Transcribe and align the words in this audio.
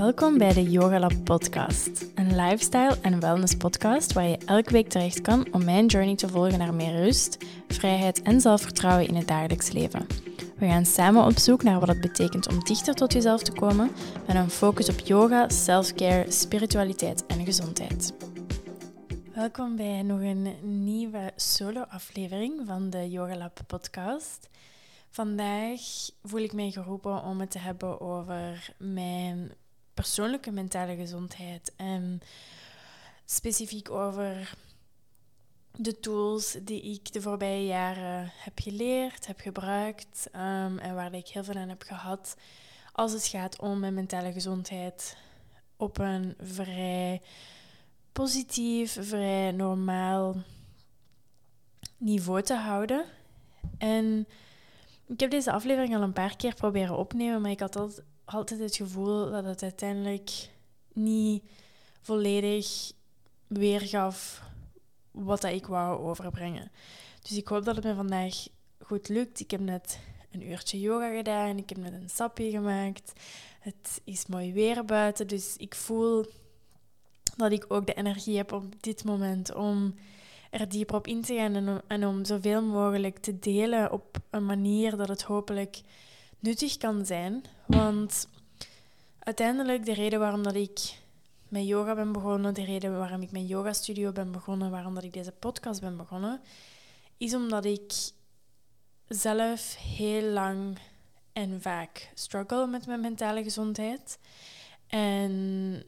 Welkom 0.00 0.38
bij 0.38 0.52
de 0.52 0.62
Yoga 0.62 0.98
Lab 0.98 1.12
podcast, 1.24 2.06
een 2.14 2.36
lifestyle 2.36 2.98
en 3.02 3.20
wellness 3.20 3.56
podcast 3.56 4.12
waar 4.12 4.26
je 4.26 4.38
elke 4.38 4.72
week 4.72 4.88
terecht 4.88 5.20
kan 5.20 5.46
om 5.52 5.64
mijn 5.64 5.86
journey 5.86 6.14
te 6.14 6.28
volgen 6.28 6.58
naar 6.58 6.74
meer 6.74 6.92
rust, 7.04 7.44
vrijheid 7.68 8.22
en 8.22 8.40
zelfvertrouwen 8.40 9.06
in 9.06 9.14
het 9.14 9.28
dagelijks 9.28 9.72
leven. 9.72 10.06
We 10.56 10.66
gaan 10.66 10.84
samen 10.84 11.24
op 11.24 11.38
zoek 11.38 11.62
naar 11.62 11.80
wat 11.80 11.88
het 11.88 12.00
betekent 12.00 12.48
om 12.48 12.64
dichter 12.64 12.94
tot 12.94 13.12
jezelf 13.12 13.42
te 13.42 13.52
komen 13.52 13.90
met 14.26 14.36
een 14.36 14.50
focus 14.50 14.88
op 14.88 14.98
yoga, 14.98 15.48
self-care, 15.48 16.30
spiritualiteit 16.30 17.26
en 17.26 17.44
gezondheid. 17.44 18.14
Welkom 19.34 19.76
bij 19.76 20.02
nog 20.02 20.20
een 20.20 20.48
nieuwe 20.84 21.32
solo-aflevering 21.36 22.62
van 22.66 22.90
de 22.90 23.10
Yoga 23.10 23.36
Lab 23.36 23.60
podcast. 23.66 24.48
Vandaag 25.10 25.80
voel 26.22 26.40
ik 26.40 26.52
mij 26.52 26.70
geroepen 26.70 27.24
om 27.24 27.40
het 27.40 27.50
te 27.50 27.58
hebben 27.58 28.00
over 28.00 28.74
mijn 28.78 29.52
persoonlijke 29.94 30.50
mentale 30.50 30.96
gezondheid 30.96 31.72
en 31.76 32.20
specifiek 33.24 33.90
over 33.90 34.54
de 35.76 36.00
tools 36.00 36.56
die 36.62 36.82
ik 36.82 37.12
de 37.12 37.20
voorbije 37.20 37.66
jaren 37.66 38.32
heb 38.36 38.58
geleerd, 38.58 39.26
heb 39.26 39.40
gebruikt 39.40 40.28
um, 40.32 40.78
en 40.78 40.94
waar 40.94 41.14
ik 41.14 41.28
heel 41.28 41.44
veel 41.44 41.54
aan 41.54 41.68
heb 41.68 41.82
gehad 41.82 42.36
als 42.92 43.12
het 43.12 43.26
gaat 43.26 43.58
om 43.58 43.78
mijn 43.78 43.94
mentale 43.94 44.32
gezondheid 44.32 45.16
op 45.76 45.98
een 45.98 46.34
vrij 46.40 47.20
positief, 48.12 48.96
vrij 49.00 49.50
normaal 49.52 50.36
niveau 51.96 52.42
te 52.42 52.54
houden. 52.54 53.04
En 53.78 54.26
ik 55.06 55.20
heb 55.20 55.30
deze 55.30 55.52
aflevering 55.52 55.94
al 55.96 56.02
een 56.02 56.12
paar 56.12 56.36
keer 56.36 56.54
proberen 56.54 56.96
opnemen, 56.96 57.40
maar 57.40 57.50
ik 57.50 57.60
had 57.60 57.76
altijd, 57.76 58.06
altijd 58.34 58.60
het 58.60 58.76
gevoel 58.76 59.30
dat 59.30 59.44
het 59.44 59.62
uiteindelijk 59.62 60.30
niet 60.92 61.42
volledig 62.00 62.92
weergaf 63.46 64.42
wat 65.10 65.40
dat 65.40 65.52
ik 65.52 65.66
wou 65.66 66.00
overbrengen. 66.00 66.70
Dus 67.22 67.36
ik 67.36 67.48
hoop 67.48 67.64
dat 67.64 67.76
het 67.76 67.84
me 67.84 67.94
vandaag 67.94 68.34
goed 68.78 69.08
lukt. 69.08 69.40
Ik 69.40 69.50
heb 69.50 69.60
net 69.60 69.98
een 70.30 70.42
uurtje 70.42 70.80
yoga 70.80 71.16
gedaan, 71.16 71.58
ik 71.58 71.68
heb 71.68 71.78
net 71.78 71.92
een 71.92 72.10
sapje 72.10 72.50
gemaakt. 72.50 73.12
Het 73.60 74.00
is 74.04 74.26
mooi 74.26 74.52
weer 74.52 74.84
buiten, 74.84 75.26
dus 75.26 75.56
ik 75.56 75.74
voel 75.74 76.26
dat 77.36 77.52
ik 77.52 77.64
ook 77.68 77.86
de 77.86 77.94
energie 77.94 78.36
heb 78.36 78.52
op 78.52 78.82
dit 78.82 79.04
moment 79.04 79.54
om 79.54 79.94
er 80.50 80.68
dieper 80.68 80.96
op 80.96 81.06
in 81.06 81.22
te 81.22 81.34
gaan 81.34 81.54
en 81.54 81.68
om, 81.68 81.80
en 81.86 82.06
om 82.06 82.24
zoveel 82.24 82.62
mogelijk 82.62 83.18
te 83.18 83.38
delen 83.38 83.92
op 83.92 84.18
een 84.30 84.46
manier 84.46 84.96
dat 84.96 85.08
het 85.08 85.22
hopelijk 85.22 85.80
nuttig 86.40 86.76
kan 86.76 87.06
zijn. 87.06 87.44
Want 87.66 88.28
uiteindelijk 89.18 89.84
de 89.84 89.94
reden 89.94 90.18
waarom 90.18 90.42
dat 90.42 90.54
ik 90.54 90.98
met 91.48 91.66
yoga 91.66 91.94
ben 91.94 92.12
begonnen, 92.12 92.54
de 92.54 92.64
reden 92.64 92.98
waarom 92.98 93.22
ik 93.22 93.30
mijn 93.30 93.46
yoga 93.46 93.72
studio 93.72 94.12
ben 94.12 94.32
begonnen, 94.32 94.70
waarom 94.70 94.94
dat 94.94 95.04
ik 95.04 95.12
deze 95.12 95.32
podcast 95.32 95.80
ben 95.80 95.96
begonnen, 95.96 96.40
is 97.16 97.34
omdat 97.34 97.64
ik 97.64 97.92
zelf 99.08 99.76
heel 99.76 100.22
lang 100.22 100.78
en 101.32 101.62
vaak 101.62 102.10
struggle 102.14 102.66
met 102.66 102.86
mijn 102.86 103.00
mentale 103.00 103.42
gezondheid. 103.42 104.18
En 104.86 105.84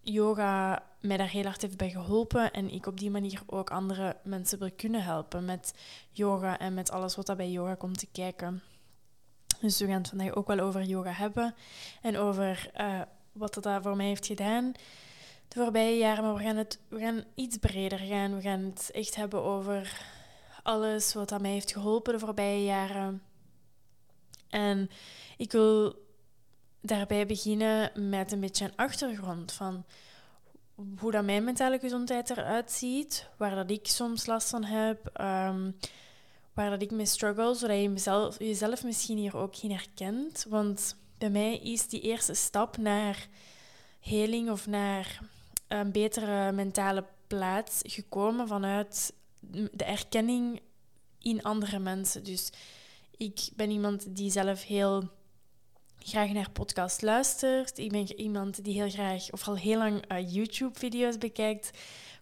yoga 0.00 0.82
mij 1.00 1.16
daar 1.16 1.30
heel 1.30 1.44
hard 1.44 1.62
heeft 1.62 1.76
bij 1.76 1.90
geholpen 1.90 2.52
en 2.52 2.70
ik 2.70 2.86
op 2.86 2.98
die 2.98 3.10
manier 3.10 3.42
ook 3.46 3.70
andere 3.70 4.16
mensen 4.24 4.58
wil 4.58 4.70
kunnen 4.76 5.02
helpen 5.02 5.44
met 5.44 5.74
yoga 6.10 6.58
en 6.58 6.74
met 6.74 6.90
alles 6.90 7.16
wat 7.16 7.28
er 7.28 7.36
bij 7.36 7.50
yoga 7.50 7.74
komt 7.74 7.98
te 7.98 8.08
kijken. 8.12 8.62
Dus 9.62 9.78
we 9.78 9.86
gaan 9.86 9.98
het 9.98 10.08
vandaag 10.08 10.34
ook 10.34 10.46
wel 10.46 10.58
over 10.58 10.82
yoga 10.82 11.10
hebben 11.10 11.54
en 12.00 12.16
over 12.16 12.70
uh, 12.80 13.00
wat 13.32 13.54
dat 13.54 13.82
voor 13.82 13.96
mij 13.96 14.06
heeft 14.06 14.26
gedaan 14.26 14.74
de 15.48 15.60
voorbije 15.60 15.98
jaren. 15.98 16.24
Maar 16.24 16.34
we 16.34 16.42
gaan, 16.42 16.56
het, 16.56 16.78
we 16.88 16.98
gaan 16.98 17.24
iets 17.34 17.56
breder 17.56 17.98
gaan. 17.98 18.34
We 18.34 18.40
gaan 18.40 18.60
het 18.60 18.90
echt 18.92 19.14
hebben 19.14 19.42
over 19.42 20.00
alles 20.62 21.14
wat 21.14 21.32
aan 21.32 21.42
mij 21.42 21.50
heeft 21.50 21.72
geholpen 21.72 22.12
de 22.12 22.18
voorbije 22.18 22.64
jaren. 22.64 23.22
En 24.48 24.90
ik 25.36 25.52
wil 25.52 25.94
daarbij 26.80 27.26
beginnen 27.26 28.08
met 28.08 28.32
een 28.32 28.40
beetje 28.40 28.64
een 28.64 28.76
achtergrond 28.76 29.52
van 29.52 29.84
hoe 30.98 31.10
dat 31.10 31.24
mijn 31.24 31.44
mentale 31.44 31.78
gezondheid 31.78 32.30
eruit 32.30 32.70
ziet, 32.70 33.28
waar 33.36 33.54
dat 33.54 33.70
ik 33.70 33.86
soms 33.86 34.26
last 34.26 34.48
van 34.48 34.64
heb, 34.64 35.06
ehm, 35.12 35.70
waar 36.54 36.70
dat 36.70 36.82
ik 36.82 36.90
mee 36.90 37.06
struggle, 37.06 37.54
zodat 37.54 37.76
je 37.76 38.34
jezelf 38.38 38.84
misschien 38.84 39.18
hier 39.18 39.36
ook 39.36 39.56
in 39.56 39.70
herkent. 39.70 40.46
Want 40.48 40.96
bij 41.18 41.30
mij 41.30 41.58
is 41.58 41.88
die 41.88 42.00
eerste 42.00 42.34
stap 42.34 42.76
naar 42.76 43.28
heling 44.00 44.50
of 44.50 44.66
naar 44.66 45.20
een 45.68 45.92
betere 45.92 46.52
mentale 46.52 47.04
plaats 47.26 47.80
gekomen 47.82 48.48
vanuit 48.48 49.12
de 49.72 49.84
erkenning 49.84 50.60
in 51.18 51.42
andere 51.42 51.78
mensen. 51.78 52.24
Dus 52.24 52.50
ik 53.16 53.48
ben 53.54 53.70
iemand 53.70 54.16
die 54.16 54.30
zelf 54.30 54.62
heel 54.62 55.08
graag 55.98 56.30
naar 56.32 56.50
podcast 56.50 57.02
luistert. 57.02 57.78
Ik 57.78 57.90
ben 57.90 58.20
iemand 58.20 58.64
die 58.64 58.74
heel 58.74 58.90
graag, 58.90 59.30
of 59.30 59.48
al 59.48 59.56
heel 59.56 59.78
lang, 59.78 60.12
uh, 60.12 60.32
YouTube-video's 60.32 61.18
bekijkt. 61.18 61.70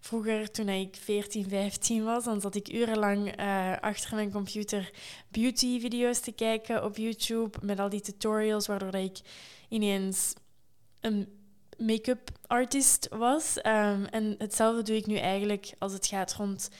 Vroeger, 0.00 0.50
toen 0.50 0.68
ik 0.68 0.96
14, 0.96 1.48
15 1.48 2.04
was, 2.04 2.24
dan 2.24 2.40
zat 2.40 2.54
ik 2.54 2.72
urenlang 2.72 3.40
uh, 3.40 3.76
achter 3.80 4.14
mijn 4.14 4.32
computer 4.32 4.90
beauty-video's 5.28 6.20
te 6.20 6.32
kijken 6.32 6.84
op 6.84 6.96
YouTube. 6.96 7.58
Met 7.62 7.78
al 7.78 7.88
die 7.88 8.00
tutorials, 8.00 8.66
waardoor 8.66 8.94
ik 8.94 9.20
ineens 9.68 10.34
een 11.00 11.28
make-up 11.78 12.30
artist 12.46 13.08
was. 13.08 13.56
Um, 13.56 14.04
en 14.04 14.34
hetzelfde 14.38 14.82
doe 14.82 14.96
ik 14.96 15.06
nu 15.06 15.16
eigenlijk 15.16 15.72
als 15.78 15.92
het 15.92 16.06
gaat 16.06 16.32
rond 16.32 16.70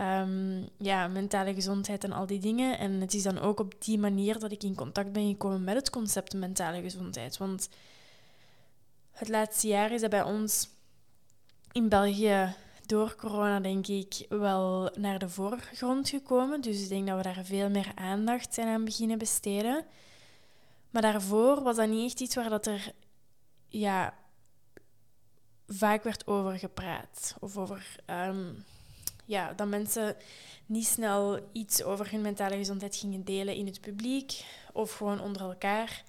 um, 0.00 0.68
ja, 0.78 1.08
mentale 1.08 1.54
gezondheid 1.54 2.04
en 2.04 2.12
al 2.12 2.26
die 2.26 2.40
dingen. 2.40 2.78
En 2.78 3.00
het 3.00 3.14
is 3.14 3.22
dan 3.22 3.38
ook 3.38 3.60
op 3.60 3.74
die 3.78 3.98
manier 3.98 4.38
dat 4.38 4.52
ik 4.52 4.62
in 4.62 4.74
contact 4.74 5.12
ben 5.12 5.28
gekomen 5.28 5.64
met 5.64 5.74
het 5.74 5.90
concept 5.90 6.34
mentale 6.34 6.80
gezondheid. 6.80 7.36
Want 7.36 7.68
het 9.12 9.28
laatste 9.28 9.68
jaar 9.68 9.92
is 9.92 10.00
dat 10.00 10.10
bij 10.10 10.22
ons 10.22 10.68
in 11.76 11.88
België 11.88 12.54
door 12.86 13.14
corona, 13.16 13.60
denk 13.60 13.86
ik, 13.86 14.26
wel 14.28 14.90
naar 14.94 15.18
de 15.18 15.28
voorgrond 15.28 16.08
gekomen. 16.08 16.60
Dus 16.60 16.82
ik 16.82 16.88
denk 16.88 17.06
dat 17.06 17.16
we 17.16 17.22
daar 17.22 17.44
veel 17.44 17.70
meer 17.70 17.92
aandacht 17.94 18.54
zijn 18.54 18.68
aan 18.68 18.84
beginnen 18.84 19.18
besteden. 19.18 19.84
Maar 20.90 21.02
daarvoor 21.02 21.62
was 21.62 21.76
dat 21.76 21.88
niet 21.88 22.10
echt 22.10 22.20
iets 22.20 22.34
waar 22.34 22.48
dat 22.48 22.66
er 22.66 22.92
ja, 23.68 24.14
vaak 25.66 26.02
werd 26.02 26.26
over 26.26 26.58
gepraat. 26.58 27.36
Of 27.40 27.56
over 27.56 27.96
um, 28.06 28.64
ja, 29.24 29.52
dat 29.52 29.68
mensen 29.68 30.16
niet 30.66 30.86
snel 30.86 31.48
iets 31.52 31.82
over 31.82 32.10
hun 32.10 32.20
mentale 32.20 32.56
gezondheid 32.56 32.96
gingen 32.96 33.24
delen 33.24 33.54
in 33.54 33.66
het 33.66 33.80
publiek 33.80 34.44
of 34.72 34.92
gewoon 34.92 35.20
onder 35.20 35.42
elkaar. 35.42 36.02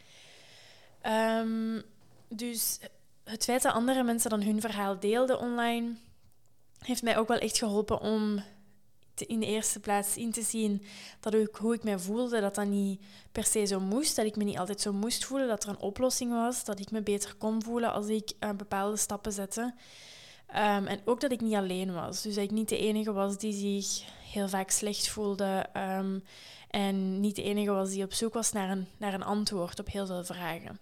Um, 1.04 1.84
dus 2.28 2.80
het 3.28 3.44
feit 3.44 3.62
dat 3.62 3.74
andere 3.74 4.04
mensen 4.04 4.30
dan 4.30 4.42
hun 4.42 4.62
verhaal 4.62 5.00
deelden 5.00 5.40
online, 5.40 5.96
heeft 6.80 7.04
mij 7.04 7.18
ook 7.18 7.28
wel 7.28 7.38
echt 7.38 7.58
geholpen 7.58 8.02
om 8.02 8.44
in 9.16 9.40
de 9.40 9.46
eerste 9.46 9.80
plaats 9.80 10.18
in 10.18 10.32
te 10.32 10.42
zien 10.42 10.84
dat 11.20 11.34
ik, 11.34 11.56
hoe 11.56 11.74
ik 11.74 11.84
mij 11.84 12.00
voelde, 12.00 12.42
dat 12.42 12.56
dat 12.56 12.68
niet 12.68 13.02
per 13.32 13.44
se 13.44 13.66
zo 13.66 13.80
moest, 13.80 14.16
dat 14.16 14.26
ik 14.26 14.36
me 14.36 14.44
niet 14.44 14.58
altijd 14.58 14.82
zo 14.82 14.94
moest 14.94 15.26
voelen, 15.26 15.48
dat 15.48 15.64
er 15.64 15.70
een 15.70 15.80
oplossing 15.80 16.32
was, 16.32 16.64
dat 16.64 16.80
ik 16.80 16.92
me 16.92 17.02
beter 17.02 17.36
kon 17.36 17.64
voelen 17.64 17.94
als 17.94 18.08
ik 18.08 18.32
uh, 18.40 18.50
bepaalde 18.50 18.98
stappen 18.98 19.32
zette. 19.32 19.74
Um, 20.50 20.88
en 20.88 21.00
ook 21.06 21.22
dat 21.22 21.32
ik 21.32 21.42
niet 21.42 21.54
alleen 21.54 21.94
was. 21.94 22.22
Dus 22.22 22.36
dat 22.36 22.44
ik 22.44 22.52
niet 22.52 22.70
de 22.70 22.78
enige 22.78 23.12
was 23.12 23.38
die 23.38 23.54
zich 23.54 24.04
heel 24.32 24.50
vaak 24.50 24.70
slecht 24.70 25.08
voelde. 25.08 25.66
Um, 25.74 26.24
en 26.70 27.20
niet 27.20 27.36
de 27.36 27.44
enige 27.44 27.72
was 27.72 27.90
die 27.90 28.04
op 28.04 28.14
zoek 28.14 28.34
was 28.34 28.52
naar 28.52 28.70
een, 28.70 28.88
naar 28.98 29.14
een 29.14 29.24
antwoord 29.24 29.80
op 29.80 29.92
heel 29.92 30.06
veel 30.06 30.24
vragen. 30.24 30.80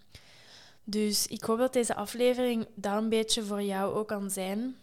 Dus 0.87 1.27
ik 1.27 1.43
hoop 1.43 1.57
dat 1.57 1.73
deze 1.73 1.95
aflevering 1.95 2.67
daar 2.75 2.97
een 2.97 3.09
beetje 3.09 3.43
voor 3.43 3.61
jou 3.61 3.95
ook 3.95 4.07
kan 4.07 4.29
zijn. 4.29 4.75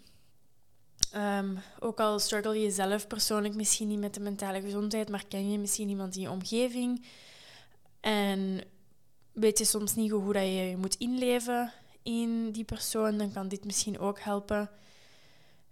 Um, 1.17 1.59
ook 1.81 2.01
al 2.01 2.19
struggle 2.19 2.61
je 2.61 2.71
zelf 2.71 3.07
persoonlijk 3.07 3.55
misschien 3.55 3.89
niet 3.89 3.99
met 3.99 4.15
de 4.15 4.21
mentale 4.21 4.61
gezondheid, 4.61 5.09
maar 5.09 5.25
ken 5.29 5.51
je 5.51 5.59
misschien 5.59 5.89
iemand 5.89 6.17
in 6.17 6.23
je 6.23 6.31
omgeving. 6.31 7.05
En 8.01 8.61
weet 9.33 9.59
je 9.59 9.65
soms 9.65 9.95
niet 9.95 10.11
hoe 10.11 10.33
dat 10.33 10.43
je 10.43 10.49
je 10.49 10.77
moet 10.77 10.97
inleven 10.97 11.73
in 12.03 12.51
die 12.51 12.65
persoon, 12.65 13.19
dan 13.19 13.33
kan 13.33 13.49
dit 13.49 13.65
misschien 13.65 13.99
ook 13.99 14.21
helpen. 14.21 14.71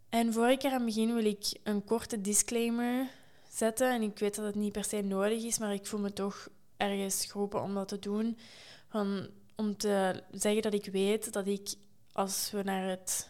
En 0.08 0.32
voor 0.32 0.48
ik 0.48 0.62
eraan 0.62 0.84
begin 0.84 1.14
wil 1.14 1.24
ik 1.24 1.58
een 1.62 1.84
korte 1.84 2.20
disclaimer 2.20 3.08
zetten. 3.48 3.92
En 3.92 4.02
ik 4.02 4.18
weet 4.18 4.34
dat 4.34 4.44
het 4.44 4.54
niet 4.54 4.72
per 4.72 4.84
se 4.84 5.00
nodig 5.00 5.42
is, 5.42 5.58
maar 5.58 5.72
ik 5.72 5.86
voel 5.86 6.00
me 6.00 6.12
toch 6.12 6.48
ergens 6.76 7.24
geroepen 7.24 7.62
om 7.62 7.74
dat 7.74 7.88
te 7.88 7.98
doen. 7.98 8.38
Van, 8.88 9.28
om 9.60 9.76
te 9.76 10.22
zeggen 10.32 10.62
dat 10.62 10.74
ik 10.74 10.84
weet 10.84 11.32
dat 11.32 11.46
ik, 11.46 11.74
als 12.12 12.50
we 12.50 12.62
naar 12.62 12.88
het 12.88 13.28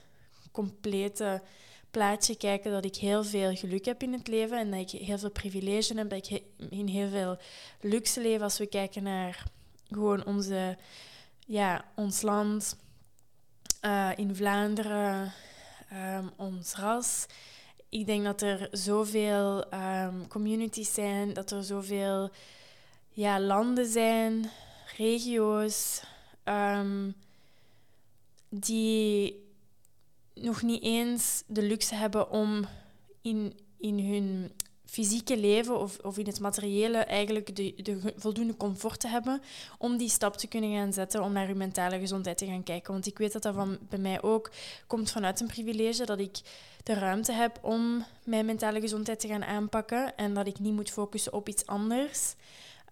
complete 0.52 1.42
plaatje 1.90 2.36
kijken, 2.36 2.72
dat 2.72 2.84
ik 2.84 2.96
heel 2.96 3.24
veel 3.24 3.54
geluk 3.54 3.84
heb 3.84 4.02
in 4.02 4.12
het 4.12 4.28
leven 4.28 4.58
en 4.58 4.70
dat 4.70 4.80
ik 4.80 5.00
heel 5.00 5.18
veel 5.18 5.30
privilege 5.30 5.94
heb, 5.94 6.10
dat 6.10 6.30
ik 6.30 6.42
in 6.70 6.86
heel 6.86 7.08
veel 7.08 7.38
luxe 7.80 8.20
leef 8.20 8.40
als 8.40 8.58
we 8.58 8.66
kijken 8.66 9.02
naar 9.02 9.44
gewoon 9.88 10.26
onze, 10.26 10.78
ja, 11.46 11.84
ons 11.94 12.22
land, 12.22 12.76
uh, 13.82 14.10
in 14.16 14.34
Vlaanderen, 14.34 15.32
um, 15.92 16.30
ons 16.36 16.74
ras. 16.74 17.26
Ik 17.88 18.06
denk 18.06 18.24
dat 18.24 18.42
er 18.42 18.68
zoveel 18.70 19.74
um, 19.74 20.28
communities 20.28 20.94
zijn, 20.94 21.32
dat 21.32 21.50
er 21.50 21.64
zoveel 21.64 22.30
ja, 23.10 23.40
landen 23.40 23.86
zijn, 23.86 24.50
regio's, 24.96 26.02
um, 26.50 27.14
die 28.48 29.48
nog 30.34 30.62
niet 30.62 30.82
eens 30.82 31.42
de 31.46 31.62
luxe 31.62 31.94
hebben 31.94 32.30
om 32.30 32.64
in, 33.22 33.58
in 33.78 33.98
hun 33.98 34.52
fysieke 34.90 35.36
leven 35.36 35.78
of, 35.78 35.98
of 35.98 36.18
in 36.18 36.26
het 36.26 36.40
materiële 36.40 36.98
eigenlijk 36.98 37.56
de, 37.56 37.74
de 37.82 38.14
voldoende 38.16 38.56
comfort 38.56 39.00
te 39.00 39.08
hebben 39.08 39.42
om 39.78 39.96
die 39.96 40.08
stap 40.08 40.36
te 40.36 40.46
kunnen 40.46 40.74
gaan 40.74 40.92
zetten 40.92 41.22
om 41.22 41.32
naar 41.32 41.48
uw 41.48 41.54
mentale 41.54 41.98
gezondheid 41.98 42.38
te 42.38 42.46
gaan 42.46 42.62
kijken. 42.62 42.92
Want 42.92 43.06
ik 43.06 43.18
weet 43.18 43.32
dat 43.32 43.42
dat 43.42 43.54
van, 43.54 43.78
bij 43.88 43.98
mij 43.98 44.22
ook 44.22 44.50
komt 44.86 45.10
vanuit 45.10 45.40
een 45.40 45.46
privilege 45.46 46.04
dat 46.04 46.18
ik 46.18 46.40
de 46.82 46.94
ruimte 46.94 47.32
heb 47.32 47.58
om 47.62 48.04
mijn 48.24 48.46
mentale 48.46 48.80
gezondheid 48.80 49.20
te 49.20 49.28
gaan 49.28 49.44
aanpakken 49.44 50.16
en 50.16 50.34
dat 50.34 50.46
ik 50.46 50.58
niet 50.58 50.74
moet 50.74 50.90
focussen 50.90 51.32
op 51.32 51.48
iets 51.48 51.66
anders. 51.66 52.34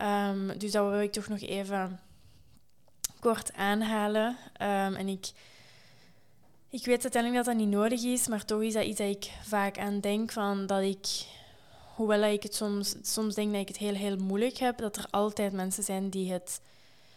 Um, 0.03 0.59
dus 0.59 0.71
dat 0.71 0.91
wil 0.91 1.01
ik 1.01 1.13
toch 1.13 1.29
nog 1.29 1.41
even 1.41 2.01
kort 3.21 3.53
aanhalen. 3.53 4.37
Um, 4.63 4.95
en 4.95 5.09
ik, 5.09 5.31
ik 6.71 6.85
weet 6.85 7.03
uiteindelijk 7.03 7.45
dat 7.45 7.55
dat 7.55 7.65
niet 7.65 7.75
nodig 7.75 8.03
is, 8.03 8.29
maar 8.29 8.45
toch 8.45 8.63
is 8.63 8.73
dat 8.73 8.85
iets 8.85 8.99
dat 8.99 9.09
ik 9.09 9.31
vaak 9.43 9.79
aan 9.79 10.01
denk 10.01 10.33
van 10.33 10.67
dat 10.67 10.83
ik 10.83 11.27
hoewel 11.99 12.23
ik 12.23 12.43
het 12.43 12.55
soms, 12.55 12.95
soms 13.03 13.35
denk 13.35 13.53
dat 13.53 13.61
ik 13.61 13.69
het 13.69 13.77
heel, 13.77 13.95
heel 13.95 14.17
moeilijk 14.17 14.59
heb, 14.59 14.79
dat 14.79 14.97
er 14.97 15.07
altijd 15.11 15.53
mensen 15.53 15.83
zijn 15.83 16.11
die 16.11 16.33
het 16.33 16.61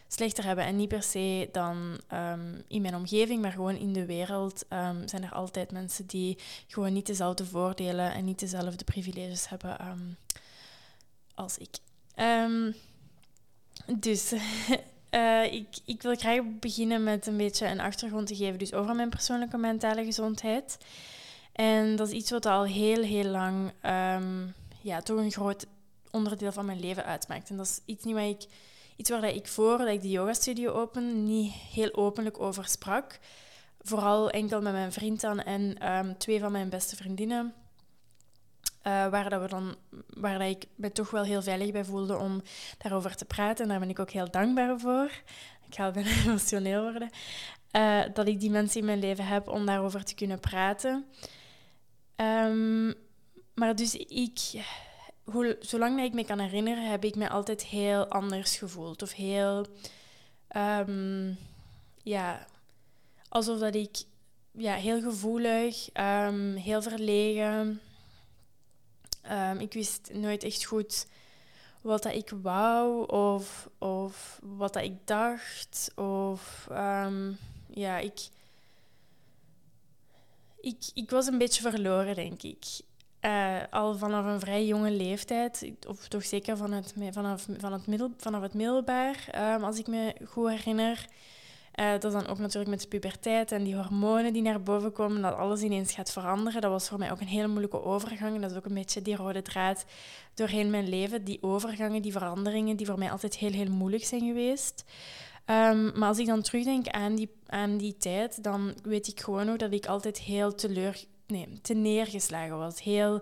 slechter 0.08 0.44
hebben. 0.44 0.64
En 0.64 0.76
niet 0.76 0.88
per 0.88 1.02
se 1.02 1.48
dan 1.52 2.00
ehm, 2.08 2.60
in 2.68 2.82
mijn 2.82 2.94
omgeving, 2.94 3.42
maar 3.42 3.52
gewoon 3.52 3.76
in 3.76 3.92
de 3.92 4.06
wereld 4.06 4.64
um, 4.68 5.08
zijn 5.08 5.22
er 5.22 5.32
altijd 5.32 5.72
mensen 5.72 6.06
die 6.06 6.38
gewoon 6.66 6.92
niet 6.92 7.06
dezelfde 7.06 7.44
voordelen 7.44 8.12
en 8.12 8.24
niet 8.24 8.38
dezelfde 8.38 8.84
privileges 8.84 9.48
hebben 9.48 9.78
ehm, 9.78 10.12
als 11.34 11.58
ik. 11.58 11.76
dus 13.98 14.32
uh, 15.14 15.52
ik, 15.52 15.66
ik 15.84 16.02
wil 16.02 16.14
graag 16.14 16.40
beginnen 16.60 17.04
met 17.04 17.26
een 17.26 17.36
beetje 17.36 17.66
een 17.66 17.80
achtergrond 17.80 18.26
te 18.26 18.36
geven 18.36 18.58
dus 18.58 18.72
over 18.72 18.94
mijn 18.94 19.08
persoonlijke 19.08 19.56
mentale 19.56 20.04
gezondheid. 20.04 20.78
En 21.52 21.96
dat 21.96 22.08
is 22.08 22.14
iets 22.14 22.30
wat 22.30 22.46
al 22.46 22.64
heel, 22.64 23.02
heel 23.02 23.24
lang 23.24 23.72
ja, 24.82 25.00
toch 25.00 25.18
een 25.18 25.32
groot 25.32 25.66
onderdeel 26.10 26.52
van 26.52 26.66
mijn 26.66 26.80
leven 26.80 27.04
uitmaakt. 27.04 27.50
En 27.50 27.56
dat 27.56 27.66
is 27.66 27.80
iets, 27.84 28.04
niet 28.04 28.14
waar 28.14 28.28
ik, 28.28 28.46
iets 28.96 29.10
waar 29.10 29.24
ik 29.24 29.46
voordat 29.46 29.88
ik 29.88 30.02
de 30.02 30.10
yoga-studio 30.10 30.72
open 30.72 31.24
niet 31.24 31.52
heel 31.52 31.94
openlijk 31.94 32.40
over 32.40 32.66
sprak. 32.68 33.18
Vooral 33.80 34.30
enkel 34.30 34.60
met 34.60 34.72
mijn 34.72 34.92
vriend 34.92 35.20
dan 35.20 35.42
en 35.42 35.78
ehm, 35.78 36.12
twee 36.18 36.40
van 36.40 36.52
mijn 36.52 36.68
beste 36.68 36.96
vriendinnen. 36.96 37.54
Uh, 38.86 39.08
waar, 39.08 39.30
dat 39.30 39.40
we 39.40 39.48
dan, 39.48 39.76
waar 40.06 40.38
dat 40.38 40.48
ik 40.48 40.64
me 40.74 40.92
toch 40.92 41.10
wel 41.10 41.24
heel 41.24 41.42
veilig 41.42 41.72
bij 41.72 41.84
voelde 41.84 42.16
om 42.16 42.42
daarover 42.78 43.16
te 43.16 43.24
praten. 43.24 43.62
En 43.62 43.70
daar 43.70 43.78
ben 43.78 43.90
ik 43.90 43.98
ook 43.98 44.10
heel 44.10 44.30
dankbaar 44.30 44.78
voor. 44.78 45.10
Ik 45.68 45.74
ga 45.74 45.90
bijna 45.90 46.10
emotioneel 46.24 46.82
worden. 46.82 47.10
Uh, 47.72 48.02
dat 48.14 48.26
ik 48.26 48.40
die 48.40 48.50
mensen 48.50 48.80
in 48.80 48.86
mijn 48.86 48.98
leven 48.98 49.26
heb 49.26 49.48
om 49.48 49.66
daarover 49.66 50.04
te 50.04 50.14
kunnen 50.14 50.40
praten. 50.40 51.04
Um, 52.16 52.94
maar 53.54 53.76
dus 53.76 53.96
ik, 53.96 54.38
hoe, 55.24 55.56
zolang 55.60 56.00
ik 56.00 56.12
me 56.12 56.24
kan 56.24 56.38
herinneren, 56.38 56.90
heb 56.90 57.04
ik 57.04 57.14
me 57.14 57.28
altijd 57.28 57.64
heel 57.64 58.06
anders 58.06 58.56
gevoeld. 58.56 59.02
Of 59.02 59.12
heel, 59.12 59.66
um, 60.56 61.38
ja, 62.02 62.46
alsof 63.28 63.58
dat 63.58 63.74
ik 63.74 63.96
ja, 64.52 64.74
heel 64.74 65.00
gevoelig, 65.00 65.88
um, 65.94 66.54
heel 66.54 66.82
verlegen. 66.82 67.80
Um, 69.30 69.60
ik 69.60 69.72
wist 69.72 70.10
nooit 70.12 70.44
echt 70.44 70.64
goed 70.64 71.06
wat 71.80 72.02
dat 72.02 72.14
ik 72.14 72.32
wou 72.42 73.06
of, 73.08 73.68
of 73.78 74.38
wat 74.42 74.72
dat 74.72 74.82
ik 74.82 75.06
dacht. 75.06 75.92
Of 75.94 76.66
ja, 77.74 77.98
ik, 77.98 78.28
ik, 80.60 80.90
ik 80.94 81.10
was 81.10 81.26
een 81.26 81.38
beetje 81.38 81.70
verloren, 81.70 82.14
denk 82.14 82.42
ik. 82.42 82.64
Uh, 83.20 83.62
al 83.70 83.96
vanaf 83.98 84.24
een 84.24 84.40
vrij 84.40 84.66
jonge 84.66 84.90
leeftijd, 84.90 85.68
of 85.86 86.08
toch 86.08 86.24
zeker 86.24 86.56
van 86.56 86.72
het, 86.72 86.94
vanaf, 87.10 87.46
van 87.58 87.72
het, 87.72 87.86
middel, 87.86 88.10
vanaf 88.16 88.42
het 88.42 88.54
middelbaar, 88.54 89.28
um, 89.54 89.64
als 89.64 89.78
ik 89.78 89.86
me 89.86 90.14
goed 90.28 90.48
herinner. 90.48 91.06
Uh, 91.80 91.90
dat 91.98 92.12
dan 92.12 92.26
ook 92.26 92.38
natuurlijk 92.38 92.70
met 92.70 92.80
de 92.80 92.88
puberteit 92.88 93.52
en 93.52 93.64
die 93.64 93.76
hormonen 93.76 94.32
die 94.32 94.42
naar 94.42 94.62
boven 94.62 94.92
komen, 94.92 95.22
dat 95.22 95.34
alles 95.34 95.62
ineens 95.62 95.92
gaat 95.92 96.12
veranderen. 96.12 96.60
Dat 96.60 96.70
was 96.70 96.88
voor 96.88 96.98
mij 96.98 97.10
ook 97.10 97.20
een 97.20 97.26
hele 97.26 97.48
moeilijke 97.48 97.82
overgang. 97.82 98.34
En 98.34 98.40
dat 98.40 98.50
is 98.50 98.56
ook 98.56 98.64
een 98.64 98.74
beetje 98.74 99.02
die 99.02 99.16
rode 99.16 99.42
draad 99.42 99.84
doorheen 100.34 100.70
mijn 100.70 100.88
leven. 100.88 101.24
Die 101.24 101.42
overgangen, 101.42 102.02
die 102.02 102.12
veranderingen, 102.12 102.76
die 102.76 102.86
voor 102.86 102.98
mij 102.98 103.10
altijd 103.10 103.36
heel, 103.36 103.52
heel 103.52 103.70
moeilijk 103.70 104.04
zijn 104.04 104.26
geweest. 104.26 104.84
Um, 105.46 105.98
maar 105.98 106.08
als 106.08 106.18
ik 106.18 106.26
dan 106.26 106.42
terugdenk 106.42 106.88
aan 106.88 107.14
die, 107.14 107.30
aan 107.46 107.76
die 107.76 107.96
tijd, 107.96 108.42
dan 108.42 108.74
weet 108.82 109.08
ik 109.08 109.20
gewoon 109.20 109.50
ook 109.50 109.58
dat 109.58 109.72
ik 109.72 109.86
altijd 109.86 110.18
heel 110.18 110.54
teleur, 110.54 111.04
nee, 111.26 111.60
neergeslagen 111.74 112.58
was. 112.58 112.82
Heel 112.82 113.20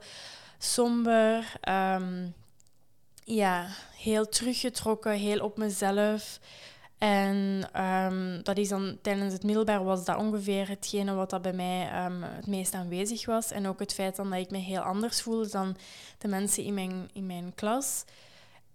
somber, 0.59 1.57
ehm, 1.61 2.29
ja, 3.25 3.69
heel 3.97 4.29
teruggetrokken, 4.29 5.13
heel 5.13 5.41
op 5.41 5.59
mezelf. 5.59 6.41
En 7.01 7.69
um, 7.85 8.43
dat 8.43 8.59
is 8.59 8.69
dan 8.69 8.99
tijdens 9.03 9.33
het 9.33 9.43
middelbaar 9.43 9.85
was 9.85 10.05
dat 10.05 10.17
ongeveer 10.17 10.69
hetgene 10.69 11.15
wat 11.15 11.31
dat 11.31 11.43
bij 11.43 11.53
mij 11.53 12.05
um, 12.05 12.23
het 12.23 12.47
meest 12.47 12.75
aanwezig 12.75 13.27
was. 13.27 13.51
En 13.51 13.67
ook 13.67 13.79
het 13.79 13.95
feit 13.95 14.17
dan 14.17 14.31
dat 14.31 14.39
ik 14.39 14.51
me 14.51 14.59
heel 14.59 14.81
anders 14.81 15.23
voelde 15.23 15.51
dan 15.51 15.77
de 16.19 16.29
mensen 16.29 16.65
in 16.65 16.75
mijn, 16.75 17.11
in 17.13 17.27
mijn 17.27 17.55
klas. 17.55 18.05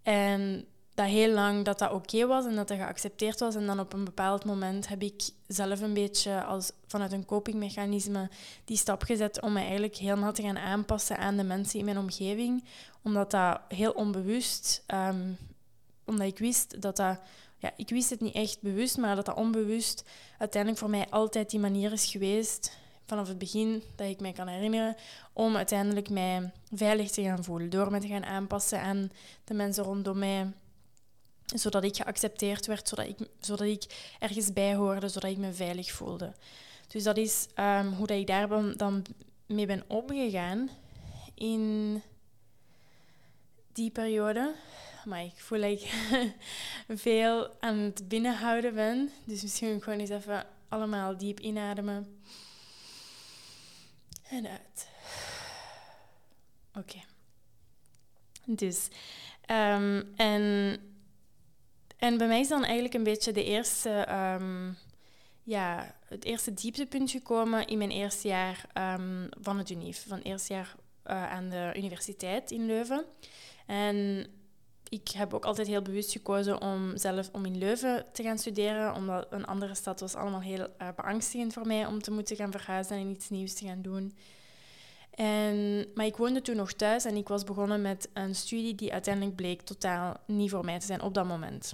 En 0.04 0.66
dat 0.94 1.06
heel 1.06 1.33
lang 1.33 1.66
dat 1.66 1.80
dat 1.80 1.92
oké 1.92 2.25
was 2.25 2.45
en 2.45 2.56
dat 2.56 2.68
dat 2.68 2.77
geaccepteerd 2.77 3.39
was. 3.39 3.56
En 3.56 3.66
dan 3.66 3.80
op 3.80 3.94
een 3.94 4.04
bepaald 4.04 4.45
moment 4.45 4.88
heb 4.88 5.01
ik 5.01 5.30
zelf 5.48 5.81
een 5.81 5.94
beetje 5.94 6.44
als, 6.44 6.71
vanuit 6.88 7.12
een 7.12 7.25
copingmechanisme 7.25 8.30
die 8.66 8.78
stap 8.78 9.04
gezet 9.04 9.42
om 9.42 9.54
me 9.54 9.60
eigenlijk 9.60 9.95
helemaal 9.95 10.33
te 10.33 10.42
gaan 10.42 10.57
aanpassen 10.57 11.18
aan 11.18 11.38
de 11.38 11.44
mensen 11.44 11.80
in 11.80 11.86
mijn 11.86 11.98
omgeving. 11.98 12.63
Omdat 13.01 13.31
dat 13.31 13.60
heel 13.68 13.92
onbewust, 13.92 14.83
um, 14.94 15.38
omdat 16.06 16.28
ik 16.28 16.38
wist 16.38 16.81
dat 16.81 16.95
dat, 16.95 17.19
ja, 17.57 17.74
ik 17.75 17.90
wist 17.90 18.09
het 18.09 18.21
niet 18.21 18.35
echt 18.35 18.62
bewust, 18.62 18.97
maar 18.97 19.16
dat 19.16 19.26
dat 19.26 19.35
onbewust 19.35 20.04
uiteindelijk 20.38 20.81
voor 20.81 20.90
mij 20.90 21.09
altijd 21.09 21.50
die 21.50 21.59
manier 21.59 21.92
is 21.92 22.06
geweest 22.12 22.78
vanaf 23.06 23.28
het 23.28 23.38
begin 23.38 23.83
dat 23.95 24.07
ik 24.07 24.19
mij 24.19 24.31
kan 24.31 24.47
herinneren, 24.47 24.95
om 25.33 25.56
uiteindelijk 25.56 26.09
mij 26.09 26.52
veilig 26.74 27.12
te 27.12 27.24
gaan 27.24 27.44
voelen. 27.44 27.69
Door 27.69 27.92
me 27.92 28.00
te 28.00 28.07
gaan 28.07 28.26
aanpassen 28.26 28.81
aan 28.81 29.12
de 29.44 29.54
mensen 29.54 29.83
rondom 29.83 30.18
mij, 30.18 30.52
zodat 31.45 31.83
ik 31.83 31.95
geaccepteerd 31.95 32.66
werd, 32.66 32.88
zodat 32.88 33.07
ik, 33.07 33.18
zodat 33.40 33.68
ik 33.68 34.14
ergens 34.19 34.54
bij 34.54 34.76
hoorde, 34.76 35.09
zodat 35.09 35.30
ik 35.30 35.38
me 35.38 35.54
veilig 35.54 35.92
voelde. 35.92 36.33
Dus 36.88 37.04
dat 37.04 37.18
is 37.18 37.47
um, 37.59 37.94
hoe 37.94 38.07
dat 38.07 38.18
ik 38.18 38.28
daar 38.28 38.78
dan 38.78 39.06
mee 39.45 39.66
ben 39.66 39.83
omgegaan 39.88 40.69
in 41.35 42.02
die 43.75 43.91
periode. 43.91 44.55
Maar 45.05 45.23
ik 45.23 45.37
voel 45.37 45.61
dat 45.61 45.69
ik 45.69 45.94
veel 47.05 47.61
aan 47.61 47.77
het 47.77 48.07
binnenhouden 48.07 48.73
ben. 48.73 49.11
Dus 49.25 49.41
misschien 49.41 49.81
gewoon 49.81 49.99
eens 49.99 50.09
even 50.09 50.45
allemaal 50.69 51.17
diep 51.17 51.39
inademen. 51.39 52.19
En 54.29 54.47
uit. 54.47 54.87
Oké. 56.73 56.99
Dus, 58.45 58.87
um, 59.49 60.13
en 60.15 60.79
en 61.97 62.17
bij 62.17 62.27
mij 62.27 62.39
is 62.39 62.47
dan 62.47 62.63
eigenlijk 62.63 62.94
een 62.94 63.03
beetje 63.03 63.31
de 63.31 63.44
eerste, 63.44 64.07
um, 64.39 64.77
ja, 65.44 65.95
het 66.07 66.25
eerste 66.25 66.53
dieptepunt 66.53 67.11
gekomen 67.11 67.67
in 67.67 67.77
mijn 67.77 67.91
eerste 67.91 68.27
jaar 68.27 68.65
um, 68.99 69.29
van 69.41 69.57
het 69.57 69.69
UNIF, 69.69 70.05
van 70.07 70.17
het 70.17 70.25
eerste 70.25 70.53
jaar 70.53 70.75
uh, 71.07 71.31
aan 71.31 71.49
de 71.49 71.73
universiteit 71.75 72.51
in 72.51 72.65
Leuven. 72.65 73.05
En 73.66 74.28
ik 74.90 75.10
heb 75.10 75.34
ook 75.34 75.45
altijd 75.45 75.68
heel 75.68 75.81
bewust 75.81 76.12
gekozen 76.12 76.62
om 76.62 76.98
zelf 76.98 77.30
om 77.31 77.45
in 77.45 77.57
Leuven 77.57 78.06
te 78.14 78.24
gaan 78.24 78.38
studeren, 78.38 78.94
omdat 78.94 79.28
een 79.30 79.45
andere 79.45 79.76
stad 79.76 80.00
was 80.00 80.16
allemaal 80.16 80.42
heel 80.42 80.68
uh, 80.81 80.88
beangstigend 80.95 81.54
voor 81.54 81.68
mij 81.68 81.86
om 81.86 82.02
te 82.02 82.12
moeten 82.12 82.36
gaan 82.36 82.52
verhuizen 82.52 82.98
en 82.98 83.10
iets 83.10 83.30
nieuws 83.30 83.54
te 83.54 83.66
gaan 83.66 83.81
doen. 83.81 84.14
En, 85.16 85.86
maar 85.94 86.06
ik 86.06 86.18
woonde 86.18 86.42
toen 86.42 86.56
nog 86.56 86.74
thuis 86.74 87.06
en 87.06 87.16
ik 87.16 87.28
was 87.28 87.44
begonnen 87.44 87.81
met 87.81 88.10
een 88.14 88.36
studie 88.36 88.76
die 88.76 88.94
uiteindelijk 88.94 89.36
bleek 89.36 89.62
totaal 89.62 90.18
niet 90.28 90.50
voor 90.50 90.66
mij 90.66 90.80
te 90.80 90.86
zijn 90.86 91.02
op 91.02 91.14
dat 91.14 91.26
moment. 91.26 91.74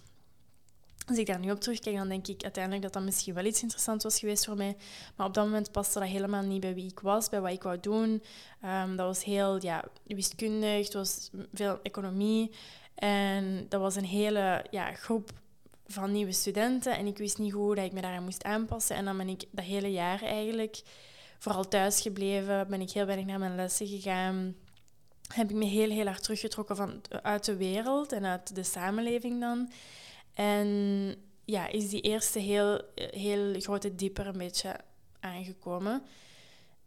Als 1.11 1.19
ik 1.19 1.25
daar 1.25 1.39
nu 1.39 1.51
op 1.51 1.59
terugkijk, 1.59 1.95
dan 1.95 2.09
denk 2.09 2.27
ik 2.27 2.43
uiteindelijk 2.43 2.83
dat 2.83 2.93
dat 2.93 3.03
misschien 3.03 3.33
wel 3.33 3.45
iets 3.45 3.61
interessants 3.61 4.03
was 4.03 4.19
geweest 4.19 4.45
voor 4.45 4.55
mij. 4.55 4.75
Maar 5.15 5.27
op 5.27 5.33
dat 5.33 5.45
moment 5.45 5.71
paste 5.71 5.99
dat 5.99 6.07
helemaal 6.07 6.43
niet 6.43 6.59
bij 6.59 6.73
wie 6.73 6.89
ik 6.89 6.99
was, 6.99 7.29
bij 7.29 7.41
wat 7.41 7.51
ik 7.51 7.63
wou 7.63 7.79
doen. 7.79 8.23
Um, 8.65 8.95
dat 8.95 9.05
was 9.05 9.23
heel 9.23 9.61
ja, 9.61 9.83
wiskundig, 10.03 10.83
het 10.85 10.93
was 10.93 11.29
veel 11.53 11.79
economie. 11.83 12.51
En 12.95 13.65
dat 13.69 13.81
was 13.81 13.95
een 13.95 14.05
hele 14.05 14.65
ja, 14.69 14.93
groep 14.93 15.31
van 15.87 16.11
nieuwe 16.11 16.31
studenten 16.31 16.97
en 16.97 17.07
ik 17.07 17.17
wist 17.17 17.37
niet 17.37 17.53
hoe 17.53 17.75
dat 17.75 17.85
ik 17.85 17.93
me 17.93 18.01
daaraan 18.01 18.23
moest 18.23 18.43
aanpassen. 18.43 18.95
En 18.95 19.05
dan 19.05 19.17
ben 19.17 19.29
ik 19.29 19.43
dat 19.51 19.65
hele 19.65 19.91
jaar 19.91 20.21
eigenlijk 20.21 20.81
vooral 21.39 21.67
thuis 21.67 22.01
gebleven, 22.01 22.67
ben 22.69 22.81
ik 22.81 22.91
heel 22.91 23.05
weinig 23.05 23.25
naar 23.25 23.39
mijn 23.39 23.55
lessen 23.55 23.87
gegaan. 23.87 24.55
Heb 25.33 25.49
ik 25.49 25.55
me 25.55 25.65
heel, 25.65 25.89
heel 25.89 26.05
hard 26.05 26.23
teruggetrokken 26.23 26.75
van, 26.75 27.01
uit 27.21 27.45
de 27.45 27.55
wereld 27.55 28.11
en 28.11 28.25
uit 28.25 28.55
de 28.55 28.63
samenleving 28.63 29.39
dan. 29.39 29.69
En 30.33 31.15
ja, 31.45 31.67
is 31.67 31.89
die 31.89 32.01
eerste 32.01 32.39
heel, 32.39 32.81
heel 32.95 33.59
grote 33.59 33.95
dieper 33.95 34.27
een 34.27 34.37
beetje 34.37 34.79
aangekomen. 35.19 36.03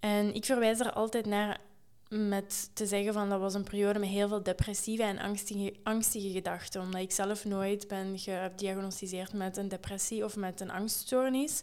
En 0.01 0.35
ik 0.35 0.45
verwijs 0.45 0.81
er 0.81 0.93
altijd 0.93 1.27
naar 1.27 1.61
met 2.09 2.71
te 2.75 2.87
zeggen 2.87 3.13
van 3.13 3.29
dat 3.29 3.41
was 3.41 3.55
een 3.55 3.65
periode 3.65 3.99
met 3.99 4.09
heel 4.09 4.29
veel 4.29 4.43
depressieve 4.43 5.03
en 5.03 5.19
angstige, 5.19 5.75
angstige 5.83 6.31
gedachten. 6.31 6.81
Omdat 6.81 7.01
ik 7.01 7.13
zelf 7.13 7.45
nooit 7.45 7.89
ben 7.89 8.19
gediagnosticeerd 8.19 9.33
met 9.33 9.57
een 9.57 9.69
depressie 9.69 10.25
of 10.25 10.37
met 10.37 10.61
een 10.61 10.71
angststoornis. 10.71 11.63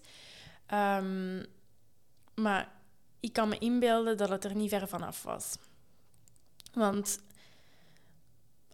Um, 0.74 1.46
maar 2.36 2.72
ik 3.20 3.34
kan 3.34 3.50
me 3.50 3.58
inbeelden 3.58 4.18
dat 4.18 4.30
het 4.30 4.46
er 4.46 4.56
niet 4.56 4.70
ver 4.70 4.88
vanaf 4.88 5.24
was. 5.24 5.58
Want 6.74 7.20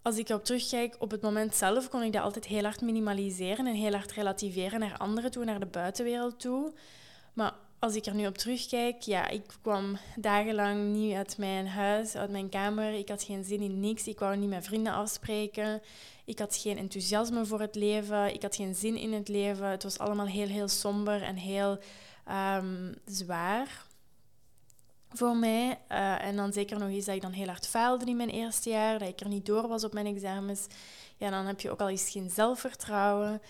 als 0.08 0.18
ik 0.18 0.30
erop 0.30 0.44
terugkijk, 0.44 0.96
op 1.00 1.12
het 1.12 1.22
moment 1.22 1.56
zelf 1.56 1.90
kon 1.90 2.04
ik 2.04 2.14
dat 2.14 2.24
altijd 2.24 2.46
heel 2.46 2.64
hard 2.64 2.82
minimaliseren 2.82 3.68
en 3.68 3.74
heel 3.74 3.92
hard 3.92 4.12
relativeren 4.12 4.80
naar 4.80 4.98
anderen 4.98 5.32
toe, 5.32 5.46
naar 5.46 5.60
de 5.60 5.66
buitenwereld 5.66 6.40
toe. 6.40 6.74
Maar 7.34 7.54
als 7.80 7.96
ik 7.96 8.06
er 8.06 8.16
nu 8.16 8.28
op 8.28 8.38
terugkijk, 8.38 9.02
ja, 9.02 9.28
ik 9.28 9.44
kwam 9.62 9.98
dagenlang 10.16 10.94
niet 10.94 11.16
uit 11.16 11.38
mijn 11.38 11.68
huis, 11.68 12.16
uit 12.16 12.30
mijn 12.30 12.50
kamer. 12.50 12.94
Ik 12.94 13.10
had 13.10 13.24
geen 13.24 13.44
zin 13.44 13.62
in 13.62 13.80
niks. 13.80 14.08
Ik 14.08 14.20
wou 14.20 14.38
niet 14.38 14.50
met 14.50 14.66
vrienden 14.66 14.94
afspreken. 14.94 15.82
Ik 16.26 16.40
had 16.40 16.56
geen 16.56 16.78
enthousiasme 16.78 17.46
voor 17.46 17.60
het 17.60 17.76
leven. 17.76 18.34
Ik 18.34 18.42
had 18.42 18.56
geen 18.56 18.76
zin 18.76 18.96
in 18.96 19.14
het 19.14 19.28
leven. 19.28 19.68
Het 19.68 19.84
was 19.84 20.00
allemaal 20.00 20.28
heel, 20.28 20.48
heel 20.48 20.68
somber 20.68 21.22
en 21.22 21.36
heel 21.36 21.80
um, 22.30 22.96
zwaar 23.06 23.86
voor 25.10 25.36
mij. 25.36 25.80
Uh, 25.92 26.24
en 26.26 26.36
dan 26.36 26.54
zeker 26.54 26.80
nog 26.80 26.90
eens 26.90 27.06
dat 27.06 27.16
ik 27.16 27.22
dan 27.22 27.32
heel 27.32 27.48
hard 27.48 27.68
faalde 27.68 28.06
in 28.06 28.16
mijn 28.18 28.30
eerste 28.30 28.70
jaar, 28.70 29.00
dat 29.00 29.08
ik 29.08 29.20
er 29.20 29.28
niet 29.28 29.46
door 29.46 29.68
was 29.68 29.84
op 29.84 29.94
mijn 29.94 30.06
examens. 30.06 30.68
Ja, 31.18 31.30
dan 31.30 31.46
heb 31.46 31.62
je 31.62 31.72
ook 31.72 31.82
al 31.82 31.90
eens 31.90 32.10
geen 32.10 32.30
zelfvertrouwen. 32.30 33.42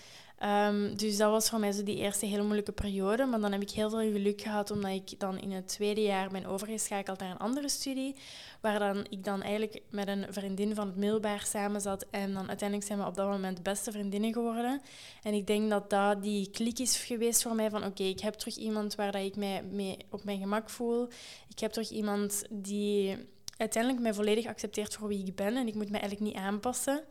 Um, 0.43 0.97
dus 0.97 1.17
dat 1.17 1.31
was 1.31 1.49
voor 1.49 1.59
mij 1.59 1.71
zo 1.71 1.83
die 1.83 1.97
eerste 1.97 2.25
hele 2.25 2.43
moeilijke 2.43 2.71
periode. 2.71 3.25
Maar 3.25 3.39
dan 3.39 3.51
heb 3.51 3.61
ik 3.61 3.69
heel 3.69 3.89
veel 3.89 4.11
geluk 4.11 4.41
gehad, 4.41 4.71
omdat 4.71 4.91
ik 4.91 5.19
dan 5.19 5.39
in 5.39 5.51
het 5.51 5.67
tweede 5.67 6.01
jaar 6.01 6.29
ben 6.29 6.45
overgeschakeld 6.45 7.19
naar 7.19 7.31
een 7.31 7.37
andere 7.37 7.69
studie. 7.69 8.15
Waar 8.61 8.79
dan, 8.79 9.05
ik 9.09 9.23
dan 9.23 9.41
eigenlijk 9.41 9.81
met 9.89 10.07
een 10.07 10.25
vriendin 10.29 10.75
van 10.75 10.87
het 10.87 10.95
middelbaar 10.95 11.45
samen 11.45 11.81
zat. 11.81 12.05
En 12.09 12.33
dan 12.33 12.47
uiteindelijk 12.47 12.87
zijn 12.87 12.99
we 12.99 13.05
op 13.05 13.15
dat 13.15 13.29
moment 13.29 13.63
beste 13.63 13.91
vriendinnen 13.91 14.33
geworden. 14.33 14.81
En 15.23 15.33
ik 15.33 15.47
denk 15.47 15.69
dat 15.69 15.89
dat 15.89 16.23
die 16.23 16.49
klik 16.49 16.79
is 16.79 16.97
geweest 16.97 17.41
voor 17.41 17.55
mij 17.55 17.69
van 17.69 17.85
oké, 17.85 18.03
ik 18.03 18.19
heb 18.19 18.33
terug 18.33 18.55
iemand 18.55 18.95
waar 18.95 19.11
dat 19.11 19.21
ik 19.21 19.35
mij 19.35 19.63
mee 19.63 19.97
op 20.09 20.23
mijn 20.23 20.39
gemak 20.39 20.69
voel. 20.69 21.07
Ik 21.49 21.59
heb 21.59 21.71
terug 21.71 21.89
iemand 21.89 22.43
die 22.49 23.17
uiteindelijk 23.57 24.03
mij 24.03 24.13
volledig 24.13 24.45
accepteert 24.45 24.93
voor 24.93 25.07
wie 25.07 25.25
ik 25.25 25.35
ben. 25.35 25.55
En 25.55 25.67
ik 25.67 25.75
moet 25.75 25.89
me 25.89 25.97
eigenlijk 25.97 26.31
niet 26.31 26.43
aanpassen. 26.43 27.03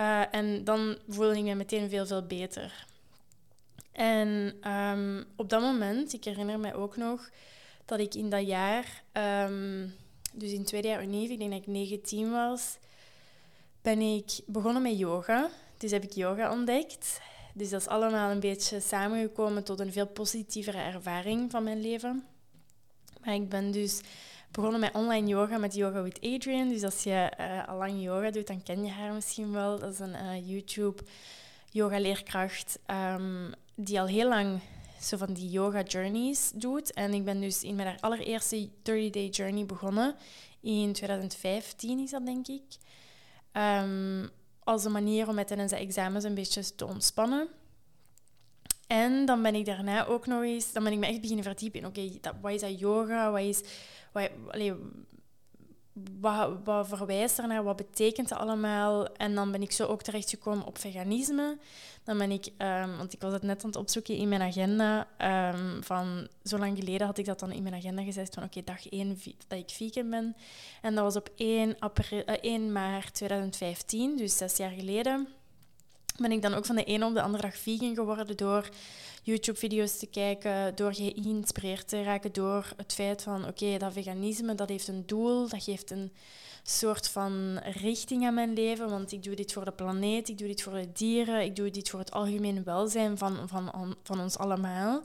Uh, 0.00 0.34
en 0.34 0.64
dan 0.64 0.98
voelde 1.08 1.36
ik 1.36 1.44
me 1.44 1.54
meteen 1.54 1.88
veel, 1.88 2.06
veel 2.06 2.26
beter. 2.26 2.86
En 3.92 4.56
um, 4.72 5.24
op 5.36 5.48
dat 5.48 5.60
moment, 5.60 6.12
ik 6.12 6.24
herinner 6.24 6.58
me 6.58 6.74
ook 6.74 6.96
nog 6.96 7.30
dat 7.84 7.98
ik 7.98 8.14
in 8.14 8.30
dat 8.30 8.46
jaar, 8.46 9.02
um, 9.12 9.94
dus 10.32 10.50
in 10.50 10.58
het 10.58 10.66
tweede 10.66 10.88
jaar 10.88 11.02
unief, 11.02 11.30
ik 11.30 11.38
denk 11.38 11.50
dat 11.50 11.60
ik 11.60 11.66
19 11.66 12.30
was, 12.30 12.78
ben 13.82 14.00
ik 14.00 14.40
begonnen 14.46 14.82
met 14.82 14.98
yoga. 14.98 15.50
Dus 15.76 15.90
heb 15.90 16.02
ik 16.02 16.12
yoga 16.12 16.52
ontdekt. 16.52 17.20
Dus 17.54 17.70
dat 17.70 17.80
is 17.80 17.86
allemaal 17.86 18.30
een 18.30 18.40
beetje 18.40 18.80
samengekomen 18.80 19.64
tot 19.64 19.80
een 19.80 19.92
veel 19.92 20.06
positievere 20.06 20.78
ervaring 20.78 21.50
van 21.50 21.64
mijn 21.64 21.80
leven. 21.80 22.24
Maar 23.24 23.34
ik 23.34 23.48
ben 23.48 23.70
dus 23.70 24.00
begonnen 24.50 24.80
met 24.80 24.94
online 24.94 25.26
yoga, 25.26 25.58
met 25.58 25.74
Yoga 25.74 26.02
with 26.02 26.20
Adrian. 26.20 26.68
Dus 26.68 26.82
als 26.82 27.02
je 27.02 27.32
uh, 27.40 27.68
al 27.68 27.76
lang 27.76 28.02
yoga 28.02 28.30
doet, 28.30 28.46
dan 28.46 28.62
ken 28.62 28.84
je 28.84 28.90
haar 28.90 29.12
misschien 29.12 29.52
wel. 29.52 29.78
Dat 29.78 29.92
is 29.92 29.98
een 29.98 30.14
uh, 30.14 30.48
YouTube 30.48 31.02
yoga-leerkracht 31.70 32.78
um, 32.86 33.52
die 33.74 34.00
al 34.00 34.06
heel 34.06 34.28
lang 34.28 34.60
zo 35.00 35.16
van 35.16 35.32
die 35.32 35.50
yoga 35.50 35.82
journeys 35.82 36.50
doet. 36.54 36.92
En 36.92 37.14
ik 37.14 37.24
ben 37.24 37.40
dus 37.40 37.62
in 37.62 37.74
mijn 37.74 38.00
allereerste 38.00 38.68
30-day 38.68 39.28
journey 39.28 39.66
begonnen. 39.66 40.14
In 40.60 40.92
2015 40.92 41.98
is 41.98 42.10
dat, 42.10 42.26
denk 42.26 42.48
ik. 42.48 42.62
Um, 43.52 44.30
als 44.64 44.84
een 44.84 44.92
manier 44.92 45.28
om 45.28 45.34
met 45.34 45.46
tijdens 45.46 45.70
de 45.70 45.78
examens 45.78 46.24
een 46.24 46.34
beetje 46.34 46.74
te 46.74 46.86
ontspannen. 46.86 47.48
En 48.88 49.24
dan 49.24 49.42
ben 49.42 49.54
ik 49.54 49.64
daarna 49.64 50.06
ook 50.06 50.26
nog 50.26 50.42
eens, 50.42 50.72
dan 50.72 50.84
ben 50.84 50.92
ik 50.92 50.98
me 50.98 51.06
echt 51.06 51.20
beginnen 51.20 51.44
verdiepen 51.44 51.80
in, 51.80 51.86
oké, 51.86 52.10
wat 52.40 52.52
is 52.52 52.60
dat 52.60 52.78
yoga? 52.78 53.30
Wat 53.30 53.40
is, 53.40 53.62
wat, 54.12 54.30
allee, 54.50 54.74
wat, 56.20 56.50
wat 56.64 56.88
verwijst 56.88 57.38
er 57.38 57.46
naar? 57.46 57.64
Wat 57.64 57.76
betekent 57.76 58.30
het 58.30 58.38
allemaal? 58.38 59.06
En 59.12 59.34
dan 59.34 59.52
ben 59.52 59.62
ik 59.62 59.72
zo 59.72 59.86
ook 59.86 60.02
terechtgekomen 60.02 60.66
op 60.66 60.78
veganisme. 60.78 61.58
Dan 62.04 62.18
ben 62.18 62.30
ik, 62.30 62.46
um, 62.58 62.96
want 62.96 63.12
ik 63.12 63.20
was 63.20 63.32
het 63.32 63.42
net 63.42 63.62
aan 63.62 63.70
het 63.70 63.78
opzoeken 63.78 64.16
in 64.16 64.28
mijn 64.28 64.42
agenda. 64.42 65.06
Um, 65.54 65.82
van 65.82 66.28
zo 66.42 66.58
lang 66.58 66.78
geleden 66.78 67.06
had 67.06 67.18
ik 67.18 67.24
dat 67.24 67.40
dan 67.40 67.52
in 67.52 67.62
mijn 67.62 67.74
agenda 67.74 68.02
gezet 68.02 68.34
van 68.34 68.42
oké, 68.42 68.62
dag 68.64 68.88
1 68.88 69.18
dat 69.48 69.58
ik 69.58 69.70
vegan 69.70 70.10
ben. 70.10 70.36
En 70.82 70.94
dat 70.94 71.04
was 71.04 71.16
op 71.16 71.30
1, 71.36 71.76
april, 71.78 72.22
uh, 72.26 72.34
1 72.40 72.72
maart 72.72 73.14
2015, 73.14 74.16
dus 74.16 74.36
zes 74.36 74.56
jaar 74.56 74.70
geleden 74.70 75.28
ben 76.18 76.32
ik 76.32 76.42
dan 76.42 76.54
ook 76.54 76.66
van 76.66 76.76
de 76.76 76.84
ene 76.84 77.06
op 77.06 77.14
de 77.14 77.22
andere 77.22 77.42
dag 77.42 77.56
vegan 77.56 77.94
geworden 77.94 78.36
door 78.36 78.68
YouTube-video's 79.22 79.98
te 79.98 80.06
kijken, 80.06 80.76
door 80.76 80.94
geïnspireerd 80.94 81.88
te 81.88 82.02
raken 82.02 82.32
door 82.32 82.72
het 82.76 82.92
feit 82.92 83.22
van 83.22 83.46
oké, 83.46 83.78
dat 83.78 83.92
veganisme 83.92 84.54
dat 84.54 84.68
heeft 84.68 84.88
een 84.88 85.06
doel, 85.06 85.48
dat 85.48 85.62
geeft 85.62 85.90
een 85.90 86.12
soort 86.62 87.08
van 87.08 87.58
richting 87.58 88.24
aan 88.24 88.34
mijn 88.34 88.52
leven, 88.52 88.90
want 88.90 89.12
ik 89.12 89.22
doe 89.22 89.34
dit 89.34 89.52
voor 89.52 89.64
de 89.64 89.70
planeet, 89.70 90.28
ik 90.28 90.38
doe 90.38 90.48
dit 90.48 90.62
voor 90.62 90.72
de 90.72 90.92
dieren, 90.92 91.44
ik 91.44 91.56
doe 91.56 91.70
dit 91.70 91.88
voor 91.90 91.98
het 91.98 92.10
algemeen 92.10 92.64
welzijn 92.64 93.18
van, 93.18 93.48
van, 93.48 93.96
van 94.02 94.20
ons 94.20 94.38
allemaal. 94.38 95.02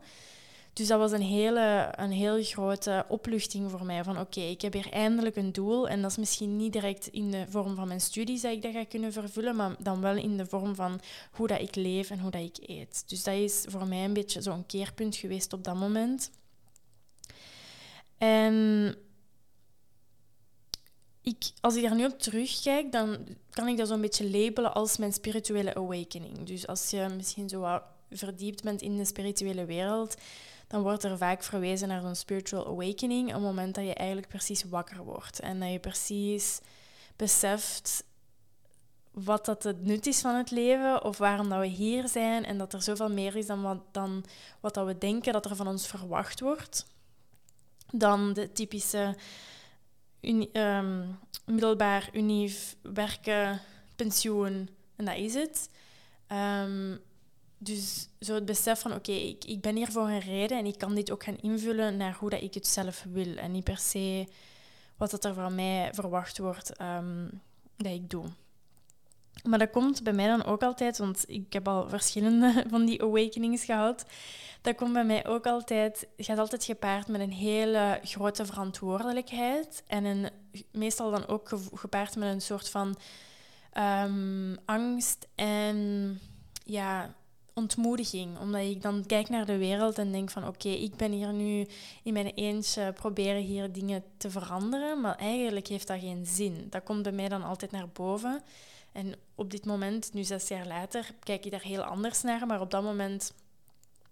Dus 0.73 0.87
dat 0.87 0.99
was 0.99 1.11
een 1.11 1.21
hele, 1.21 1.93
een 1.95 2.11
heel 2.11 2.43
grote 2.43 3.05
opluchting 3.07 3.71
voor 3.71 3.85
mij. 3.85 4.03
Van 4.03 4.19
oké, 4.19 4.41
ik 4.41 4.61
heb 4.61 4.73
hier 4.73 4.91
eindelijk 4.91 5.35
een 5.35 5.51
doel. 5.51 5.87
En 5.87 6.01
dat 6.01 6.11
is 6.11 6.17
misschien 6.17 6.57
niet 6.57 6.73
direct 6.73 7.07
in 7.07 7.31
de 7.31 7.45
vorm 7.49 7.75
van 7.75 7.87
mijn 7.87 8.01
studies 8.01 8.41
dat 8.41 8.51
ik 8.51 8.61
dat 8.61 8.71
ga 8.71 8.85
kunnen 8.85 9.11
vervullen, 9.13 9.55
maar 9.55 9.75
dan 9.79 10.01
wel 10.01 10.15
in 10.15 10.37
de 10.37 10.45
vorm 10.45 10.75
van 10.75 11.01
hoe 11.31 11.47
dat 11.47 11.61
ik 11.61 11.75
leef 11.75 12.09
en 12.09 12.19
hoe 12.19 12.31
dat 12.31 12.41
ik 12.41 12.57
eet. 12.69 13.03
Dus 13.09 13.23
dat 13.23 13.35
is 13.35 13.65
voor 13.67 13.87
mij 13.87 14.03
een 14.03 14.13
beetje 14.13 14.41
zo'n 14.41 14.65
keerpunt 14.65 15.15
geweest 15.15 15.53
op 15.53 15.63
dat 15.63 15.75
moment. 15.75 16.31
En 18.17 18.95
ik, 21.21 21.51
als 21.61 21.75
ik 21.75 21.83
daar 21.83 21.95
nu 21.95 22.05
op 22.05 22.19
terugkijk, 22.19 22.91
dan 22.91 23.17
kan 23.49 23.67
ik 23.67 23.77
dat 23.77 23.87
zo'n 23.87 24.01
beetje 24.01 24.29
labelen 24.29 24.73
als 24.73 24.97
mijn 24.97 25.13
spirituele 25.13 25.75
awakening. 25.75 26.43
Dus 26.43 26.67
als 26.67 26.89
je 26.89 27.07
misschien 27.15 27.49
zo 27.49 27.59
wat 27.59 27.83
verdiept 28.09 28.63
bent 28.63 28.81
in 28.81 28.97
de 28.97 29.05
spirituele 29.05 29.65
wereld, 29.65 30.15
dan 30.73 30.81
wordt 30.81 31.03
er 31.03 31.17
vaak 31.17 31.43
verwezen 31.43 31.87
naar 31.87 32.03
een 32.03 32.15
spiritual 32.15 32.67
awakening, 32.67 33.33
een 33.33 33.41
moment 33.41 33.75
dat 33.75 33.85
je 33.85 33.93
eigenlijk 33.93 34.27
precies 34.27 34.63
wakker 34.63 35.03
wordt 35.03 35.39
en 35.39 35.59
dat 35.59 35.71
je 35.71 35.79
precies 35.79 36.59
beseft 37.15 38.03
wat 39.11 39.45
dat 39.45 39.63
het 39.63 39.85
nut 39.85 40.05
is 40.05 40.21
van 40.21 40.35
het 40.35 40.51
leven 40.51 41.03
of 41.03 41.17
waarom 41.17 41.49
dat 41.49 41.59
we 41.59 41.65
hier 41.65 42.07
zijn 42.07 42.45
en 42.45 42.57
dat 42.57 42.73
er 42.73 42.81
zoveel 42.81 43.09
meer 43.09 43.35
is 43.35 43.45
dan 43.45 43.61
wat, 43.61 43.79
dan 43.91 44.25
wat 44.59 44.73
dat 44.73 44.85
we 44.85 44.97
denken 44.97 45.33
dat 45.33 45.45
er 45.45 45.55
van 45.55 45.67
ons 45.67 45.87
verwacht 45.87 46.39
wordt. 46.39 46.85
Dan 47.91 48.33
de 48.33 48.51
typische 48.51 49.15
um, 50.53 51.19
middelbaar 51.45 52.09
unief 52.13 52.75
werken, 52.81 53.61
pensioen 53.95 54.69
en 54.95 55.05
dat 55.05 55.17
is 55.17 55.33
het. 55.33 55.69
Um, 56.31 57.01
dus 57.63 58.07
zo 58.19 58.35
het 58.35 58.45
besef 58.45 58.79
van, 58.79 58.93
oké, 58.93 59.11
ik, 59.11 59.45
ik 59.45 59.61
ben 59.61 59.75
hier 59.75 59.91
voor 59.91 60.07
een 60.09 60.19
reden 60.19 60.57
en 60.57 60.65
ik 60.65 60.77
kan 60.77 60.95
dit 60.95 61.11
ook 61.11 61.23
gaan 61.23 61.37
invullen 61.41 61.97
naar 61.97 62.15
hoe 62.19 62.29
dat 62.29 62.41
ik 62.41 62.53
het 62.53 62.67
zelf 62.67 63.05
wil. 63.11 63.35
En 63.35 63.51
niet 63.51 63.63
per 63.63 63.77
se 63.77 64.27
wat 64.97 65.11
dat 65.11 65.25
er 65.25 65.33
van 65.33 65.55
mij 65.55 65.89
verwacht 65.93 66.37
wordt 66.37 66.81
um, 66.81 67.41
dat 67.77 67.91
ik 67.91 68.09
doe. 68.09 68.25
Maar 69.43 69.59
dat 69.59 69.69
komt 69.69 70.03
bij 70.03 70.13
mij 70.13 70.27
dan 70.27 70.43
ook 70.43 70.63
altijd, 70.63 70.97
want 70.97 71.23
ik 71.27 71.53
heb 71.53 71.67
al 71.67 71.89
verschillende 71.89 72.63
van 72.69 72.85
die 72.85 73.01
awakenings 73.01 73.65
gehad. 73.65 74.05
Dat 74.61 74.75
komt 74.75 74.93
bij 74.93 75.05
mij 75.05 75.27
ook 75.27 75.45
altijd, 75.45 76.07
gaat 76.17 76.37
altijd 76.37 76.63
gepaard 76.63 77.07
met 77.07 77.21
een 77.21 77.31
hele 77.31 77.99
grote 78.03 78.45
verantwoordelijkheid. 78.45 79.83
En 79.87 80.05
een, 80.05 80.29
meestal 80.71 81.11
dan 81.11 81.27
ook 81.27 81.49
gepaard 81.73 82.15
met 82.15 82.33
een 82.33 82.41
soort 82.41 82.69
van 82.69 82.95
um, 83.77 84.57
angst 84.65 85.27
en 85.35 86.19
ja, 86.65 87.15
ontmoediging. 87.53 88.39
Omdat 88.39 88.61
ik 88.61 88.81
dan 88.81 89.05
kijk 89.05 89.29
naar 89.29 89.45
de 89.45 89.57
wereld 89.57 89.97
en 89.97 90.11
denk 90.11 90.29
van 90.29 90.47
oké, 90.47 90.69
ik 90.69 90.95
ben 90.95 91.11
hier 91.11 91.33
nu 91.33 91.67
in 92.03 92.13
mijn 92.13 92.31
eentje 92.33 92.93
proberen 92.93 93.41
hier 93.41 93.71
dingen 93.71 94.03
te 94.17 94.29
veranderen. 94.29 95.01
Maar 95.01 95.15
eigenlijk 95.15 95.67
heeft 95.67 95.87
dat 95.87 95.99
geen 95.99 96.25
zin. 96.25 96.67
Dat 96.69 96.83
komt 96.83 97.03
bij 97.03 97.11
mij 97.11 97.29
dan 97.29 97.43
altijd 97.43 97.71
naar 97.71 97.89
boven. 97.89 98.43
En 98.91 99.15
op 99.35 99.51
dit 99.51 99.65
moment, 99.65 100.13
nu 100.13 100.23
zes 100.23 100.47
jaar 100.47 100.67
later, 100.67 101.13
kijk 101.23 101.45
ik 101.45 101.51
daar 101.51 101.61
heel 101.61 101.81
anders 101.81 102.21
naar. 102.21 102.47
Maar 102.47 102.61
op 102.61 102.71
dat 102.71 102.83
moment 102.83 103.33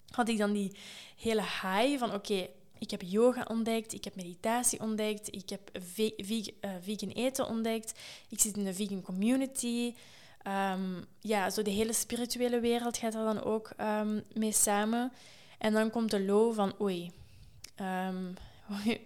had 0.10 0.29
ik 0.29 0.38
dan 0.38 0.51
die 0.51 0.75
hele 1.17 1.41
high 1.41 1.98
van 1.98 2.13
oké, 2.13 2.48
ik 2.79 2.91
heb 2.91 3.01
yoga 3.01 3.45
ontdekt, 3.50 3.93
ik 3.93 4.03
heb 4.03 4.15
meditatie 4.15 4.79
ontdekt, 4.79 5.36
ik 5.36 5.50
heb 5.50 5.69
eh, 5.74 6.71
vegan 6.81 7.10
eten 7.10 7.48
ontdekt, 7.48 8.00
ik 8.29 8.39
zit 8.39 8.57
in 8.57 8.63
de 8.63 8.74
vegan 8.74 9.01
community. 9.01 9.93
Um, 10.48 11.05
ja, 11.19 11.50
zo 11.50 11.62
de 11.62 11.71
hele 11.71 11.93
spirituele 11.93 12.60
wereld 12.60 12.98
gaat 12.98 13.13
er 13.13 13.24
dan 13.24 13.43
ook 13.43 13.71
um, 13.81 14.24
mee 14.33 14.51
samen. 14.51 15.12
En 15.57 15.74
dan 15.74 15.89
komt 15.89 16.12
de 16.12 16.25
low 16.25 16.53
van 16.53 16.74
oei, 16.81 17.12
um, 18.07 18.33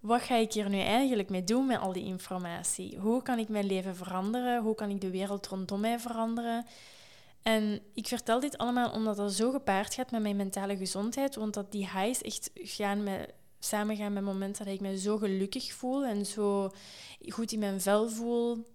wat 0.00 0.22
ga 0.22 0.34
ik 0.34 0.52
hier 0.52 0.68
nu 0.68 0.80
eigenlijk 0.80 1.28
mee 1.28 1.44
doen 1.44 1.66
met 1.66 1.78
al 1.78 1.92
die 1.92 2.04
informatie? 2.04 2.98
Hoe 2.98 3.22
kan 3.22 3.38
ik 3.38 3.48
mijn 3.48 3.66
leven 3.66 3.96
veranderen? 3.96 4.62
Hoe 4.62 4.74
kan 4.74 4.90
ik 4.90 5.00
de 5.00 5.10
wereld 5.10 5.46
rondom 5.46 5.80
mij 5.80 5.98
veranderen? 5.98 6.66
En 7.42 7.80
ik 7.94 8.06
vertel 8.06 8.40
dit 8.40 8.58
allemaal 8.58 8.90
omdat 8.90 9.16
dat 9.16 9.32
zo 9.32 9.50
gepaard 9.50 9.94
gaat 9.94 10.10
met 10.10 10.22
mijn 10.22 10.36
mentale 10.36 10.76
gezondheid. 10.76 11.34
Want 11.34 11.54
dat 11.54 11.72
die 11.72 11.90
highs 11.90 12.22
echt 12.22 12.50
gaan 12.54 13.02
met, 13.02 13.32
samengaan 13.58 14.12
met 14.12 14.22
momenten 14.22 14.64
dat 14.64 14.74
ik 14.74 14.80
me 14.80 14.98
zo 14.98 15.16
gelukkig 15.16 15.72
voel 15.72 16.04
en 16.04 16.26
zo 16.26 16.70
goed 17.28 17.52
in 17.52 17.58
mijn 17.58 17.80
vel 17.80 18.08
voel. 18.08 18.66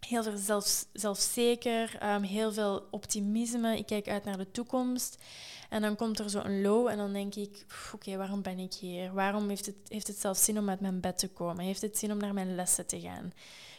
Heel 0.00 0.22
veel 0.22 0.36
zelf, 0.36 0.86
zelfzeker, 0.92 1.98
um, 2.14 2.22
heel 2.22 2.52
veel 2.52 2.86
optimisme. 2.90 3.78
Ik 3.78 3.86
kijk 3.86 4.08
uit 4.08 4.24
naar 4.24 4.38
de 4.38 4.50
toekomst. 4.50 5.22
En 5.68 5.82
dan 5.82 5.96
komt 5.96 6.18
er 6.18 6.30
zo 6.30 6.38
een 6.38 6.62
low 6.62 6.88
en 6.88 6.96
dan 6.96 7.12
denk 7.12 7.34
ik, 7.34 7.66
oké, 7.94 8.16
waarom 8.16 8.42
ben 8.42 8.58
ik 8.58 8.74
hier? 8.74 9.12
Waarom 9.12 9.48
heeft 9.48 9.66
het, 9.66 9.76
heeft 9.88 10.06
het 10.06 10.20
zelfs 10.20 10.44
zin 10.44 10.58
om 10.58 10.68
uit 10.68 10.80
mijn 10.80 11.00
bed 11.00 11.18
te 11.18 11.28
komen? 11.28 11.64
Heeft 11.64 11.82
het 11.82 11.98
zin 11.98 12.12
om 12.12 12.18
naar 12.18 12.34
mijn 12.34 12.54
lessen 12.54 12.86
te 12.86 13.00
gaan? 13.00 13.32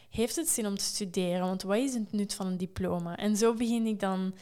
heeft 0.10 0.36
het 0.36 0.50
zin 0.50 0.66
om 0.66 0.78
te 0.78 0.84
studeren? 0.84 1.46
Want 1.46 1.62
wat 1.62 1.78
is 1.78 1.94
het 1.94 2.12
nut 2.12 2.34
van 2.34 2.48
een 2.48 2.58
diploma? 2.58 3.18
En 3.18 3.38
zo 3.38 3.54
begin 3.54 3.86
ik 3.86 4.00
dan 4.00 4.34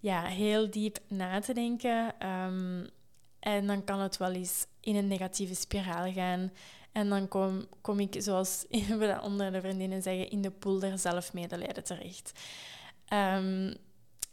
ja, 0.00 0.24
heel 0.24 0.70
diep 0.70 0.98
na 1.08 1.40
te 1.40 1.54
denken. 1.54 2.14
Ehm, 2.18 2.86
en 3.40 3.66
dan 3.66 3.84
kan 3.84 4.00
het 4.00 4.16
wel 4.16 4.32
eens 4.32 4.66
in 4.80 4.96
een 4.96 5.06
negatieve 5.06 5.54
spiraal 5.54 6.12
gaan. 6.12 6.52
En 6.98 7.08
dan 7.08 7.28
kom, 7.28 7.66
kom 7.80 8.00
ik, 8.00 8.14
zoals 8.18 8.64
we 8.98 9.18
onder 9.22 9.52
de 9.52 9.60
vriendinnen 9.60 10.02
zeggen, 10.02 10.30
in 10.30 10.42
de 10.42 10.50
pool 10.50 10.78
der 10.78 10.98
zelfmedelijden 10.98 11.84
terecht. 11.84 12.32
Um, 13.12 13.74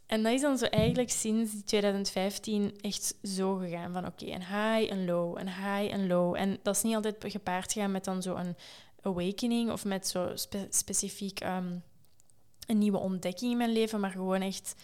en 0.06 0.22
dat 0.22 0.32
is 0.32 0.40
dan 0.40 0.58
zo 0.58 0.64
eigenlijk 0.64 1.10
sinds 1.10 1.52
2015 1.64 2.78
echt 2.80 3.14
zo 3.22 3.54
gegaan. 3.54 3.92
Van 3.92 4.06
oké, 4.06 4.24
een 4.24 4.44
high, 4.46 4.92
een 4.92 5.04
low, 5.04 5.38
een 5.38 5.48
high, 5.48 5.94
een 5.94 6.06
low. 6.06 6.36
En 6.36 6.58
dat 6.62 6.76
is 6.76 6.82
niet 6.82 6.94
altijd 6.94 7.24
gepaard 7.26 7.72
gegaan 7.72 7.90
met 7.90 8.04
dan 8.04 8.22
zo 8.22 8.34
een 8.34 8.56
awakening 9.02 9.70
of 9.70 9.84
met 9.84 10.08
zo 10.08 10.32
specifiek 10.70 11.40
um, 11.44 11.82
een 12.66 12.78
nieuwe 12.78 12.98
ontdekking 12.98 13.50
in 13.50 13.56
mijn 13.56 13.72
leven, 13.72 14.00
maar 14.00 14.10
gewoon 14.10 14.42
echt 14.42 14.74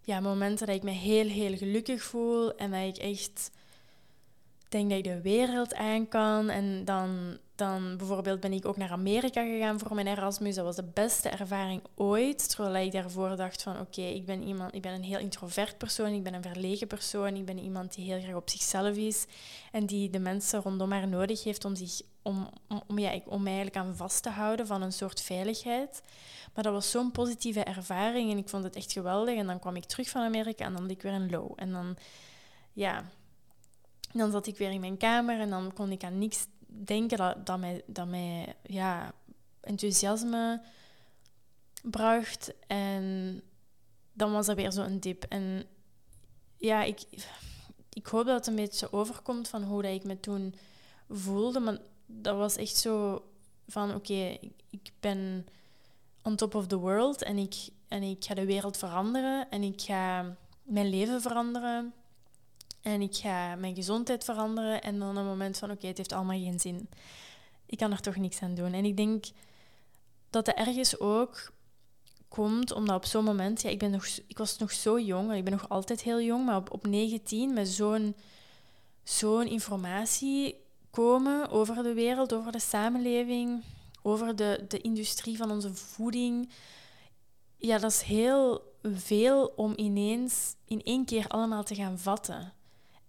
ja, 0.00 0.20
momenten 0.20 0.66
dat 0.66 0.76
ik 0.76 0.82
me 0.82 0.90
heel, 0.90 1.26
heel 1.28 1.56
gelukkig 1.56 2.02
voel 2.02 2.54
en 2.56 2.70
dat 2.70 2.96
ik 2.96 2.96
echt 2.96 3.50
denk 4.72 4.88
dat 4.88 4.98
ik 4.98 5.04
de 5.04 5.20
wereld 5.20 5.74
aan 5.74 6.08
kan. 6.08 6.48
En 6.48 6.84
dan, 6.84 7.38
dan 7.54 7.96
bijvoorbeeld 7.96 8.40
ben 8.40 8.52
ik 8.52 8.66
ook 8.66 8.76
naar 8.76 8.90
Amerika 8.90 9.42
gegaan 9.42 9.78
voor 9.78 9.94
mijn 9.94 10.06
Erasmus. 10.06 10.54
Dat 10.54 10.64
was 10.64 10.76
de 10.76 10.90
beste 10.94 11.28
ervaring 11.28 11.82
ooit. 11.94 12.48
Terwijl 12.48 12.86
ik 12.86 12.92
daarvoor 12.92 13.36
dacht 13.36 13.62
van 13.62 13.80
oké, 13.80 14.02
ik 14.02 14.26
ben 14.26 14.42
iemand, 14.42 14.74
ik 14.74 14.82
ben 14.82 14.92
een 14.92 15.02
heel 15.02 15.18
introvert 15.18 15.78
persoon, 15.78 16.12
ik 16.12 16.22
ben 16.22 16.34
een 16.34 16.42
verlegen 16.42 16.86
persoon, 16.86 17.36
ik 17.36 17.44
ben 17.44 17.58
iemand 17.58 17.94
die 17.94 18.12
heel 18.12 18.22
graag 18.22 18.34
op 18.34 18.50
zichzelf 18.50 18.96
is 18.96 19.26
en 19.72 19.86
die 19.86 20.10
de 20.10 20.18
mensen 20.18 20.62
rondom 20.62 20.92
haar 20.92 21.08
nodig 21.08 21.44
heeft 21.44 21.64
om 21.64 21.74
zich 21.76 22.00
om, 22.22 22.48
om, 22.86 22.98
ja, 22.98 23.20
om 23.26 23.42
mij 23.42 23.52
eigenlijk 23.52 23.86
aan 23.86 23.96
vast 23.96 24.22
te 24.22 24.30
houden 24.30 24.66
van 24.66 24.82
een 24.82 24.92
soort 24.92 25.20
veiligheid. 25.20 26.02
Maar 26.54 26.64
dat 26.64 26.72
was 26.72 26.90
zo'n 26.90 27.10
positieve 27.10 27.64
ervaring 27.64 28.30
en 28.30 28.38
ik 28.38 28.48
vond 28.48 28.64
het 28.64 28.76
echt 28.76 28.92
geweldig. 28.92 29.36
En 29.36 29.46
dan 29.46 29.58
kwam 29.58 29.76
ik 29.76 29.84
terug 29.84 30.08
van 30.08 30.22
Amerika 30.22 30.64
en 30.64 30.72
dan 30.72 30.82
had 30.82 30.90
ik 30.90 31.02
weer 31.02 31.12
een 31.12 31.30
low. 31.30 31.52
En 31.56 31.72
dan, 31.72 31.96
ja, 32.72 33.04
dan 34.12 34.30
zat 34.30 34.46
ik 34.46 34.58
weer 34.58 34.70
in 34.70 34.80
mijn 34.80 34.96
kamer 34.96 35.40
en 35.40 35.50
dan 35.50 35.72
kon 35.72 35.90
ik 35.90 36.04
aan 36.04 36.18
niks 36.18 36.46
denken 36.66 37.18
dat, 37.18 37.46
dat 37.46 37.58
mij, 37.58 37.82
dat 37.86 38.06
mij 38.06 38.54
ja, 38.62 39.12
enthousiasme 39.60 40.62
bracht. 41.82 42.54
En 42.66 43.40
dan 44.12 44.32
was 44.32 44.48
er 44.48 44.54
weer 44.54 44.72
zo'n 44.72 44.98
dip. 44.98 45.24
En 45.24 45.66
ja, 46.56 46.82
ik, 46.82 47.00
ik 47.88 48.06
hoop 48.06 48.26
dat 48.26 48.36
het 48.36 48.46
een 48.46 48.54
beetje 48.54 48.92
overkomt 48.92 49.48
van 49.48 49.62
hoe 49.62 49.82
dat 49.82 49.92
ik 49.92 50.04
me 50.04 50.20
toen 50.20 50.54
voelde. 51.08 51.60
Maar 51.60 51.78
dat 52.06 52.36
was 52.36 52.56
echt 52.56 52.76
zo 52.76 53.24
van 53.66 53.94
oké, 53.94 54.38
ik 54.70 54.92
ben 55.00 55.46
on 56.22 56.36
top 56.36 56.54
of 56.54 56.66
the 56.66 56.78
world 56.78 57.22
en 57.22 57.38
ik, 57.38 57.54
en 57.88 58.02
ik 58.02 58.24
ga 58.24 58.34
de 58.34 58.46
wereld 58.46 58.76
veranderen 58.76 59.50
en 59.50 59.62
ik 59.62 59.80
ga 59.80 60.36
mijn 60.62 60.88
leven 60.88 61.20
veranderen 61.20 61.94
en 62.82 63.00
ik 63.00 63.16
ga 63.16 63.54
mijn 63.54 63.74
gezondheid 63.74 64.24
veranderen 64.24 64.82
en 64.82 64.98
dan 64.98 65.16
een 65.16 65.26
moment 65.26 65.58
van 65.58 65.70
oké, 65.70 65.86
het 65.86 65.96
heeft 65.96 66.12
allemaal 66.12 66.38
geen 66.38 66.60
zin. 66.60 66.88
Ik 67.66 67.78
kan 67.78 67.92
er 67.92 68.00
toch 68.00 68.16
niks 68.16 68.42
aan 68.42 68.54
doen. 68.54 68.72
En 68.72 68.84
ik 68.84 68.96
denk 68.96 69.24
dat 70.30 70.48
er 70.48 70.54
ergens 70.54 70.98
ook 70.98 71.52
komt 72.28 72.72
omdat 72.72 72.96
op 72.96 73.04
zo'n 73.04 73.24
moment, 73.24 73.62
ja, 73.62 73.70
ik, 73.70 73.78
ben 73.78 73.90
nog, 73.90 74.06
ik 74.26 74.38
was 74.38 74.58
nog 74.58 74.72
zo 74.72 75.00
jong, 75.00 75.32
ik 75.32 75.44
ben 75.44 75.52
nog 75.52 75.68
altijd 75.68 76.02
heel 76.02 76.20
jong, 76.20 76.44
maar 76.44 76.56
op, 76.56 76.72
op 76.72 76.86
19 76.86 77.52
met 77.52 77.68
zo'n 77.68 78.14
zo'n 79.02 79.46
informatie 79.46 80.56
komen 80.90 81.50
over 81.50 81.82
de 81.82 81.94
wereld, 81.94 82.34
over 82.34 82.52
de 82.52 82.60
samenleving, 82.60 83.62
over 84.02 84.36
de, 84.36 84.64
de 84.68 84.80
industrie 84.80 85.36
van 85.36 85.50
onze 85.50 85.74
voeding. 85.74 86.50
Ja, 87.56 87.78
dat 87.78 87.90
is 87.90 88.02
heel 88.02 88.72
veel 88.82 89.52
om 89.56 89.72
ineens 89.76 90.54
in 90.64 90.82
één 90.82 91.04
keer 91.04 91.28
allemaal 91.28 91.64
te 91.64 91.74
gaan 91.74 91.98
vatten. 91.98 92.52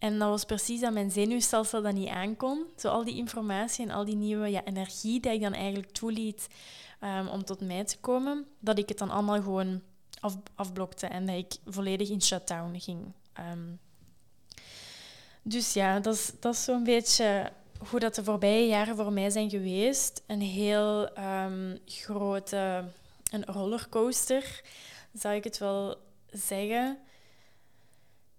En 0.04 0.20
dat 0.20 0.30
was 0.30 0.44
precies 0.44 0.80
dat 0.80 0.94
mijn 0.94 1.12
zenuwstelsel 1.12 1.82
dat 1.82 1.94
niet 1.94 2.10
aankon. 2.10 2.66
Zo 2.78 2.88
al 2.90 3.04
die 3.04 3.16
informatie 3.16 3.86
en 3.86 3.92
al 3.92 4.06
die 4.06 4.16
nieuwe 4.16 4.48
ja, 4.48 4.64
energie 4.64 5.20
die 5.20 5.32
ik 5.32 5.42
dan 5.42 5.54
eigenlijk 5.54 5.92
toeliet 5.92 6.48
um, 7.02 7.28
om 7.28 7.44
tot 7.46 7.62
mij 7.62 7.84
te 7.84 7.98
komen, 8.00 8.48
dat 8.60 8.78
ik 8.78 8.90
het 8.90 8.98
dan 8.98 9.10
allemaal 9.10 9.42
gewoon 9.42 9.82
af, 10.20 10.38
afblokte 10.56 11.08
en 11.08 11.26
dat 11.26 11.36
ik 11.36 11.56
volledig 11.66 12.10
in 12.10 12.22
shutdown 12.22 12.80
ging. 12.80 13.12
Um, 13.52 13.80
dus 15.42 15.74
ja, 15.74 16.00
dat 16.00 16.14
is, 16.14 16.32
dat 16.40 16.54
is 16.54 16.64
zo'n 16.64 16.84
beetje 16.84 17.52
hoe 17.90 18.00
dat 18.00 18.16
de 18.16 18.24
voorbije 18.24 18.68
jaren 18.68 18.96
voor 18.96 19.14
mij 19.14 19.30
zijn 19.30 19.50
geweest. 19.50 20.24
Een 20.28 20.42
heel 20.42 21.18
um, 21.20 21.80
grote 21.86 22.84
een 23.32 23.46
rollercoaster, 23.46 24.62
zou 25.14 25.36
ik 25.36 25.44
het 25.44 25.58
wel 25.58 25.98
zeggen. 26.32 26.98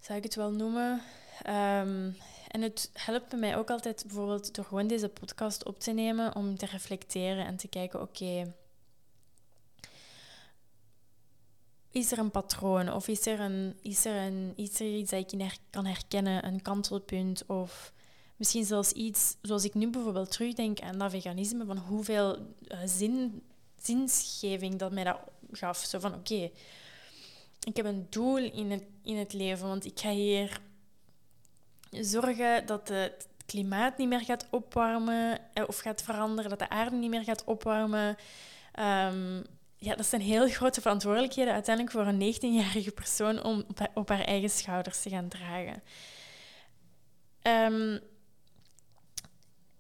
Zou 0.01 0.19
ik 0.19 0.25
het 0.25 0.35
wel 0.35 0.51
noemen. 0.51 1.03
Um, 1.47 2.17
en 2.49 2.63
het 2.63 2.91
helpt 2.93 3.37
mij 3.37 3.57
ook 3.57 3.71
altijd 3.71 4.05
bijvoorbeeld 4.07 4.55
door 4.55 4.65
gewoon 4.65 4.87
deze 4.87 5.09
podcast 5.09 5.65
op 5.65 5.81
te 5.81 5.93
nemen 5.93 6.37
om 6.37 6.57
te 6.57 6.67
reflecteren 6.67 7.47
en 7.47 7.57
te 7.57 7.69
kijken, 7.69 8.01
oké, 8.01 8.55
is 11.91 12.13
er 12.13 12.19
een 12.19 12.31
patroon 12.31 12.93
of 12.93 13.09
is 13.09 13.27
er, 13.27 13.41
een, 13.41 13.79
is, 13.83 14.05
er 14.05 14.17
een, 14.17 14.53
is 14.57 14.81
er 14.81 14.87
iets 14.87 15.11
dat 15.11 15.33
ik 15.33 15.59
kan 15.71 15.87
herkennen, 15.87 16.47
een 16.47 16.63
kantelpunt 16.63 17.47
of 17.47 17.93
misschien 18.37 18.65
zelfs 18.65 18.93
iets 18.93 19.37
zoals 19.43 19.65
ik 19.65 19.75
nu 19.75 19.91
bijvoorbeeld 19.91 20.31
terugdenk 20.31 20.81
aan 20.81 20.99
dat 20.99 21.11
veganisme, 21.11 21.65
van 21.65 21.79
hoeveel 21.79 22.37
uh, 22.37 22.79
zin, 22.85 23.43
zinsgeving 23.83 24.77
dat 24.79 24.93
mij 24.93 25.05
dat 25.05 25.19
gaf. 25.51 25.79
Zo 25.79 25.99
van 25.99 26.15
oké, 26.15 26.51
ik 27.65 27.77
heb 27.77 27.85
een 27.85 28.07
doel 28.11 28.37
in 28.37 28.71
het, 28.71 28.85
in 29.03 29.17
het 29.17 29.33
leven, 29.33 29.69
want 29.69 29.85
ik 29.85 30.01
ga 30.01 30.11
hier 30.11 30.61
zorgen 32.01 32.67
dat 32.67 32.89
het 32.89 33.29
klimaat 33.47 33.99
niet 33.99 34.09
meer 34.09 34.21
gaat 34.21 34.47
opwarmen 34.51 35.39
eh, 35.55 35.65
of 35.67 35.79
gaat 35.79 36.03
veranderen, 36.03 36.51
dat 36.51 36.59
de 36.59 36.69
aarde 36.69 36.97
niet 36.97 37.11
meer 37.11 37.25
gaat 37.25 37.45
opwarmen. 37.45 38.17
Um, 38.79 39.45
ja, 39.77 39.95
dat 39.95 40.07
zijn 40.07 40.21
heel 40.21 40.49
grote 40.49 40.81
verantwoordelijkheden 40.81 41.53
uiteindelijk 41.53 41.97
voor 41.97 42.07
een 42.07 42.35
19-jarige 42.35 42.91
persoon 42.91 43.43
om 43.43 43.65
op 43.95 44.09
haar 44.09 44.25
eigen 44.25 44.51
schouders 44.51 45.03
te 45.03 45.11
gaan 45.11 45.29
dragen. 45.29 45.83
Um, 47.43 48.01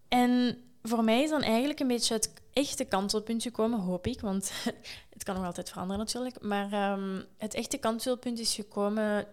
en 0.09 0.62
voor 0.83 1.05
mij 1.05 1.22
is 1.22 1.31
dan 1.31 1.42
eigenlijk 1.42 1.81
een 1.81 1.87
beetje 1.87 2.14
het 2.14 2.33
echte 2.53 2.85
kantelpunt 2.85 3.42
gekomen, 3.42 3.81
hoop 3.81 4.07
ik, 4.07 4.20
want 4.20 4.53
het 5.14 5.22
kan 5.22 5.35
nog 5.35 5.44
altijd 5.44 5.68
veranderen 5.68 6.05
natuurlijk. 6.05 6.40
Maar 6.40 6.92
um, 6.92 7.24
het 7.38 7.55
echte 7.55 7.79
kantelpunt 7.79 8.38
is 8.38 8.55
gekomen, 8.55 9.27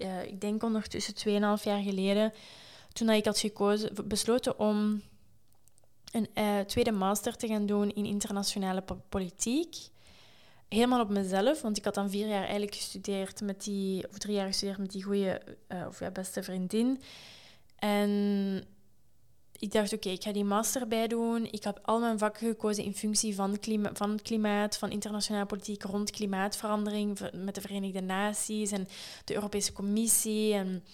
uh, 0.00 0.22
ik 0.22 0.40
denk 0.40 0.62
ondertussen 0.62 1.14
2,5 1.58 1.62
jaar 1.62 1.82
geleden, 1.82 2.32
toen 2.92 3.10
ik 3.10 3.24
had 3.24 3.38
gekozen, 3.38 3.92
besloten 4.04 4.58
om 4.58 5.02
een 6.12 6.28
uh, 6.34 6.60
tweede 6.60 6.92
master 6.92 7.36
te 7.36 7.46
gaan 7.46 7.66
doen 7.66 7.90
in 7.90 8.04
internationale 8.04 8.84
politiek. 9.08 9.76
Helemaal 10.68 11.00
op 11.00 11.10
mezelf, 11.10 11.62
want 11.62 11.76
ik 11.76 11.84
had 11.84 11.94
dan 11.94 12.10
vier 12.10 12.28
jaar 12.28 12.42
eigenlijk 12.42 12.74
gestudeerd 12.74 13.40
met 13.40 13.64
die, 13.64 14.08
of 14.08 14.18
drie 14.18 14.34
jaar 14.34 14.46
gestudeerd 14.46 14.78
met 14.78 14.90
die 14.92 15.02
goede, 15.02 15.42
uh, 15.68 15.86
of 15.86 16.00
ja, 16.00 16.10
beste 16.10 16.42
vriendin. 16.42 17.00
En 17.76 18.64
ik 19.60 19.72
dacht, 19.72 19.92
oké, 19.92 20.08
ik 20.08 20.22
ga 20.22 20.32
die 20.32 20.44
master 20.44 20.88
bij 20.88 21.08
doen. 21.08 21.48
Ik 21.50 21.64
heb 21.64 21.78
al 21.82 22.00
mijn 22.00 22.18
vakken 22.18 22.48
gekozen 22.48 22.84
in 22.84 22.94
functie 22.94 23.34
van, 23.34 23.58
klima 23.58 23.90
van 23.92 24.10
het 24.10 24.22
klimaat, 24.22 24.76
van 24.76 24.90
internationale 24.90 25.46
politiek 25.46 25.82
rond 25.82 26.10
klimaatverandering 26.10 27.18
met 27.32 27.54
de 27.54 27.60
Verenigde 27.60 28.00
Naties 28.00 28.70
en 28.70 28.88
de 29.24 29.34
Europese 29.34 29.72
Commissie 29.72 30.54
en 30.54 30.84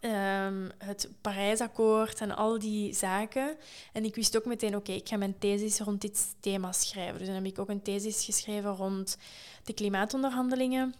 um, 0.00 0.70
het 0.78 1.10
Parijsakkoord 1.20 2.20
en 2.20 2.36
al 2.36 2.58
die 2.58 2.92
zaken. 2.92 3.56
En 3.92 4.04
ik 4.04 4.14
wist 4.14 4.36
ook 4.36 4.44
meteen, 4.44 4.76
oké, 4.76 4.92
ik 4.92 5.08
ga 5.08 5.16
mijn 5.16 5.38
thesis 5.38 5.80
rond 5.80 6.00
dit 6.00 6.34
thema 6.40 6.72
schrijven. 6.72 7.18
Dus 7.18 7.26
dan 7.26 7.36
heb 7.36 7.44
ik 7.46 7.58
ook 7.58 7.68
een 7.68 7.82
thesis 7.82 8.24
geschreven 8.24 8.76
rond 8.76 9.16
de 9.64 9.72
klimaatonderhandelingen 9.72 10.94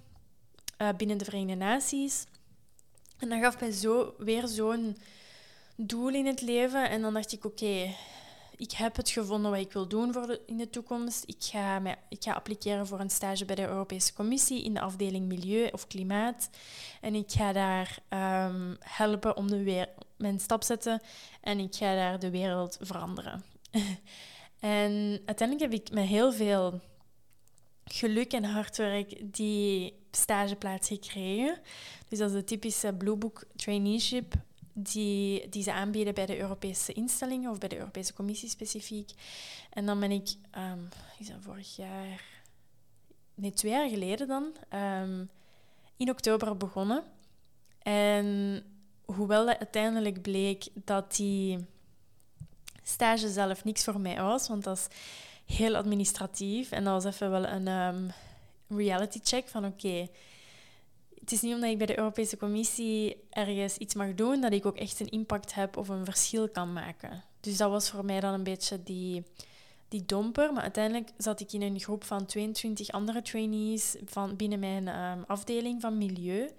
uh, 0.83 0.89
binnen 0.97 1.19
de 1.19 1.25
Verenigde 1.25 1.55
Naties. 1.55 2.25
En 3.19 3.29
dat 3.29 3.41
gaf 3.41 3.61
mij 3.61 3.71
zo, 3.71 4.15
weer 4.19 4.47
zo'n 4.47 4.97
doel 5.77 6.09
in 6.09 6.27
het 6.27 6.41
leven. 6.41 6.91
En 6.91 7.01
dan 7.01 7.15
dacht 7.15 7.33
ik, 7.33 7.45
oké, 7.45 7.95
ik 8.57 8.73
heb 8.73 8.97
het 8.97 9.11
gevonden 9.11 9.51
wat 9.51 9.61
ik 9.61 9.73
wil 9.73 9.89
doen 9.89 10.13
voor 10.13 10.27
de, 10.27 10.41
in 10.47 10.57
de 10.57 10.71
toekomst. 10.71 11.25
Ik 11.27 11.37
ga, 11.39 11.97
ik 12.09 12.23
ga 12.23 12.33
appliceren 12.33 12.87
voor 12.87 13.01
een 13.01 13.11
stage 13.11 13.45
bij 13.45 13.55
de 13.55 13.67
Europese 13.67 14.13
Commissie 14.13 14.65
in 14.65 14.75
de 14.75 14.81
afdeling 14.81 15.27
Milieu 15.27 15.69
of 15.73 15.87
Klimaat. 15.87 16.51
En 17.01 17.15
ik 17.15 17.31
ga 17.31 17.53
daar 17.53 17.99
um, 18.49 18.77
helpen 18.81 19.37
om 19.37 19.51
de 19.51 19.63
weer, 19.63 19.89
mijn 20.17 20.41
stap 20.41 20.61
te 20.61 20.67
zetten 20.67 21.01
en 21.41 21.59
ik 21.59 21.75
ga 21.75 21.95
daar 21.95 22.19
de 22.19 22.31
wereld 22.31 22.79
veranderen. 22.81 23.45
en 24.61 25.21
uiteindelijk 25.25 25.73
heb 25.73 25.81
ik 25.81 25.91
met 25.93 26.07
heel 26.07 26.33
veel 26.33 26.81
geluk 27.85 28.33
en 28.33 28.45
hard 28.45 28.77
werk 28.77 29.35
die 29.35 29.95
stageplaats 30.11 30.89
gekregen. 30.89 31.61
Dus 32.09 32.19
dat 32.19 32.31
is 32.31 32.37
de 32.37 32.45
typische 32.45 32.93
Blue 32.93 33.17
Book 33.17 33.45
traineeship 33.57 34.35
die, 34.79 35.49
die 35.49 35.63
ze 35.63 35.73
aanbieden 35.73 36.15
bij 36.15 36.27
de 36.27 36.39
Europese 36.39 36.93
instellingen 36.93 37.51
of 37.51 37.59
bij 37.59 37.69
de 37.69 37.79
Europese 37.79 38.13
Commissie 38.13 38.49
specifiek. 38.49 39.11
En 39.71 39.87
dan 39.87 40.01
ben 40.01 40.11
ik, 40.11 40.35
um, 40.59 40.89
is 41.19 41.31
vorig 41.41 41.77
jaar, 41.77 42.23
nee, 43.35 43.53
twee 43.53 43.73
jaar 43.73 43.89
geleden 43.89 44.29
dan, 44.29 44.53
um, 44.81 45.31
in 45.97 46.11
oktober 46.11 46.57
begonnen. 46.57 47.05
En 47.83 48.63
hoewel 49.05 49.47
dat 49.47 49.59
uiteindelijk 49.59 50.23
bleek 50.23 50.69
dat 50.75 51.17
die 51.17 51.67
stage 52.83 53.29
zelf 53.29 53.65
niks 53.65 53.85
voor 53.85 54.01
mij 54.01 54.23
was, 54.23 54.49
want 54.49 54.65
dat 54.65 54.77
is 54.79 54.89
heel 55.57 55.77
administratief 55.77 56.71
en 56.71 56.85
dat 56.85 57.03
was 57.03 57.15
even 57.15 57.31
wel 57.31 57.47
een 57.47 57.69
um, 57.69 58.13
reality 58.69 59.21
check 59.23 59.49
van 59.49 59.65
oké, 59.65 60.09
het 61.27 61.35
is 61.35 61.41
niet 61.41 61.55
omdat 61.55 61.71
ik 61.71 61.79
bij 61.79 61.87
de 61.87 61.99
Europese 61.99 62.37
Commissie 62.37 63.27
ergens 63.31 63.77
iets 63.77 63.95
mag 63.95 64.15
doen, 64.15 64.41
dat 64.41 64.53
ik 64.53 64.67
ook 64.67 64.77
echt 64.77 65.01
een 65.01 65.09
impact 65.09 65.55
heb 65.55 65.77
of 65.77 65.89
een 65.89 66.05
verschil 66.05 66.49
kan 66.49 66.73
maken. 66.73 67.25
Dus 67.41 67.57
dat 67.57 67.71
was 67.71 67.91
voor 67.91 68.05
mij 68.05 68.21
dan 68.21 68.35
een 68.35 68.43
beetje 68.43 68.83
die, 68.83 69.23
die 69.89 70.05
domper. 70.05 70.53
Maar 70.53 70.63
uiteindelijk 70.63 71.11
zat 71.17 71.41
ik 71.41 71.53
in 71.53 71.63
een 71.63 71.81
groep 71.81 72.05
van 72.05 72.27
22 72.27 72.91
andere 72.91 73.23
trainees 73.23 73.97
van 74.05 74.37
binnen 74.37 74.59
mijn 74.59 74.89
um, 74.89 75.25
afdeling 75.27 75.81
van 75.81 75.99
milieu. 75.99 76.51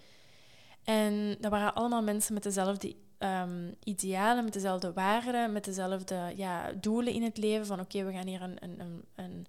En 0.84 1.38
dat 1.40 1.52
waren 1.52 1.74
allemaal 1.74 2.04
mensen 2.04 2.34
met 2.34 2.44
dezelfde 2.44 2.96
um, 3.20 3.76
idealen, 3.84 4.44
met 4.44 4.54
dezelfde 4.54 4.94
waarden, 4.94 5.52
met 5.52 5.66
dezelfde 5.66 6.34
ja, 6.36 6.72
doelen 6.72 7.14
in 7.14 7.24
het 7.24 7.38
leven. 7.38 7.66
Van 7.66 7.80
oké, 7.80 8.04
we 8.04 8.12
gaan 8.12 8.28
hier 8.28 8.42
een, 8.42 8.58
een, 8.60 8.80
een, 8.80 9.04
een 9.16 9.48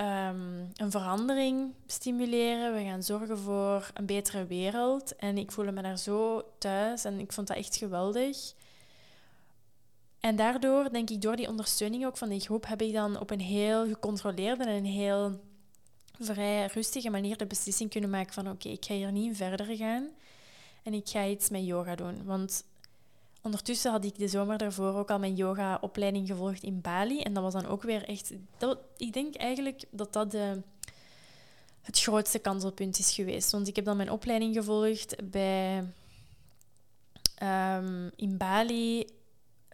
um, 0.00 0.70
een 0.76 0.90
verandering 0.90 1.74
stimuleren. 1.86 2.74
We 2.74 2.84
gaan 2.84 3.02
zorgen 3.02 3.38
voor 3.38 3.90
een 3.94 4.06
betere 4.06 4.46
wereld. 4.46 5.16
En 5.16 5.38
ik 5.38 5.52
voelde 5.52 5.72
me 5.72 5.82
daar 5.82 5.98
zo 5.98 6.44
thuis 6.58 7.04
en 7.04 7.18
ik 7.18 7.32
vond 7.32 7.46
dat 7.46 7.56
echt 7.56 7.76
geweldig. 7.76 8.54
En 10.20 10.36
daardoor, 10.36 10.92
denk 10.92 11.10
ik, 11.10 11.22
door 11.22 11.36
die 11.36 11.48
ondersteuning 11.48 12.06
ook 12.06 12.16
van 12.16 12.28
die 12.28 12.40
groep, 12.40 12.66
heb 12.66 12.82
ik 12.82 12.92
dan 12.92 13.20
op 13.20 13.30
een 13.30 13.40
heel 13.40 13.86
gecontroleerde 13.86 14.64
en 14.64 14.76
een 14.76 14.84
heel 14.84 15.40
vrij 16.18 16.66
rustige 16.66 17.10
manier 17.10 17.36
de 17.36 17.46
beslissing 17.46 17.90
kunnen 17.90 18.10
maken 18.10 18.32
van 18.32 18.50
oké, 18.50 18.68
ik 18.68 18.84
ga 18.84 18.94
hier 18.94 19.12
niet 19.12 19.36
verder 19.36 19.76
gaan 19.76 20.08
en 20.82 20.94
ik 20.94 21.08
ga 21.08 21.26
iets 21.26 21.48
met 21.48 21.66
yoga 21.66 21.94
doen. 21.94 22.24
Want 22.24 22.64
Ondertussen 23.42 23.90
had 23.90 24.04
ik 24.04 24.18
de 24.18 24.28
zomer 24.28 24.58
daarvoor 24.58 24.94
ook 24.94 25.10
al 25.10 25.18
mijn 25.18 25.34
yoga-opleiding 25.34 26.26
gevolgd 26.26 26.62
in 26.62 26.80
Bali. 26.80 27.20
En 27.20 27.34
dat 27.34 27.42
was 27.42 27.52
dan 27.52 27.66
ook 27.66 27.82
weer 27.82 28.04
echt... 28.08 28.32
Dat, 28.58 28.78
ik 28.96 29.12
denk 29.12 29.34
eigenlijk 29.34 29.84
dat 29.90 30.12
dat 30.12 30.30
de, 30.30 30.62
het 31.80 32.00
grootste 32.00 32.38
kantelpunt 32.38 32.98
is 32.98 33.14
geweest. 33.14 33.50
Want 33.50 33.68
ik 33.68 33.76
heb 33.76 33.84
dan 33.84 33.96
mijn 33.96 34.10
opleiding 34.10 34.54
gevolgd 34.54 35.30
bij, 35.30 35.84
um, 37.42 38.10
in 38.16 38.36
Bali. 38.36 38.98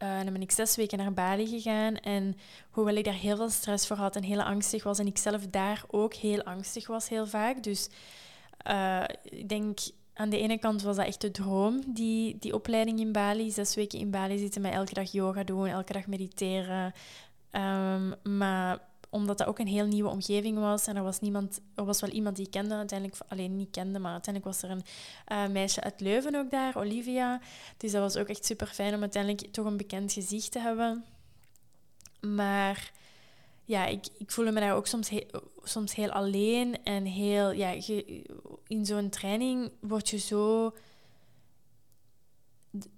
Uh, 0.03 0.23
dan 0.23 0.33
ben 0.33 0.43
ik 0.43 0.51
zes 0.51 0.77
weken 0.77 0.99
naar 0.99 1.13
Bali 1.13 1.47
gegaan. 1.47 1.97
En 1.97 2.37
hoewel 2.71 2.95
ik 2.95 3.05
daar 3.05 3.15
heel 3.15 3.37
veel 3.37 3.51
stress 3.51 3.87
voor 3.87 3.97
had 3.97 4.17
en 4.17 4.23
heel 4.23 4.43
angstig 4.43 4.83
was... 4.83 4.99
en 4.99 5.07
ik 5.07 5.19
zelf 5.19 5.47
daar 5.47 5.85
ook 5.91 6.15
heel 6.15 6.43
angstig 6.43 6.87
was, 6.87 7.09
heel 7.09 7.27
vaak. 7.27 7.63
Dus 7.63 7.89
uh, 8.67 9.05
ik 9.23 9.49
denk 9.49 9.79
aan 10.17 10.29
de 10.31 10.39
ene 10.39 10.59
kant 10.59 10.83
was 10.83 10.97
dat 10.97 11.07
echt 11.07 11.21
de 11.21 11.31
droom, 11.31 11.83
die, 11.87 12.37
die 12.41 12.55
opleiding 12.55 13.01
in 13.01 13.13
Bali. 13.13 13.51
Zes 13.51 13.75
weken 13.75 13.99
in 13.99 14.11
Bali 14.11 14.39
zitten 14.39 14.61
met 14.61 14.73
elke 14.73 14.95
dag 14.95 15.13
yoga 15.13 15.45
doen, 15.45 15.67
elke 15.67 15.93
dag 15.93 16.07
mediteren. 16.07 16.93
Um, 17.51 18.15
maar 18.23 18.79
omdat 19.11 19.39
dat 19.39 19.47
ook 19.47 19.59
een 19.59 19.67
heel 19.67 19.87
nieuwe 19.87 20.09
omgeving 20.09 20.59
was 20.59 20.87
en 20.87 20.97
er 20.97 21.03
was, 21.03 21.21
niemand, 21.21 21.61
er 21.75 21.85
was 21.85 22.01
wel 22.01 22.11
iemand 22.11 22.37
die 22.37 22.45
ik 22.45 22.51
kende, 22.51 22.75
uiteindelijk 22.75 23.21
alleen 23.29 23.57
niet 23.57 23.71
kende, 23.71 23.99
maar 23.99 24.13
uiteindelijk 24.13 24.55
was 24.55 24.71
er 24.71 24.77
een 24.77 24.85
uh, 25.33 25.53
meisje 25.53 25.81
uit 25.81 26.01
Leuven 26.01 26.35
ook 26.35 26.51
daar, 26.51 26.77
Olivia. 26.77 27.41
Dus 27.77 27.93
dat 27.93 28.01
was 28.01 28.17
ook 28.17 28.29
echt 28.29 28.45
super 28.45 28.67
fijn 28.67 28.95
om 28.95 29.01
uiteindelijk 29.01 29.53
toch 29.53 29.67
een 29.67 29.77
bekend 29.77 30.13
gezicht 30.13 30.53
te 30.53 30.59
hebben. 30.59 31.05
Maar 32.21 32.93
ja, 33.67 33.87
ik, 33.87 34.07
ik 34.19 34.31
voelde 34.31 34.51
me 34.51 34.61
daar 34.61 34.75
ook 34.75 34.87
soms 34.87 35.09
heel, 35.09 35.27
soms 35.63 35.95
heel 35.95 36.11
alleen 36.11 36.85
en 36.85 37.05
heel, 37.05 37.51
ja, 37.51 37.75
in 38.67 38.87
zo'n 38.87 39.09
training 39.09 39.71
word 39.81 40.09
je 40.09 40.19
zo, 40.19 40.75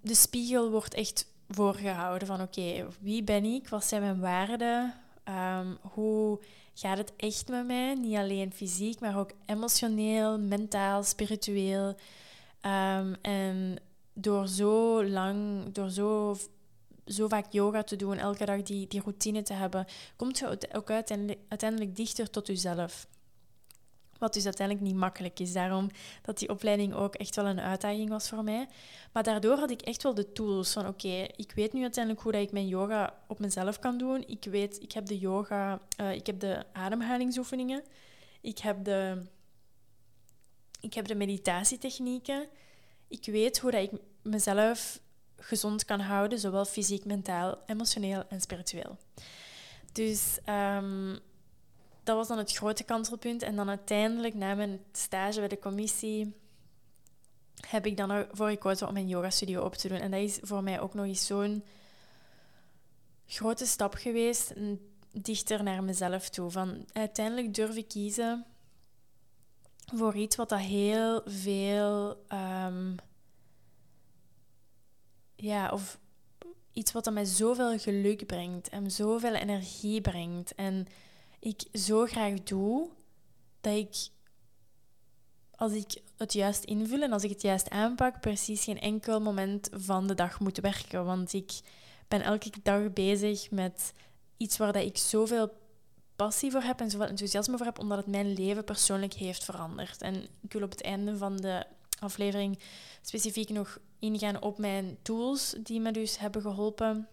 de 0.00 0.14
spiegel 0.14 0.70
wordt 0.70 0.94
echt 0.94 1.26
voorgehouden 1.48 2.28
van 2.28 2.40
oké, 2.40 2.87
wie 3.00 3.22
ben 3.22 3.44
ik, 3.44 3.68
wat 3.68 3.85
zijn 3.85 4.02
mijn 4.02 4.20
waarden, 4.20 4.94
um, 5.28 5.78
hoe 5.81 6.40
gaat 6.74 6.98
het 6.98 7.12
echt 7.16 7.48
met 7.48 7.66
mij, 7.66 7.94
niet 7.94 8.16
alleen 8.16 8.52
fysiek, 8.52 9.00
maar 9.00 9.18
ook 9.18 9.31
emotioneel, 9.46 10.38
mentaal, 10.38 11.02
spiritueel. 11.02 11.96
Um, 12.62 13.14
en 13.22 13.76
door 14.12 14.48
zo 14.48 15.04
lang, 15.04 15.64
door 15.72 15.90
zo 15.90 16.37
zo 17.08 17.28
vaak 17.28 17.52
yoga 17.52 17.82
te 17.82 17.96
doen, 17.96 18.16
elke 18.16 18.44
dag 18.44 18.62
die, 18.62 18.86
die 18.86 19.00
routine 19.00 19.42
te 19.42 19.52
hebben, 19.52 19.86
komt 20.16 20.38
je 20.38 20.58
ook 20.72 20.90
uiteindelijk, 20.90 21.38
uiteindelijk 21.48 21.96
dichter 21.96 22.30
tot 22.30 22.46
jezelf. 22.46 23.06
Wat 24.18 24.32
dus 24.32 24.44
uiteindelijk 24.44 24.86
niet 24.86 24.96
makkelijk 24.96 25.40
is. 25.40 25.52
Daarom 25.52 25.90
dat 26.22 26.38
die 26.38 26.48
opleiding 26.48 26.94
ook 26.94 27.14
echt 27.14 27.36
wel 27.36 27.46
een 27.46 27.60
uitdaging 27.60 28.08
was 28.08 28.28
voor 28.28 28.44
mij. 28.44 28.68
Maar 29.12 29.22
daardoor 29.22 29.58
had 29.58 29.70
ik 29.70 29.80
echt 29.80 30.02
wel 30.02 30.14
de 30.14 30.32
tools 30.32 30.72
van 30.72 30.86
oké, 30.86 31.26
ik 31.36 31.52
weet 31.54 31.72
nu 31.72 31.82
uiteindelijk 31.82 32.24
hoe 32.24 32.32
dat 32.32 32.42
ik 32.42 32.52
mijn 32.52 32.68
yoga 32.68 33.18
op 33.26 33.38
mezelf 33.38 33.78
kan 33.78 33.98
doen. 33.98 34.24
Ik 34.26 34.44
weet, 34.44 34.82
ik 34.82 34.92
heb 34.92 35.06
de 35.06 35.18
yoga, 35.18 35.80
uh, 36.00 36.12
ik 36.12 36.26
heb 36.26 36.40
de 36.40 36.64
ademhalingsoefeningen. 36.72 37.82
Ik 38.40 38.58
heb 38.58 38.84
de, 38.84 39.22
ik 40.80 40.94
heb 40.94 41.06
de 41.06 41.14
meditatietechnieken. 41.14 42.48
Ik 43.08 43.24
weet 43.24 43.58
hoe 43.58 43.70
dat 43.70 43.82
ik 43.82 43.90
mezelf 44.22 45.00
gezond 45.38 45.85
kan 45.85 46.01
houden, 46.01 46.38
zowel 46.38 46.64
fysiek, 46.64 47.05
mentaal, 47.05 47.59
emotioneel 47.66 48.24
en 48.29 48.40
spiritueel. 48.40 48.96
Dus 49.92 50.38
um, 50.48 51.18
dat 52.03 52.16
was 52.16 52.29
dan 52.29 52.38
het 52.38 52.53
grote 52.53 52.85
kantelpunt. 52.85 53.42
En 53.42 53.57
dan 53.57 53.68
uiteindelijk, 53.68 54.35
na 54.35 54.55
mijn 54.55 54.81
stage 54.92 55.38
bij 55.38 55.48
de 55.48 55.59
commissie, 55.59 56.35
heb 57.66 57.87
ik 57.87 57.96
dan 57.96 58.11
ervoor 58.11 58.48
gekozen 58.48 58.87
om 58.87 58.92
mijn 58.92 59.09
yoga-studio 59.09 59.64
op 59.64 59.74
te 59.74 59.88
doen. 59.88 59.98
En 59.98 60.11
dat 60.11 60.20
is 60.20 60.38
voor 60.42 60.62
mij 60.62 60.81
ook 60.81 60.94
nog 60.94 61.05
eens 61.05 61.27
zo'n 61.27 61.64
grote 63.27 63.66
stap 63.66 63.94
geweest, 63.94 64.53
dichter 65.12 65.62
naar 65.62 65.85
mezelf 65.85 66.29
toe. 66.29 66.51
Van 66.51 66.87
uiteindelijk 66.92 67.55
durf 67.55 67.77
ik 67.77 67.88
kiezen 67.88 68.44
voor 69.94 70.14
iets 70.14 70.37
wat 70.37 70.48
dat 70.48 70.59
heel 70.59 71.22
veel 71.24 72.24
um, 72.33 72.96
ja, 75.40 75.70
of 75.70 75.98
iets 76.72 76.92
wat 76.92 77.12
mij 77.12 77.24
zoveel 77.24 77.79
geluk 77.79 78.27
brengt 78.27 78.68
en 78.68 78.90
zoveel 78.90 79.35
energie 79.35 80.01
brengt. 80.01 80.55
En 80.55 80.87
ik 81.38 81.62
zo 81.72 82.07
graag 82.07 82.42
doe 82.42 82.88
dat 83.61 83.74
ik, 83.74 83.96
als 85.51 85.72
ik 85.72 86.03
het 86.16 86.33
juist 86.33 86.64
invul 86.64 87.03
en 87.03 87.12
als 87.12 87.22
ik 87.22 87.31
het 87.31 87.42
juist 87.42 87.70
aanpak, 87.70 88.20
precies 88.20 88.64
geen 88.64 88.81
enkel 88.81 89.20
moment 89.20 89.68
van 89.72 90.07
de 90.07 90.14
dag 90.14 90.40
moet 90.40 90.59
werken. 90.59 91.05
Want 91.05 91.33
ik 91.33 91.53
ben 92.09 92.22
elke 92.22 92.51
dag 92.62 92.92
bezig 92.92 93.51
met 93.51 93.92
iets 94.37 94.57
waar 94.57 94.72
dat 94.72 94.85
ik 94.85 94.96
zoveel 94.96 95.51
passie 96.16 96.51
voor 96.51 96.62
heb 96.62 96.81
en 96.81 96.90
zoveel 96.90 97.07
enthousiasme 97.07 97.57
voor 97.57 97.66
heb, 97.66 97.79
omdat 97.79 97.98
het 97.98 98.07
mijn 98.07 98.33
leven 98.33 98.64
persoonlijk 98.64 99.14
heeft 99.14 99.44
veranderd. 99.44 100.03
En 100.03 100.14
ik 100.40 100.53
wil 100.53 100.62
op 100.62 100.70
het 100.70 100.83
einde 100.83 101.16
van 101.16 101.37
de 101.37 101.66
aflevering 102.00 102.58
specifiek 103.02 103.48
nog 103.48 103.78
ingaan 103.98 104.42
op 104.42 104.58
mijn 104.58 104.98
tools 105.02 105.54
die 105.62 105.80
me 105.80 105.92
dus 105.92 106.18
hebben 106.18 106.42
geholpen 106.42 107.08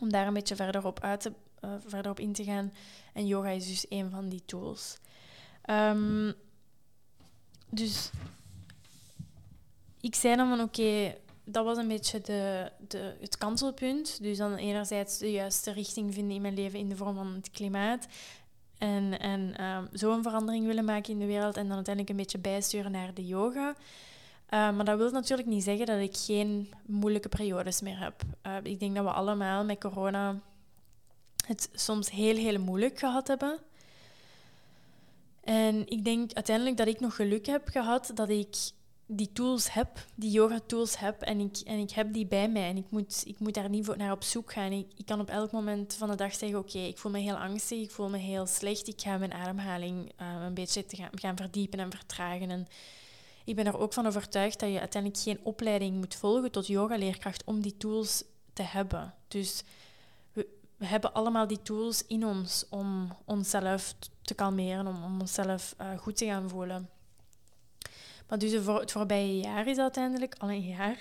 om 0.00 0.10
daar 0.10 0.26
een 0.26 0.34
beetje 0.34 0.56
verder 0.56 0.86
op, 0.86 1.00
uit 1.00 1.20
te, 1.20 1.32
uh, 1.64 1.74
verder 1.86 2.10
op 2.10 2.20
in 2.20 2.32
te 2.32 2.44
gaan. 2.44 2.72
En 3.12 3.26
yoga 3.26 3.48
is 3.48 3.68
dus 3.68 3.86
een 3.88 4.10
van 4.10 4.28
die 4.28 4.42
tools. 4.46 4.98
Um, 5.70 6.34
dus 7.70 8.10
ik 10.00 10.14
zei 10.14 10.36
dan 10.36 10.48
van 10.48 10.60
oké, 10.60 11.14
dat 11.44 11.64
was 11.64 11.78
een 11.78 11.88
beetje 11.88 12.20
de, 12.20 12.72
de, 12.88 13.16
het 13.20 13.38
kantelpunt. 13.38 14.22
Dus 14.22 14.38
dan 14.38 14.54
enerzijds 14.54 15.18
de 15.18 15.32
juiste 15.32 15.72
richting 15.72 16.14
vinden 16.14 16.34
in 16.34 16.42
mijn 16.42 16.54
leven 16.54 16.78
in 16.78 16.88
de 16.88 16.96
vorm 16.96 17.14
van 17.14 17.34
het 17.34 17.50
klimaat. 17.50 18.06
En, 18.78 19.18
en 19.20 19.64
um, 19.64 19.88
zo 19.92 20.12
een 20.12 20.22
verandering 20.22 20.66
willen 20.66 20.84
maken 20.84 21.12
in 21.12 21.18
de 21.18 21.26
wereld. 21.26 21.56
En 21.56 21.66
dan 21.66 21.74
uiteindelijk 21.74 22.08
een 22.14 22.22
beetje 22.22 22.38
bijsturen 22.38 22.90
naar 22.90 23.14
de 23.14 23.26
yoga. 23.26 23.74
Uh, 24.54 24.76
maar 24.76 24.84
dat 24.84 24.98
wil 24.98 25.10
natuurlijk 25.10 25.48
niet 25.48 25.64
zeggen 25.64 25.86
dat 25.86 26.00
ik 26.00 26.16
geen 26.16 26.72
moeilijke 26.86 27.28
periodes 27.28 27.80
meer 27.80 27.98
heb. 27.98 28.22
Uh, 28.46 28.56
ik 28.62 28.80
denk 28.80 28.94
dat 28.94 29.04
we 29.04 29.10
allemaal 29.10 29.64
met 29.64 29.80
corona 29.80 30.38
het 31.46 31.68
soms 31.72 32.10
heel, 32.10 32.36
heel 32.36 32.60
moeilijk 32.60 32.98
gehad 32.98 33.28
hebben. 33.28 33.58
En 35.44 35.88
ik 35.88 36.04
denk 36.04 36.32
uiteindelijk 36.32 36.76
dat 36.76 36.86
ik 36.86 37.00
nog 37.00 37.16
geluk 37.16 37.46
heb 37.46 37.68
gehad 37.68 38.10
dat 38.14 38.28
ik 38.28 38.56
die 39.06 39.32
tools 39.32 39.72
heb, 39.72 40.06
die 40.14 40.30
yoga-tools 40.30 40.98
heb 40.98 41.22
en 41.22 41.40
ik, 41.40 41.56
en 41.64 41.78
ik 41.78 41.90
heb 41.90 42.12
die 42.12 42.26
bij 42.26 42.48
mij 42.48 42.68
en 42.68 42.76
ik 42.76 42.90
moet, 42.90 43.22
ik 43.26 43.38
moet 43.38 43.54
daar 43.54 43.68
niet 43.68 43.96
naar 43.96 44.12
op 44.12 44.22
zoek 44.22 44.52
gaan. 44.52 44.72
Ik, 44.72 44.86
ik 44.96 45.06
kan 45.06 45.20
op 45.20 45.28
elk 45.28 45.50
moment 45.50 45.94
van 45.94 46.10
de 46.10 46.16
dag 46.16 46.34
zeggen, 46.34 46.58
oké, 46.58 46.78
ik 46.78 46.98
voel 46.98 47.12
me 47.12 47.18
heel 47.18 47.36
angstig, 47.36 47.82
ik 47.82 47.90
voel 47.90 48.08
me 48.08 48.18
heel 48.18 48.46
slecht, 48.46 48.88
ik 48.88 49.00
ga 49.00 49.18
mijn 49.18 49.32
ademhaling 49.32 50.12
uh, 50.20 50.44
een 50.44 50.54
beetje 50.54 50.86
te 50.86 50.96
gaan, 50.96 51.10
gaan 51.14 51.36
verdiepen 51.36 51.78
en 51.78 51.90
vertragen. 51.90 52.50
En 52.50 52.66
ik 53.44 53.56
ben 53.56 53.66
er 53.66 53.78
ook 53.78 53.92
van 53.92 54.06
overtuigd 54.06 54.60
dat 54.60 54.72
je 54.72 54.80
uiteindelijk 54.80 55.22
geen 55.22 55.40
opleiding 55.42 55.96
moet 55.96 56.14
volgen 56.14 56.50
tot 56.50 56.66
yogaleerkracht 56.66 57.44
om 57.44 57.60
die 57.60 57.76
tools 57.76 58.24
te 58.52 58.62
hebben. 58.62 59.14
Dus 59.28 59.62
we, 60.32 60.46
hebben 60.78 61.12
allemaal 61.12 61.46
die 61.46 61.62
tools 61.62 62.06
in 62.06 62.26
ons 62.26 62.66
om 62.70 63.16
onszelf 63.24 63.94
te 64.22 64.34
kalmeren, 64.34 64.86
om, 64.86 65.04
om 65.04 65.20
onszelf 65.20 65.74
uh, 65.80 65.98
goed 65.98 66.16
te 66.16 66.24
gaan 66.24 66.48
voelen. 66.48 66.88
Maar 68.28 68.38
dus 68.38 68.52
het 68.52 68.92
voorbije 68.92 69.36
jaar 69.36 69.66
is 69.66 69.78
uiteindelijk, 69.78 70.34
al 70.38 70.50
een 70.50 70.66
jaar, 70.66 70.98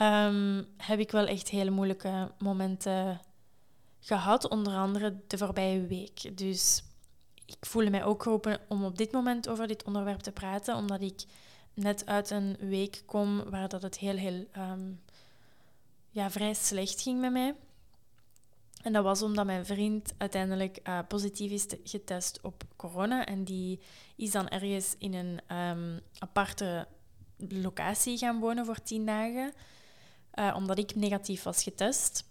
um, 0.00 0.66
heb 0.88 0.98
ik 0.98 1.10
wel 1.10 1.26
echt 1.26 1.48
hele 1.48 1.70
moeilijke 1.70 2.32
momenten 2.38 3.20
gehad. 4.00 4.48
Onder 4.48 4.76
andere 4.76 5.16
de 5.26 5.38
voorbije 5.38 5.86
week. 5.86 6.36
Dus 6.36 6.84
ik 7.46 7.66
voelde 7.66 7.90
mij 7.90 8.04
ook 8.04 8.22
geroepen 8.22 8.58
om 8.68 8.84
op 8.84 8.98
dit 8.98 9.12
moment 9.12 9.48
over 9.48 9.66
dit 9.66 9.84
onderwerp 9.84 10.20
te 10.20 10.32
praten, 10.32 10.76
omdat 10.76 11.00
ik 11.00 11.24
net 11.74 12.06
uit 12.06 12.30
een 12.30 12.56
week 12.60 13.02
kom 13.06 13.50
waar 13.50 13.68
dat 13.68 13.82
het 13.82 13.98
heel, 13.98 14.16
heel 14.16 14.46
um, 14.56 15.00
ja, 16.10 16.30
vrij 16.30 16.54
slecht 16.54 17.02
ging 17.02 17.20
met 17.20 17.32
mij. 17.32 17.54
En 18.82 18.92
dat 18.92 19.04
was 19.04 19.22
omdat 19.22 19.46
mijn 19.46 19.66
vriend 19.66 20.14
uiteindelijk 20.18 20.78
uh, 20.88 20.98
positief 21.08 21.50
is 21.50 21.66
getest 21.84 22.40
op 22.42 22.64
corona. 22.76 23.26
En 23.26 23.44
die 23.44 23.80
is 24.16 24.30
dan 24.30 24.48
ergens 24.48 24.94
in 24.98 25.14
een 25.14 25.56
um, 25.56 26.00
aparte 26.18 26.86
locatie 27.48 28.18
gaan 28.18 28.40
wonen 28.40 28.64
voor 28.64 28.82
tien 28.82 29.06
dagen. 29.06 29.52
Uh, 30.34 30.54
omdat 30.56 30.78
ik 30.78 30.94
negatief 30.94 31.42
was 31.42 31.62
getest. 31.62 32.24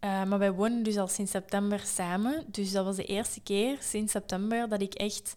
Uh, 0.00 0.24
maar 0.24 0.38
wij 0.38 0.52
wonen 0.52 0.82
dus 0.82 0.96
al 0.96 1.08
sinds 1.08 1.30
september 1.30 1.80
samen. 1.80 2.44
Dus 2.46 2.72
dat 2.72 2.84
was 2.84 2.96
de 2.96 3.04
eerste 3.04 3.40
keer 3.40 3.76
sinds 3.80 4.12
september 4.12 4.68
dat 4.68 4.80
ik 4.80 4.94
echt 4.94 5.36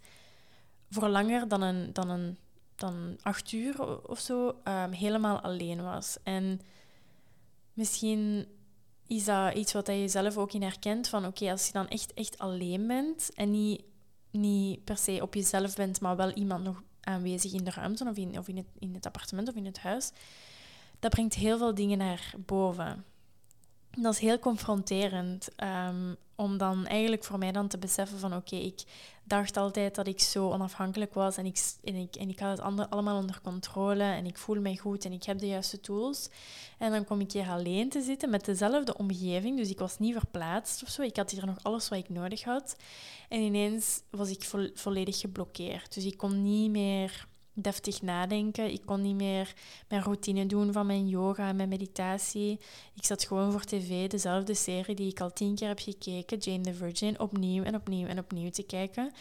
voor 0.89 1.07
langer 1.07 1.47
dan 1.47 1.61
een, 1.61 1.93
dan 1.93 2.09
een 2.09 2.37
dan 2.77 3.17
acht 3.21 3.51
uur 3.51 4.07
of 4.07 4.19
zo 4.19 4.47
um, 4.63 4.91
helemaal 4.91 5.39
alleen 5.39 5.83
was. 5.83 6.17
En 6.23 6.61
misschien 7.73 8.47
is 9.07 9.25
dat 9.25 9.53
iets 9.53 9.73
wat 9.73 9.87
je 9.87 10.07
zelf 10.07 10.37
ook 10.37 10.53
in 10.53 10.61
herkent. 10.61 11.07
Van 11.07 11.25
oké, 11.25 11.51
als 11.51 11.65
je 11.65 11.73
dan 11.73 11.87
echt, 11.87 12.13
echt 12.13 12.37
alleen 12.37 12.87
bent 12.87 13.33
en 13.33 13.51
niet, 13.51 13.83
niet 14.39 14.83
per 14.83 14.97
se 14.97 15.19
op 15.21 15.33
jezelf 15.33 15.75
bent, 15.75 16.01
maar 16.01 16.15
wel 16.15 16.31
iemand 16.31 16.63
nog 16.63 16.83
aanwezig 17.01 17.53
in 17.53 17.63
de 17.63 17.71
ruimte 17.71 18.05
of 18.09 18.17
in, 18.17 18.37
of 18.37 18.47
in, 18.47 18.57
het, 18.57 18.67
het 18.93 19.05
appartement 19.05 19.47
of 19.47 19.55
in 19.55 19.65
het 19.65 19.79
huis, 19.79 20.11
dat 20.99 21.11
brengt 21.11 21.33
heel 21.33 21.57
veel 21.57 21.75
dingen 21.75 21.97
naar 21.97 22.33
boven. 22.45 23.05
Dat 23.99 24.13
is 24.13 24.19
heel 24.19 24.39
confronterend. 24.39 25.49
Um, 25.63 26.17
om 26.35 26.57
dan 26.57 26.85
eigenlijk 26.85 27.23
voor 27.23 27.37
mij 27.37 27.51
dan 27.51 27.67
te 27.67 27.77
beseffen 27.77 28.19
van 28.19 28.35
oké, 28.35 28.55
ik 28.55 28.83
dacht 29.23 29.57
altijd 29.57 29.95
dat 29.95 30.07
ik 30.07 30.19
zo 30.19 30.51
onafhankelijk 30.51 31.13
was 31.13 31.37
en 31.37 31.45
ik, 31.45 31.59
en 31.83 31.95
ik, 31.95 32.15
en 32.15 32.29
ik 32.29 32.39
had 32.39 32.57
het 32.57 32.89
allemaal 32.89 33.17
onder 33.17 33.41
controle 33.41 34.03
en 34.03 34.25
ik 34.25 34.37
voel 34.37 34.61
mij 34.61 34.75
goed 34.75 35.05
en 35.05 35.11
ik 35.11 35.23
heb 35.23 35.39
de 35.39 35.47
juiste 35.47 35.79
tools. 35.79 36.29
En 36.77 36.91
dan 36.91 37.05
kom 37.05 37.19
ik 37.19 37.31
hier 37.31 37.47
alleen 37.47 37.89
te 37.89 38.01
zitten 38.01 38.29
met 38.29 38.45
dezelfde 38.45 38.97
omgeving, 38.97 39.57
dus 39.57 39.69
ik 39.69 39.79
was 39.79 39.99
niet 39.99 40.13
verplaatst 40.13 40.83
of 40.83 40.89
zo. 40.89 41.01
Ik 41.01 41.15
had 41.15 41.31
hier 41.31 41.45
nog 41.45 41.63
alles 41.63 41.89
wat 41.89 41.99
ik 41.99 42.09
nodig 42.09 42.43
had. 42.43 42.75
En 43.29 43.41
ineens 43.41 44.01
was 44.09 44.29
ik 44.29 44.43
volledig 44.73 45.19
geblokkeerd. 45.19 45.93
Dus 45.93 46.05
ik 46.05 46.17
kon 46.17 46.41
niet 46.41 46.71
meer 46.71 47.27
deftig 47.59 48.01
nadenken. 48.01 48.71
Ik 48.71 48.81
kon 48.85 49.01
niet 49.01 49.15
meer 49.15 49.53
mijn 49.87 50.01
routine 50.01 50.45
doen 50.45 50.73
van 50.73 50.85
mijn 50.85 51.07
yoga 51.07 51.47
en 51.47 51.55
mijn 51.55 51.69
meditatie. 51.69 52.59
Ik 52.95 53.05
zat 53.05 53.23
gewoon 53.23 53.51
voor 53.51 53.63
tv 53.63 54.09
dezelfde 54.09 54.53
serie 54.53 54.95
die 54.95 55.09
ik 55.09 55.21
al 55.21 55.33
tien 55.33 55.55
keer 55.55 55.67
heb 55.67 55.79
gekeken, 55.79 56.37
Jane 56.37 56.63
the 56.63 56.73
Virgin, 56.73 57.19
opnieuw 57.19 57.63
en 57.63 57.75
opnieuw 57.75 58.07
en 58.07 58.19
opnieuw 58.19 58.49
te 58.49 58.63
kijken. 58.63 59.11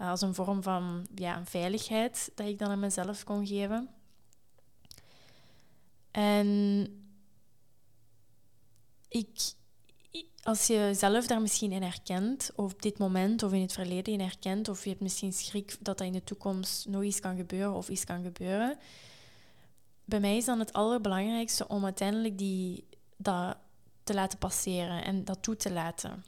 Uh, 0.00 0.10
als 0.10 0.20
een 0.20 0.34
vorm 0.34 0.62
van 0.62 1.06
ja, 1.14 1.44
veiligheid 1.44 2.32
dat 2.34 2.46
ik 2.46 2.58
dan 2.58 2.68
aan 2.68 2.80
mezelf 2.80 3.24
kon 3.24 3.46
geven. 3.46 3.88
En 6.10 6.86
ik, 9.08 9.52
als 10.42 10.66
je 10.66 10.90
zelf 10.94 11.26
daar 11.26 11.40
misschien 11.40 11.72
in 11.72 11.82
herkent, 11.82 12.50
of 12.54 12.72
op 12.72 12.82
dit 12.82 12.98
moment 12.98 13.42
of 13.42 13.52
in 13.52 13.60
het 13.60 13.72
verleden 13.72 14.12
in 14.12 14.20
herkent, 14.20 14.68
of 14.68 14.82
je 14.82 14.88
hebt 14.88 15.00
misschien 15.00 15.32
schrik 15.32 15.76
dat 15.80 15.98
dat 15.98 16.06
in 16.06 16.12
de 16.12 16.24
toekomst 16.24 16.88
nog 16.88 17.02
iets 17.02 17.20
kan 17.20 17.36
gebeuren 17.36 17.72
of 17.72 17.88
iets 17.88 18.04
kan 18.04 18.22
gebeuren, 18.22 18.78
bij 20.04 20.20
mij 20.20 20.36
is 20.36 20.44
dan 20.44 20.58
het 20.58 20.72
allerbelangrijkste 20.72 21.68
om 21.68 21.84
uiteindelijk 21.84 22.38
die, 22.38 22.84
dat 23.16 23.56
te 24.04 24.14
laten 24.14 24.38
passeren 24.38 25.04
en 25.04 25.24
dat 25.24 25.42
toe 25.42 25.56
te 25.56 25.72
laten. 25.72 26.24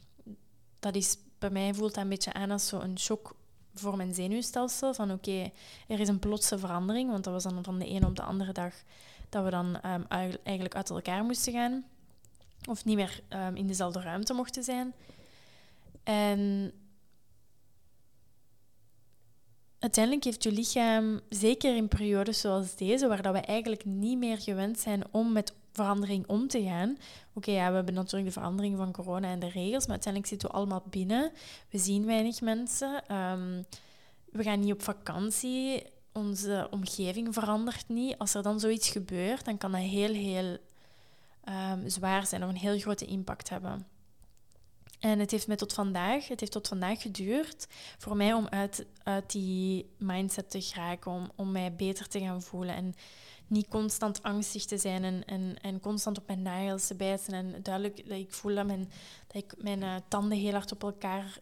Dat 0.79 0.94
is, 0.94 1.16
bij 1.38 1.51
mij 1.51 1.74
voelt 1.74 1.94
dat 1.94 2.03
een 2.03 2.11
beetje 2.11 2.33
aan 2.33 2.51
als 2.51 2.66
zo'n 2.66 2.98
shock 2.98 3.37
voor 3.74 3.96
mijn 3.96 4.14
zenuwstelsel. 4.14 4.94
Van 4.94 5.12
oké, 5.12 5.51
er 5.88 6.01
is 6.01 6.09
een 6.09 6.18
plotse 6.18 6.59
verandering, 6.59 7.11
want 7.11 7.24
dat 7.24 7.33
was 7.33 7.42
dan 7.42 7.64
van 7.64 7.79
de 7.79 7.87
ene 7.87 8.07
op 8.07 8.16
de 8.16 8.22
andere 8.22 8.53
dag 8.53 8.74
dat 9.29 9.44
we 9.44 9.51
dan 9.51 9.66
um, 9.66 10.07
eigenlijk 10.42 10.74
uit 10.74 10.90
elkaar 10.90 11.24
moesten 11.24 11.53
gaan 11.53 11.85
of 12.68 12.85
niet 12.85 12.96
meer 12.96 13.20
um, 13.28 13.57
in 13.57 13.66
dezelfde 13.66 14.00
ruimte 14.00 14.33
mochten 14.33 14.62
zijn. 14.62 14.94
En 16.02 16.72
uiteindelijk 19.78 20.24
heeft 20.24 20.42
je 20.42 20.52
lichaam, 20.52 21.20
zeker 21.28 21.76
in 21.76 21.88
periodes 21.88 22.40
zoals 22.40 22.76
deze, 22.76 23.09
waar 23.09 23.22
dat 23.22 23.33
we 23.33 23.40
eigenlijk 23.40 23.85
niet 23.85 24.18
meer 24.18 24.38
gewend 24.38 24.78
zijn 24.78 25.02
om 25.11 25.33
met 25.33 25.54
verandering 25.72 26.26
om 26.26 26.48
te 26.48 26.62
gaan. 26.62 26.98
Oké, 27.35 27.50
ja, 27.50 27.68
we 27.68 27.74
hebben 27.74 27.94
natuurlijk 27.94 28.26
de 28.26 28.40
verandering 28.40 28.76
van 28.76 28.92
corona 28.92 29.31
en 29.31 29.38
de 29.38 29.48
regels, 29.48 29.87
maar 29.87 29.94
uiteindelijk 29.94 30.26
zitten 30.26 30.48
we 30.48 30.54
allemaal 30.54 30.85
binnen. 30.90 31.33
We 31.70 31.78
zien 31.78 32.07
weinig 32.07 32.40
mensen. 32.40 33.14
Um, 33.16 33.64
we 34.33 34.42
gaan 34.42 34.61
niet 34.61 34.72
op 34.72 34.83
vakantie. 34.83 35.83
Onze 36.12 36.68
omgeving 36.70 37.35
verandert 37.35 37.88
niet. 37.88 38.18
Als 38.18 38.35
er 38.35 38.42
dan 38.42 38.61
zoiets 38.61 38.88
gebeurt, 38.88 39.44
dan 39.44 39.59
kan 39.59 39.72
dat 39.72 39.81
heel, 39.81 40.12
heel 40.12 40.59
um, 41.49 41.89
zwaar 41.89 42.27
zijn 42.27 42.43
of 42.43 42.49
een 42.49 42.57
heel 42.57 42.79
grote 42.79 43.05
impact 43.05 43.49
hebben. 43.49 43.87
En 44.99 45.19
het 45.19 45.31
heeft 45.31 45.47
mij 45.47 45.57
tot 45.57 45.73
vandaag, 45.73 46.29
het 46.29 46.41
heeft 46.41 46.53
tot 46.53 46.69
vandaag 46.69 47.03
geduurd 47.03 47.67
voor 47.99 48.17
mij 48.17 48.33
om 48.33 48.47
uit, 48.49 48.87
uit 49.03 49.31
die 49.31 49.91
mindset 49.99 50.51
te 50.51 50.61
geraken, 50.61 51.13
om, 51.13 51.31
om 51.35 51.53
mij 51.53 51.75
beter 51.75 52.09
te 52.09 52.21
gaan 52.21 52.43
voelen 52.43 52.75
en 52.75 52.95
niet 53.47 53.69
constant 53.69 54.23
angstig 54.23 54.65
te 54.65 54.79
zijn 54.79 55.05
en, 55.05 55.25
en, 55.25 55.57
en 55.61 55.81
constant 55.81 56.19
op 56.19 56.27
mijn 56.27 56.43
nagels 56.43 56.87
te 56.87 56.95
bijten 56.95 57.35
en 57.35 57.63
duidelijk 57.63 58.09
dat 58.09 58.19
ik 58.19 58.33
voel 58.33 58.55
dat 58.55 58.67
mijn, 58.67 58.91
dat 59.27 59.43
ik 59.43 59.55
mijn 59.59 59.81
uh, 59.83 59.95
tanden 60.09 60.39
heel 60.39 60.53
hard 60.53 60.73
op 60.73 60.83
elkaar 60.83 61.39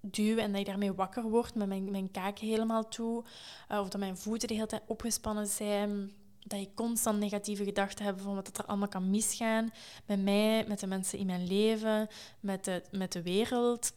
duw 0.00 0.36
en 0.36 0.50
dat 0.50 0.60
ik 0.60 0.66
daarmee 0.66 0.92
wakker 0.92 1.22
word 1.22 1.54
met 1.54 1.68
mijn, 1.68 1.90
mijn 1.90 2.10
kaken 2.10 2.46
helemaal 2.46 2.88
toe, 2.88 3.24
uh, 3.72 3.80
of 3.80 3.88
dat 3.88 4.00
mijn 4.00 4.16
voeten 4.16 4.48
de 4.48 4.54
hele 4.54 4.66
tijd 4.66 4.82
opgespannen 4.86 5.46
zijn 5.46 6.12
dat 6.48 6.60
ik 6.60 6.74
constant 6.74 7.18
negatieve 7.18 7.64
gedachten 7.64 8.04
heb 8.04 8.20
van 8.20 8.34
wat 8.34 8.58
er 8.58 8.66
allemaal 8.66 8.88
kan 8.88 9.10
misgaan 9.10 9.70
met 10.06 10.22
mij, 10.22 10.64
met 10.68 10.80
de 10.80 10.86
mensen 10.86 11.18
in 11.18 11.26
mijn 11.26 11.46
leven, 11.46 12.08
met 12.40 12.64
de, 12.64 12.82
met 12.90 13.12
de 13.12 13.22
wereld. 13.22 13.92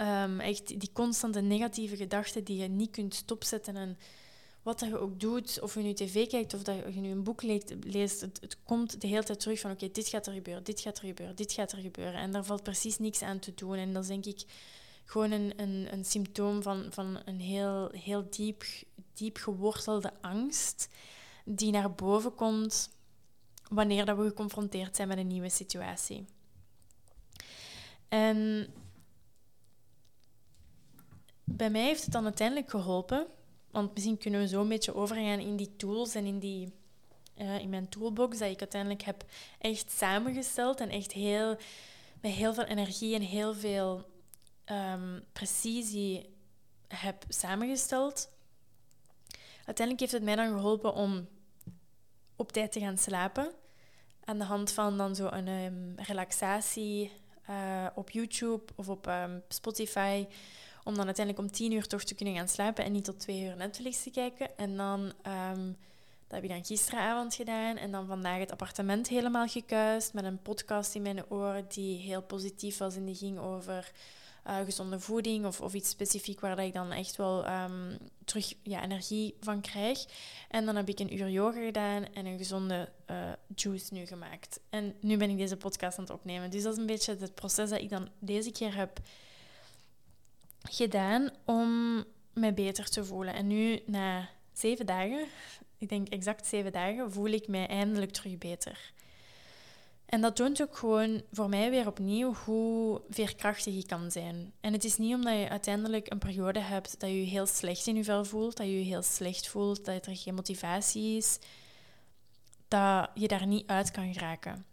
Um, 0.00 0.40
echt 0.40 0.66
die 0.66 0.90
constante 0.92 1.40
negatieve 1.40 1.96
gedachten 1.96 2.44
die 2.44 2.56
je 2.56 2.68
niet 2.68 2.90
kunt 2.90 3.14
stopzetten. 3.14 3.76
En 3.76 3.98
wat 4.62 4.78
dat 4.78 4.88
je 4.88 4.98
ook 4.98 5.20
doet, 5.20 5.60
of 5.60 5.74
je 5.74 5.80
nu 5.80 5.92
tv 5.92 6.26
kijkt 6.26 6.54
of 6.54 6.62
dat 6.62 6.76
je 6.94 7.00
nu 7.00 7.10
een 7.10 7.22
boek 7.22 7.42
leest, 7.80 8.20
het, 8.20 8.40
het 8.40 8.56
komt 8.64 9.00
de 9.00 9.06
hele 9.06 9.24
tijd 9.24 9.40
terug 9.40 9.60
van 9.60 9.70
oké, 9.70 9.90
dit 9.90 10.08
gaat 10.08 10.26
er 10.26 10.32
gebeuren, 10.32 10.64
dit 10.64 10.80
gaat 10.80 10.98
er 10.98 11.06
gebeuren, 11.06 11.36
dit 11.36 11.52
gaat 11.52 11.72
er 11.72 11.78
gebeuren. 11.78 12.20
En 12.20 12.32
daar 12.32 12.44
valt 12.44 12.62
precies 12.62 12.98
niks 12.98 13.22
aan 13.22 13.38
te 13.38 13.54
doen. 13.54 13.74
En 13.74 13.92
dat 13.92 14.02
is 14.02 14.08
denk 14.08 14.24
ik 14.24 14.44
gewoon 15.04 15.30
een, 15.30 15.52
een, 15.56 15.88
een 15.92 16.04
symptoom 16.04 16.62
van, 16.62 16.86
van 16.90 17.18
een 17.24 17.40
heel, 17.40 17.88
heel 17.92 18.26
diep 18.30 18.64
diep 19.14 19.36
gewortelde 19.36 20.12
angst 20.20 20.88
die 21.44 21.72
naar 21.72 21.92
boven 21.92 22.34
komt 22.34 22.90
wanneer 23.68 24.04
dat 24.04 24.16
we 24.16 24.26
geconfronteerd 24.26 24.96
zijn 24.96 25.08
met 25.08 25.18
een 25.18 25.26
nieuwe 25.26 25.48
situatie. 25.48 26.24
En 28.08 28.66
bij 31.44 31.70
mij 31.70 31.84
heeft 31.84 32.02
het 32.02 32.12
dan 32.12 32.24
uiteindelijk 32.24 32.70
geholpen, 32.70 33.26
want 33.70 33.92
misschien 33.92 34.18
kunnen 34.18 34.40
we 34.40 34.48
zo 34.48 34.60
een 34.60 34.68
beetje 34.68 34.94
overgaan 34.94 35.38
in 35.38 35.56
die 35.56 35.76
tools 35.76 36.14
en 36.14 36.24
in, 36.24 36.38
die, 36.38 36.72
uh, 37.36 37.58
in 37.58 37.68
mijn 37.68 37.88
toolbox, 37.88 38.38
dat 38.38 38.50
ik 38.50 38.60
uiteindelijk 38.60 39.02
heb 39.02 39.24
echt 39.58 39.90
samengesteld 39.90 40.80
en 40.80 40.88
echt 40.88 41.12
heel, 41.12 41.56
met 42.20 42.32
heel 42.32 42.54
veel 42.54 42.64
energie 42.64 43.14
en 43.14 43.22
heel 43.22 43.54
veel 43.54 44.04
um, 44.66 45.24
precisie 45.32 46.34
heb 46.88 47.24
samengesteld. 47.28 48.32
Uiteindelijk 49.56 50.00
heeft 50.00 50.12
het 50.12 50.22
mij 50.22 50.36
dan 50.36 50.58
geholpen 50.58 50.94
om 50.94 51.28
op 52.36 52.52
tijd 52.52 52.72
te 52.72 52.80
gaan 52.80 52.98
slapen. 52.98 53.52
Aan 54.24 54.38
de 54.38 54.44
hand 54.44 54.72
van 54.72 54.98
dan 54.98 55.14
zo 55.14 55.26
een 55.26 55.48
um, 55.48 55.92
relaxatie 55.96 57.12
uh, 57.50 57.86
op 57.94 58.10
YouTube 58.10 58.62
of 58.74 58.88
op 58.88 59.06
um, 59.06 59.42
Spotify. 59.48 60.26
Om 60.84 60.94
dan 60.94 61.04
uiteindelijk 61.04 61.46
om 61.46 61.52
tien 61.54 61.72
uur 61.72 61.86
toch 61.86 62.04
te 62.04 62.14
kunnen 62.14 62.34
gaan 62.34 62.48
slapen 62.48 62.84
en 62.84 62.92
niet 62.92 63.04
tot 63.04 63.20
twee 63.20 63.44
uur 63.44 63.56
Netflix 63.56 64.02
te 64.02 64.10
kijken. 64.10 64.56
En 64.56 64.76
dan, 64.76 65.00
um, 65.50 65.76
dat 66.26 66.34
heb 66.40 66.42
ik 66.42 66.48
dan 66.48 66.64
gisteravond 66.64 67.34
gedaan. 67.34 67.76
En 67.76 67.90
dan 67.90 68.06
vandaag 68.06 68.38
het 68.38 68.52
appartement 68.52 69.08
helemaal 69.08 69.46
gekuist 69.46 70.12
met 70.12 70.24
een 70.24 70.42
podcast 70.42 70.94
in 70.94 71.02
mijn 71.02 71.30
oren 71.30 71.64
die 71.68 71.98
heel 71.98 72.22
positief 72.22 72.78
was 72.78 72.96
en 72.96 73.04
die 73.04 73.14
ging 73.14 73.38
over 73.38 73.92
uh, 74.46 74.58
gezonde 74.64 75.00
voeding 75.00 75.46
of, 75.46 75.60
of 75.60 75.74
iets 75.74 75.90
specifiek 75.90 76.40
waar 76.40 76.56
dat 76.56 76.66
ik 76.66 76.72
dan 76.72 76.92
echt 76.92 77.16
wel 77.16 77.48
um, 77.48 77.98
terug 78.24 78.54
ja, 78.62 78.82
energie 78.82 79.36
van 79.40 79.60
krijg. 79.60 80.04
En 80.48 80.64
dan 80.64 80.76
heb 80.76 80.88
ik 80.88 80.98
een 80.98 81.14
uur 81.14 81.30
yoga 81.30 81.64
gedaan 81.64 82.12
en 82.12 82.26
een 82.26 82.38
gezonde 82.38 82.92
uh, 83.10 83.32
juice 83.54 83.94
nu 83.94 84.06
gemaakt. 84.06 84.60
En 84.70 84.94
nu 85.00 85.16
ben 85.16 85.30
ik 85.30 85.36
deze 85.36 85.56
podcast 85.56 85.98
aan 85.98 86.04
het 86.04 86.12
opnemen. 86.12 86.50
Dus 86.50 86.62
dat 86.62 86.72
is 86.72 86.78
een 86.78 86.86
beetje 86.86 87.16
het 87.20 87.34
proces 87.34 87.70
dat 87.70 87.80
ik 87.80 87.90
dan 87.90 88.08
deze 88.18 88.50
keer 88.52 88.74
heb 88.74 89.00
gedaan 90.62 91.30
om 91.44 92.04
me 92.32 92.52
beter 92.52 92.88
te 92.88 93.04
voelen. 93.04 93.34
En 93.34 93.46
nu, 93.46 93.82
na 93.86 94.28
zeven 94.52 94.86
dagen, 94.86 95.26
ik 95.78 95.88
denk 95.88 96.08
exact 96.08 96.46
zeven 96.46 96.72
dagen, 96.72 97.12
voel 97.12 97.28
ik 97.28 97.48
mij 97.48 97.66
eindelijk 97.66 98.12
terug 98.12 98.38
beter. 98.38 98.92
En 100.14 100.20
dat 100.20 100.36
toont 100.36 100.62
ook 100.62 100.76
gewoon 100.76 101.22
voor 101.32 101.48
mij 101.48 101.70
weer 101.70 101.86
opnieuw 101.86 102.34
hoe 102.34 103.00
veerkrachtig 103.08 103.74
je 103.74 103.86
kan 103.86 104.10
zijn. 104.10 104.52
En 104.60 104.72
het 104.72 104.84
is 104.84 104.96
niet 104.96 105.14
omdat 105.14 105.38
je 105.38 105.48
uiteindelijk 105.48 106.12
een 106.12 106.18
periode 106.18 106.60
hebt 106.60 107.00
dat 107.00 107.10
je 107.10 107.16
heel 107.16 107.46
slecht 107.46 107.86
in 107.86 107.96
je 107.96 108.04
vel 108.04 108.24
voelt, 108.24 108.56
dat 108.56 108.66
je 108.66 108.78
je 108.78 108.84
heel 108.84 109.02
slecht 109.02 109.48
voelt, 109.48 109.84
dat 109.84 110.06
er 110.06 110.16
geen 110.16 110.34
motivatie 110.34 111.16
is, 111.16 111.38
dat 112.68 113.10
je 113.14 113.28
daar 113.28 113.46
niet 113.46 113.66
uit 113.66 113.90
kan 113.90 114.12
geraken. 114.12 114.64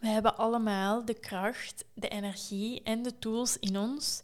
We 0.00 0.06
hebben 0.06 0.36
allemaal 0.36 1.04
de 1.04 1.14
kracht, 1.14 1.84
de 1.94 2.08
energie 2.08 2.82
en 2.82 3.02
de 3.02 3.18
tools 3.18 3.58
in 3.58 3.78
ons 3.78 4.22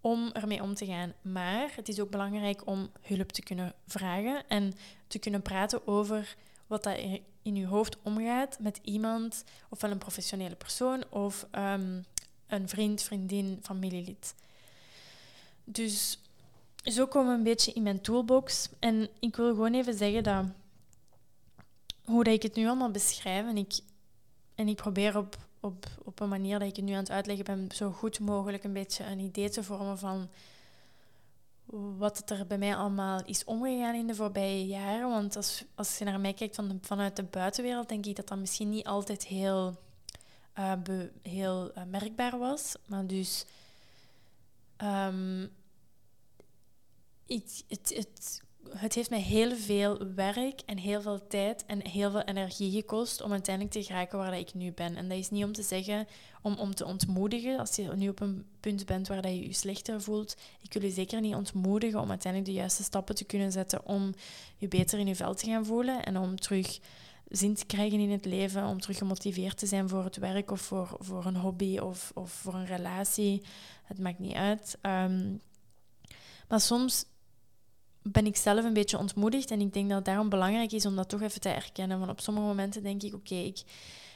om 0.00 0.30
ermee 0.32 0.62
om 0.62 0.74
te 0.74 0.86
gaan. 0.86 1.12
Maar 1.22 1.72
het 1.76 1.88
is 1.88 2.00
ook 2.00 2.10
belangrijk 2.10 2.66
om 2.66 2.90
hulp 3.00 3.32
te 3.32 3.42
kunnen 3.42 3.74
vragen 3.86 4.48
en 4.48 4.72
te 5.06 5.18
kunnen 5.18 5.42
praten 5.42 5.86
over 5.86 6.36
wat 6.66 6.82
dat 6.82 6.98
in 7.42 7.56
je 7.56 7.66
hoofd 7.66 7.96
omgaat 8.02 8.58
met 8.58 8.80
iemand, 8.82 9.44
ofwel 9.68 9.90
een 9.90 9.98
professionele 9.98 10.54
persoon 10.54 11.04
of 11.10 11.46
um, 11.52 12.04
een 12.46 12.68
vriend, 12.68 13.02
vriendin, 13.02 13.58
familielid. 13.62 14.34
Dus 15.64 16.18
zo 16.84 17.06
komen 17.06 17.30
we 17.30 17.36
een 17.38 17.42
beetje 17.42 17.72
in 17.72 17.82
mijn 17.82 18.00
toolbox. 18.00 18.68
En 18.78 19.08
ik 19.20 19.36
wil 19.36 19.48
gewoon 19.48 19.74
even 19.74 19.94
zeggen 19.94 20.22
dat 20.22 20.44
hoe 22.04 22.24
dat 22.24 22.34
ik 22.34 22.42
het 22.42 22.54
nu 22.54 22.66
allemaal 22.66 22.90
beschrijf, 22.90 23.46
en 23.46 23.56
ik, 23.56 23.78
en 24.54 24.68
ik 24.68 24.76
probeer 24.76 25.16
op, 25.16 25.36
op, 25.60 25.86
op 26.04 26.20
een 26.20 26.28
manier 26.28 26.58
dat 26.58 26.68
ik 26.68 26.76
het 26.76 26.84
nu 26.84 26.92
aan 26.92 26.98
het 26.98 27.10
uitleggen 27.10 27.44
ben, 27.44 27.68
zo 27.74 27.90
goed 27.90 28.20
mogelijk 28.20 28.64
een 28.64 28.72
beetje 28.72 29.04
een 29.04 29.18
idee 29.18 29.50
te 29.50 29.62
vormen 29.62 29.98
van 29.98 30.28
wat 31.98 32.30
er 32.30 32.46
bij 32.46 32.58
mij 32.58 32.76
allemaal 32.76 33.24
is 33.24 33.44
omgegaan 33.44 33.94
in 33.94 34.06
de 34.06 34.14
voorbije 34.14 34.66
jaren. 34.66 35.08
Want 35.08 35.36
als, 35.36 35.64
als 35.74 35.98
je 35.98 36.04
naar 36.04 36.20
mij 36.20 36.34
kijkt 36.34 36.54
van 36.54 36.78
vanuit 36.82 37.16
de 37.16 37.22
buitenwereld, 37.22 37.88
denk 37.88 38.06
ik 38.06 38.16
dat 38.16 38.28
dat 38.28 38.38
misschien 38.38 38.68
niet 38.68 38.86
altijd 38.86 39.26
heel, 39.26 39.80
uh, 40.58 40.72
heel 41.22 41.70
uh, 41.78 41.84
merkbaar 41.84 42.38
was. 42.38 42.74
Maar 42.86 43.06
dus... 43.06 43.44
Um, 44.82 45.50
het, 47.26 47.64
het, 47.68 47.92
het 47.96 48.42
het 48.76 48.94
heeft 48.94 49.10
mij 49.10 49.20
heel 49.20 49.56
veel 49.56 49.98
werk 50.14 50.60
en 50.66 50.78
heel 50.78 51.02
veel 51.02 51.26
tijd 51.26 51.64
en 51.66 51.86
heel 51.86 52.10
veel 52.10 52.22
energie 52.22 52.70
gekost 52.70 53.22
om 53.22 53.32
uiteindelijk 53.32 53.74
te 53.74 53.82
geraken 53.82 54.18
waar 54.18 54.38
ik 54.38 54.54
nu 54.54 54.72
ben. 54.72 54.96
En 54.96 55.08
dat 55.08 55.18
is 55.18 55.30
niet 55.30 55.44
om 55.44 55.52
te 55.52 55.62
zeggen, 55.62 56.06
om, 56.42 56.54
om 56.58 56.74
te 56.74 56.84
ontmoedigen, 56.84 57.58
als 57.58 57.76
je 57.76 57.90
nu 57.96 58.08
op 58.08 58.20
een 58.20 58.46
punt 58.60 58.86
bent 58.86 59.08
waar 59.08 59.28
je 59.28 59.46
je 59.46 59.52
slechter 59.52 60.02
voelt. 60.02 60.36
Ik 60.60 60.72
wil 60.72 60.82
je 60.82 60.90
zeker 60.90 61.20
niet 61.20 61.34
ontmoedigen 61.34 62.00
om 62.00 62.08
uiteindelijk 62.08 62.52
de 62.52 62.58
juiste 62.58 62.82
stappen 62.82 63.14
te 63.14 63.24
kunnen 63.24 63.52
zetten 63.52 63.86
om 63.86 64.14
je 64.56 64.68
beter 64.68 64.98
in 64.98 65.06
je 65.06 65.16
vel 65.16 65.34
te 65.34 65.46
gaan 65.46 65.66
voelen 65.66 66.04
en 66.04 66.16
om 66.16 66.40
terug 66.40 66.78
zin 67.28 67.54
te 67.54 67.66
krijgen 67.66 68.00
in 68.00 68.10
het 68.10 68.24
leven, 68.24 68.66
om 68.66 68.80
terug 68.80 68.98
gemotiveerd 68.98 69.58
te 69.58 69.66
zijn 69.66 69.88
voor 69.88 70.04
het 70.04 70.16
werk 70.16 70.50
of 70.50 70.60
voor, 70.60 70.96
voor 70.98 71.26
een 71.26 71.36
hobby 71.36 71.78
of, 71.78 72.10
of 72.14 72.30
voor 72.30 72.54
een 72.54 72.66
relatie. 72.66 73.42
Het 73.84 73.98
maakt 73.98 74.18
niet 74.18 74.34
uit. 74.34 74.78
Um, 74.82 75.40
maar 76.48 76.60
soms 76.60 77.04
ben 78.02 78.26
ik 78.26 78.36
zelf 78.36 78.64
een 78.64 78.72
beetje 78.72 78.98
ontmoedigd. 78.98 79.50
En 79.50 79.60
ik 79.60 79.72
denk 79.72 79.88
dat 79.88 79.96
het 79.96 80.06
daarom 80.06 80.28
belangrijk 80.28 80.72
is 80.72 80.86
om 80.86 80.96
dat 80.96 81.08
toch 81.08 81.22
even 81.22 81.40
te 81.40 81.48
erkennen. 81.48 81.98
Want 81.98 82.10
op 82.10 82.20
sommige 82.20 82.46
momenten 82.46 82.82
denk 82.82 83.02
ik, 83.02 83.14
oké, 83.14 83.34
ik 83.34 83.62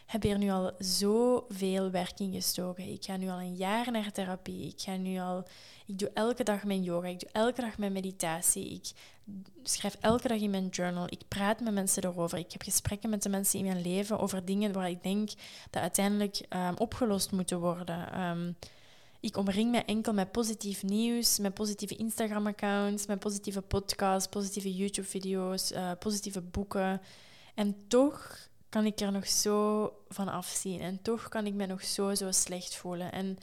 heb 0.07 0.23
hier 0.23 0.38
nu 0.38 0.51
al 0.51 0.73
zoveel 0.79 1.90
werk 1.90 2.20
in 2.20 2.33
gestoken. 2.33 2.92
Ik 2.92 3.05
ga 3.05 3.16
nu 3.16 3.29
al 3.29 3.40
een 3.40 3.57
jaar 3.57 3.90
naar 3.92 4.12
therapie. 4.12 4.66
Ik 4.66 4.81
ga 4.81 4.97
nu 4.97 5.18
al... 5.18 5.44
Ik 5.87 5.99
doe 5.99 6.11
elke 6.14 6.42
dag 6.42 6.64
mijn 6.64 6.83
yoga. 6.83 7.07
Ik 7.07 7.20
doe 7.20 7.29
elke 7.33 7.61
dag 7.61 7.79
mijn 7.79 7.92
meditatie. 7.92 8.70
Ik 8.70 8.90
schrijf 9.62 9.97
elke 10.01 10.29
dag 10.29 10.38
in 10.38 10.51
mijn 10.51 10.68
journal. 10.68 11.07
Ik 11.09 11.23
praat 11.29 11.61
met 11.61 11.75
mensen 11.75 12.05
erover. 12.05 12.38
Ik 12.38 12.53
heb 12.53 12.62
gesprekken 12.62 13.11
met 13.11 13.23
de 13.23 13.29
mensen 13.29 13.59
in 13.59 13.64
mijn 13.64 13.83
leven 13.83 14.18
over 14.18 14.44
dingen 14.44 14.73
waar 14.73 14.90
ik 14.90 15.03
denk 15.03 15.31
dat 15.70 15.83
uiteindelijk 15.83 16.47
um, 16.49 16.77
opgelost 16.77 17.33
moeten 17.33 17.61
worden. 17.61 18.20
Um, 18.20 18.57
ik 19.24 19.37
omring 19.37 19.70
me 19.70 19.84
enkel 19.84 20.12
met 20.12 20.32
positief 20.32 20.82
nieuws, 20.82 21.38
met 21.38 21.54
positieve 21.54 21.96
Instagram-accounts, 21.96 23.06
met 23.06 23.18
positieve 23.18 23.62
podcasts, 23.62 24.28
positieve 24.28 24.74
YouTube-video's, 24.74 25.72
uh, 25.72 25.90
positieve 25.98 26.40
boeken. 26.40 27.00
En 27.54 27.88
toch 27.88 28.48
kan 28.68 28.84
ik 28.87 29.00
er 29.00 29.12
nog 29.12 29.28
zo 29.28 29.90
van 30.08 30.28
afzien. 30.28 30.80
En 30.80 31.02
toch 31.02 31.28
kan 31.28 31.46
ik 31.46 31.54
me 31.54 31.66
nog 31.66 31.84
zo, 31.84 32.14
zo 32.14 32.30
slecht 32.30 32.76
voelen. 32.76 33.12
En 33.12 33.38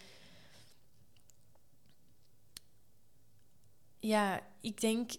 ja, 4.00 4.42
ik 4.62 4.82
denk 4.82 5.12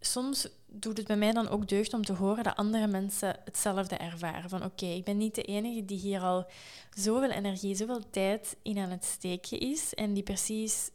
soms 0.00 0.48
doet 0.70 0.96
het 0.96 1.06
bij 1.06 1.16
mij 1.16 1.32
dan 1.32 1.48
ook 1.48 1.68
deugd 1.68 1.94
om 1.94 2.04
te 2.04 2.12
horen 2.12 2.44
dat 2.44 2.56
andere 2.56 2.86
mensen 2.86 3.36
hetzelfde 3.44 3.96
ervaren. 3.96 4.50
Van 4.50 4.64
oké, 4.64 4.86
ik 4.86 5.04
ben 5.04 5.16
niet 5.16 5.34
de 5.34 5.42
enige 5.42 5.84
die 5.84 5.98
hier 5.98 6.20
al 6.20 6.46
zoveel 6.94 7.30
energie, 7.30 7.74
zoveel 7.74 8.10
tijd 8.10 8.56
in 8.62 8.78
aan 8.78 8.90
het 8.90 9.04
steken 9.04 9.60
is 9.60 9.94
en 9.94 10.14
die 10.14 10.22
precies, 10.22 10.90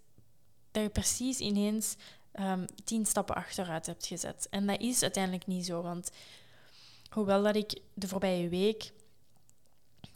je 0.71 0.89
precies 0.89 1.39
ineens 1.39 1.95
um, 2.39 2.65
tien 2.83 3.05
stappen 3.05 3.35
achteruit 3.35 3.85
hebt 3.85 4.07
gezet. 4.07 4.47
En 4.49 4.67
dat 4.67 4.81
is 4.81 5.01
uiteindelijk 5.01 5.47
niet 5.47 5.65
zo, 5.65 5.81
want 5.81 6.11
hoewel 7.09 7.43
dat 7.43 7.55
ik 7.55 7.79
de 7.93 8.07
voorbije 8.07 8.49
week 8.49 8.91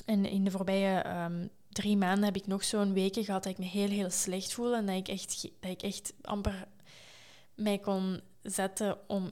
en 0.05 0.25
in 0.25 0.43
de 0.43 0.51
voorbije 0.51 1.05
um, 1.07 1.49
drie 1.69 1.97
maanden 1.97 2.25
heb 2.25 2.35
ik 2.35 2.47
nog 2.47 2.63
zo'n 2.63 2.93
weken 2.93 3.23
gehad 3.23 3.43
dat 3.43 3.51
ik 3.51 3.57
me 3.57 3.65
heel, 3.65 3.89
heel 3.89 4.09
slecht 4.09 4.53
voelde 4.53 4.75
en 4.75 4.85
dat 4.85 4.95
ik 4.95 5.07
echt, 5.07 5.41
dat 5.59 5.71
ik 5.71 5.81
echt 5.81 6.13
amper 6.21 6.67
mij 7.55 7.77
kon 7.77 8.21
zetten 8.49 8.97
om, 9.07 9.29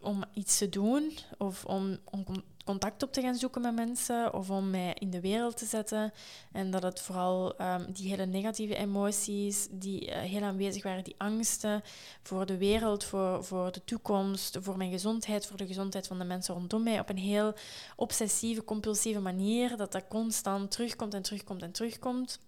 om 0.00 0.24
iets 0.34 0.58
te 0.58 0.68
doen 0.68 1.18
of 1.38 1.64
om, 1.64 1.98
om 2.04 2.24
contact 2.66 3.02
op 3.02 3.12
te 3.12 3.20
gaan 3.20 3.34
zoeken 3.34 3.60
met 3.60 3.74
mensen 3.74 4.34
of 4.34 4.50
om 4.50 4.70
mij 4.70 4.94
in 4.98 5.10
de 5.10 5.20
wereld 5.20 5.56
te 5.56 5.64
zetten. 5.64 6.12
En 6.52 6.70
dat 6.70 6.82
het 6.82 7.00
vooral 7.00 7.60
um, 7.60 7.92
die 7.92 8.08
hele 8.08 8.26
negatieve 8.26 8.76
emoties 8.76 9.68
die 9.70 10.06
uh, 10.06 10.16
heel 10.16 10.42
aanwezig 10.42 10.82
waren, 10.82 11.04
die 11.04 11.14
angsten 11.18 11.82
voor 12.22 12.46
de 12.46 12.56
wereld, 12.56 13.04
voor, 13.04 13.44
voor 13.44 13.72
de 13.72 13.84
toekomst, 13.84 14.58
voor 14.60 14.76
mijn 14.76 14.90
gezondheid, 14.90 15.46
voor 15.46 15.56
de 15.56 15.66
gezondheid 15.66 16.06
van 16.06 16.18
de 16.18 16.24
mensen 16.24 16.54
rondom 16.54 16.82
mij, 16.82 17.00
op 17.00 17.08
een 17.08 17.18
heel 17.18 17.54
obsessieve, 17.96 18.64
compulsieve 18.64 19.20
manier, 19.20 19.76
dat 19.76 19.92
dat 19.92 20.08
constant 20.08 20.70
terugkomt 20.70 21.14
en 21.14 21.22
terugkomt 21.22 21.62
en 21.62 21.72
terugkomt. 21.72 22.40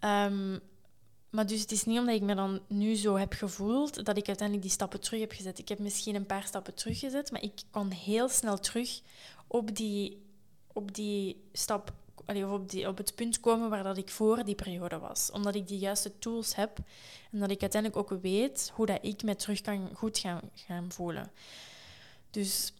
Um, 0.00 0.60
maar 1.36 1.46
dus 1.46 1.60
het 1.60 1.72
is 1.72 1.84
niet 1.84 1.98
omdat 1.98 2.14
ik 2.14 2.22
me 2.22 2.34
dan 2.34 2.60
nu 2.66 2.94
zo 2.94 3.16
heb 3.16 3.32
gevoeld 3.32 4.04
dat 4.04 4.16
ik 4.16 4.26
uiteindelijk 4.26 4.66
die 4.66 4.76
stappen 4.76 5.00
terug 5.00 5.20
heb 5.20 5.32
gezet. 5.32 5.58
Ik 5.58 5.68
heb 5.68 5.78
misschien 5.78 6.14
een 6.14 6.26
paar 6.26 6.42
stappen 6.42 6.74
teruggezet, 6.74 7.30
maar 7.30 7.42
ik 7.42 7.52
kon 7.70 7.90
heel 7.90 8.28
snel 8.28 8.58
terug 8.58 9.00
op 9.46 9.76
die, 9.76 10.22
op 10.72 10.94
die 10.94 11.42
stap 11.52 11.92
of 12.26 12.50
op, 12.50 12.70
die, 12.70 12.88
op 12.88 12.96
het 12.96 13.14
punt 13.14 13.40
komen 13.40 13.70
waar 13.70 13.82
dat 13.82 13.96
ik 13.96 14.08
voor 14.08 14.44
die 14.44 14.54
periode 14.54 14.98
was. 14.98 15.30
Omdat 15.30 15.54
ik 15.54 15.68
die 15.68 15.78
juiste 15.78 16.18
tools 16.18 16.54
heb 16.54 16.78
en 17.32 17.38
dat 17.38 17.50
ik 17.50 17.60
uiteindelijk 17.60 18.12
ook 18.12 18.20
weet 18.22 18.70
hoe 18.74 18.86
dat 18.86 18.98
ik 19.02 19.22
me 19.22 19.36
terug 19.36 19.60
kan 19.60 19.90
goed 19.94 20.18
gaan, 20.18 20.40
gaan 20.54 20.92
voelen. 20.92 21.30
Dus 22.30 22.72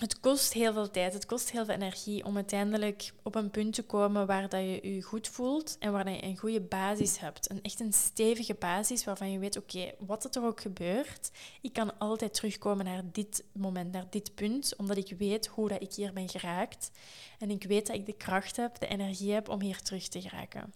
het 0.00 0.20
kost 0.20 0.52
heel 0.52 0.72
veel 0.72 0.90
tijd, 0.90 1.12
het 1.12 1.26
kost 1.26 1.50
heel 1.50 1.64
veel 1.64 1.74
energie 1.74 2.24
om 2.24 2.36
uiteindelijk 2.36 3.12
op 3.22 3.34
een 3.34 3.50
punt 3.50 3.74
te 3.74 3.82
komen 3.82 4.26
waar 4.26 4.48
dat 4.48 4.60
je 4.60 4.94
je 4.94 5.02
goed 5.02 5.28
voelt 5.28 5.76
en 5.78 5.92
waar 5.92 6.10
je 6.10 6.24
een 6.24 6.38
goede 6.38 6.60
basis 6.60 7.18
hebt. 7.18 7.50
Een 7.50 7.62
echt 7.62 7.80
een 7.80 7.92
stevige 7.92 8.54
basis 8.54 9.04
waarvan 9.04 9.32
je 9.32 9.38
weet, 9.38 9.56
oké, 9.56 9.92
wat 9.98 10.36
er 10.36 10.44
ook 10.44 10.60
gebeurt, 10.60 11.30
ik 11.60 11.72
kan 11.72 11.98
altijd 11.98 12.34
terugkomen 12.34 12.84
naar 12.84 13.02
dit 13.12 13.44
moment, 13.52 13.92
naar 13.92 14.06
dit 14.10 14.34
punt, 14.34 14.76
omdat 14.76 14.96
ik 14.96 15.14
weet 15.18 15.46
hoe 15.46 15.68
dat 15.68 15.82
ik 15.82 15.92
hier 15.92 16.12
ben 16.12 16.28
geraakt. 16.28 16.90
En 17.38 17.50
ik 17.50 17.62
weet 17.62 17.86
dat 17.86 17.96
ik 17.96 18.06
de 18.06 18.16
kracht 18.16 18.56
heb, 18.56 18.78
de 18.78 18.86
energie 18.86 19.32
heb 19.32 19.48
om 19.48 19.60
hier 19.60 19.80
terug 19.82 20.08
te 20.08 20.20
geraken. 20.20 20.72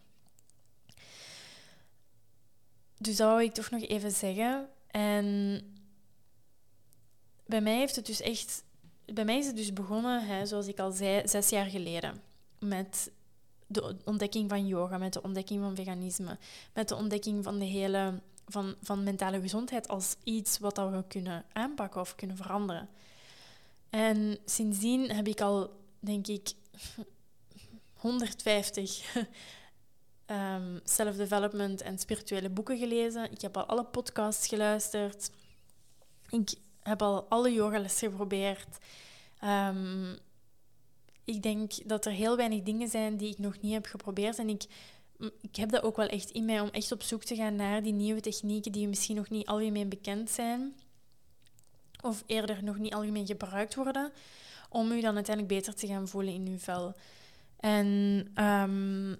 Dus 2.99 3.17
dat 3.17 3.29
wou 3.29 3.43
ik 3.43 3.53
toch 3.53 3.71
nog 3.71 3.83
even 3.83 4.11
zeggen. 4.11 4.69
En 4.87 5.59
bij 7.47 7.61
mij 7.61 7.77
heeft 7.77 7.97
het 7.97 8.07
dus 8.07 8.21
echt 8.21 8.65
bij 9.05 9.25
mij 9.25 9.39
is 9.39 9.47
het 9.47 9.57
dus 9.57 9.73
begonnen, 9.73 10.27
hè, 10.27 10.47
zoals 10.47 10.67
ik 10.67 10.79
al 10.79 10.91
zei, 10.91 11.29
zes 11.29 11.49
jaar 11.49 11.67
geleden. 11.67 12.23
Met 12.59 13.11
de 13.67 13.97
ontdekking 14.05 14.49
van 14.49 14.67
yoga, 14.67 14.99
met 14.99 15.13
de 15.13 15.23
ontdekking 15.23 15.61
van 15.61 15.77
veganisme, 15.77 16.39
met 16.73 16.89
de 16.89 16.95
ontdekking 16.95 17.45
van 17.45 17.59
de 17.59 17.65
hele 17.65 18.21
van, 18.47 18.75
van 18.83 19.03
mentale 19.03 19.41
gezondheid 19.41 19.89
als 19.89 20.17
iets 20.25 20.59
wat 20.59 20.77
we 20.77 21.05
kunnen 21.09 21.45
aanpakken 21.53 22.01
of 22.01 22.15
kunnen 22.15 22.37
veranderen. 22.37 22.89
En 23.91 24.39
sindsdien 24.45 25.11
heb 25.11 25.29
ik 25.29 25.41
al, 25.41 25.71
denk 26.01 26.27
ik, 26.27 26.53
150 27.95 29.15
um, 29.17 29.27
ehm, 30.27 30.79
self-development 30.85 31.83
en 31.83 31.99
spirituele 31.99 32.51
boeken 32.51 32.79
gelezen. 32.79 33.31
Ik 33.31 33.41
heb 33.41 33.57
al 33.57 33.65
alle 33.65 33.85
podcasts 33.85 34.47
geluisterd. 34.47 35.31
Ik 36.29 36.55
heb 36.85 37.03
al 37.03 37.27
alle 37.29 37.53
yogalessen 37.53 38.11
geprobeerd. 38.11 38.79
Um, 39.45 40.19
ik 41.25 41.43
denk 41.43 41.89
dat 41.89 42.07
er 42.07 42.13
heel 42.13 42.37
weinig 42.37 42.63
dingen 42.63 42.89
zijn 42.89 43.17
die 43.17 43.31
ik 43.31 43.39
nog 43.39 43.61
niet 43.61 43.73
heb 43.73 43.87
geprobeerd. 43.87 44.39
En 44.39 44.49
ik, 44.49 44.65
ik 45.41 45.57
heb 45.57 45.71
dat 45.71 45.83
ook 45.83 45.97
wel 45.97 46.07
echt 46.07 46.31
in 46.31 46.45
mij 46.45 46.61
om 46.61 46.69
echt 46.69 46.93
op 46.93 47.03
zoek 47.03 47.25
te 47.25 47.35
gaan 47.35 47.55
naar 47.57 47.83
die 47.83 47.93
nieuwe 47.93 48.21
technieken 48.21 48.73
die 48.73 48.89
misschien 48.89 49.17
nog 49.17 49.31
niet 49.31 49.47
algemeen 49.47 49.89
bekend 49.89 50.31
zijn. 50.31 50.75
Of 52.01 52.23
eerder 52.27 52.65
nog 52.65 52.79
niet 52.79 52.95
algemeen 52.95 53.27
gebruikt 53.27 53.75
worden. 53.75 54.13
Om 54.69 54.93
u 54.93 55.01
dan 55.01 55.15
uiteindelijk 55.15 55.55
beter 55.55 55.75
te 55.75 55.87
gaan 55.87 56.09
voelen 56.09 56.35
in 56.35 56.47
uw 56.47 56.59
vel. 56.59 56.95
En 57.57 57.87
um, 58.45 59.17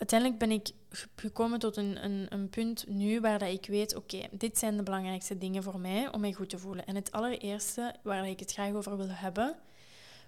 uiteindelijk 0.00 0.38
ben 0.38 0.50
ik 0.50 0.70
gekomen 1.16 1.58
tot 1.58 1.76
een, 1.76 2.04
een, 2.04 2.26
een 2.28 2.48
punt 2.48 2.84
nu 2.88 3.20
waar 3.20 3.38
dat 3.38 3.48
ik 3.48 3.66
weet, 3.66 3.96
oké, 3.96 4.20
dit 4.30 4.58
zijn 4.58 4.76
de 4.76 4.82
belangrijkste 4.82 5.38
dingen 5.38 5.62
voor 5.62 5.80
mij 5.80 6.12
om 6.12 6.20
mij 6.20 6.32
goed 6.32 6.50
te 6.50 6.58
voelen. 6.58 6.86
En 6.86 6.94
het 6.94 7.12
allereerste 7.12 7.94
waar 8.02 8.28
ik 8.28 8.40
het 8.40 8.52
graag 8.52 8.72
over 8.72 8.96
wil 8.96 9.10
hebben, 9.10 9.56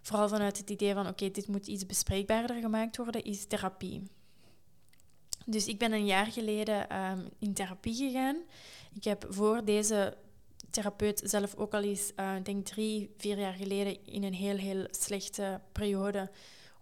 vooral 0.02 0.28
vanuit 0.28 0.58
het 0.58 0.70
idee 0.70 0.94
van, 0.94 1.08
oké, 1.08 1.30
dit 1.30 1.46
moet 1.46 1.66
iets 1.66 1.86
bespreekbaarder 1.86 2.56
gemaakt 2.56 2.96
worden, 2.96 3.24
is 3.24 3.46
therapie. 3.46 4.02
Dus 5.46 5.66
ik 5.66 5.78
ben 5.78 5.92
een 5.92 6.06
jaar 6.06 6.26
geleden 6.26 6.88
ehm, 6.88 7.20
in 7.38 7.54
therapie 7.54 7.94
gegaan. 7.94 8.36
Ik 8.94 9.04
heb 9.04 9.26
voor 9.28 9.64
deze 9.64 10.16
therapeut 10.70 11.22
zelf 11.24 11.54
ook 11.54 11.74
al 11.74 11.82
eens, 11.82 12.12
uh, 12.16 12.34
denk 12.42 12.66
drie, 12.66 13.10
vier 13.16 13.38
jaar 13.38 13.52
geleden, 13.52 14.06
in 14.06 14.22
een 14.22 14.34
heel, 14.34 14.56
heel 14.56 14.86
slechte 14.90 15.60
periode 15.72 16.30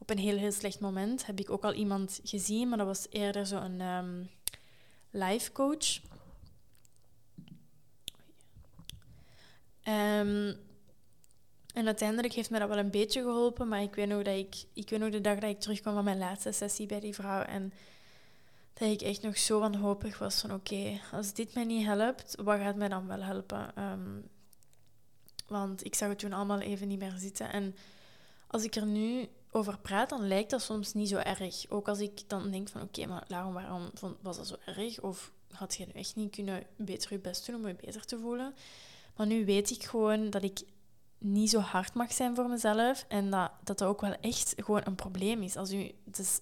op 0.01 0.11
een 0.11 0.19
heel, 0.19 0.37
heel 0.37 0.53
slecht 0.53 0.81
moment 0.81 1.27
heb 1.27 1.41
ik 1.41 1.51
ook 1.51 1.65
al 1.65 1.73
iemand 1.73 2.21
gezien, 2.25 2.69
maar 2.69 2.79
dat 2.79 2.87
was 2.87 3.07
eerder 3.11 3.47
zo'n 3.47 3.81
um, 3.81 4.31
life 5.11 5.53
coach. 5.53 6.01
Um, 9.85 10.57
en 11.75 11.87
uiteindelijk 11.87 12.33
heeft 12.33 12.51
mij 12.51 12.61
dat 12.61 12.69
wel 12.69 12.79
een 12.79 12.91
beetje 12.91 13.23
geholpen, 13.23 13.69
maar 13.69 13.83
ik 13.83 13.95
weet 13.95 14.09
nog 14.09 14.23
dat 14.23 14.37
ik, 14.37 14.65
ik 14.73 14.91
weet 14.91 15.01
nog 15.01 15.11
de 15.11 15.21
dag 15.21 15.39
dat 15.39 15.51
ik 15.51 15.61
terugkwam 15.61 15.95
van 15.95 16.05
mijn 16.05 16.19
laatste 16.19 16.53
sessie 16.53 16.87
bij 16.87 17.01
die 17.01 17.15
vrouw 17.15 17.43
en 17.43 17.73
dat 18.73 18.89
ik 18.89 19.01
echt 19.01 19.23
nog 19.23 19.39
zo 19.39 19.61
wanhopig 19.61 20.19
was 20.19 20.41
van 20.41 20.53
oké, 20.55 21.01
als 21.13 21.33
dit 21.33 21.55
mij 21.55 21.65
niet 21.65 21.87
helpt, 21.87 22.35
wat 22.43 22.59
gaat 22.59 22.77
mij 22.77 22.89
dan 22.89 23.07
wel 23.07 23.23
helpen? 23.23 23.83
Um, 23.83 24.29
want 25.47 25.85
ik 25.85 25.95
zag 25.95 26.09
het 26.09 26.19
toen 26.19 26.33
allemaal 26.33 26.61
even 26.61 26.89
niet 26.89 26.99
meer 26.99 27.15
zitten. 27.17 27.53
En 27.53 27.77
als 28.47 28.65
ik 28.65 28.75
er 28.75 28.87
nu 28.87 29.29
over 29.51 29.79
praat, 29.79 30.09
dan 30.09 30.29
lijkt 30.29 30.51
dat 30.51 30.63
soms 30.63 30.95
niet 30.95 31.09
zo 31.09 31.17
erg. 31.17 31.65
Ook 31.69 31.89
als 31.89 31.99
ik 31.99 32.23
dan 32.27 32.51
denk 32.51 32.69
van 32.69 32.83
oké, 32.83 33.07
maar 33.07 33.25
waarom, 33.29 33.53
waarom 33.53 33.91
was 34.21 34.37
dat 34.37 34.47
zo 34.47 34.57
erg? 34.65 35.01
Of 35.01 35.33
had 35.51 35.75
je 35.75 35.87
nu 35.87 35.93
echt 35.93 36.17
niet 36.17 36.35
kunnen 36.35 36.67
beter 36.77 37.13
je 37.13 37.19
best 37.19 37.47
doen 37.47 37.55
om 37.55 37.67
je 37.67 37.75
beter 37.75 38.05
te 38.05 38.19
voelen? 38.19 38.55
Maar 39.17 39.27
nu 39.27 39.45
weet 39.45 39.71
ik 39.71 39.85
gewoon 39.85 40.31
dat 40.31 40.43
ik 40.43 40.63
niet 41.19 41.51
zo 41.51 41.59
hard 41.59 41.95
mag 41.95 42.13
zijn 42.13 42.35
voor 42.35 42.49
mezelf 42.49 43.05
en 43.09 43.31
dat 43.31 43.51
dat, 43.65 43.83
ook 43.83 44.01
wel 44.01 44.17
echt 44.21 44.55
gewoon 44.57 44.83
een 44.85 44.95
probleem 44.95 45.43
is. 45.43 45.57
Als 45.57 45.73
u, 45.73 45.93
dus 46.05 46.41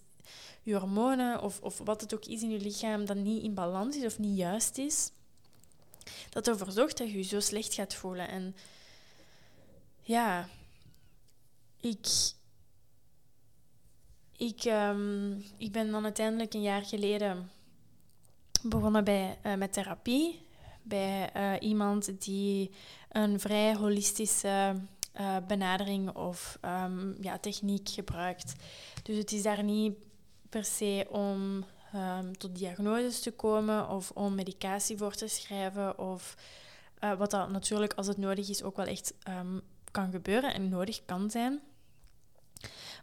je 0.63 0.77
hormonen 0.77 1.43
of, 1.43 1.61
of 1.61 1.79
wat 1.79 2.01
het 2.01 2.15
ook 2.15 2.25
is 2.25 2.43
in 2.43 2.51
je 2.51 2.61
lichaam 2.61 3.05
dat 3.05 3.17
niet 3.17 3.43
in 3.43 3.55
balans 3.55 3.97
is 3.97 4.05
of 4.05 4.19
niet 4.19 4.37
juist 4.37 4.79
is, 4.79 5.11
dat 6.31 6.49
ervoor 6.49 6.71
zorgt 6.71 6.99
dat 6.99 7.11
je 7.11 7.17
je 7.17 7.23
zo 7.23 7.41
slecht 7.41 7.75
gaat 7.75 7.95
voelen. 7.95 8.29
En 8.29 8.57
ja, 10.01 10.49
ik, 11.81 12.07
ik, 14.39 14.65
um, 14.65 15.45
ik 15.57 15.73
ben 15.73 15.91
dan 15.91 16.05
uiteindelijk 16.05 16.55
een 16.55 16.63
jaar 16.63 16.85
geleden 16.85 17.51
begonnen 18.63 19.05
bij, 19.05 19.39
uh, 19.47 19.55
met 19.55 19.73
therapie. 19.73 20.47
Bij 20.83 21.31
uh, 21.37 21.69
iemand 21.69 22.25
die 22.25 22.71
een 23.09 23.41
vrij 23.41 23.75
holistische 23.77 24.75
uh, 25.21 25.37
benadering 25.47 26.15
of 26.17 26.59
um, 26.65 27.17
ja, 27.21 27.39
techniek 27.39 27.89
gebruikt. 27.89 28.55
Dus 29.03 29.17
het 29.17 29.33
is 29.33 29.43
daar 29.43 29.63
niet 29.63 29.95
per 30.49 30.65
se 30.65 31.07
om 31.11 31.65
um, 31.95 32.39
tot 32.39 32.57
diagnoses 32.57 33.21
te 33.21 33.31
komen 33.31 33.89
of 33.89 34.11
om 34.11 34.35
medicatie 34.35 34.97
voor 34.97 35.15
te 35.15 35.29
schrijven. 35.29 35.99
Of 35.99 36.37
wat 37.19 37.31
dat 37.31 37.51
natuurlijk 37.51 37.93
als 37.95 38.07
het 38.07 38.17
nodig 38.17 38.49
is 38.49 38.63
ook 38.63 38.77
wel 38.77 38.87
echt 38.87 39.15
kan 39.91 40.11
gebeuren 40.11 40.55
en 40.55 40.69
nodig 40.69 41.05
kan 41.05 41.31
zijn. 41.31 41.61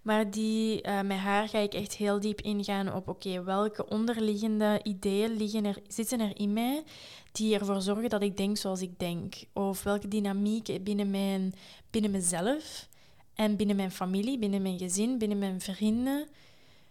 Maar 0.05 0.31
die, 0.31 0.87
uh, 0.87 1.01
met 1.01 1.17
haar 1.17 1.49
ga 1.49 1.57
ik 1.57 1.73
echt 1.73 1.95
heel 1.95 2.19
diep 2.19 2.41
ingaan 2.41 2.93
op 2.93 3.07
oké, 3.07 3.43
welke 3.43 3.89
onderliggende 3.89 4.79
ideeën 4.83 5.37
liggen 5.37 5.65
er, 5.65 5.77
zitten 5.87 6.19
er 6.19 6.39
in 6.39 6.53
mij 6.53 6.83
die 7.31 7.59
ervoor 7.59 7.81
zorgen 7.81 8.09
dat 8.09 8.21
ik 8.21 8.37
denk 8.37 8.57
zoals 8.57 8.81
ik 8.81 8.99
denk. 8.99 9.35
Of 9.53 9.83
welke 9.83 10.07
dynamiek 10.07 10.83
binnen, 10.83 11.09
mijn, 11.09 11.53
binnen 11.89 12.11
mezelf 12.11 12.89
en 13.33 13.55
binnen 13.55 13.75
mijn 13.75 13.91
familie, 13.91 14.39
binnen 14.39 14.61
mijn 14.61 14.77
gezin, 14.77 15.17
binnen 15.17 15.39
mijn 15.39 15.61
vrienden 15.61 16.27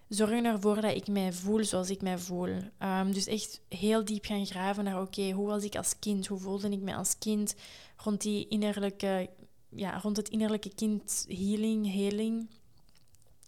zorgen 0.09 0.45
ervoor 0.45 0.81
dat 0.81 0.95
ik 0.95 1.07
mij 1.07 1.33
voel 1.33 1.65
zoals 1.65 1.91
ik 1.91 2.03
mij 2.03 2.19
voel. 2.19 2.49
Um, 2.83 3.13
dus 3.13 3.27
echt 3.27 3.61
heel 3.69 4.05
diep 4.05 4.25
gaan 4.25 4.47
graven 4.47 4.85
naar 4.85 5.01
oké, 5.01 5.31
hoe 5.31 5.47
was 5.47 5.65
ik 5.65 5.77
als 5.77 5.99
kind? 5.99 6.27
Hoe 6.27 6.39
voelde 6.39 6.71
ik 6.71 6.81
mij 6.81 6.97
als 6.97 7.19
kind 7.19 7.55
rond 7.97 8.21
die 8.21 8.49
innerlijke, 8.49 9.31
ja, 9.69 9.99
rond 9.99 10.17
het 10.17 10.29
innerlijke 10.29 10.75
kind 10.75 11.25
healing, 11.29 11.93
healing. 11.93 12.49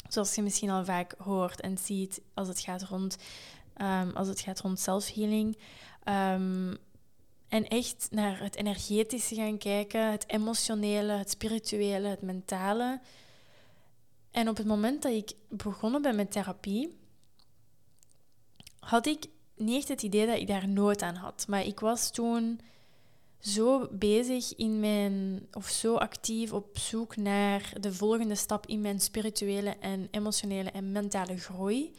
Zoals 0.09 0.35
je 0.35 0.43
misschien 0.43 0.71
al 0.71 0.85
vaak 0.85 1.15
hoort 1.19 1.61
en 1.61 1.79
ziet 1.79 2.21
als 2.35 2.49
het 2.49 2.61
gaat 2.61 2.83
rond, 2.83 3.17
um, 3.83 4.11
als 4.11 4.29
het 4.29 4.41
gaat 4.41 4.61
rond 4.61 4.81
self-healing. 4.81 5.59
Um, 6.05 6.77
en 7.49 7.69
echt 7.69 8.09
naar 8.11 8.41
het 8.41 8.57
energetische 8.57 9.35
gaan 9.35 9.59
kijken, 9.59 10.11
het 10.11 10.25
emotionele, 10.29 11.13
het 11.13 11.31
spirituele, 11.31 12.09
het 12.09 12.23
mentale. 12.23 13.01
En 14.31 14.49
op 14.49 14.57
het 14.57 14.67
moment 14.67 15.03
dat 15.03 15.13
ik 15.13 15.33
begonnen 15.49 16.03
ben 16.03 16.17
met 16.17 16.31
therapie, 16.31 16.99
had 18.79 19.07
ik 19.07 19.27
niet 19.57 19.77
echt 19.77 19.89
het 19.89 20.03
idee 20.03 20.27
dat 20.27 20.39
ik 20.39 20.47
daar 20.47 20.69
nood 20.69 21.03
aan 21.03 21.15
had. 21.15 21.45
Maar 21.49 21.65
ik 21.65 21.81
was 21.81 22.11
toen 22.11 22.61
zo 23.41 23.89
bezig 23.91 24.55
in 24.57 24.80
mijn, 24.80 25.47
of 25.53 25.68
zo 25.68 25.95
actief 25.95 26.53
op 26.53 26.78
zoek 26.78 27.16
naar 27.16 27.72
de 27.80 27.93
volgende 27.93 28.34
stap 28.34 28.66
in 28.66 28.80
mijn 28.80 29.01
spirituele 29.01 29.76
en 29.80 30.09
emotionele 30.11 30.70
en 30.70 30.93
mentale 30.93 31.37
groei, 31.37 31.93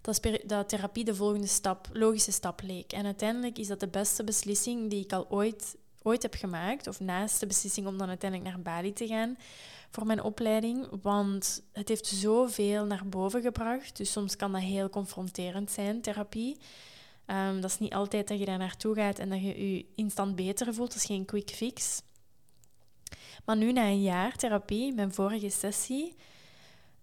dat, 0.00 0.20
dat 0.46 0.68
therapie 0.68 1.04
de 1.04 1.14
volgende 1.14 1.46
stap, 1.46 1.88
logische 1.92 2.32
stap 2.32 2.60
leek. 2.62 2.92
En 2.92 3.04
uiteindelijk 3.04 3.58
is 3.58 3.66
dat 3.66 3.80
de 3.80 3.88
beste 3.88 4.24
beslissing 4.24 4.90
die 4.90 5.04
ik 5.04 5.12
al 5.12 5.30
ooit, 5.30 5.76
ooit 6.02 6.22
heb 6.22 6.34
gemaakt, 6.34 6.86
of 6.86 7.00
naast 7.00 7.40
de 7.40 7.46
beslissing 7.46 7.86
om 7.86 7.98
dan 7.98 8.08
uiteindelijk 8.08 8.50
naar 8.50 8.62
Bali 8.62 8.92
te 8.92 9.06
gaan 9.06 9.36
voor 9.94 10.06
mijn 10.06 10.22
opleiding, 10.22 10.86
want 11.02 11.62
het 11.72 11.88
heeft 11.88 12.06
zoveel 12.06 12.84
naar 12.84 13.08
boven 13.08 13.42
gebracht. 13.42 13.96
Dus 13.96 14.12
soms 14.12 14.36
kan 14.36 14.52
dat 14.52 14.60
heel 14.60 14.90
confronterend 14.90 15.70
zijn, 15.70 16.00
therapie. 16.00 16.58
Um, 17.26 17.60
dat 17.60 17.70
is 17.70 17.78
niet 17.78 17.94
altijd 17.94 18.28
dat 18.28 18.38
je 18.38 18.44
daar 18.44 18.58
naartoe 18.58 18.94
gaat 18.94 19.18
en 19.18 19.28
dat 19.28 19.40
je 19.40 19.74
je 19.74 19.86
instant 19.94 20.36
beter 20.36 20.74
voelt. 20.74 20.92
Dat 20.92 21.00
is 21.00 21.06
geen 21.06 21.24
quick 21.24 21.50
fix. 21.50 22.02
Maar 23.44 23.56
nu, 23.56 23.72
na 23.72 23.84
een 23.84 24.02
jaar 24.02 24.36
therapie, 24.36 24.92
mijn 24.92 25.12
vorige 25.12 25.50
sessie, 25.50 26.16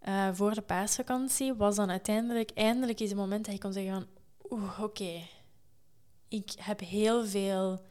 uh, 0.07 0.29
voor 0.33 0.53
de 0.53 0.61
paasvakantie, 0.61 1.53
was 1.53 1.75
dan 1.75 1.89
uiteindelijk, 1.89 2.51
eindelijk 2.53 2.99
is 2.99 3.09
het 3.09 3.17
moment 3.17 3.45
dat 3.45 3.53
ik 3.53 3.59
kon 3.59 3.73
zeggen 3.73 3.93
van, 3.93 4.07
oeh, 4.49 4.79
oké, 4.83 5.21
ik 6.27 6.51
heb 6.57 6.79
heel 6.79 7.25
veel 7.25 7.81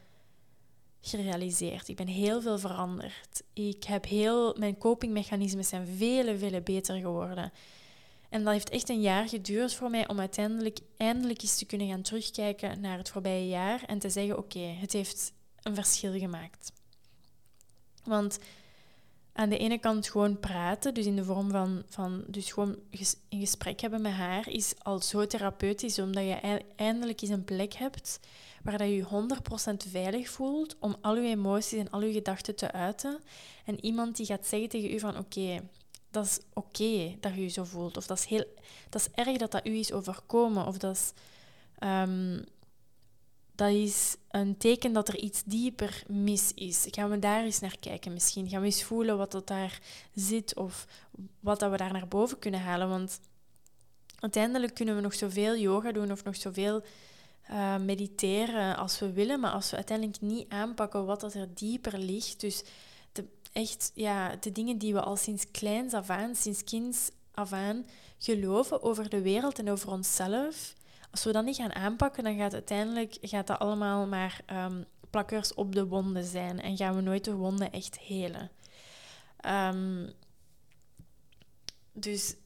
gerealiseerd. 1.00 1.88
Ik 1.88 1.96
ben 1.96 2.06
heel 2.06 2.42
veel 2.42 2.58
veranderd. 2.58 3.42
Ik 3.52 3.84
heb 3.84 4.06
heel, 4.06 4.54
mijn 4.58 4.78
copingmechanismen 4.78 5.64
zijn 5.64 5.86
vele, 5.86 6.38
vele 6.38 6.62
beter 6.62 7.00
geworden. 7.00 7.52
En 8.30 8.44
dat 8.44 8.52
heeft 8.52 8.70
echt 8.70 8.88
een 8.88 9.00
jaar 9.00 9.28
geduurd 9.28 9.74
voor 9.74 9.90
mij 9.90 10.08
om 10.08 10.18
uiteindelijk 10.18 10.78
eindelijk 10.96 11.42
eens 11.42 11.58
te 11.58 11.64
kunnen 11.64 11.88
gaan 11.88 12.02
terugkijken 12.02 12.80
naar 12.80 12.98
het 12.98 13.10
voorbije 13.10 13.48
jaar 13.48 13.82
en 13.86 13.98
te 13.98 14.10
zeggen: 14.10 14.38
oké, 14.38 14.58
het 14.58 14.92
heeft 14.92 15.32
een 15.62 15.74
verschil 15.74 16.18
gemaakt. 16.18 16.72
Want 18.04 18.38
aan 19.32 19.48
de 19.48 19.58
ene 19.58 19.78
kant 19.78 20.08
gewoon 20.08 20.40
praten, 20.40 20.94
dus 20.94 21.06
in 21.06 21.16
de 21.16 21.24
vorm 21.24 21.50
van, 21.50 21.82
van 21.88 22.24
dus 22.26 22.52
gewoon 22.52 22.76
een 23.28 23.40
gesprek 23.40 23.80
hebben 23.80 24.02
met 24.02 24.12
haar, 24.12 24.48
is 24.48 24.74
al 24.78 25.00
zo 25.00 25.26
therapeutisch, 25.26 25.98
omdat 25.98 26.24
je 26.24 26.64
eindelijk 26.76 27.20
eens 27.20 27.30
een 27.30 27.44
plek 27.44 27.74
hebt 27.74 28.20
waar 28.62 28.78
dat 28.78 28.88
je 28.88 28.96
je 28.96 29.04
100% 29.84 29.90
veilig 29.90 30.28
voelt 30.28 30.76
om 30.78 30.96
al 31.00 31.16
je 31.16 31.28
emoties 31.28 31.78
en 31.78 31.90
al 31.90 32.02
je 32.02 32.12
gedachten 32.12 32.56
te 32.56 32.72
uiten. 32.72 33.20
En 33.64 33.84
iemand 33.84 34.16
die 34.16 34.26
gaat 34.26 34.46
zeggen 34.46 34.68
tegen 34.68 34.94
u 34.94 34.98
van 34.98 35.18
oké, 35.18 35.60
dat 36.10 36.24
is 36.24 36.40
oké 36.52 37.16
dat 37.20 37.34
je 37.34 37.42
je 37.42 37.48
zo 37.48 37.64
voelt. 37.64 37.96
Of 37.96 38.06
dat 38.06 38.18
is, 38.18 38.24
heel, 38.24 38.44
dat 38.88 39.00
is 39.00 39.24
erg 39.24 39.36
dat 39.36 39.50
dat 39.50 39.66
u 39.66 39.76
is 39.78 39.92
overkomen. 39.92 40.66
Of 40.66 40.78
dat 40.78 40.96
is, 40.96 41.12
um, 41.78 42.44
dat 43.54 43.70
is 43.70 44.16
een 44.30 44.56
teken 44.56 44.92
dat 44.92 45.08
er 45.08 45.16
iets 45.16 45.42
dieper 45.44 46.02
mis 46.06 46.52
is. 46.54 46.86
Gaan 46.90 47.10
we 47.10 47.18
daar 47.18 47.44
eens 47.44 47.60
naar 47.60 47.76
kijken 47.80 48.12
misschien? 48.12 48.48
Gaan 48.48 48.60
we 48.60 48.66
eens 48.66 48.82
voelen 48.82 49.18
wat 49.18 49.32
dat 49.32 49.46
daar 49.46 49.80
zit 50.14 50.56
of 50.56 50.86
wat 51.40 51.60
dat 51.60 51.70
we 51.70 51.76
daar 51.76 51.92
naar 51.92 52.08
boven 52.08 52.38
kunnen 52.38 52.60
halen? 52.60 52.88
Want 52.88 53.20
uiteindelijk 54.18 54.74
kunnen 54.74 54.94
we 54.94 55.00
nog 55.00 55.14
zoveel 55.14 55.56
yoga 55.56 55.92
doen 55.92 56.12
of 56.12 56.24
nog 56.24 56.36
zoveel 56.36 56.82
uh, 57.50 57.76
mediteren 57.76 58.76
als 58.76 58.98
we 58.98 59.12
willen, 59.12 59.40
maar 59.40 59.50
als 59.50 59.70
we 59.70 59.76
uiteindelijk 59.76 60.20
niet 60.20 60.48
aanpakken 60.48 61.06
wat 61.06 61.20
dat 61.20 61.34
er 61.34 61.54
dieper 61.54 61.98
ligt, 61.98 62.40
dus 62.40 62.62
echt 63.52 63.90
ja, 63.94 64.36
de 64.36 64.52
dingen 64.52 64.78
die 64.78 64.92
we 64.92 65.00
al 65.00 65.16
sinds 65.16 65.50
kleins 65.50 65.92
af 65.92 66.10
aan, 66.10 66.34
sinds 66.34 66.64
kinds 66.64 67.10
af 67.34 67.52
aan 67.52 67.86
geloven 68.18 68.82
over 68.82 69.08
de 69.08 69.22
wereld 69.22 69.58
en 69.58 69.70
over 69.70 69.90
onszelf, 69.90 70.74
als 71.10 71.24
we 71.24 71.32
dat 71.32 71.44
niet 71.44 71.56
gaan 71.56 71.74
aanpakken, 71.74 72.24
dan 72.24 72.36
gaat 72.36 72.52
uiteindelijk 72.52 73.16
gaat 73.20 73.46
dat 73.46 73.58
allemaal 73.58 74.06
maar 74.06 74.40
um, 74.52 74.84
plakkers 75.10 75.54
op 75.54 75.74
de 75.74 75.86
wonden 75.86 76.24
zijn 76.24 76.60
en 76.60 76.76
gaan 76.76 76.96
we 76.96 77.00
nooit 77.00 77.24
de 77.24 77.34
wonden 77.34 77.72
echt 77.72 77.98
helen. 77.98 78.50
Um, 79.46 80.12
dus 81.92 82.36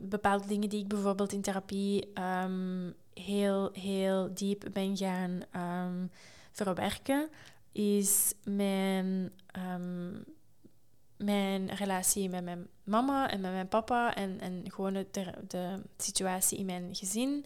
bepaalde 0.00 0.46
dingen 0.46 0.68
die 0.68 0.80
ik 0.80 0.88
bijvoorbeeld 0.88 1.32
in 1.32 1.40
therapie 1.40 2.12
um, 2.20 2.94
heel, 3.14 3.70
heel 3.72 4.34
diep 4.34 4.64
ben 4.72 4.96
gaan 4.96 5.42
verwerken, 6.52 7.28
is 7.78 8.32
mijn, 8.44 9.32
um, 9.74 10.24
mijn 11.16 11.74
relatie 11.74 12.28
met 12.28 12.44
mijn 12.44 12.66
mama 12.84 13.30
en 13.30 13.40
met 13.40 13.52
mijn 13.52 13.68
papa 13.68 14.14
en, 14.14 14.40
en 14.40 14.62
gewoon 14.66 14.92
de, 14.92 15.06
de 15.48 15.82
situatie 15.96 16.58
in 16.58 16.66
mijn 16.66 16.94
gezin. 16.94 17.44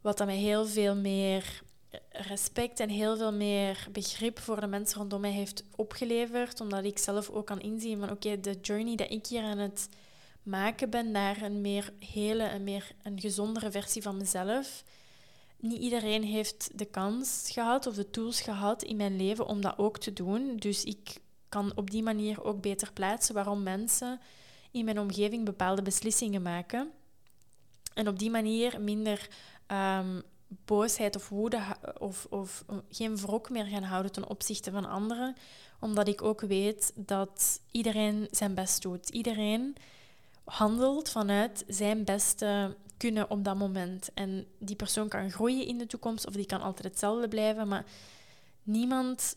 Wat 0.00 0.18
dat 0.18 0.26
mij 0.26 0.36
heel 0.36 0.66
veel 0.66 0.96
meer 0.96 1.62
respect 2.10 2.80
en 2.80 2.88
heel 2.88 3.16
veel 3.16 3.32
meer 3.32 3.86
begrip 3.92 4.38
voor 4.38 4.60
de 4.60 4.66
mensen 4.66 4.98
rondom 4.98 5.20
mij 5.20 5.30
heeft 5.30 5.64
opgeleverd. 5.76 6.60
Omdat 6.60 6.84
ik 6.84 6.98
zelf 6.98 7.30
ook 7.30 7.46
kan 7.46 7.60
inzien 7.60 7.98
van 7.98 8.10
oké, 8.10 8.40
de 8.40 8.58
journey 8.62 8.96
dat 8.96 9.10
ik 9.10 9.26
hier 9.26 9.42
aan 9.42 9.58
het 9.58 9.88
maken 10.42 10.90
ben 10.90 11.10
naar 11.10 11.42
een 11.42 11.60
meer 11.60 11.92
hele, 11.98 12.42
en 12.42 12.64
meer 12.64 12.92
een 13.02 13.20
gezondere 13.20 13.70
versie 13.70 14.02
van 14.02 14.16
mezelf. 14.16 14.84
Niet 15.62 15.78
iedereen 15.78 16.22
heeft 16.22 16.78
de 16.78 16.84
kans 16.84 17.50
gehad 17.52 17.86
of 17.86 17.94
de 17.94 18.10
tools 18.10 18.40
gehad 18.40 18.82
in 18.82 18.96
mijn 18.96 19.16
leven 19.16 19.46
om 19.46 19.60
dat 19.60 19.78
ook 19.78 19.98
te 19.98 20.12
doen. 20.12 20.56
Dus 20.56 20.84
ik 20.84 21.20
kan 21.48 21.72
op 21.74 21.90
die 21.90 22.02
manier 22.02 22.44
ook 22.44 22.60
beter 22.60 22.92
plaatsen 22.92 23.34
waarom 23.34 23.62
mensen 23.62 24.20
in 24.70 24.84
mijn 24.84 24.98
omgeving 24.98 25.44
bepaalde 25.44 25.82
beslissingen 25.82 26.42
maken. 26.42 26.90
En 27.94 28.08
op 28.08 28.18
die 28.18 28.30
manier 28.30 28.80
minder 28.80 29.28
ehm, 29.66 30.20
boosheid 30.46 31.16
of 31.16 31.28
woede 31.28 31.60
of, 31.98 32.26
of 32.30 32.64
geen 32.88 33.16
wrok 33.16 33.50
meer 33.50 33.64
gaan 33.64 33.82
houden 33.82 34.12
ten 34.12 34.28
opzichte 34.28 34.70
van 34.70 34.88
anderen. 34.88 35.36
Omdat 35.80 36.08
ik 36.08 36.22
ook 36.22 36.40
weet 36.40 36.92
dat 36.94 37.60
iedereen 37.70 38.28
zijn 38.30 38.54
best 38.54 38.82
doet. 38.82 39.08
Iedereen 39.08 39.76
handelt 40.44 41.10
vanuit 41.10 41.64
zijn 41.66 42.04
beste 42.04 42.76
kunnen 43.02 43.30
op 43.30 43.44
dat 43.44 43.56
moment. 43.56 44.10
En 44.14 44.46
die 44.58 44.76
persoon 44.76 45.08
kan 45.08 45.30
groeien 45.30 45.66
in 45.66 45.78
de 45.78 45.86
toekomst 45.86 46.26
of 46.26 46.32
die 46.32 46.46
kan 46.46 46.60
altijd 46.60 46.88
hetzelfde 46.88 47.28
blijven. 47.28 47.68
Maar 47.68 47.84
niemand, 48.62 49.36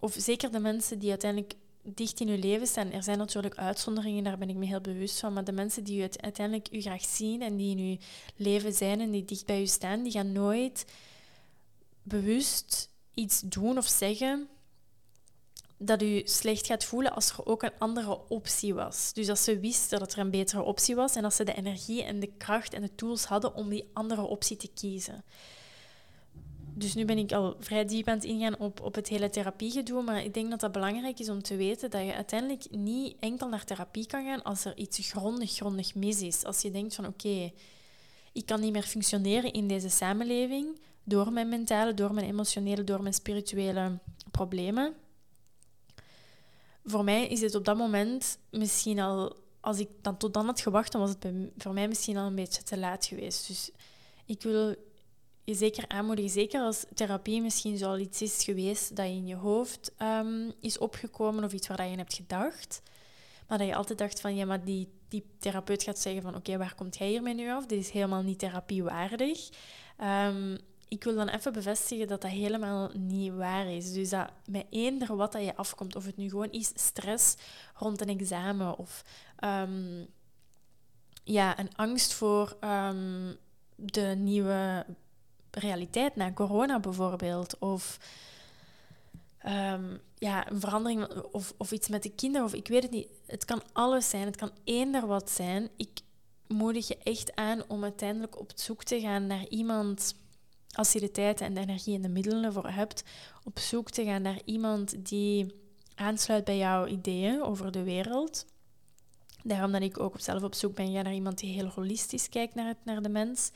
of 0.00 0.14
zeker 0.18 0.52
de 0.52 0.58
mensen 0.58 0.98
die 0.98 1.10
uiteindelijk 1.10 1.54
dicht 1.82 2.20
in 2.20 2.28
uw 2.28 2.38
leven 2.38 2.66
staan, 2.66 2.92
er 2.92 3.02
zijn 3.02 3.18
natuurlijk 3.18 3.54
uitzonderingen, 3.54 4.24
daar 4.24 4.38
ben 4.38 4.48
ik 4.48 4.56
me 4.56 4.66
heel 4.66 4.80
bewust 4.80 5.20
van. 5.20 5.32
Maar 5.32 5.44
de 5.44 5.52
mensen 5.52 5.84
die 5.84 5.98
u 5.98 6.08
uiteindelijk 6.20 6.68
u 6.72 6.80
graag 6.80 7.04
zien 7.04 7.42
en 7.42 7.56
die 7.56 7.76
in 7.76 7.84
uw 7.84 7.96
leven 8.36 8.72
zijn 8.72 9.00
en 9.00 9.10
die 9.10 9.24
dicht 9.24 9.46
bij 9.46 9.60
u 9.60 9.66
staan, 9.66 10.02
die 10.02 10.12
gaan 10.12 10.32
nooit 10.32 10.84
bewust 12.02 12.90
iets 13.14 13.40
doen 13.40 13.78
of 13.78 13.86
zeggen 13.86 14.48
dat 15.78 16.02
u 16.02 16.22
slecht 16.24 16.66
gaat 16.66 16.84
voelen 16.84 17.14
als 17.14 17.30
er 17.30 17.46
ook 17.46 17.62
een 17.62 17.78
andere 17.78 18.28
optie 18.28 18.74
was. 18.74 19.12
Dus 19.12 19.28
als 19.28 19.44
ze 19.44 19.58
wisten 19.58 19.98
dat 19.98 20.12
er 20.12 20.18
een 20.18 20.30
betere 20.30 20.62
optie 20.62 20.94
was 20.94 21.16
en 21.16 21.24
als 21.24 21.36
ze 21.36 21.44
de 21.44 21.54
energie 21.54 22.02
en 22.02 22.20
de 22.20 22.32
kracht 22.38 22.74
en 22.74 22.82
de 22.82 22.94
tools 22.94 23.24
hadden 23.24 23.54
om 23.54 23.68
die 23.68 23.90
andere 23.92 24.22
optie 24.22 24.56
te 24.56 24.68
kiezen. 24.74 25.24
Dus 26.76 26.94
nu 26.94 27.04
ben 27.04 27.18
ik 27.18 27.32
al 27.32 27.56
vrij 27.60 27.84
diep 27.84 28.08
aan 28.08 28.14
het 28.14 28.24
ingaan 28.24 28.58
op, 28.58 28.80
op 28.80 28.94
het 28.94 29.08
hele 29.08 29.30
therapiegedoe, 29.30 30.02
maar 30.02 30.24
ik 30.24 30.34
denk 30.34 30.50
dat 30.50 30.60
dat 30.60 30.72
belangrijk 30.72 31.18
is 31.18 31.28
om 31.28 31.42
te 31.42 31.56
weten 31.56 31.90
dat 31.90 32.04
je 32.04 32.14
uiteindelijk 32.14 32.70
niet 32.70 33.16
enkel 33.20 33.48
naar 33.48 33.64
therapie 33.64 34.06
kan 34.06 34.24
gaan 34.24 34.42
als 34.42 34.64
er 34.64 34.76
iets 34.76 35.10
grondig, 35.10 35.52
grondig 35.54 35.94
mis 35.94 36.22
is. 36.22 36.44
Als 36.44 36.62
je 36.62 36.70
denkt 36.70 36.94
van 36.94 37.06
oké, 37.06 37.52
ik 38.32 38.46
kan 38.46 38.60
niet 38.60 38.72
meer 38.72 38.82
functioneren 38.82 39.52
in 39.52 39.68
deze 39.68 39.88
samenleving 39.88 40.80
door 41.04 41.32
mijn 41.32 41.48
mentale, 41.48 41.94
door 41.94 42.14
mijn 42.14 42.26
emotionele, 42.26 42.84
door 42.84 43.02
mijn 43.02 43.14
spirituele 43.14 43.98
problemen 44.30 44.94
voor 46.84 47.04
mij 47.04 47.26
is 47.26 47.40
het 47.40 47.54
op 47.54 47.64
dat 47.64 47.76
moment 47.76 48.38
misschien 48.50 49.00
al, 49.00 49.36
als 49.60 49.78
ik 49.78 49.88
dan 50.00 50.16
tot 50.16 50.34
dan 50.34 50.46
had 50.46 50.60
gewacht, 50.60 50.92
dan 50.92 51.00
was 51.00 51.10
het 51.10 51.26
voor 51.56 51.72
mij 51.72 51.88
misschien 51.88 52.16
al 52.16 52.26
een 52.26 52.34
beetje 52.34 52.62
te 52.62 52.78
laat 52.78 53.06
geweest. 53.06 53.46
Dus 53.46 53.70
ik 54.26 54.42
wil 54.42 54.74
je 55.44 55.54
zeker 55.54 55.88
aanmoedigen, 55.88 56.30
zeker 56.30 56.60
als 56.60 56.84
therapie 56.94 57.42
misschien 57.42 57.78
zo 57.78 57.88
al 57.88 57.98
iets 57.98 58.22
is 58.22 58.44
geweest 58.44 58.96
dat 58.96 59.06
in 59.06 59.26
je 59.26 59.34
hoofd 59.34 59.92
um, 60.02 60.52
is 60.60 60.78
opgekomen 60.78 61.44
of 61.44 61.52
iets 61.52 61.66
waar 61.66 61.88
je 61.88 61.96
hebt 61.96 62.14
gedacht. 62.14 62.82
Maar 63.48 63.58
dat 63.58 63.66
je 63.66 63.74
altijd 63.74 63.98
dacht 63.98 64.20
van, 64.20 64.36
ja, 64.36 64.44
maar 64.44 64.64
die, 64.64 64.88
die 65.08 65.24
therapeut 65.38 65.82
gaat 65.82 65.98
zeggen 65.98 66.22
van, 66.22 66.34
oké, 66.34 66.56
waar 66.56 66.74
komt 66.74 66.96
jij 66.96 67.08
hiermee 67.08 67.34
nu 67.34 67.50
af? 67.50 67.66
Dit 67.66 67.78
is 67.78 67.90
helemaal 67.90 68.22
niet 68.22 68.38
therapiewaardig. 68.38 69.48
Um, 70.00 70.58
ik 70.88 71.04
wil 71.04 71.14
dan 71.14 71.28
even 71.28 71.52
bevestigen 71.52 72.08
dat 72.08 72.20
dat 72.20 72.30
helemaal 72.30 72.90
niet 72.94 73.32
waar 73.32 73.66
is. 73.66 73.92
Dus 73.92 74.08
dat 74.10 74.30
met 74.46 74.66
eender 74.70 75.16
wat 75.16 75.32
dat 75.32 75.44
je 75.44 75.56
afkomt, 75.56 75.96
of 75.96 76.04
het 76.04 76.16
nu 76.16 76.28
gewoon 76.28 76.50
is 76.50 76.72
stress 76.74 77.34
rond 77.74 78.00
een 78.00 78.18
examen 78.20 78.78
of 78.78 79.04
um, 79.44 80.06
ja, 81.24 81.58
een 81.58 81.76
angst 81.76 82.12
voor 82.12 82.56
um, 82.60 83.36
de 83.76 84.14
nieuwe 84.18 84.86
realiteit 85.50 86.16
na 86.16 86.32
corona 86.32 86.80
bijvoorbeeld, 86.80 87.58
of 87.58 87.98
um, 89.46 90.00
ja, 90.14 90.50
een 90.50 90.60
verandering 90.60 91.08
of, 91.08 91.54
of 91.56 91.72
iets 91.72 91.88
met 91.88 92.02
de 92.02 92.10
kinderen, 92.10 92.46
of 92.46 92.54
ik 92.54 92.68
weet 92.68 92.82
het 92.82 92.92
niet. 92.92 93.08
Het 93.26 93.44
kan 93.44 93.62
alles 93.72 94.10
zijn, 94.10 94.26
het 94.26 94.36
kan 94.36 94.50
eender 94.64 95.06
wat 95.06 95.30
zijn. 95.30 95.68
Ik 95.76 96.00
moedig 96.46 96.88
je 96.88 96.98
echt 96.98 97.34
aan 97.34 97.62
om 97.68 97.82
uiteindelijk 97.82 98.38
op 98.38 98.52
zoek 98.54 98.84
te 98.84 99.00
gaan 99.00 99.26
naar 99.26 99.46
iemand 99.48 100.14
als 100.74 100.92
je 100.92 101.00
de 101.00 101.10
tijd 101.10 101.40
en 101.40 101.54
de 101.54 101.60
energie 101.60 101.94
en 101.94 102.02
de 102.02 102.08
middelen 102.08 102.52
voor 102.52 102.68
hebt, 102.68 103.04
op 103.44 103.58
zoek 103.58 103.90
te 103.90 104.04
gaan 104.04 104.22
naar 104.22 104.40
iemand 104.44 105.06
die 105.06 105.54
aansluit 105.94 106.44
bij 106.44 106.56
jouw 106.56 106.86
ideeën 106.86 107.42
over 107.42 107.72
de 107.72 107.82
wereld. 107.82 108.46
Daarom 109.42 109.72
dat 109.72 109.82
ik 109.82 110.00
ook 110.00 110.20
zelf 110.20 110.42
op 110.42 110.54
zoek 110.54 110.74
ben 110.74 110.92
naar 110.92 111.14
iemand 111.14 111.38
die 111.38 111.52
heel 111.52 111.68
holistisch 111.68 112.28
kijkt 112.28 112.54
naar, 112.54 112.66
het, 112.66 112.84
naar 112.84 113.02
de 113.02 113.08
mens. 113.08 113.50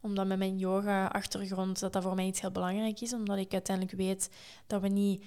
Omdat 0.00 0.26
met 0.26 0.38
mijn 0.38 0.58
yoga-achtergrond 0.58 1.80
dat 1.80 1.92
dat 1.92 2.02
voor 2.02 2.14
mij 2.14 2.26
iets 2.26 2.40
heel 2.40 2.50
belangrijk 2.50 3.00
is. 3.00 3.12
Omdat 3.12 3.38
ik 3.38 3.52
uiteindelijk 3.52 3.96
weet 3.96 4.30
dat 4.66 4.80
we 4.80 4.88
niet 4.88 5.24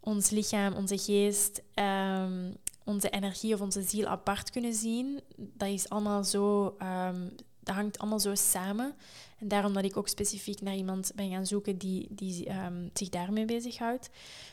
ons 0.00 0.30
lichaam, 0.30 0.74
onze 0.74 0.98
geest, 0.98 1.62
um, 1.74 2.56
onze 2.84 3.10
energie 3.10 3.54
of 3.54 3.60
onze 3.60 3.82
ziel 3.82 4.06
apart 4.06 4.50
kunnen 4.50 4.74
zien. 4.74 5.20
Dat 5.36 5.68
is 5.68 5.88
allemaal 5.88 6.24
zo 6.24 6.76
um, 6.82 7.34
dat 7.70 7.78
hangt 7.78 7.98
allemaal 7.98 8.20
zo 8.20 8.34
samen. 8.34 8.94
En 9.38 9.48
daarom 9.48 9.72
dat 9.72 9.84
ik 9.84 9.96
ook 9.96 10.08
specifiek 10.08 10.60
naar 10.60 10.76
iemand 10.76 11.12
ben 11.14 11.30
gaan 11.30 11.46
zoeken 11.46 11.78
die, 11.78 12.06
die 12.10 12.50
um, 12.50 12.90
zich 12.92 13.08
daarmee 13.08 13.44
bezighoudt. 13.44 14.10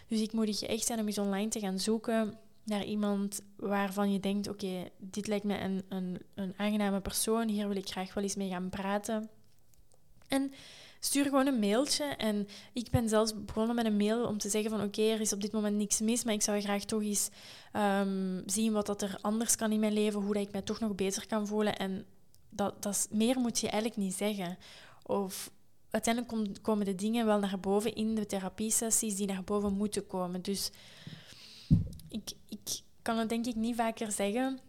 Dus 0.08 0.22
ik 0.22 0.34
moedig 0.34 0.60
je 0.60 0.68
echt 0.68 0.90
aan 0.90 1.00
om 1.00 1.08
eens 1.08 1.18
online 1.18 1.50
te 1.50 1.60
gaan 1.60 1.80
zoeken 1.80 2.38
naar 2.64 2.84
iemand 2.84 3.42
waarvan 3.56 4.12
je 4.12 4.20
denkt: 4.20 4.48
oké, 4.48 4.90
dit 4.98 5.28
lijkt 5.28 5.46
me 5.46 5.60
een, 5.60 5.84
een, 5.90 6.22
een 6.36 6.54
aangename 6.58 7.02
persoon, 7.02 7.48
hier 7.48 7.68
wil 7.68 7.78
ik 7.78 7.90
graag 7.90 8.14
wel 8.14 8.24
eens 8.24 8.36
mee 8.36 8.50
gaan 8.50 8.70
praten. 8.70 9.30
En 10.28 10.52
stuur 11.00 11.24
gewoon 11.24 11.48
een 11.48 11.60
mailtje. 11.60 12.04
En 12.04 12.48
ik 12.74 12.90
ben 12.90 13.10
zelfs 13.10 13.46
begonnen 13.46 13.76
met 13.76 13.86
een 13.86 13.98
mail 13.98 14.26
om 14.26 14.38
te 14.38 14.50
zeggen 14.50 14.72
van 14.72 14.82
oké, 14.82 15.02
er 15.02 15.22
is 15.22 15.34
op 15.34 15.42
dit 15.42 15.52
moment 15.52 15.76
niks 15.76 16.00
mis, 16.00 16.24
maar 16.24 16.34
ik 16.34 16.42
zou 16.42 16.62
graag 16.62 16.84
toch 16.84 17.02
eens 17.02 17.30
um, 17.74 18.44
zien 18.46 18.74
wat 18.74 18.86
dat 18.86 19.02
er 19.02 19.18
anders 19.22 19.56
kan 19.56 19.72
in 19.72 19.80
mijn 19.80 19.94
leven, 19.94 20.22
hoe 20.22 20.34
dat 20.34 20.44
ik 20.44 20.52
mij 20.52 20.62
toch 20.62 20.80
nog 20.80 20.96
beter 20.96 21.28
kan 21.28 21.48
voelen. 21.48 21.78
En 21.78 22.06
dat, 22.50 22.84
dat 22.84 22.94
is, 22.94 23.08
meer 23.10 23.40
moet 23.40 23.60
je 23.60 23.70
eigenlijk 23.70 24.02
niet 24.02 24.14
zeggen. 24.14 24.58
Of 25.04 25.52
uiteindelijk 25.90 26.64
komen 26.64 26.86
de 26.86 26.96
dingen 26.96 27.26
wel 27.26 27.40
naar 27.40 27.60
boven 27.60 27.96
in 27.96 28.16
de 28.16 28.26
therapiesessies 28.26 29.16
die 29.16 29.28
naar 29.28 29.44
boven 29.44 29.74
moeten 29.74 30.08
komen. 30.08 30.42
Dus 30.42 30.72
ik, 32.10 32.32
ik 32.50 32.82
kan 33.02 33.18
het 33.18 33.30
denk 33.30 33.46
ik 33.46 33.56
niet 33.56 33.76
vaker 33.76 34.12
zeggen. 34.12 34.60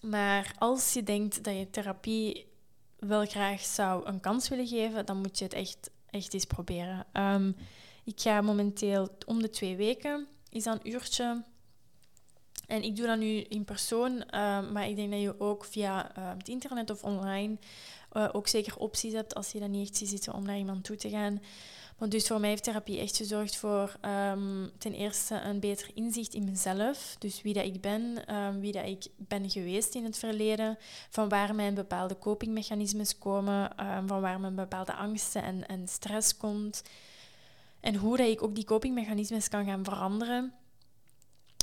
Maar 0.00 0.54
als 0.58 0.92
je 0.92 1.02
denkt 1.02 1.44
dat 1.44 1.56
je 1.56 1.70
therapie 1.70 2.46
wel 2.98 3.26
graag 3.26 3.60
zou 3.60 4.06
een 4.06 4.20
kans 4.20 4.48
willen 4.48 4.66
geven, 4.66 5.06
dan 5.06 5.16
moet 5.16 5.38
je 5.38 5.44
het 5.44 5.52
echt, 5.52 5.90
echt 6.10 6.34
eens 6.34 6.44
proberen. 6.44 7.06
Ehm, 7.12 7.52
ik 8.04 8.20
ga 8.20 8.40
momenteel 8.40 9.08
om 9.26 9.42
de 9.42 9.50
twee 9.50 9.76
weken, 9.76 10.26
is 10.50 10.64
dat 10.64 10.74
een 10.74 10.92
uurtje. 10.92 11.44
En 12.66 12.82
ik 12.82 12.96
doe 12.96 13.06
dat 13.06 13.18
nu 13.18 13.40
in 13.40 13.64
persoon, 13.64 14.22
ehm, 14.22 14.72
maar 14.72 14.88
ik 14.88 14.96
denk 14.96 15.10
dat 15.10 15.20
je 15.20 15.40
ook 15.40 15.64
via 15.64 16.18
uh, 16.18 16.30
het 16.38 16.48
internet 16.48 16.90
of 16.90 17.02
online 17.02 17.56
uh, 18.12 18.28
ook 18.32 18.48
zeker 18.48 18.76
opties 18.76 19.12
hebt 19.12 19.34
als 19.34 19.52
je 19.52 19.60
dat 19.60 19.68
niet 19.68 19.88
echt 19.88 19.96
ziet 19.96 20.08
zitten 20.08 20.34
om 20.34 20.44
naar 20.44 20.58
iemand 20.58 20.84
toe 20.84 20.96
te 20.96 21.10
gaan. 21.10 21.42
Want 21.98 22.10
dus 22.10 22.26
voor 22.26 22.40
mij 22.40 22.48
heeft 22.48 22.64
therapie 22.64 23.00
echt 23.00 23.16
gezorgd 23.16 23.56
voor 23.56 23.96
um, 24.32 24.70
ten 24.78 24.94
eerste 24.94 25.40
een 25.40 25.60
beter 25.60 25.90
inzicht 25.94 26.34
in 26.34 26.44
mezelf. 26.44 27.16
Dus 27.18 27.42
wie 27.42 27.54
dat 27.54 27.64
ik 27.64 27.80
ben, 27.80 28.24
wie 28.60 28.72
dat 28.72 28.86
ik 28.86 29.06
ben 29.16 29.50
geweest 29.50 29.94
in 29.94 30.04
het 30.04 30.18
verleden. 30.18 30.78
Van 31.10 31.28
waar 31.28 31.54
mijn 31.54 31.74
bepaalde 31.74 32.18
copingmechanismes 32.18 33.18
komen. 33.18 33.72
Van 34.06 34.20
waar 34.20 34.40
mijn 34.40 34.54
bepaalde 34.54 34.94
angsten 34.94 35.42
en, 35.42 35.66
en 35.66 35.88
stress 35.88 36.36
komt. 36.36 36.82
En 37.80 37.94
hoe 37.94 38.16
dat 38.16 38.28
ik 38.28 38.42
ook 38.42 38.54
die 38.54 38.64
copingmechanismes 38.64 39.48
kan 39.48 39.64
gaan 39.64 39.84
veranderen. 39.84 40.52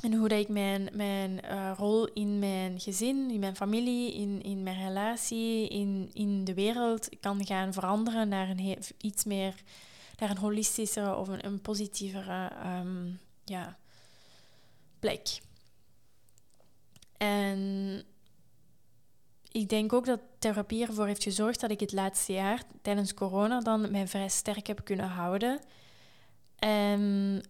En 0.03 0.13
hoe 0.13 0.27
dat 0.27 0.39
ik 0.39 0.49
mijn, 0.49 0.89
mijn 0.93 1.39
uh, 1.45 1.71
rol 1.77 2.07
in 2.07 2.39
mijn 2.39 2.79
gezin, 2.79 3.29
in 3.31 3.39
mijn 3.39 3.55
familie, 3.55 4.13
in, 4.13 4.41
in 4.41 4.63
mijn 4.63 4.87
relatie, 4.87 5.67
in, 5.67 6.09
in 6.13 6.43
de 6.43 6.53
wereld 6.53 7.09
kan 7.19 7.45
gaan 7.45 7.73
veranderen 7.73 8.27
naar 8.27 8.49
een 8.49 8.77
iets 8.97 9.23
meer 9.23 9.53
naar 10.19 10.29
een 10.29 10.37
holistischere 10.37 11.15
of 11.15 11.27
een, 11.27 11.45
een 11.45 11.61
positievere 11.61 12.51
um, 12.65 13.19
ja, 13.43 13.77
plek. 14.99 15.41
En 17.17 18.03
ik 19.51 19.69
denk 19.69 19.93
ook 19.93 20.05
dat 20.05 20.19
therapie 20.39 20.87
ervoor 20.87 21.07
heeft 21.07 21.23
gezorgd 21.23 21.59
dat 21.59 21.71
ik 21.71 21.79
het 21.79 21.91
laatste 21.91 22.33
jaar 22.33 22.63
tijdens 22.81 23.13
corona 23.13 23.59
dan 23.59 23.91
mij 23.91 24.07
vrij 24.07 24.29
sterk 24.29 24.67
heb 24.67 24.83
kunnen 24.83 25.09
houden. 25.09 25.59
En 26.59 27.41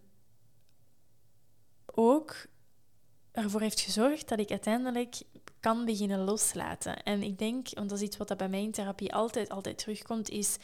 ook 1.94 2.46
ervoor 3.32 3.60
heeft 3.60 3.80
gezorgd 3.80 4.28
dat 4.28 4.38
ik 4.38 4.50
uiteindelijk 4.50 5.22
kan 5.60 5.84
beginnen 5.84 6.24
loslaten. 6.24 7.02
En 7.02 7.22
ik 7.22 7.38
denk, 7.38 7.68
want 7.74 7.88
dat 7.88 7.98
is 7.98 8.04
iets 8.04 8.16
wat 8.16 8.36
bij 8.36 8.48
mij 8.48 8.62
in 8.62 8.72
therapie 8.72 9.14
altijd, 9.14 9.48
altijd 9.48 9.78
terugkomt, 9.78 10.28
is 10.28 10.56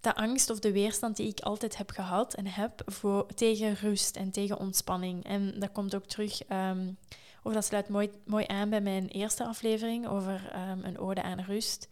de 0.00 0.14
angst 0.14 0.50
of 0.50 0.58
de 0.58 0.72
weerstand 0.72 1.16
die 1.16 1.28
ik 1.28 1.40
altijd 1.40 1.76
heb 1.76 1.90
gehad 1.90 2.34
en 2.34 2.46
heb 2.46 2.82
voor, 2.86 3.26
tegen 3.26 3.74
rust 3.74 4.16
en 4.16 4.30
tegen 4.30 4.58
ontspanning. 4.58 5.24
En 5.24 5.60
dat 5.60 5.72
komt 5.72 5.94
ook 5.94 6.06
terug, 6.06 6.48
um, 6.48 6.98
of 7.42 7.52
dat 7.52 7.64
sluit 7.64 7.88
mooi, 7.88 8.46
aan 8.46 8.70
bij 8.70 8.80
mijn 8.80 9.08
eerste 9.08 9.44
aflevering 9.44 10.06
over 10.06 10.52
um, 10.70 10.84
een 10.84 10.98
ode 10.98 11.22
aan 11.22 11.40
rust. 11.40 11.88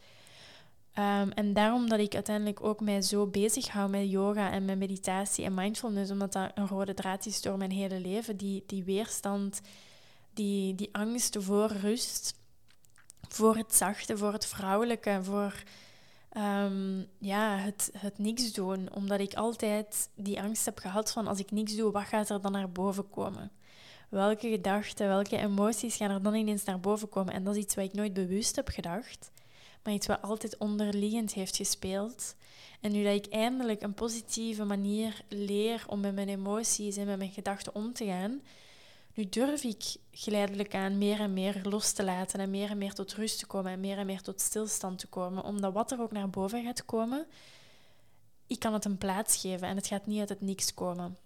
Um, 0.98 1.30
en 1.30 1.52
daarom 1.52 1.88
dat 1.88 1.98
ik 1.98 2.14
uiteindelijk 2.14 2.64
ook 2.64 2.80
mij 2.80 3.02
zo 3.02 3.26
bezig 3.26 3.68
hou 3.68 3.90
met 3.90 4.10
yoga 4.10 4.50
en 4.50 4.64
met 4.64 4.78
meditatie 4.78 5.44
en 5.44 5.54
mindfulness, 5.54 6.10
omdat 6.10 6.32
dat 6.32 6.50
een 6.54 6.66
rode 6.66 6.94
draad 6.94 7.26
is 7.26 7.42
door 7.42 7.56
mijn 7.56 7.70
hele 7.70 8.00
leven. 8.00 8.36
Die, 8.36 8.64
die 8.66 8.84
weerstand, 8.84 9.60
die, 10.34 10.74
die 10.74 10.88
angst 10.92 11.36
voor 11.40 11.66
rust, 11.66 12.34
voor 13.28 13.56
het 13.56 13.74
zachte, 13.74 14.16
voor 14.16 14.32
het 14.32 14.46
vrouwelijke, 14.46 15.18
voor 15.22 15.62
um, 16.36 17.06
ja, 17.18 17.56
het, 17.56 17.90
het 17.98 18.18
niks 18.18 18.52
doen. 18.52 18.94
Omdat 18.94 19.20
ik 19.20 19.34
altijd 19.34 20.08
die 20.14 20.42
angst 20.42 20.64
heb 20.64 20.78
gehad 20.78 21.12
van 21.12 21.26
als 21.26 21.38
ik 21.38 21.50
niks 21.50 21.76
doe, 21.76 21.92
wat 21.92 22.04
gaat 22.04 22.30
er 22.30 22.40
dan 22.40 22.52
naar 22.52 22.70
boven 22.70 23.10
komen? 23.10 23.50
Welke 24.08 24.48
gedachten, 24.48 25.08
welke 25.08 25.36
emoties 25.36 25.96
gaan 25.96 26.10
er 26.10 26.22
dan 26.22 26.34
ineens 26.34 26.64
naar 26.64 26.80
boven 26.80 27.08
komen? 27.08 27.34
En 27.34 27.44
dat 27.44 27.56
is 27.56 27.62
iets 27.62 27.74
wat 27.74 27.84
ik 27.84 27.92
nooit 27.92 28.12
bewust 28.12 28.56
heb 28.56 28.68
gedacht, 28.68 29.30
maar 29.86 29.94
iets 29.94 30.06
wat 30.06 30.22
altijd 30.22 30.56
onderliggend 30.56 31.32
heeft 31.32 31.56
gespeeld. 31.56 32.34
En 32.80 32.92
nu 32.92 33.04
dat 33.04 33.14
ik 33.14 33.26
eindelijk 33.26 33.82
een 33.82 33.94
positieve 33.94 34.64
manier 34.64 35.20
leer 35.28 35.84
om 35.86 36.00
met 36.00 36.14
mijn 36.14 36.28
emoties 36.28 36.96
en 36.96 37.06
met 37.06 37.18
mijn 37.18 37.32
gedachten 37.32 37.74
om 37.74 37.92
te 37.92 38.04
gaan, 38.04 38.42
nu 39.14 39.28
durf 39.28 39.62
ik 39.62 39.96
geleidelijk 40.10 40.74
aan 40.74 40.98
meer 40.98 41.20
en 41.20 41.32
meer 41.32 41.60
los 41.62 41.92
te 41.92 42.04
laten 42.04 42.40
en 42.40 42.50
meer 42.50 42.70
en 42.70 42.78
meer 42.78 42.92
tot 42.92 43.14
rust 43.14 43.38
te 43.38 43.46
komen 43.46 43.72
en 43.72 43.80
meer 43.80 43.98
en 43.98 44.06
meer 44.06 44.22
tot 44.22 44.40
stilstand 44.40 44.98
te 44.98 45.06
komen. 45.06 45.44
Omdat 45.44 45.72
wat 45.72 45.90
er 45.90 46.00
ook 46.00 46.12
naar 46.12 46.30
boven 46.30 46.64
gaat 46.64 46.84
komen, 46.84 47.26
ik 48.46 48.58
kan 48.58 48.72
het 48.72 48.84
een 48.84 48.98
plaats 48.98 49.36
geven 49.36 49.68
en 49.68 49.76
het 49.76 49.86
gaat 49.86 50.06
niet 50.06 50.20
uit 50.20 50.28
het 50.28 50.40
niks 50.40 50.74
komen. 50.74 51.16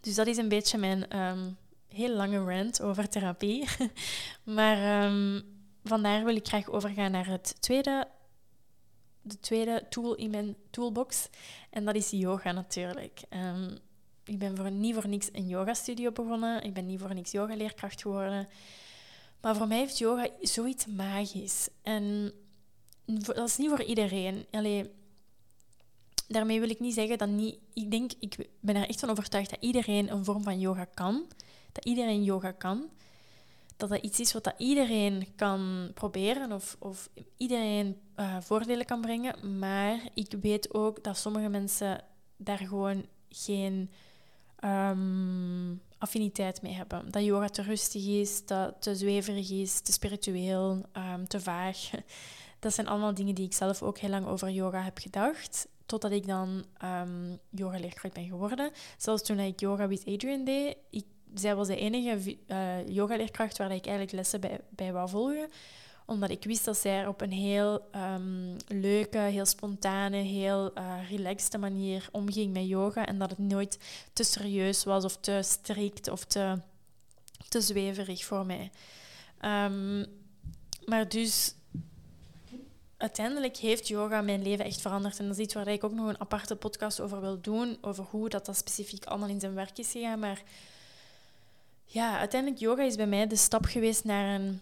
Dus 0.00 0.14
dat 0.14 0.26
is 0.26 0.36
een 0.36 0.48
beetje 0.48 0.78
mijn 0.78 1.18
um, 1.18 1.56
heel 1.88 2.14
lange 2.14 2.44
rant 2.44 2.82
over 2.82 3.08
therapie. 3.08 3.68
maar 4.56 5.04
um, 5.04 5.53
vandaar 5.84 6.24
wil 6.24 6.36
ik 6.36 6.48
graag 6.48 6.70
overgaan 6.70 7.10
naar 7.10 7.26
het 7.26 7.56
tweede, 7.60 8.08
de 9.22 9.40
tweede 9.40 9.86
tool 9.88 10.14
in 10.14 10.30
mijn 10.30 10.56
toolbox. 10.70 11.28
En 11.70 11.84
dat 11.84 11.94
is 11.94 12.10
yoga 12.10 12.52
natuurlijk. 12.52 13.22
Um, 13.30 13.78
ik 14.24 14.38
ben 14.38 14.56
voor, 14.56 14.70
niet 14.70 14.94
voor 14.94 15.08
niks 15.08 15.28
een 15.32 15.48
yoga-studio 15.48 16.12
begonnen. 16.12 16.62
Ik 16.62 16.74
ben 16.74 16.86
niet 16.86 17.00
voor 17.00 17.14
niks 17.14 17.30
yogaleerkracht 17.30 18.02
geworden. 18.02 18.48
Maar 19.40 19.56
voor 19.56 19.66
mij 19.66 19.78
heeft 19.78 19.98
yoga 19.98 20.28
zoiets 20.40 20.86
magisch. 20.86 21.68
En 21.82 22.32
dat 23.04 23.48
is 23.48 23.56
niet 23.56 23.68
voor 23.68 23.82
iedereen. 23.82 24.46
Allee, 24.50 24.90
daarmee 26.28 26.60
wil 26.60 26.70
ik 26.70 26.80
niet 26.80 26.94
zeggen 26.94 27.18
dat 27.18 27.28
niet... 27.28 27.58
Ik 27.72 27.90
denk, 27.90 28.12
ik 28.18 28.48
ben 28.60 28.76
er 28.76 28.88
echt 28.88 29.00
van 29.00 29.10
overtuigd 29.10 29.50
dat 29.50 29.62
iedereen 29.62 30.10
een 30.10 30.24
vorm 30.24 30.42
van 30.42 30.60
yoga 30.60 30.84
kan. 30.84 31.26
Dat 31.72 31.84
iedereen 31.84 32.24
yoga 32.24 32.50
kan. 32.50 32.90
Dat 33.76 33.88
dat 33.88 34.02
iets 34.02 34.20
is 34.20 34.32
wat 34.32 34.44
dat 34.44 34.54
iedereen 34.58 35.26
kan 35.36 35.90
proberen 35.94 36.52
of, 36.52 36.76
of 36.78 37.08
iedereen 37.36 37.96
uh, 38.16 38.36
voordelen 38.40 38.86
kan 38.86 39.00
brengen. 39.00 39.58
Maar 39.58 40.00
ik 40.14 40.34
weet 40.40 40.74
ook 40.74 41.04
dat 41.04 41.16
sommige 41.16 41.48
mensen 41.48 42.04
daar 42.36 42.58
gewoon 42.58 43.06
geen 43.28 43.90
um, 44.64 45.80
affiniteit 45.98 46.62
mee 46.62 46.72
hebben. 46.72 47.10
Dat 47.10 47.24
yoga 47.24 47.48
te 47.48 47.62
rustig 47.62 48.06
is, 48.06 48.46
dat 48.46 48.82
te 48.82 48.96
zweverig 48.96 49.50
is, 49.50 49.80
te 49.80 49.92
spiritueel, 49.92 50.86
um, 50.96 51.28
te 51.28 51.40
vaag. 51.40 51.78
Dat 52.58 52.74
zijn 52.74 52.88
allemaal 52.88 53.14
dingen 53.14 53.34
die 53.34 53.44
ik 53.44 53.52
zelf 53.52 53.82
ook 53.82 53.98
heel 53.98 54.10
lang 54.10 54.26
over 54.26 54.50
yoga 54.50 54.82
heb 54.82 54.98
gedacht. 54.98 55.68
Totdat 55.86 56.10
ik 56.10 56.26
dan 56.26 56.64
um, 56.84 57.38
yoga-leerkracht 57.50 58.14
ben 58.14 58.28
geworden. 58.28 58.70
Zelfs 58.96 59.22
toen 59.22 59.38
ik 59.38 59.60
yoga 59.60 59.88
with 59.88 60.06
Adrian 60.06 60.44
deed, 60.44 60.76
ik, 60.90 61.04
zij 61.34 61.54
was 61.54 61.66
de 61.66 61.76
enige 61.76 62.36
uh, 62.46 62.88
yoga-leerkracht 62.88 63.58
waar 63.58 63.72
ik 63.72 63.86
eigenlijk 63.86 64.12
lessen 64.12 64.40
bij, 64.40 64.60
bij 64.70 64.92
wou 64.92 65.08
volgen 65.08 65.48
omdat 66.06 66.30
ik 66.30 66.44
wist 66.44 66.64
dat 66.64 66.76
zij 66.76 67.06
op 67.06 67.20
een 67.20 67.32
heel 67.32 67.88
um, 67.94 68.56
leuke, 68.68 69.18
heel 69.18 69.46
spontane, 69.46 70.16
heel 70.16 70.78
uh, 70.78 71.10
relaxte 71.10 71.58
manier 71.58 72.08
omging 72.12 72.52
met 72.52 72.68
yoga. 72.68 73.06
En 73.06 73.18
dat 73.18 73.30
het 73.30 73.38
nooit 73.38 73.78
te 74.12 74.24
serieus 74.24 74.84
was 74.84 75.04
of 75.04 75.16
te 75.16 75.40
strikt 75.42 76.08
of 76.08 76.24
te, 76.24 76.58
te 77.48 77.60
zweverig 77.60 78.24
voor 78.24 78.46
mij. 78.46 78.70
Um, 79.42 80.06
maar 80.84 81.08
dus 81.08 81.54
uiteindelijk 82.96 83.56
heeft 83.56 83.88
yoga 83.88 84.20
mijn 84.20 84.42
leven 84.42 84.64
echt 84.64 84.80
veranderd. 84.80 85.18
En 85.18 85.26
dat 85.26 85.38
is 85.38 85.44
iets 85.44 85.54
waar 85.54 85.68
ik 85.68 85.84
ook 85.84 85.92
nog 85.92 86.08
een 86.08 86.20
aparte 86.20 86.56
podcast 86.56 87.00
over 87.00 87.20
wil 87.20 87.40
doen. 87.40 87.78
Over 87.80 88.04
hoe 88.10 88.28
dat, 88.28 88.46
dat 88.46 88.56
specifiek 88.56 89.04
allemaal 89.04 89.28
in 89.28 89.40
zijn 89.40 89.54
werk 89.54 89.78
is 89.78 89.90
gegaan. 89.90 90.18
Maar 90.18 90.42
ja, 91.94 92.18
uiteindelijk 92.18 92.60
yoga 92.60 92.82
is 92.82 92.96
bij 92.96 93.06
mij 93.06 93.26
de 93.26 93.36
stap 93.36 93.64
geweest 93.64 94.04
naar 94.04 94.40
een 94.40 94.60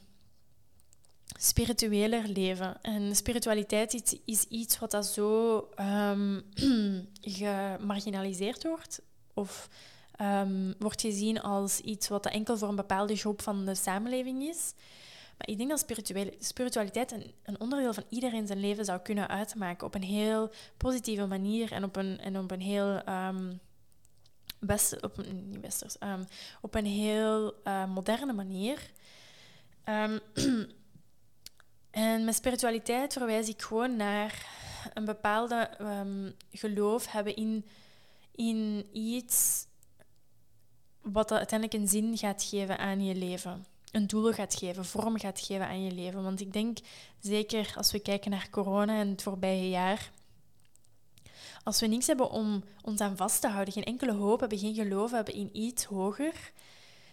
spiritueler 1.38 2.28
leven. 2.28 2.82
En 2.82 3.16
spiritualiteit 3.16 4.18
is, 4.24 4.44
iets 4.44 4.78
wat 4.78 4.90
dat 4.90 5.06
zo 5.06 5.56
um, 5.80 6.42
gemarginaliseerd 7.38 8.62
wordt. 8.62 9.02
Of 9.34 9.68
um, 10.20 10.74
wordt 10.78 11.00
gezien 11.00 11.40
als 11.40 11.80
iets 11.80 12.08
wat 12.08 12.26
enkel 12.26 12.58
voor 12.58 12.68
een 12.68 12.76
bepaalde 12.76 13.16
groep 13.16 13.42
van 13.42 13.64
de 13.64 13.74
samenleving 13.74 14.42
is. 14.42 14.72
Maar 15.38 15.48
ik 15.48 15.56
denk 15.56 15.70
dat 15.70 15.86
spiritualiteit 16.38 17.12
een, 17.12 17.32
een, 17.42 17.60
onderdeel 17.60 17.94
van 17.94 18.04
iedereen 18.08 18.46
zijn 18.46 18.60
leven 18.60 18.84
zou 18.84 19.00
kunnen 19.00 19.28
uitmaken. 19.28 19.86
Op 19.86 19.94
een 19.94 20.02
heel 20.02 20.50
positieve 20.76 21.26
manier 21.26 21.72
en 21.72 21.84
op 21.84 21.96
een, 21.96 22.18
en 22.18 22.38
op 22.38 22.50
een 22.50 22.60
heel 22.60 23.08
um, 23.08 23.60
op, 25.00 25.26
niet 25.32 25.60
westers, 25.60 25.98
ehm, 25.98 26.24
op 26.60 26.74
een 26.74 26.86
heel 26.86 27.54
uh, 27.64 27.86
moderne 27.86 28.32
manier. 28.32 28.90
Um, 29.84 30.20
en 31.90 32.24
met 32.24 32.34
spiritualiteit 32.34 33.12
verwijs 33.12 33.48
ik 33.48 33.62
gewoon 33.62 33.96
naar 33.96 34.46
een 34.94 35.04
bepaalde 35.04 35.70
um, 35.80 36.34
geloof 36.50 37.12
hebben 37.12 37.36
in, 37.36 37.66
in 38.34 38.86
iets 38.92 39.66
wat 41.00 41.32
uiteindelijk 41.32 41.80
een 41.80 41.88
zin 41.88 42.18
gaat 42.18 42.42
geven 42.42 42.78
aan 42.78 43.04
je 43.04 43.14
leven. 43.14 43.66
Een 43.90 44.06
doel 44.06 44.32
gaat 44.32 44.54
geven, 44.54 44.84
vorm 44.84 45.18
gaat 45.18 45.40
geven 45.40 45.66
aan 45.66 45.84
je 45.84 45.92
leven. 45.92 46.22
Want 46.22 46.40
ik 46.40 46.52
denk, 46.52 46.78
zeker 47.20 47.72
als 47.76 47.92
we 47.92 47.98
kijken 47.98 48.30
naar 48.30 48.50
corona 48.50 48.98
en 48.98 49.08
het 49.08 49.22
voorbije 49.22 49.68
jaar, 49.68 50.10
als 51.62 51.80
we 51.80 51.86
niks 51.86 52.06
hebben 52.06 52.30
om 52.30 52.64
ons 52.82 53.00
aan 53.00 53.16
vast 53.16 53.40
te 53.40 53.48
houden, 53.48 53.74
geen 53.74 53.84
enkele 53.84 54.12
hoop 54.12 54.40
hebben, 54.40 54.58
geen 54.58 54.74
geloof 54.74 55.10
hebben 55.10 55.34
in 55.34 55.50
iets 55.52 55.84
hoger, 55.84 56.52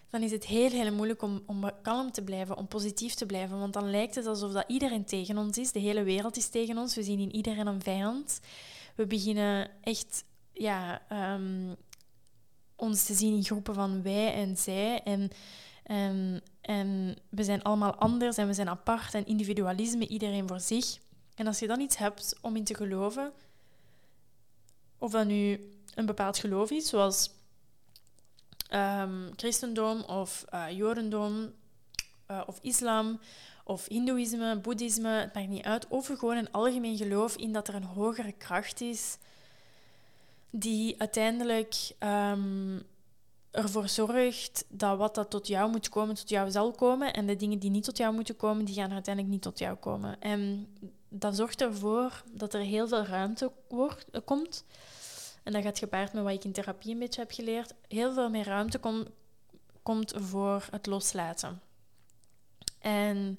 dan 0.10 0.22
is 0.22 0.32
het 0.32 0.46
heel, 0.46 0.70
heel 0.70 0.94
moeilijk 0.94 1.22
om, 1.22 1.44
om 1.46 1.72
kalm 1.82 2.12
te 2.12 2.24
blijven, 2.24 2.58
om 2.58 2.68
positief 2.68 3.14
te 3.14 3.26
blijven. 3.26 3.60
Want 3.60 3.74
dan 3.74 3.90
lijkt 3.90 4.16
het 4.16 4.26
alsof 4.26 4.52
dat 4.52 4.64
iedereen 4.68 5.06
tegen 5.06 5.38
ons 5.38 5.58
is. 5.58 5.72
De 5.72 5.80
hele 5.80 6.04
wereld 6.04 6.38
is 6.38 6.50
tegen 6.50 6.78
ons. 6.78 6.96
We 6.96 7.04
zien 7.04 7.20
in 7.20 7.36
iedereen 7.36 7.68
een 7.68 7.82
vijand. 7.82 8.40
We 8.96 9.06
beginnen 9.06 9.70
echt 9.82 10.24
ja, 10.54 11.02
um, 11.34 11.76
ons 12.76 13.04
te 13.04 13.14
zien 13.14 13.36
in 13.36 13.44
groepen 13.44 13.74
van 13.74 14.02
wij 14.02 14.34
en 14.34 14.58
zij. 14.58 15.02
En, 15.04 15.30
en, 15.84 16.42
en 16.62 17.18
we 17.30 17.44
zijn 17.44 17.64
allemaal 17.64 17.96
anders 17.96 18.38
en 18.38 18.48
we 18.48 18.54
zijn 18.54 18.70
apart 18.70 19.14
en 19.14 19.26
individualisme, 19.26 20.08
iedereen 20.08 20.48
voor 20.48 20.60
zich. 20.60 20.98
En 21.36 21.48
als 21.48 21.60
je 21.60 21.68
dan 21.68 21.80
iets 21.80 21.98
hebt 21.98 22.36
om 22.42 22.56
in 22.56 22.64
te 22.64 22.76
geloven, 22.76 23.34
of 25.00 25.12
dat 25.12 25.26
nu 25.26 25.72
een 25.96 26.06
bepaald 26.06 26.38
geloof 26.38 26.72
is, 26.72 26.90
zoals 26.90 27.30
um, 28.74 29.30
christendom 29.36 30.02
of 30.02 30.46
uh, 30.54 30.72
jodendom 30.72 31.54
uh, 32.32 32.42
of 32.46 32.60
islam 32.62 33.20
of 33.64 33.86
hindoeïsme, 33.88 34.60
boeddhisme, 34.60 35.10
het 35.10 35.34
maakt 35.34 35.48
niet 35.48 35.64
uit. 35.64 35.88
Of 35.88 36.08
gewoon 36.08 36.38
een 36.38 36.52
algemeen 36.52 36.98
geloof 36.98 37.36
in 37.36 37.54
dat 37.54 37.68
er 37.68 37.76
een 37.76 37.84
hogere 37.84 38.32
kracht 38.32 38.82
is 38.82 39.18
die 40.50 41.00
uiteindelijk 41.00 41.92
um, 42.00 42.84
ervoor 43.52 43.90
zorgt 43.90 44.66
dat 44.68 44.98
wat 44.98 45.16
dat 45.16 45.30
tot 45.30 45.48
jou 45.48 45.72
moet 45.72 45.90
komen, 45.90 46.16
tot 46.16 46.30
jou 46.30 46.52
zal 46.52 46.72
komen. 46.72 47.14
En 47.14 47.26
de 47.26 47.36
dingen 47.36 47.60
die 47.60 47.70
niet 47.70 47.84
tot 47.84 47.98
jou 47.98 48.14
moeten 48.14 48.36
komen, 48.36 48.66
die 48.66 48.76
gaan 48.76 48.92
uiteindelijk 48.92 49.34
niet 49.34 49.44
tot 49.44 49.60
jou 49.60 49.76
komen. 49.76 50.22
En 50.22 50.68
dat 51.10 51.36
zorgt 51.36 51.62
ervoor 51.62 52.24
dat 52.32 52.54
er 52.54 52.62
heel 52.62 52.88
veel 52.88 53.04
ruimte 53.04 53.52
wordt, 53.68 54.06
komt 54.26 54.64
en 55.44 55.56
dat 55.56 55.64
gaat 55.64 55.80
gepaard 55.80 56.14
met 56.14 56.24
wat 56.24 56.34
ik 56.34 56.44
in 56.44 56.52
therapie 56.52 56.94
een 56.94 57.00
beetje 57.00 57.22
heb 57.22 57.32
geleerd, 57.32 57.74
heel 57.88 58.14
veel 58.14 58.30
meer 58.30 58.46
ruimte 58.46 58.80
komt 59.84 60.14
voor 60.16 60.68
het 60.72 60.86
loslaten. 60.86 61.62
En 62.80 63.38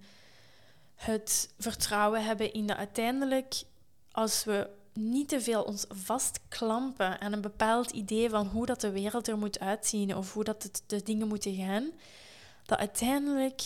het 0.95 1.55
vertrouwen 1.59 2.25
hebben 2.25 2.53
in 2.53 2.66
dat 2.66 2.77
uiteindelijk, 2.77 3.62
als 4.11 4.45
we 4.45 4.71
niet 4.93 5.29
te 5.29 5.41
veel 5.41 5.62
ons 5.62 5.85
vastklampen 5.89 7.21
aan 7.21 7.33
een 7.33 7.41
bepaald 7.41 7.91
idee 7.91 8.31
van 8.31 8.47
hoe 8.47 8.66
dat 8.66 8.81
de 8.81 8.91
wereld 8.91 9.29
er 9.29 9.39
moet 9.39 9.61
uitzien 9.61 10.16
of 10.16 10.33
hoe 10.33 10.45
dat 10.45 10.83
de 10.87 11.03
dingen 11.03 11.29
moeten 11.29 11.55
gaan, 11.55 11.91
dat 12.64 12.79
uiteindelijk 12.79 13.62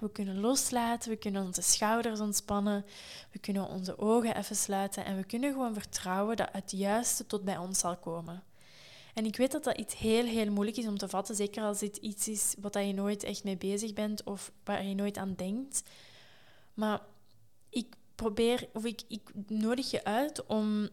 we 0.00 0.10
kunnen 0.10 0.40
loslaten, 0.40 1.10
we 1.10 1.16
kunnen 1.16 1.44
onze 1.44 1.62
schouders 1.62 2.20
ontspannen, 2.20 2.84
we 3.32 3.38
kunnen 3.38 3.68
onze 3.68 3.98
ogen 3.98 4.36
even 4.36 4.56
sluiten 4.56 5.04
en 5.04 5.16
we 5.16 5.24
kunnen 5.24 5.52
gewoon 5.52 5.74
vertrouwen 5.74 6.36
dat 6.36 6.48
het 6.52 6.70
juiste 6.70 7.26
tot 7.26 7.44
bij 7.44 7.56
ons 7.56 7.78
zal 7.78 7.96
komen. 7.96 8.42
En 9.14 9.24
ik 9.24 9.36
weet 9.36 9.52
dat 9.52 9.64
dat 9.64 9.78
iets 9.78 9.96
heel, 9.96 10.24
heel 10.24 10.50
moeilijk 10.50 10.76
is 10.76 10.86
om 10.86 10.98
te 10.98 11.08
vatten, 11.08 11.34
zeker 11.34 11.62
als 11.62 11.78
dit 11.78 11.96
iets 11.96 12.28
is 12.28 12.54
wat 12.60 12.74
je 12.74 12.92
nooit 12.92 13.22
echt 13.22 13.44
mee 13.44 13.56
bezig 13.56 13.92
bent 13.92 14.24
of 14.24 14.52
waar 14.64 14.84
je 14.84 14.94
nooit 14.94 15.18
aan 15.18 15.34
denkt. 15.36 15.82
Maar 16.74 17.00
ik 17.70 17.94
probeer, 18.14 18.68
of 18.72 18.84
ik, 18.84 19.02
ik 19.08 19.30
nodig 19.46 19.90
je 19.90 20.04
uit 20.04 20.46
om 20.46 20.88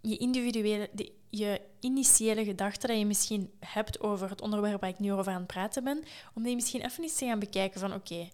je 0.00 0.16
individuele, 0.16 0.90
je 1.28 1.60
initiële 1.80 2.44
gedachten 2.44 2.88
dat 2.88 2.98
je 2.98 3.06
misschien 3.06 3.50
hebt 3.60 4.00
over 4.00 4.30
het 4.30 4.40
onderwerp 4.40 4.80
waar 4.80 4.90
ik 4.90 4.98
nu 4.98 5.12
over 5.12 5.32
aan 5.32 5.38
het 5.38 5.46
praten 5.46 5.84
ben, 5.84 6.02
om 6.34 6.42
die 6.42 6.54
misschien 6.54 6.84
even 6.84 7.02
eens 7.02 7.18
te 7.18 7.26
gaan 7.26 7.38
bekijken 7.38 7.80
van 7.80 7.94
oké, 7.94 8.28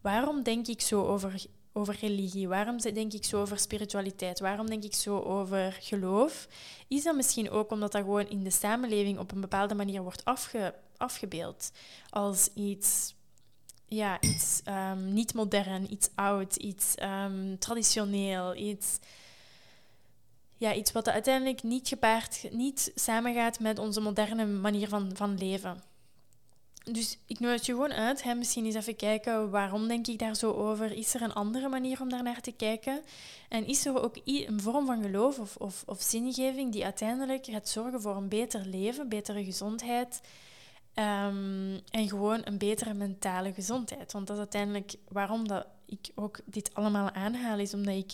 waarom 0.00 0.42
denk 0.42 0.66
ik 0.66 0.80
zo 0.80 1.04
over, 1.04 1.44
over 1.72 1.96
religie? 2.00 2.48
Waarom 2.48 2.78
denk 2.78 3.12
ik 3.12 3.24
zo 3.24 3.40
over 3.40 3.58
spiritualiteit? 3.58 4.40
Waarom 4.40 4.66
denk 4.66 4.84
ik 4.84 4.94
zo 4.94 5.18
over 5.18 5.76
geloof? 5.80 6.48
Is 6.88 7.02
dat 7.02 7.16
misschien 7.16 7.50
ook 7.50 7.70
omdat 7.70 7.92
dat 7.92 8.02
gewoon 8.02 8.28
in 8.28 8.44
de 8.44 8.50
samenleving 8.50 9.18
op 9.18 9.32
een 9.32 9.40
bepaalde 9.40 9.74
manier 9.74 10.02
wordt 10.02 10.24
afge, 10.24 10.74
afgebeeld 10.96 11.70
als 12.10 12.48
iets 12.54 13.14
ja, 13.88 14.20
iets 14.20 14.62
um, 14.68 15.12
niet 15.12 15.34
modern, 15.34 15.92
iets 15.92 16.08
oud, 16.14 16.56
iets 16.56 16.94
um, 17.02 17.58
traditioneel, 17.58 18.54
iets 18.54 18.98
ja, 20.56 20.74
iets 20.74 20.92
wat 20.92 21.08
uiteindelijk 21.08 21.62
niet 21.62 21.88
gepaard, 21.88 22.46
niet 22.50 22.92
samengaat 22.94 23.60
met 23.60 23.78
onze 23.78 24.00
moderne 24.00 24.46
manier 24.46 24.88
van, 24.88 25.10
van 25.14 25.38
leven. 25.38 25.82
Dus 26.92 27.18
ik 27.26 27.40
nodig 27.40 27.66
je 27.66 27.72
gewoon 27.72 27.92
uit. 27.92 28.22
Hè. 28.22 28.34
Misschien 28.34 28.64
eens 28.64 28.74
even 28.74 28.96
kijken, 28.96 29.50
waarom 29.50 29.88
denk 29.88 30.06
ik 30.06 30.18
daar 30.18 30.36
zo 30.36 30.52
over? 30.52 30.92
Is 30.92 31.14
er 31.14 31.22
een 31.22 31.32
andere 31.32 31.68
manier 31.68 32.00
om 32.00 32.08
daar 32.08 32.22
naar 32.22 32.40
te 32.40 32.52
kijken? 32.52 33.02
En 33.48 33.66
is 33.66 33.86
er 33.86 34.02
ook 34.02 34.16
een 34.24 34.60
vorm 34.60 34.86
van 34.86 35.02
geloof 35.02 35.38
of, 35.38 35.56
of, 35.56 35.82
of 35.86 36.02
zingeving 36.02 36.72
die 36.72 36.84
uiteindelijk 36.84 37.46
gaat 37.46 37.68
zorgen 37.68 38.00
voor 38.00 38.16
een 38.16 38.28
beter 38.28 38.66
leven, 38.66 39.08
betere 39.08 39.44
gezondheid 39.44 40.20
um, 40.94 41.80
en 41.90 42.08
gewoon 42.08 42.40
een 42.44 42.58
betere 42.58 42.94
mentale 42.94 43.52
gezondheid? 43.52 44.12
Want 44.12 44.26
dat 44.26 44.36
is 44.36 44.42
uiteindelijk 44.42 44.94
waarom 45.08 45.48
dat 45.48 45.66
ik 45.86 46.10
ook 46.14 46.40
dit 46.44 46.74
allemaal 46.74 47.10
aanhaal, 47.10 47.58
is 47.58 47.74
omdat 47.74 47.94
ik 47.94 48.12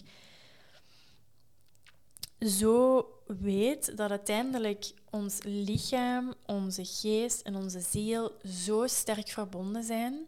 zo 2.47 3.07
weet 3.27 3.97
dat 3.97 4.11
uiteindelijk 4.11 4.93
ons 5.11 5.39
lichaam, 5.43 6.35
onze 6.47 6.85
geest 6.85 7.41
en 7.41 7.57
onze 7.57 7.81
ziel 7.81 8.33
zo 8.47 8.87
sterk 8.87 9.29
verbonden 9.29 9.85
zijn 9.85 10.27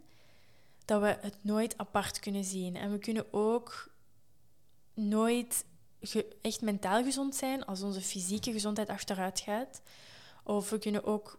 dat 0.84 1.00
we 1.00 1.16
het 1.20 1.36
nooit 1.40 1.78
apart 1.78 2.18
kunnen 2.20 2.44
zien. 2.44 2.76
En 2.76 2.90
we 2.90 2.98
kunnen 2.98 3.32
ook 3.32 3.90
nooit 4.94 5.64
echt 6.40 6.60
mentaal 6.60 7.04
gezond 7.04 7.34
zijn 7.34 7.64
als 7.64 7.82
onze 7.82 8.00
fysieke 8.00 8.52
gezondheid 8.52 8.88
achteruit 8.88 9.40
gaat. 9.40 9.82
Of 10.44 10.70
we 10.70 10.78
kunnen 10.78 11.04
ook 11.04 11.38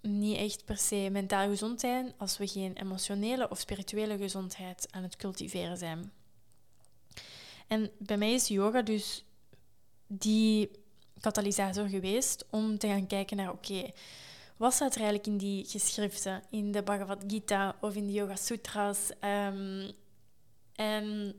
niet 0.00 0.36
echt 0.36 0.64
per 0.64 0.78
se 0.78 1.08
mentaal 1.12 1.48
gezond 1.48 1.80
zijn 1.80 2.12
als 2.16 2.38
we 2.38 2.46
geen 2.46 2.76
emotionele 2.76 3.50
of 3.50 3.58
spirituele 3.58 4.16
gezondheid 4.16 4.86
aan 4.90 5.02
het 5.02 5.16
cultiveren 5.16 5.78
zijn. 5.78 6.12
En 7.66 7.90
bij 7.98 8.16
mij 8.16 8.32
is 8.32 8.48
yoga 8.48 8.82
dus 8.82 9.24
die 10.08 10.70
katalysator 11.20 11.88
geweest 11.88 12.44
om 12.50 12.78
te 12.78 12.86
gaan 12.86 13.06
kijken 13.06 13.36
naar, 13.36 13.52
oké, 13.52 13.90
wat 14.56 14.74
staat 14.74 14.94
er 14.94 15.00
eigenlijk 15.00 15.26
in 15.26 15.38
die 15.38 15.64
geschriften, 15.64 16.42
in 16.50 16.72
de 16.72 16.82
Bhagavad 16.82 17.24
Gita 17.26 17.76
of 17.80 17.94
in 17.94 18.06
de 18.06 18.12
Yoga 18.12 18.36
Sutras? 18.36 19.10
Um, 19.20 19.90
en 20.74 21.34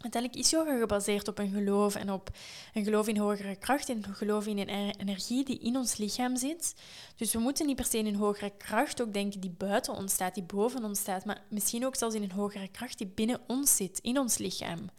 uiteindelijk 0.00 0.44
is 0.44 0.50
yoga 0.50 0.78
gebaseerd 0.78 1.28
op 1.28 1.38
een 1.38 1.50
geloof 1.50 1.94
en 1.94 2.12
op 2.12 2.30
een 2.74 2.84
geloof 2.84 3.08
in 3.08 3.16
hogere 3.16 3.56
kracht 3.56 3.88
en 3.88 3.96
een 3.96 4.14
geloof 4.14 4.46
in 4.46 4.58
een 4.58 4.94
energie 4.98 5.44
die 5.44 5.58
in 5.58 5.76
ons 5.76 5.96
lichaam 5.96 6.36
zit. 6.36 6.74
Dus 7.16 7.32
we 7.32 7.38
moeten 7.38 7.66
niet 7.66 7.76
per 7.76 7.84
se 7.84 7.98
in 7.98 8.06
een 8.06 8.14
hogere 8.14 8.52
kracht 8.56 9.02
ook 9.02 9.12
denken 9.12 9.40
die 9.40 9.54
buiten 9.58 9.94
ons 9.94 10.12
staat, 10.12 10.34
die 10.34 10.42
boven 10.42 10.84
ons 10.84 10.98
staat, 10.98 11.24
maar 11.24 11.42
misschien 11.48 11.86
ook 11.86 11.96
zelfs 11.96 12.14
in 12.14 12.22
een 12.22 12.32
hogere 12.32 12.68
kracht 12.68 12.98
die 12.98 13.06
binnen 13.06 13.40
ons 13.46 13.76
zit, 13.76 13.98
in 13.98 14.18
ons 14.18 14.38
lichaam. 14.38 14.90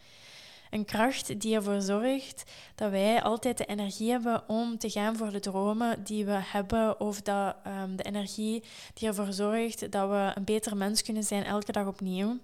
Een 0.74 0.86
kracht 0.86 1.42
die 1.42 1.56
ervoor 1.56 1.82
zorgt 1.82 2.44
dat 2.76 2.92
wij 2.92 3.22
altijd 3.22 3.58
de 3.58 3.66
energie 3.66 4.12
hebben 4.12 4.50
om 4.50 4.78
te 4.78 4.90
gaan 4.90 5.16
voor 5.16 5.32
de 5.32 5.40
dromen 5.40 6.04
die 6.04 6.26
we 6.26 6.40
hebben. 6.42 7.00
Of 7.00 7.22
dat, 7.22 7.56
um, 7.68 7.96
de 7.96 8.04
energie 8.04 8.64
die 8.94 9.08
ervoor 9.08 9.34
zorgt 9.34 9.92
dat 9.92 10.10
we 10.10 10.32
een 10.36 10.44
beter 10.44 10.78
mens 10.78 11.02
kunnen 11.02 11.24
zijn 11.24 11.44
elke 11.44 11.72
dag 11.72 11.88
opnieuw. 11.88 12.38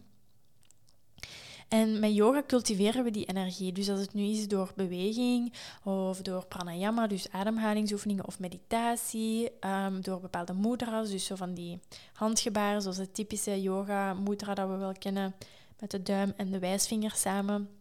En 1.67 1.99
met 1.99 2.15
yoga 2.15 2.43
cultiveren 2.47 3.03
we 3.03 3.11
die 3.11 3.25
energie. 3.25 3.71
Dus 3.71 3.89
als 3.89 3.99
het 3.99 4.13
nu 4.13 4.23
is 4.23 4.47
door 4.47 4.71
beweging 4.75 5.53
of 5.83 6.21
door 6.21 6.45
pranayama, 6.45 7.07
dus 7.07 7.31
ademhalingsoefeningen 7.31 8.27
of 8.27 8.39
meditatie, 8.39 9.49
um, 9.65 10.01
door 10.01 10.19
bepaalde 10.19 10.53
mudras, 10.53 11.09
dus 11.09 11.25
zo 11.25 11.35
van 11.35 11.53
die 11.53 11.79
handgebaren, 12.13 12.81
zoals 12.81 12.97
het 12.97 13.13
typische 13.13 13.61
yoga 13.61 14.13
mudra 14.13 14.53
dat 14.53 14.69
we 14.69 14.75
wel 14.75 14.93
kennen, 14.99 15.35
met 15.79 15.91
de 15.91 16.01
duim 16.01 16.33
en 16.37 16.51
de 16.51 16.59
wijsvinger 16.59 17.11
samen. 17.15 17.78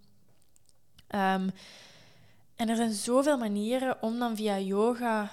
Um, 1.14 1.50
en 2.56 2.68
er 2.68 2.76
zijn 2.76 2.92
zoveel 2.92 3.38
manieren 3.38 4.02
om 4.02 4.18
dan 4.18 4.36
via 4.36 4.58
yoga 4.58 5.30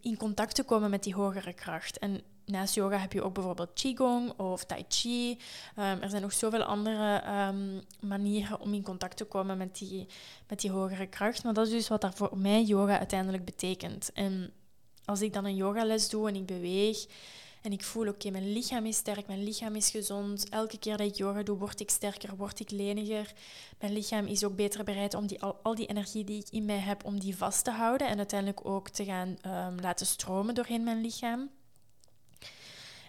in 0.00 0.16
contact 0.16 0.54
te 0.54 0.62
komen 0.62 0.90
met 0.90 1.02
die 1.02 1.14
hogere 1.14 1.52
kracht. 1.52 1.98
En 1.98 2.20
naast 2.44 2.74
yoga 2.74 2.96
heb 2.96 3.12
je 3.12 3.22
ook 3.22 3.34
bijvoorbeeld 3.34 3.72
Qigong 3.72 4.38
of 4.38 4.64
Tai 4.64 4.84
Chi. 4.88 5.30
Um, 5.30 6.02
er 6.02 6.10
zijn 6.10 6.22
nog 6.22 6.32
zoveel 6.32 6.62
andere 6.62 7.22
um, 7.48 7.80
manieren 8.00 8.60
om 8.60 8.74
in 8.74 8.82
contact 8.82 9.16
te 9.16 9.24
komen 9.24 9.58
met 9.58 9.78
die, 9.78 10.06
met 10.48 10.60
die 10.60 10.70
hogere 10.70 11.06
kracht. 11.06 11.44
Maar 11.44 11.54
dat 11.54 11.66
is 11.66 11.72
dus 11.72 11.88
wat 11.88 12.00
daar 12.00 12.14
voor 12.14 12.38
mij 12.38 12.62
yoga 12.62 12.98
uiteindelijk 12.98 13.44
betekent. 13.44 14.12
En 14.12 14.52
als 15.04 15.20
ik 15.20 15.32
dan 15.32 15.44
een 15.44 15.56
yogales 15.56 16.08
doe 16.08 16.28
en 16.28 16.34
ik 16.34 16.46
beweeg 16.46 17.06
en 17.60 17.72
ik 17.72 17.84
voel, 17.84 18.08
oké, 18.08 18.30
mijn 18.30 18.52
lichaam 18.52 18.86
is 18.86 18.96
sterk, 18.96 19.26
mijn 19.26 19.44
lichaam 19.44 19.74
is 19.74 19.90
gezond. 19.90 20.48
Elke 20.48 20.78
keer 20.78 20.96
dat 20.96 21.06
ik 21.06 21.14
yoga 21.14 21.42
doe, 21.42 21.58
word 21.58 21.80
ik 21.80 21.90
sterker, 21.90 22.36
word 22.36 22.60
ik 22.60 22.70
leniger. 22.70 23.32
Mijn 23.78 23.92
lichaam 23.92 24.26
is 24.26 24.44
ook 24.44 24.56
beter 24.56 24.84
bereid 24.84 25.14
om 25.14 25.26
die, 25.26 25.42
al, 25.42 25.58
al 25.62 25.74
die 25.74 25.86
energie 25.86 26.24
die 26.24 26.40
ik 26.40 26.48
in 26.50 26.64
mij 26.64 26.78
heb, 26.78 27.04
om 27.04 27.20
die 27.20 27.36
vast 27.36 27.64
te 27.64 27.70
houden 27.70 28.08
en 28.08 28.18
uiteindelijk 28.18 28.66
ook 28.66 28.88
te 28.88 29.04
gaan 29.04 29.36
ehm, 29.40 29.80
laten 29.80 30.06
stromen 30.06 30.54
doorheen 30.54 30.84
mijn 30.84 31.00
lichaam. 31.00 31.50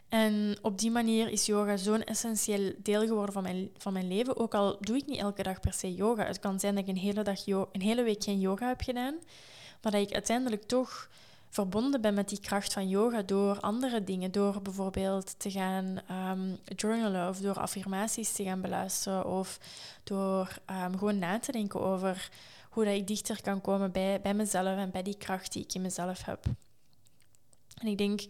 En 0.09 0.57
op 0.61 0.79
die 0.79 0.91
manier 0.91 1.29
is 1.29 1.45
yoga 1.45 1.77
zo'n 1.77 2.03
essentieel 2.03 2.73
deel 2.77 3.07
geworden 3.07 3.33
van 3.33 3.43
mijn, 3.43 3.69
van 3.77 3.93
mijn 3.93 4.07
leven. 4.07 4.37
Ook 4.37 4.53
al 4.53 4.77
doe 4.79 4.97
ik 4.97 5.05
niet 5.05 5.19
elke 5.19 5.43
dag 5.43 5.59
per 5.59 5.73
se 5.73 5.93
yoga. 5.93 6.25
Het 6.25 6.39
kan 6.39 6.59
zijn 6.59 6.75
dat 6.75 6.83
ik 6.83 6.89
een 6.89 7.01
hele, 7.01 7.23
dag 7.23 7.47
een 7.47 7.81
hele 7.81 8.03
week 8.03 8.23
geen 8.23 8.39
yoga 8.39 8.67
heb 8.67 8.81
gedaan. 8.81 9.15
Maar 9.81 9.91
dat 9.91 10.01
ik 10.01 10.13
uiteindelijk 10.13 10.63
toch 10.63 11.09
verbonden 11.51 12.01
ben 12.01 12.13
met 12.13 12.29
die 12.29 12.39
kracht 12.39 12.73
van 12.73 12.89
yoga 12.89 13.21
door 13.21 13.59
andere 13.59 14.03
dingen. 14.03 14.31
Door 14.31 14.61
bijvoorbeeld 14.61 15.39
te 15.39 15.51
gaan 15.51 15.99
um, 16.11 16.57
journalen 16.75 17.29
of 17.29 17.37
door 17.37 17.59
affirmaties 17.59 18.31
te 18.31 18.43
gaan 18.43 18.61
beluisteren. 18.61 19.25
Of 19.25 19.59
door 20.03 20.57
um, 20.69 20.97
gewoon 20.97 21.19
na 21.19 21.39
te 21.39 21.51
denken 21.51 21.81
over 21.81 22.29
hoe 22.69 22.85
dat 22.85 22.93
ik 22.93 23.07
dichter 23.07 23.41
kan 23.41 23.61
komen 23.61 23.91
bij, 23.91 24.21
bij 24.21 24.33
mezelf 24.33 24.77
en 24.77 24.91
bij 24.91 25.03
die 25.03 25.17
kracht 25.17 25.53
die 25.53 25.63
ik 25.63 25.73
in 25.73 25.81
mezelf 25.81 26.25
heb. 26.25 26.45
En 27.77 27.87
ik 27.87 27.97
denk 27.97 28.21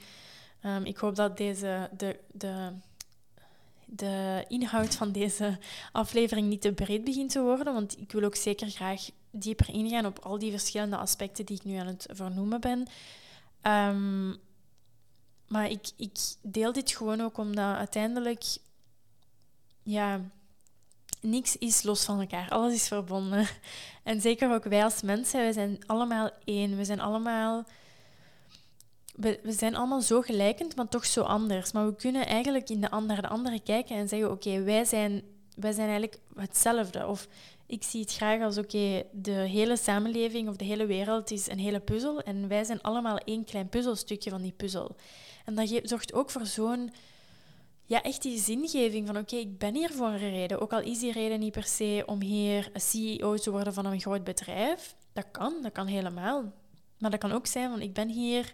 Um, 0.66 0.86
ik 0.86 0.98
hoop 0.98 1.16
dat 1.16 1.38
deze, 1.38 1.90
de, 1.98 2.20
de, 2.32 2.72
de 3.86 4.46
inhoud 4.48 4.96
van 4.96 5.12
deze 5.12 5.58
aflevering 5.92 6.48
niet 6.48 6.62
te 6.62 6.74
breed 6.74 7.04
begint 7.04 7.32
te 7.32 7.42
worden, 7.42 7.74
want 7.74 8.00
ik 8.00 8.12
wil 8.12 8.24
ook 8.24 8.36
zeker 8.36 8.70
graag 8.70 9.10
dieper 9.32 9.70
ingaan 9.70 10.06
op 10.06 10.20
al 10.20 10.40
die 10.40 10.52
verschillende 10.52 10.98
aspecten 10.98 11.46
die 11.46 11.56
ik 11.58 11.64
nu 11.64 11.76
aan 11.76 11.88
het 11.88 12.08
vernoemen 12.12 12.62
ben. 12.62 12.88
Um, 13.64 14.40
maar 15.48 15.70
ik, 15.70 15.90
ik 15.98 16.18
deel 16.42 16.74
dit 16.74 16.92
gewoon 16.92 17.22
ook 17.22 17.38
omdat 17.38 17.76
uiteindelijk, 17.76 18.44
ja, 19.84 20.22
niks 21.22 21.58
is 21.58 21.84
los 21.84 22.04
van 22.04 22.20
elkaar. 22.20 22.50
Alles 22.50 22.74
is 22.74 22.88
verbonden. 22.88 23.48
En 24.04 24.22
zeker 24.22 24.54
ook 24.54 24.64
wij 24.64 24.84
als 24.84 25.02
mensen, 25.02 25.46
we 25.46 25.54
zijn 25.54 25.80
allemaal 25.86 26.30
één. 26.44 26.78
We 26.78 26.86
zijn 26.86 27.00
allemaal 27.00 27.66
we, 29.16 29.40
we, 29.44 29.52
zijn 29.52 29.76
allemaal 29.76 30.02
zo 30.02 30.22
gelijkend, 30.22 30.76
maar 30.76 30.88
toch 30.88 31.06
zo 31.06 31.22
anders. 31.22 31.72
Maar 31.72 31.86
we 31.86 31.96
kunnen 31.96 32.26
eigenlijk 32.26 32.70
in 32.70 32.82
de 32.82 32.90
naar 32.90 33.22
de 33.22 33.28
anderen 33.28 33.64
kijken 33.64 33.96
en 33.96 34.08
zeggen: 34.08 34.32
Oké, 34.32 34.64
wij, 34.64 34.86
zijn, 34.86 35.22
wij 35.56 35.72
zijn 35.72 35.90
eigenlijk 35.90 36.20
hetzelfde. 36.36 37.08
Of 37.08 37.28
ik 37.72 37.84
zie 37.84 38.02
het 38.02 38.14
graag 38.14 38.42
als: 38.42 38.58
Oké, 38.58 39.04
de 39.12 39.32
hele 39.32 39.78
samenleving 39.78 40.50
of 40.50 40.56
de 40.56 40.66
hele 40.66 40.86
wereld 40.86 41.32
is 41.32 41.50
een 41.50 41.60
hele 41.60 41.80
puzzel. 41.80 42.22
En 42.22 42.48
wij 42.48 42.64
zijn 42.64 42.82
allemaal 42.82 43.18
één 43.18 43.44
klein 43.44 43.70
puzzelstukje 43.70 44.30
van 44.30 44.42
die 44.42 44.52
puzzel. 44.52 44.96
En 45.46 45.56
dat 45.56 45.82
zorgt 45.84 46.14
ook 46.14 46.30
voor 46.30 46.46
zo'n. 46.46 46.94
Ja, 47.86 48.02
echt 48.02 48.22
die 48.22 48.40
zingeving 48.40 49.08
van 49.08 49.18
oké, 49.18 49.36
ik 49.36 49.58
ben 49.58 49.76
hier 49.76 49.92
voor 49.92 50.08
een 50.08 50.18
reden. 50.18 50.62
Ook 50.62 50.74
al 50.74 50.82
is 50.82 51.00
die 51.00 51.12
reden 51.12 51.40
niet 51.40 51.52
per 51.52 51.64
se 51.64 52.04
om 52.06 52.22
hier 52.22 52.70
CEO 52.74 53.38
te 53.38 53.52
worden 53.52 53.74
van 53.74 53.86
een 53.86 54.02
groot 54.02 54.24
bedrijf. 54.24 54.96
Dat 55.14 55.26
kan, 55.32 55.54
dat 55.62 55.72
kan 55.72 55.88
helemaal. 55.88 56.54
Maar 56.98 57.12
dat 57.12 57.20
kan 57.20 57.32
ook 57.32 57.48
zijn 57.48 57.70
van 57.70 57.82
ik 57.82 57.94
ben 57.94 58.10
hier 58.10 58.54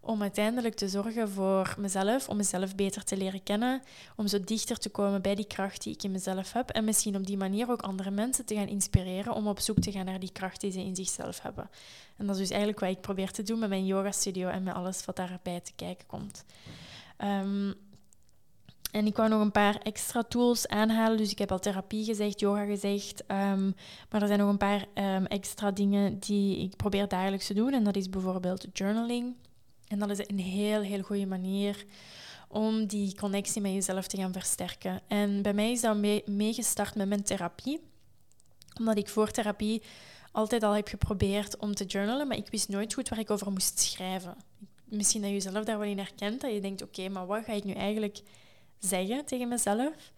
om 0.00 0.22
uiteindelijk 0.22 0.74
te 0.74 0.88
zorgen 0.88 1.30
voor 1.30 1.74
mezelf, 1.78 2.28
om 2.28 2.36
mezelf 2.36 2.74
beter 2.74 3.04
te 3.04 3.16
leren 3.16 3.42
kennen, 3.42 3.82
om 4.16 4.26
zo 4.26 4.40
dichter 4.40 4.78
te 4.78 4.88
komen 4.88 5.22
bij 5.22 5.34
die 5.34 5.46
kracht 5.46 5.82
die 5.82 5.92
ik 5.92 6.02
in 6.02 6.10
mezelf 6.10 6.52
heb 6.52 6.70
en 6.70 6.84
misschien 6.84 7.16
op 7.16 7.26
die 7.26 7.36
manier 7.36 7.70
ook 7.70 7.82
andere 7.82 8.10
mensen 8.10 8.44
te 8.44 8.54
gaan 8.54 8.68
inspireren 8.68 9.32
om 9.32 9.46
op 9.46 9.60
zoek 9.60 9.78
te 9.78 9.92
gaan 9.92 10.04
naar 10.04 10.20
die 10.20 10.32
kracht 10.32 10.60
die 10.60 10.70
ze 10.70 10.80
in 10.80 10.96
zichzelf 10.96 11.42
hebben. 11.42 11.70
En 12.16 12.26
dat 12.26 12.34
is 12.34 12.40
dus 12.40 12.50
eigenlijk 12.50 12.80
wat 12.80 12.90
ik 12.90 13.00
probeer 13.00 13.30
te 13.30 13.42
doen 13.42 13.58
met 13.58 13.68
mijn 13.68 13.86
yoga 13.86 14.10
studio 14.10 14.48
en 14.48 14.62
met 14.62 14.74
alles 14.74 15.04
wat 15.04 15.16
daarbij 15.16 15.60
te 15.60 15.72
kijken 15.76 16.06
komt. 16.06 16.44
Um, 17.18 17.74
en 18.96 19.06
ik 19.06 19.16
wou 19.16 19.28
nog 19.28 19.40
een 19.40 19.52
paar 19.52 19.76
extra 19.82 20.22
tools 20.22 20.68
aanhalen. 20.68 21.16
Dus 21.16 21.30
ik 21.30 21.38
heb 21.38 21.52
al 21.52 21.58
therapie 21.58 22.04
gezegd, 22.04 22.40
yoga 22.40 22.64
gezegd. 22.64 23.20
Um, 23.20 23.74
maar 24.10 24.20
er 24.20 24.26
zijn 24.26 24.38
nog 24.38 24.48
een 24.48 24.56
paar 24.56 24.86
um, 24.94 25.26
extra 25.26 25.70
dingen 25.70 26.18
die 26.18 26.58
ik 26.58 26.76
probeer 26.76 27.08
dagelijks 27.08 27.46
te 27.46 27.54
doen. 27.54 27.72
En 27.72 27.84
dat 27.84 27.96
is 27.96 28.10
bijvoorbeeld 28.10 28.66
journaling. 28.72 29.34
En 29.88 29.98
dat 29.98 30.10
is 30.10 30.28
een 30.28 30.38
heel, 30.38 30.80
heel 30.80 31.02
goede 31.02 31.26
manier 31.26 31.84
om 32.48 32.86
die 32.86 33.14
connectie 33.14 33.62
met 33.62 33.72
jezelf 33.72 34.06
te 34.06 34.16
gaan 34.16 34.32
versterken. 34.32 35.00
En 35.08 35.42
bij 35.42 35.54
mij 35.54 35.70
is 35.70 35.80
dat 35.80 35.96
meegestart 36.26 36.94
mee 36.94 37.06
met 37.06 37.08
mijn 37.08 37.22
therapie. 37.22 37.80
Omdat 38.78 38.96
ik 38.96 39.08
voor 39.08 39.30
therapie 39.30 39.82
altijd 40.32 40.62
al 40.62 40.72
heb 40.72 40.88
geprobeerd 40.88 41.56
om 41.56 41.74
te 41.74 41.84
journalen, 41.84 42.28
maar 42.28 42.36
ik 42.36 42.48
wist 42.50 42.68
nooit 42.68 42.94
goed 42.94 43.08
waar 43.08 43.18
ik 43.18 43.30
over 43.30 43.52
moest 43.52 43.78
schrijven. 43.78 44.36
Misschien 44.84 45.20
dat 45.20 45.30
je 45.30 45.36
jezelf 45.36 45.64
daar 45.64 45.78
wel 45.78 45.88
in 45.88 45.98
herkent, 45.98 46.40
dat 46.40 46.52
je 46.52 46.60
denkt, 46.60 46.82
oké, 46.82 47.08
maar 47.08 47.26
wat 47.26 47.44
ga 47.44 47.52
ik 47.52 47.64
nu 47.64 47.72
eigenlijk 47.72 48.20
zeggen 48.78 49.24
tegen 49.24 49.48
mezelf? 49.48 50.12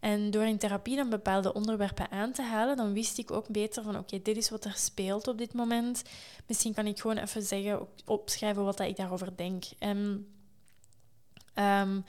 En 0.00 0.30
door 0.30 0.44
in 0.44 0.58
therapie 0.58 0.96
dan 0.96 1.08
bepaalde 1.08 1.52
onderwerpen 1.52 2.10
aan 2.10 2.32
te 2.32 2.42
halen, 2.42 2.76
dan 2.76 2.92
wist 2.92 3.18
ik 3.18 3.30
ook 3.30 3.48
beter 3.48 3.82
van 3.82 3.98
oké, 3.98 4.22
dit 4.22 4.36
is 4.36 4.50
wat 4.50 4.64
er 4.64 4.76
speelt 4.76 5.28
op 5.28 5.38
dit 5.38 5.54
moment. 5.54 6.02
Misschien 6.46 6.74
kan 6.74 6.86
ik 6.86 7.00
gewoon 7.00 7.16
even 7.16 7.42
zeggen, 7.42 7.86
opschrijven 8.04 8.64
wat 8.64 8.80
ik 8.80 8.96
daarover 8.96 9.36
denk. 9.36 9.64
En 9.78 10.26
um, 11.54 12.04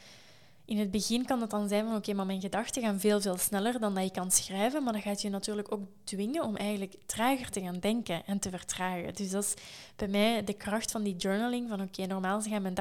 in 0.70 0.80
het 0.80 0.92
begin 0.92 1.26
kan 1.26 1.42
het 1.42 1.50
dan 1.50 1.68
zijn 1.68 1.86
van 1.86 1.96
oké, 1.96 2.14
maar 2.14 2.26
mijn 2.26 2.42
gedachten 2.42 2.82
gaan 2.82 3.00
veel, 3.00 3.22
veel 3.22 3.38
sneller 3.38 3.80
dan 3.80 3.96
dat 3.96 4.04
je 4.04 4.12
kan 4.12 4.32
schrijven. 4.32 4.84
Maar 4.84 4.94
dat 4.94 5.02
gaat 5.02 5.22
je 5.22 5.30
natuurlijk 5.30 5.72
ook 5.72 5.82
dwingen 6.04 6.44
om 6.44 6.56
eigenlijk 6.56 6.96
trager 7.06 7.50
te 7.50 7.62
gaan 7.62 7.80
denken 7.80 8.26
en 8.26 8.40
te 8.40 8.50
vertragen. 8.50 9.16
Dus 9.16 9.30
dat 9.30 9.44
is 9.44 9.54
bij 9.96 10.08
mij 10.08 10.44
de 10.44 10.54
kracht 10.54 10.92
van 10.92 11.04
die 11.04 11.16
journaling. 11.16 11.70
Van 11.70 11.82
oké, 11.82 12.06
normaal 12.06 12.42
gaan 12.42 12.62
mijn 12.62 12.78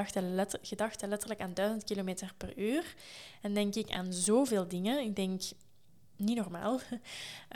gedachten 0.62 1.08
letterlijk 1.08 1.40
aan 1.40 1.54
1000 1.54 1.84
km 1.84 2.14
per 2.36 2.58
uur. 2.58 2.94
En 3.42 3.54
denk 3.54 3.74
ik 3.74 3.90
aan 3.90 4.12
zoveel 4.12 4.68
dingen. 4.68 5.00
Ik 5.00 5.16
denk 5.16 5.42
niet 6.16 6.36
normaal. 6.36 6.80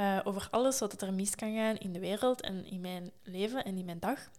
Uh, 0.01 0.21
over 0.29 0.49
alles 0.51 0.79
wat 0.79 1.03
er 1.03 1.15
mis 1.15 1.35
kan 1.35 1.55
gaan 1.55 1.77
in 1.77 1.93
de 1.93 2.01
wereld 2.01 2.41
en 2.41 2.71
in 2.71 2.81
mijn 2.81 3.11
leven 3.23 3.65
en 3.65 3.77
in 3.77 3.85
mijn 3.85 4.01
dag. 4.01 4.31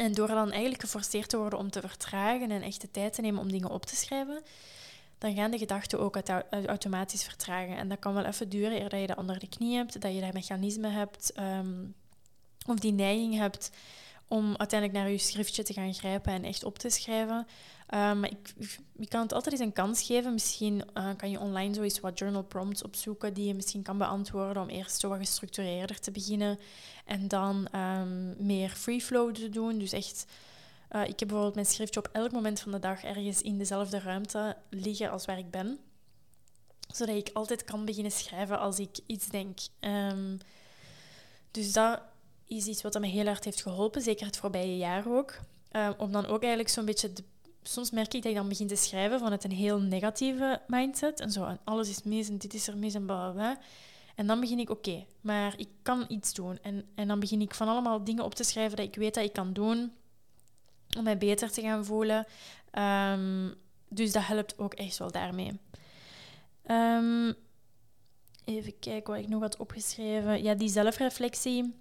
En 0.00 0.12
door 0.12 0.26
dan 0.26 0.50
eigenlijk 0.50 0.80
geforceerd 0.80 1.28
te 1.28 1.36
worden 1.36 1.58
om 1.58 1.70
te 1.70 1.80
vertragen 1.80 2.50
en 2.50 2.62
echt 2.62 2.80
de 2.80 2.90
tijd 2.90 3.12
te 3.12 3.20
nemen 3.20 3.40
om 3.40 3.52
dingen 3.52 3.70
op 3.70 3.86
te 3.86 3.96
schrijven, 3.96 4.42
dan 5.18 5.34
gaan 5.34 5.50
de 5.50 5.58
gedachten 5.58 6.00
ook 6.00 6.16
automatisch 6.66 7.24
vertragen. 7.24 7.76
En 7.76 7.88
dat 7.88 7.98
kan 7.98 8.14
wel 8.14 8.24
even 8.24 8.48
duren 8.48 8.80
eer 8.80 8.88
dat 8.88 9.00
je 9.00 9.06
dat 9.06 9.16
onder 9.16 9.38
de 9.38 9.48
knie 9.48 9.76
hebt, 9.76 10.00
dat 10.00 10.14
je 10.14 10.20
dat 10.20 10.32
mechanisme 10.32 10.88
hebt 10.88 11.32
um, 11.38 11.94
of 12.66 12.78
die 12.78 12.92
neiging 12.92 13.36
hebt 13.36 13.70
om 14.28 14.56
uiteindelijk 14.56 14.98
naar 15.00 15.10
je 15.10 15.18
schriftje 15.18 15.62
te 15.62 15.72
gaan 15.72 15.94
grijpen 15.94 16.32
en 16.32 16.44
echt 16.44 16.64
op 16.64 16.78
te 16.78 16.90
schrijven. 16.90 17.46
Um, 17.94 18.24
ik, 18.24 18.54
je 18.96 19.08
kan 19.08 19.20
het 19.20 19.32
altijd 19.32 19.54
eens 19.54 19.64
een 19.64 19.72
kans 19.72 20.02
geven. 20.02 20.32
Misschien 20.32 20.82
uh, 20.94 21.10
kan 21.16 21.30
je 21.30 21.40
online 21.40 21.74
zo 21.74 21.82
eens 21.82 22.00
wat 22.00 22.18
journal 22.18 22.42
prompts 22.42 22.82
opzoeken 22.82 23.34
die 23.34 23.46
je 23.46 23.54
misschien 23.54 23.82
kan 23.82 23.98
beantwoorden 23.98 24.62
om 24.62 24.68
eerst 24.68 25.00
zo 25.00 25.08
wat 25.08 25.18
gestructureerder 25.18 26.00
te 26.00 26.10
beginnen 26.10 26.58
en 27.04 27.28
dan 27.28 27.68
um, 27.74 28.46
meer 28.46 28.70
free 28.70 29.00
flow 29.00 29.34
te 29.34 29.48
doen. 29.48 29.78
Dus 29.78 29.92
echt, 29.92 30.26
uh, 30.90 31.02
ik 31.02 31.18
heb 31.18 31.28
bijvoorbeeld 31.28 31.54
mijn 31.54 31.66
schriftje 31.66 32.00
op 32.00 32.08
elk 32.12 32.32
moment 32.32 32.60
van 32.60 32.72
de 32.72 32.78
dag 32.78 33.04
ergens 33.04 33.42
in 33.42 33.58
dezelfde 33.58 33.98
ruimte 33.98 34.56
liggen 34.68 35.10
als 35.10 35.24
waar 35.24 35.38
ik 35.38 35.50
ben. 35.50 35.78
Zodat 36.92 37.16
ik 37.16 37.30
altijd 37.32 37.64
kan 37.64 37.84
beginnen 37.84 38.12
schrijven 38.12 38.58
als 38.58 38.78
ik 38.78 38.98
iets 39.06 39.26
denk. 39.26 39.58
Um, 39.80 40.38
dus 41.50 41.72
dat 41.72 42.00
is 42.46 42.66
iets 42.66 42.82
wat 42.82 43.00
me 43.00 43.06
heel 43.06 43.26
hard 43.26 43.44
heeft 43.44 43.62
geholpen, 43.62 44.02
zeker 44.02 44.26
het 44.26 44.36
voorbije 44.36 44.76
jaar 44.76 45.08
ook. 45.08 45.38
Om 45.98 46.12
dan 46.12 46.26
ook 46.26 46.40
eigenlijk 46.40 46.68
zo'n 46.68 46.84
beetje 46.84 47.12
de 47.12 47.22
soms 47.62 47.90
merk 47.90 48.14
ik 48.14 48.22
dat 48.22 48.30
ik 48.30 48.38
dan 48.38 48.48
begin 48.48 48.66
te 48.66 48.76
schrijven 48.76 49.18
vanuit 49.18 49.44
een 49.44 49.52
heel 49.52 49.80
negatieve 49.80 50.60
mindset. 50.66 51.20
En 51.20 51.30
zo, 51.30 51.44
en 51.44 51.60
alles 51.64 51.88
is 51.88 52.02
mis 52.02 52.28
en 52.28 52.38
dit 52.38 52.54
is 52.54 52.68
er 52.68 52.76
mis 52.76 52.94
en 52.94 53.06
bla 53.06 53.30
bla. 53.30 53.58
En 54.14 54.26
dan 54.26 54.40
begin 54.40 54.58
ik, 54.58 54.70
oké, 54.70 55.04
maar 55.20 55.54
ik 55.56 55.68
kan 55.82 56.04
iets 56.08 56.34
doen. 56.34 56.58
En, 56.62 56.84
en 56.94 57.08
dan 57.08 57.20
begin 57.20 57.40
ik 57.40 57.54
van 57.54 57.68
allemaal 57.68 58.04
dingen 58.04 58.24
op 58.24 58.34
te 58.34 58.44
schrijven 58.44 58.76
dat 58.76 58.86
ik 58.86 58.94
weet 58.94 59.14
dat 59.14 59.24
ik 59.24 59.32
kan 59.32 59.52
doen 59.52 59.92
om 60.96 61.04
mij 61.04 61.18
beter 61.18 61.50
te 61.50 61.60
gaan 61.60 61.84
voelen. 61.84 62.26
Um, 62.72 63.54
dus 63.88 64.12
dat 64.12 64.26
helpt 64.26 64.58
ook 64.58 64.74
echt 64.74 64.98
wel 64.98 65.10
daarmee. 65.10 65.60
Um, 66.70 67.34
even 68.44 68.78
kijken 68.78 69.12
wat 69.14 69.22
ik 69.22 69.28
nog 69.28 69.40
had 69.40 69.56
opgeschreven. 69.56 70.42
Ja, 70.42 70.54
die 70.54 70.68
zelfreflectie 70.68 71.74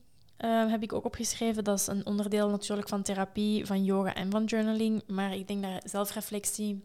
uh, 0.46 0.72
heb 0.72 0.84
ik 0.84 0.94
ook 0.94 1.06
opgeschreven. 1.06 1.64
Dat 1.64 1.80
is 1.80 1.88
een 1.88 2.06
onderdeel 2.06 2.50
natuurlijk 2.50 2.88
van 2.88 3.02
therapie, 3.02 3.66
van 3.66 3.84
yoga 3.84 4.14
en 4.14 4.32
van 4.32 4.44
journaling. 4.44 5.04
Maar 5.08 5.36
ik 5.36 5.48
denk 5.48 5.64
dat 5.64 5.90
zelfreflectie 5.90 6.82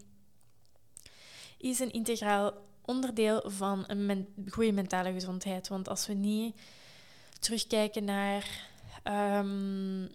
is 1.59 1.79
een 1.79 1.93
integraal 1.93 2.53
onderdeel 2.85 3.43
van 3.47 3.85
een 3.87 4.29
goede 4.51 4.73
mentale 4.73 5.13
gezondheid. 5.13 5.69
Want 5.69 5.89
als 5.89 6.07
we 6.07 6.13
niet 6.13 6.57
terugkijken 7.41 8.05
naar 8.05 8.69
um, 9.39 10.09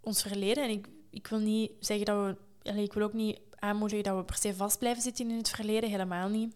ons 0.00 0.22
verleden, 0.22 0.64
en 0.64 0.70
ik, 0.70 0.88
ik 1.10 1.26
wil 1.26 1.38
niet 1.38 1.72
zeggen 1.80 2.06
dat 2.06 2.36
we, 2.62 2.82
ik 2.82 2.92
wil 2.92 3.02
ook 3.02 3.12
niet 3.12 3.38
aanmoedigen 3.58 4.04
dat 4.04 4.16
we 4.16 4.24
per 4.24 4.36
se 4.36 4.54
vast 4.54 4.78
blijven 4.78 5.02
zitten 5.02 5.30
in 5.30 5.36
het 5.36 5.50
verleden, 5.50 5.90
helemaal 5.90 6.28
niet. 6.28 6.54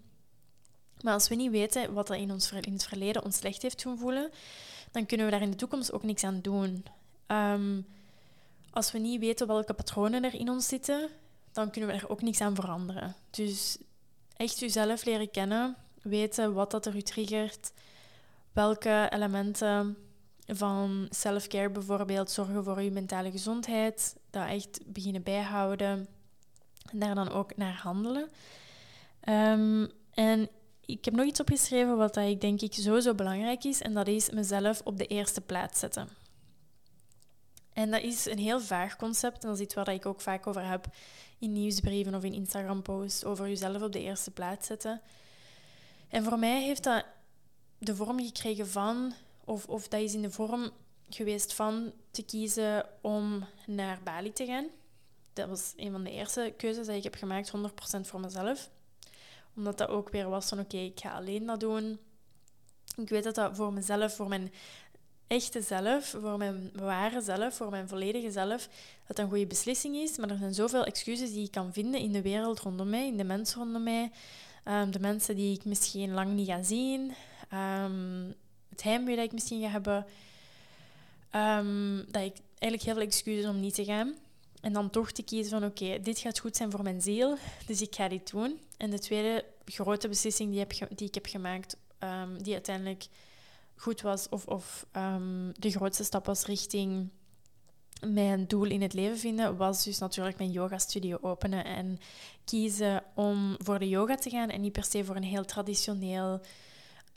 Maar 1.00 1.12
als 1.12 1.28
we 1.28 1.34
niet 1.34 1.50
weten 1.50 1.92
wat 1.92 2.08
er 2.08 2.16
in, 2.16 2.30
ons, 2.30 2.52
in 2.52 2.72
het 2.72 2.86
verleden 2.86 3.24
ons 3.24 3.36
slecht 3.36 3.62
heeft 3.62 3.82
doen 3.82 3.98
voelen, 3.98 4.30
dan 4.90 5.06
kunnen 5.06 5.26
we 5.26 5.32
daar 5.32 5.42
in 5.42 5.50
de 5.50 5.56
toekomst 5.56 5.92
ook 5.92 6.02
niks 6.02 6.24
aan 6.24 6.40
doen. 6.40 6.84
Um, 7.26 7.86
als 8.70 8.92
we 8.92 8.98
niet 8.98 9.20
weten 9.20 9.46
welke 9.46 9.74
patronen 9.74 10.24
er 10.24 10.34
in 10.34 10.48
ons 10.48 10.68
zitten, 10.68 11.08
dan 11.52 11.70
kunnen 11.70 11.90
we 11.90 11.96
er 11.96 12.10
ook 12.10 12.22
niks 12.22 12.40
aan 12.40 12.54
veranderen. 12.54 13.14
Dus 13.30 13.78
echt 14.36 14.58
jezelf 14.58 15.04
leren 15.04 15.30
kennen, 15.30 15.76
weten 16.02 16.52
wat 16.52 16.70
dat 16.70 16.86
er 16.86 16.96
u 16.96 17.02
triggert, 17.02 17.72
welke 18.52 19.08
elementen 19.10 19.96
van 20.46 21.06
self-care 21.10 21.70
bijvoorbeeld 21.70 22.30
zorgen 22.30 22.64
voor 22.64 22.76
uw 22.76 22.90
mentale 22.90 23.30
gezondheid, 23.30 24.16
dat 24.30 24.48
echt 24.48 24.80
beginnen 24.86 25.22
bijhouden 25.22 26.08
en 26.90 26.98
daar 26.98 27.14
dan 27.14 27.30
ook 27.30 27.56
naar 27.56 27.80
handelen. 27.82 28.28
Ehm, 29.20 29.86
en 30.10 30.48
ik 30.90 31.04
heb 31.04 31.14
nog 31.14 31.26
iets 31.26 31.40
opgeschreven 31.40 31.96
wat 31.96 32.14
dat 32.14 32.28
ik 32.28 32.40
denk 32.40 32.60
ik 32.60 32.72
sowieso 32.74 33.14
belangrijk 33.14 33.64
is, 33.64 33.80
en 33.80 33.94
dat 33.94 34.08
is 34.08 34.30
mezelf 34.30 34.80
op 34.84 34.98
de 34.98 35.06
eerste 35.06 35.40
plaats 35.40 35.78
zetten. 35.78 36.08
En 37.72 37.90
dat 37.90 38.02
is 38.02 38.26
een 38.26 38.38
heel 38.38 38.60
vaag 38.60 38.96
concept, 38.96 39.42
en 39.42 39.48
dat 39.48 39.58
is 39.58 39.64
iets 39.64 39.74
waar 39.74 39.88
ik 39.88 40.06
ook 40.06 40.20
vaak 40.20 40.46
over 40.46 40.68
heb 40.68 40.86
in 41.38 41.52
nieuwsbrieven 41.52 42.14
of 42.14 42.24
in 42.24 42.32
Instagram-posts, 42.32 43.24
over 43.24 43.48
jezelf 43.48 43.82
op 43.82 43.92
de 43.92 44.02
eerste 44.02 44.30
plaats 44.30 44.66
zetten. 44.66 45.00
En 46.08 46.24
voor 46.24 46.38
mij 46.38 46.62
heeft 46.62 46.84
dat 46.84 47.04
de 47.78 47.96
vorm 47.96 48.20
gekregen 48.20 48.68
van, 48.68 49.12
of, 49.44 49.66
of 49.66 49.88
dat 49.88 50.00
is 50.00 50.14
in 50.14 50.22
de 50.22 50.30
vorm 50.30 50.70
geweest 51.08 51.52
van 51.52 51.92
te 52.10 52.22
kiezen 52.22 52.86
om 53.00 53.44
naar 53.66 54.00
Bali 54.04 54.32
te 54.32 54.46
gaan. 54.46 54.66
Dat 55.32 55.48
was 55.48 55.72
een 55.76 55.92
van 55.92 56.04
de 56.04 56.10
eerste 56.10 56.54
keuzes 56.56 56.86
die 56.86 56.96
ik 56.96 57.02
heb 57.02 57.14
gemaakt, 57.14 57.52
100% 57.56 58.00
voor 58.00 58.20
mezelf. 58.20 58.70
Omdat 59.60 59.78
dat 59.78 59.88
ook 59.88 60.08
weer 60.10 60.28
was 60.28 60.48
van 60.48 60.58
oké, 60.58 60.76
ik 60.76 61.00
ga 61.00 61.10
alleen 61.10 61.46
dat 61.46 61.60
doen. 61.60 61.98
Ik 62.96 63.08
weet 63.08 63.24
dat 63.24 63.34
dat 63.34 63.56
voor 63.56 63.72
mezelf, 63.72 64.14
voor 64.14 64.28
mijn 64.28 64.52
echte 65.26 65.62
zelf, 65.62 66.04
voor 66.20 66.38
mijn 66.38 66.70
ware 66.74 67.20
zelf, 67.20 67.54
voor 67.54 67.70
mijn 67.70 67.88
volledige 67.88 68.30
zelf, 68.30 68.68
dat 69.06 69.18
een 69.18 69.28
goede 69.28 69.46
beslissing 69.46 69.96
is. 69.96 70.16
Maar 70.16 70.30
er 70.30 70.38
zijn 70.38 70.54
zoveel 70.54 70.84
excuses 70.84 71.32
die 71.32 71.44
ik 71.44 71.50
kan 71.50 71.72
vinden 71.72 72.00
in 72.00 72.12
de 72.12 72.22
wereld 72.22 72.60
rondom 72.60 72.88
mij, 72.88 73.06
in 73.06 73.16
de 73.16 73.24
mensen 73.24 73.58
rondom 73.58 73.82
mij. 73.82 74.10
Ehm, 74.64 74.90
de 74.90 75.00
mensen 75.00 75.36
die 75.36 75.54
ik 75.54 75.64
misschien 75.64 76.12
lang 76.12 76.32
niet 76.32 76.48
ga 76.48 76.62
zien. 76.62 77.12
Um, 77.54 78.34
het 78.68 78.82
heimwee 78.82 79.16
dat 79.16 79.24
ik 79.24 79.32
misschien 79.32 79.62
ga 79.62 79.68
hebben. 79.68 80.06
Um, 81.34 81.96
dat 81.96 82.22
ik 82.22 82.36
eigenlijk 82.58 82.82
heel 82.82 82.94
veel 82.94 83.02
excuses 83.02 83.46
om 83.46 83.60
niet 83.60 83.74
te 83.74 83.84
gaan. 83.84 84.14
En 84.60 84.72
dan 84.72 84.90
toch 84.90 85.10
te 85.10 85.22
kiezen 85.22 85.60
van 85.60 85.68
oké, 85.68 86.00
dit 86.00 86.18
gaat 86.18 86.38
goed 86.38 86.56
zijn 86.56 86.70
voor 86.70 86.82
mijn 86.82 87.00
ziel, 87.00 87.36
dus 87.66 87.82
ik 87.82 87.94
ga 87.94 88.08
dit 88.08 88.30
doen. 88.30 88.60
En 88.76 88.90
de 88.90 88.98
tweede 88.98 89.44
grote 89.64 90.08
beslissing 90.08 90.50
die, 90.50 90.58
heb, 90.58 90.96
die 90.96 91.06
ik 91.06 91.14
heb 91.14 91.26
gemaakt, 91.26 91.76
die 92.38 92.52
uiteindelijk 92.52 93.06
goed 93.76 94.00
was, 94.00 94.28
of, 94.28 94.46
of 94.46 94.86
de 95.52 95.70
grootste 95.70 96.04
stap 96.04 96.26
was 96.26 96.44
richting 96.44 97.10
mijn 98.06 98.46
doel 98.46 98.64
in 98.64 98.82
het 98.82 98.92
leven 98.92 99.18
vinden, 99.18 99.56
was 99.56 99.84
dus 99.84 99.98
natuurlijk 99.98 100.38
mijn 100.38 100.50
yoga-studio 100.50 101.18
openen 101.20 101.64
en 101.64 101.98
kiezen 102.44 103.02
om 103.14 103.56
voor 103.58 103.78
de 103.78 103.88
yoga 103.88 104.14
te 104.14 104.30
gaan 104.30 104.48
en 104.48 104.60
niet 104.60 104.72
per 104.72 104.84
se 104.84 105.04
voor 105.04 105.16
een 105.16 105.22
heel 105.22 105.44
traditioneel 105.44 106.40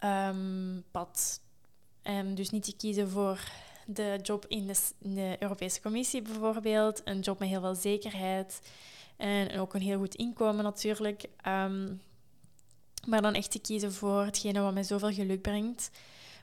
um, 0.04 0.84
pad. 0.92 1.42
En 2.02 2.36
dus 2.36 2.50
niet 2.50 2.64
te 2.64 2.76
kiezen 2.76 3.10
voor 3.10 3.40
de 3.86 4.20
job 4.22 4.46
in 4.48 4.72
de, 5.00 5.36
Europese 5.40 5.82
Commissie 5.82 6.22
bijvoorbeeld, 6.22 7.02
een 7.06 7.20
job 7.20 7.40
met 7.40 7.50
heel 7.50 7.62
veel 7.62 7.76
zekerheid 7.76 8.62
en 9.18 9.60
ook 9.60 9.74
een 9.74 9.82
heel 9.82 9.98
goed 9.98 10.16
inkomen 10.16 10.64
natuurlijk. 10.64 11.26
Um, 11.48 12.02
maar 13.08 13.22
dan 13.22 13.34
echt 13.34 13.52
te 13.52 13.60
kiezen 13.60 13.94
voor 13.94 14.24
hetgene 14.26 14.62
wat 14.62 14.74
mij 14.74 14.84
zoveel 14.84 15.12
geluk 15.12 15.42
brengt. 15.42 15.92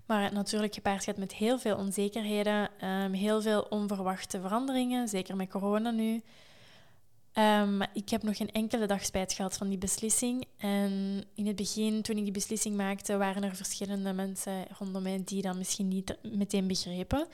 Maar 0.06 0.22
het 0.22 0.32
natuurlijk 0.32 0.74
gepaard 0.74 1.04
gaat 1.04 1.16
met 1.16 1.34
heel 1.34 1.58
veel 1.58 1.76
onzekerheden, 1.76 2.70
um, 2.84 3.12
heel 3.12 3.42
veel 3.42 3.60
onverwachte 3.60 4.40
veranderingen, 4.40 5.08
zeker 5.08 5.36
met 5.36 5.48
corona 5.48 5.90
nu. 5.90 6.22
Um, 7.38 7.82
ik 7.82 8.08
heb 8.08 8.22
nog 8.22 8.36
geen 8.36 8.52
enkele 8.52 8.86
dag 8.86 9.04
spijt 9.04 9.32
gehad 9.32 9.56
van 9.56 9.68
die 9.68 9.78
beslissing. 9.78 10.44
En 10.56 11.24
in 11.34 11.46
het 11.46 11.56
begin, 11.56 12.02
toen 12.02 12.16
ik 12.16 12.22
die 12.22 12.32
beslissing 12.32 12.76
maakte, 12.76 13.16
waren 13.16 13.44
er 13.44 13.56
verschillende 13.56 14.12
mensen 14.12 14.66
rondom 14.78 15.02
mij 15.02 15.22
die 15.24 15.42
dat 15.42 15.56
misschien 15.56 15.88
niet 15.88 16.16
meteen 16.22 16.66
begrepen. 16.66 17.26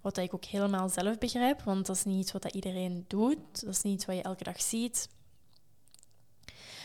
Wat 0.00 0.16
ik 0.16 0.34
ook 0.34 0.44
helemaal 0.44 0.88
zelf 0.88 1.18
begrijp, 1.18 1.62
want 1.62 1.86
dat 1.86 1.96
is 1.96 2.04
niet 2.04 2.20
iets 2.20 2.32
wat 2.32 2.44
iedereen 2.44 3.04
doet. 3.08 3.60
Dat 3.60 3.74
is 3.74 3.82
niet 3.82 4.04
wat 4.04 4.16
je 4.16 4.22
elke 4.22 4.44
dag 4.44 4.62
ziet. 4.62 5.08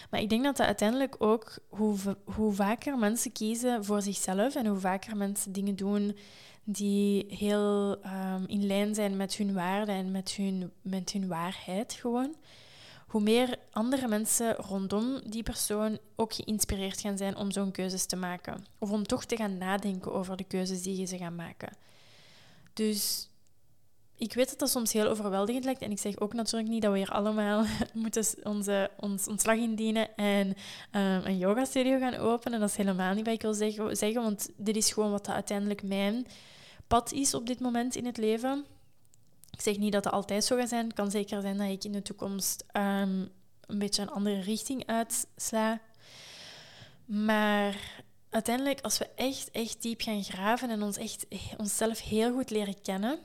Maar 0.09 0.21
ik 0.21 0.29
denk 0.29 0.43
dat 0.43 0.57
dat 0.57 0.65
uiteindelijk 0.65 1.15
ook, 1.19 1.57
hoe, 1.69 1.97
hoe 2.23 2.53
vaker 2.53 2.97
mensen 2.97 3.31
kiezen 3.31 3.85
voor 3.85 4.01
zichzelf 4.01 4.55
en 4.55 4.65
hoe 4.65 4.79
vaker 4.79 5.17
mensen 5.17 5.51
dingen 5.51 5.75
doen 5.75 6.17
die 6.69 7.25
heel 7.29 7.97
um, 8.05 8.45
in 8.47 8.65
lijn 8.65 8.95
zijn 8.95 9.17
met 9.17 9.35
hun 9.35 9.53
waarden 9.53 9.95
en 9.95 10.11
met 10.11 10.31
hun, 10.31 10.71
met 10.81 11.11
hun 11.11 11.27
waarheid 11.27 11.93
gewoon, 11.93 12.35
hoe 13.07 13.21
meer 13.21 13.59
andere 13.71 14.07
mensen 14.07 14.55
rondom 14.55 15.21
die 15.29 15.43
persoon 15.43 15.99
ook 16.15 16.33
geïnspireerd 16.33 17.01
gaan 17.01 17.17
zijn 17.17 17.35
om 17.35 17.51
zo'n 17.51 17.71
keuzes 17.71 18.05
te 18.05 18.15
maken. 18.15 18.65
Of 18.77 18.91
om 18.91 19.03
toch 19.03 19.25
te 19.25 19.35
gaan 19.35 19.57
nadenken 19.57 20.13
over 20.13 20.37
de 20.37 20.43
keuzes 20.43 20.81
die 20.81 21.05
ze 21.05 21.17
gaan 21.17 21.35
maken. 21.35 21.77
Dus 22.73 23.29
ik 24.15 24.33
weet 24.33 24.49
dat 24.49 24.59
dat 24.59 24.69
soms 24.69 24.93
heel 24.93 25.07
overweldigend 25.07 25.65
lijkt. 25.65 25.81
En 25.81 25.91
ik 25.91 25.99
zeg 25.99 26.19
ook 26.19 26.33
natuurlijk 26.33 26.71
niet 26.71 26.81
dat 26.81 26.91
we 26.91 26.97
hier 26.97 27.11
allemaal 27.11 27.65
moeten 27.93 28.25
onze, 28.43 28.89
ons 28.99 29.27
ontslag 29.27 29.57
indienen 29.57 30.15
en 30.15 30.47
um, 30.47 31.21
een 31.25 31.37
yogastudio 31.37 31.99
gaan 31.99 32.15
openen. 32.15 32.59
Dat 32.59 32.69
is 32.69 32.75
helemaal 32.75 33.13
niet 33.13 33.25
wat 33.25 33.33
ik 33.33 33.41
wil 33.41 33.53
zeggen, 33.53 33.97
zeggen, 33.97 34.21
want 34.21 34.49
dit 34.57 34.75
is 34.75 34.91
gewoon 34.91 35.11
wat 35.11 35.25
dat 35.25 35.35
uiteindelijk 35.35 35.83
mijn 35.83 36.27
pad 36.87 37.11
is 37.11 37.33
op 37.33 37.47
dit 37.47 37.59
moment 37.59 37.95
in 37.95 38.05
het 38.05 38.17
leven. 38.17 38.65
Ik 39.51 39.61
zeg 39.61 39.77
niet 39.77 39.91
dat 39.91 40.03
dat 40.03 40.13
altijd 40.13 40.43
zo 40.43 40.57
gaat 40.57 40.69
zijn. 40.69 40.85
Het 40.85 40.93
kan 40.93 41.11
zeker 41.11 41.41
zijn 41.41 41.57
dat 41.57 41.69
ik 41.69 41.83
in 41.83 41.91
de 41.91 42.01
toekomst 42.01 42.65
um, 42.73 43.31
een 43.61 43.79
beetje 43.79 44.01
een 44.01 44.09
andere 44.09 44.39
richting 44.39 44.85
uitsla. 44.85 45.81
Maar 47.05 48.03
uiteindelijk, 48.29 48.81
als 48.81 48.97
we 48.97 49.09
echt, 49.15 49.51
echt 49.51 49.81
diep 49.81 50.01
gaan 50.01 50.23
graven 50.23 50.69
en 50.69 50.83
ons 50.83 50.97
echt, 50.97 51.25
onszelf 51.57 52.01
heel 52.01 52.33
goed 52.33 52.49
leren 52.49 52.81
kennen 52.81 53.19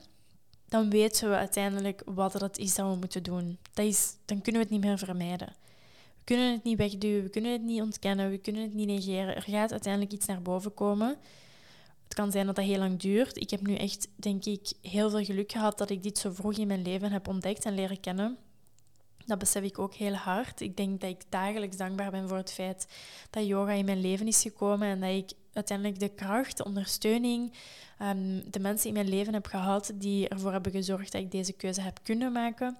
dan 0.73 0.89
weten 0.89 1.29
we 1.29 1.35
uiteindelijk 1.35 2.01
wat 2.05 2.33
het 2.33 2.57
is 2.57 2.75
dat 2.75 2.89
we 2.89 2.95
moeten 2.95 3.23
doen. 3.23 3.57
Dat 3.73 3.85
is, 3.85 4.15
dan 4.25 4.41
kunnen 4.41 4.61
we 4.61 4.67
het 4.67 4.75
niet 4.77 4.85
meer 4.85 4.97
vermijden. 4.97 5.47
We 6.17 6.23
kunnen 6.23 6.51
het 6.51 6.63
niet 6.63 6.77
wegduwen, 6.77 7.23
we 7.23 7.29
kunnen 7.29 7.51
het 7.51 7.61
niet 7.61 7.81
ontkennen, 7.81 8.29
we 8.29 8.37
kunnen 8.37 8.61
het 8.61 8.73
niet 8.73 8.87
negeren. 8.87 9.35
Er 9.35 9.41
gaat 9.41 9.71
uiteindelijk 9.71 10.13
iets 10.13 10.25
naar 10.25 10.41
boven 10.41 10.73
komen. 10.73 11.17
Het 12.13 12.21
kan 12.21 12.31
zijn 12.31 12.45
dat 12.45 12.55
dat 12.55 12.65
heel 12.65 12.77
lang 12.77 12.99
duurt. 12.99 13.37
Ik 13.37 13.49
heb 13.49 13.61
nu 13.61 13.75
echt, 13.75 14.07
denk 14.15 14.45
ik, 14.45 14.73
heel 14.81 15.09
veel 15.09 15.23
geluk 15.23 15.51
gehad 15.51 15.77
dat 15.77 15.89
ik 15.89 16.03
dit 16.03 16.17
zo 16.17 16.31
vroeg 16.31 16.53
in 16.53 16.67
mijn 16.67 16.81
leven 16.81 17.11
heb 17.11 17.27
ontdekt 17.27 17.65
en 17.65 17.75
leren 17.75 17.99
kennen. 17.99 18.37
Dat 19.25 19.37
besef 19.37 19.63
ik 19.63 19.79
ook 19.79 19.93
heel 19.93 20.13
hard. 20.13 20.61
Ik 20.61 20.77
denk 20.77 21.01
dat 21.01 21.09
ik 21.09 21.21
dagelijks 21.29 21.77
dankbaar 21.77 22.11
ben 22.11 22.27
voor 22.27 22.37
het 22.37 22.51
feit 22.51 22.87
dat 23.29 23.47
yoga 23.47 23.71
in 23.71 23.85
mijn 23.85 24.01
leven 24.01 24.27
is 24.27 24.41
gekomen 24.41 24.87
en 24.87 24.99
dat 24.99 25.09
ik 25.09 25.31
uiteindelijk 25.53 25.99
de 25.99 26.09
kracht, 26.09 26.57
de 26.57 26.65
ondersteuning, 26.65 27.53
um, 28.01 28.51
de 28.51 28.59
mensen 28.59 28.87
in 28.87 28.93
mijn 28.93 29.09
leven 29.09 29.33
heb 29.33 29.45
gehad 29.45 29.91
die 29.95 30.27
ervoor 30.27 30.51
hebben 30.51 30.71
gezorgd 30.71 31.11
dat 31.11 31.21
ik 31.21 31.31
deze 31.31 31.53
keuze 31.53 31.81
heb 31.81 31.99
kunnen 32.03 32.31
maken. 32.31 32.77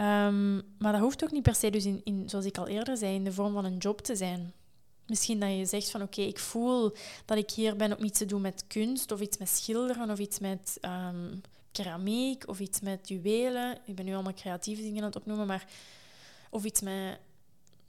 Um, 0.00 0.62
maar 0.78 0.92
dat 0.92 1.00
hoeft 1.00 1.24
ook 1.24 1.32
niet 1.32 1.42
per 1.42 1.54
se, 1.54 1.70
dus 1.70 1.84
in, 1.84 2.22
zoals 2.26 2.44
ik 2.44 2.58
al 2.58 2.68
eerder 2.68 2.96
zei, 2.96 3.14
in 3.14 3.24
de 3.24 3.32
vorm 3.32 3.52
van 3.52 3.64
een 3.64 3.78
job 3.78 4.00
te 4.00 4.16
zijn. 4.16 4.52
Misschien 5.06 5.40
dat 5.40 5.56
je 5.56 5.64
zegt 5.64 5.90
van 5.90 6.02
oké, 6.02 6.20
ik 6.20 6.38
voel 6.38 6.96
dat 7.24 7.38
ik 7.38 7.50
hier 7.50 7.76
ben 7.76 7.96
om 7.98 8.04
iets 8.04 8.18
te 8.18 8.26
doen 8.26 8.40
met 8.40 8.64
kunst 8.66 9.12
of 9.12 9.20
iets 9.20 9.38
met 9.38 9.48
schilderen 9.48 10.10
of 10.10 10.18
iets 10.18 10.38
met 10.38 10.78
um, 10.80 11.40
keramiek 11.72 12.48
of 12.48 12.60
iets 12.60 12.80
met 12.80 13.08
juwelen. 13.08 13.78
Ik 13.84 13.94
ben 13.94 14.04
nu 14.04 14.14
allemaal 14.14 14.34
creatieve 14.34 14.82
dingen 14.82 15.00
aan 15.00 15.08
het 15.08 15.16
opnoemen, 15.16 15.46
maar 15.46 15.66
of 16.50 16.64
iets 16.64 16.80
met 16.80 17.18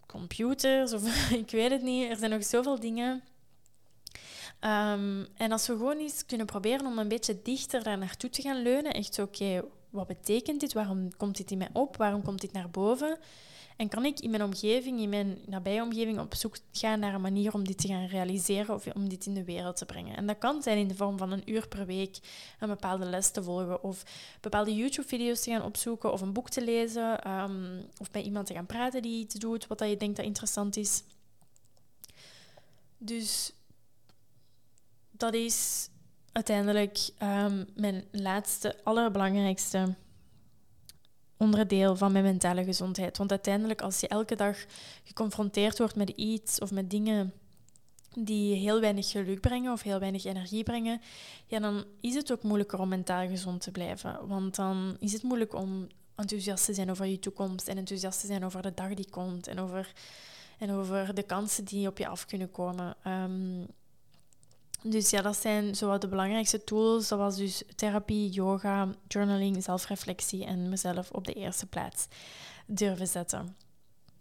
computers 0.05 0.93
of 0.93 1.31
ik 1.43 1.51
weet 1.51 1.71
het 1.71 1.81
niet. 1.81 2.09
Er 2.09 2.17
zijn 2.17 2.31
nog 2.31 2.45
zoveel 2.45 2.79
dingen 2.79 3.23
Um, 4.61 5.27
en 5.35 5.51
als 5.51 5.67
we 5.67 5.73
gewoon 5.73 5.97
eens 5.97 6.25
kunnen 6.25 6.45
proberen 6.45 6.85
om 6.85 6.97
een 6.97 7.07
beetje 7.07 7.41
dichter 7.43 7.83
daar 7.83 7.97
naartoe 7.97 8.29
te 8.29 8.41
gaan 8.41 8.61
leunen, 8.61 8.93
echt 8.93 9.19
oké, 9.19 9.63
wat 9.89 10.07
betekent 10.07 10.59
dit? 10.59 10.73
Waarom 10.73 11.15
komt 11.17 11.37
dit 11.37 11.51
in 11.51 11.57
mij 11.57 11.69
op? 11.73 11.97
Waarom 11.97 12.23
komt 12.23 12.41
dit 12.41 12.51
naar 12.51 12.69
boven? 12.69 13.17
En 13.77 13.89
kan 13.89 14.05
ik 14.05 14.19
in 14.19 14.29
mijn 14.29 14.43
omgeving, 14.43 14.99
in 14.99 15.09
mijn 15.09 15.37
nabije 15.45 15.81
omgeving, 15.81 16.19
op 16.19 16.35
zoek 16.35 16.57
gaan 16.71 16.99
naar 16.99 17.13
een 17.13 17.21
manier 17.21 17.53
om 17.53 17.67
dit 17.67 17.77
te 17.77 17.87
gaan 17.87 18.05
realiseren 18.05 18.75
of 18.75 18.87
om 18.87 19.09
dit 19.09 19.25
in 19.25 19.33
de 19.33 19.43
wereld 19.43 19.77
te 19.77 19.85
brengen? 19.85 20.15
En 20.15 20.27
dat 20.27 20.37
kan 20.37 20.63
zijn 20.63 20.77
in 20.77 20.87
de 20.87 20.95
vorm 20.95 21.17
van 21.17 21.31
een 21.31 21.51
uur 21.51 21.67
per 21.67 21.85
week 21.85 22.19
een 22.59 22.67
bepaalde 22.67 23.05
les 23.05 23.31
te 23.31 23.43
volgen, 23.43 23.83
of 23.83 24.03
bepaalde 24.41 24.75
YouTube-video's 24.75 25.41
te 25.41 25.51
gaan 25.51 25.63
opzoeken, 25.63 26.11
of 26.11 26.21
een 26.21 26.33
boek 26.33 26.49
te 26.49 26.63
lezen, 26.63 27.31
um, 27.31 27.85
of 27.97 28.11
bij 28.11 28.21
iemand 28.21 28.47
te 28.47 28.53
gaan 28.53 28.65
praten 28.65 29.01
die 29.01 29.19
iets 29.19 29.35
doet 29.35 29.67
wat 29.67 29.79
je 29.79 29.97
denkt 29.97 30.15
dat 30.15 30.25
interessant 30.25 30.77
is. 30.77 31.03
Dus 32.97 33.53
dat 35.11 35.33
is 35.33 35.89
uiteindelijk 36.31 37.09
um, 37.23 37.65
mijn 37.75 38.05
laatste, 38.11 38.83
allerbelangrijkste 38.83 39.95
onderdeel 41.37 41.95
van 41.95 42.11
mijn 42.11 42.23
mentale 42.23 42.63
gezondheid. 42.63 43.17
Want 43.17 43.31
uiteindelijk, 43.31 43.81
als 43.81 43.99
je 43.99 44.07
elke 44.07 44.35
dag 44.35 44.57
geconfronteerd 45.03 45.77
wordt 45.77 45.95
met 45.95 46.09
iets 46.09 46.59
of 46.59 46.71
met 46.71 46.89
dingen 46.89 47.33
die 48.13 48.55
heel 48.55 48.79
weinig 48.79 49.09
geluk 49.09 49.41
brengen 49.41 49.71
of 49.71 49.81
heel 49.81 49.99
weinig 49.99 50.25
energie 50.25 50.63
brengen, 50.63 51.01
ja, 51.45 51.59
dan 51.59 51.85
is 52.01 52.15
het 52.15 52.31
ook 52.31 52.43
moeilijker 52.43 52.79
om 52.79 52.89
mentaal 52.89 53.27
gezond 53.27 53.61
te 53.61 53.71
blijven. 53.71 54.27
Want 54.27 54.55
dan 54.55 54.97
is 54.99 55.13
het 55.13 55.23
moeilijk 55.23 55.53
om 55.53 55.87
enthousiast 56.15 56.65
te 56.65 56.73
zijn 56.73 56.89
over 56.89 57.05
je 57.05 57.19
toekomst 57.19 57.67
en 57.67 57.77
enthousiast 57.77 58.19
te 58.19 58.27
zijn 58.27 58.45
over 58.45 58.61
de 58.61 58.73
dag 58.73 58.93
die 58.93 59.09
komt 59.09 59.47
en 59.47 59.59
over, 59.59 59.93
en 60.57 60.71
over 60.71 61.15
de 61.15 61.23
kansen 61.23 61.65
die 61.65 61.87
op 61.87 61.97
je 61.97 62.07
af 62.07 62.25
kunnen 62.25 62.51
komen. 62.51 62.95
Ehm, 63.03 63.63
dus 64.89 65.09
ja, 65.09 65.21
dat 65.21 65.37
zijn 65.37 65.75
zo 65.75 65.97
de 65.97 66.07
belangrijkste 66.07 66.63
tools. 66.63 67.07
Dat 67.07 67.19
was 67.19 67.37
dus 67.37 67.63
therapie, 67.75 68.29
yoga, 68.29 68.89
journaling, 69.07 69.63
zelfreflectie 69.63 70.45
en 70.45 70.69
mezelf 70.69 71.11
op 71.11 71.25
de 71.25 71.33
eerste 71.33 71.65
plaats 71.65 72.07
durven 72.65 73.07
zetten. 73.07 73.55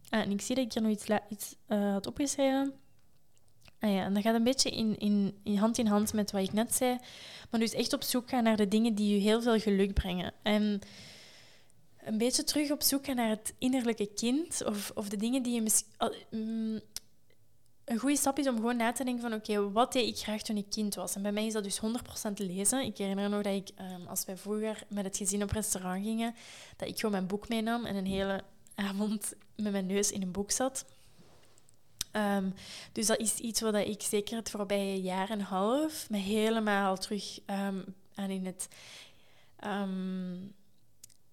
Ah, 0.08 0.20
en 0.20 0.30
ik 0.30 0.40
zie 0.40 0.54
dat 0.54 0.64
ik 0.64 0.72
hier 0.72 0.82
nog 0.82 0.92
iets, 0.92 1.06
iets 1.28 1.54
uh, 1.68 1.92
had 1.92 2.06
opgeschreven. 2.06 2.74
Ah 3.80 3.92
ja, 3.92 4.04
en 4.04 4.14
dat 4.14 4.22
gaat 4.22 4.34
een 4.34 4.44
beetje 4.44 4.70
in, 4.70 4.98
in, 4.98 5.38
in 5.42 5.56
hand 5.56 5.78
in 5.78 5.86
hand 5.86 6.12
met 6.12 6.30
wat 6.30 6.42
ik 6.42 6.52
net 6.52 6.74
zei. 6.74 6.98
Maar 7.50 7.60
dus 7.60 7.72
echt 7.72 7.92
op 7.92 8.02
zoek 8.02 8.28
gaan 8.28 8.42
naar 8.42 8.56
de 8.56 8.68
dingen 8.68 8.94
die 8.94 9.14
je 9.14 9.20
heel 9.20 9.42
veel 9.42 9.58
geluk 9.58 9.94
brengen. 9.94 10.32
En 10.42 10.80
een 12.04 12.18
beetje 12.18 12.44
terug 12.44 12.70
op 12.70 12.82
zoek 12.82 13.04
gaan 13.04 13.16
naar 13.16 13.28
het 13.28 13.54
innerlijke 13.58 14.06
kind. 14.06 14.64
Of, 14.64 14.92
of 14.94 15.08
de 15.08 15.16
dingen 15.16 15.42
die 15.42 15.54
je 15.54 15.62
misschien... 15.62 15.88
Mm, 16.30 16.80
een 17.86 17.98
goede 17.98 18.16
stap 18.16 18.38
is 18.38 18.48
om 18.48 18.56
gewoon 18.56 18.76
na 18.76 18.92
te 18.92 19.04
denken 19.04 19.22
van 19.22 19.32
oké, 19.32 19.72
wat 19.72 19.92
deed 19.92 20.08
ik 20.08 20.22
graag 20.22 20.42
toen 20.42 20.56
ik 20.56 20.70
kind 20.70 20.94
was? 20.94 21.14
En 21.14 21.22
bij 21.22 21.32
mij 21.32 21.46
is 21.46 21.52
dat 21.52 21.64
dus 21.64 21.80
100% 21.80 22.32
lezen. 22.36 22.84
Ik 22.84 22.98
herinner 22.98 23.28
nog 23.28 23.42
dat 23.42 23.54
ik, 23.54 23.70
um, 23.80 24.06
als 24.06 24.24
wij 24.24 24.36
vroeger 24.36 24.82
met 24.88 25.04
het 25.04 25.16
gezin 25.16 25.42
op 25.42 25.50
restaurant 25.50 26.04
gingen, 26.04 26.34
dat 26.76 26.88
ik 26.88 26.96
gewoon 26.96 27.10
mijn 27.10 27.26
boek 27.26 27.48
meenam 27.48 27.84
en 27.84 27.96
een 27.96 28.06
hele 28.06 28.44
avond 28.74 29.34
met 29.56 29.72
mijn 29.72 29.86
neus 29.86 30.10
in 30.10 30.22
een 30.22 30.32
boek 30.32 30.50
zat. 30.50 30.84
Um, 32.12 32.54
dus 32.92 33.06
dat 33.06 33.18
is 33.18 33.36
iets 33.36 33.60
wat 33.60 33.74
ik 33.74 34.02
zeker 34.02 34.36
het 34.36 34.50
voorbije 34.50 35.02
jaar 35.02 35.30
en 35.30 35.38
een 35.38 35.44
half 35.44 36.10
me 36.10 36.16
helemaal 36.16 36.96
terug 36.96 37.38
um, 37.46 37.94
aan 38.14 38.30
in 38.30 38.46
het 38.46 38.68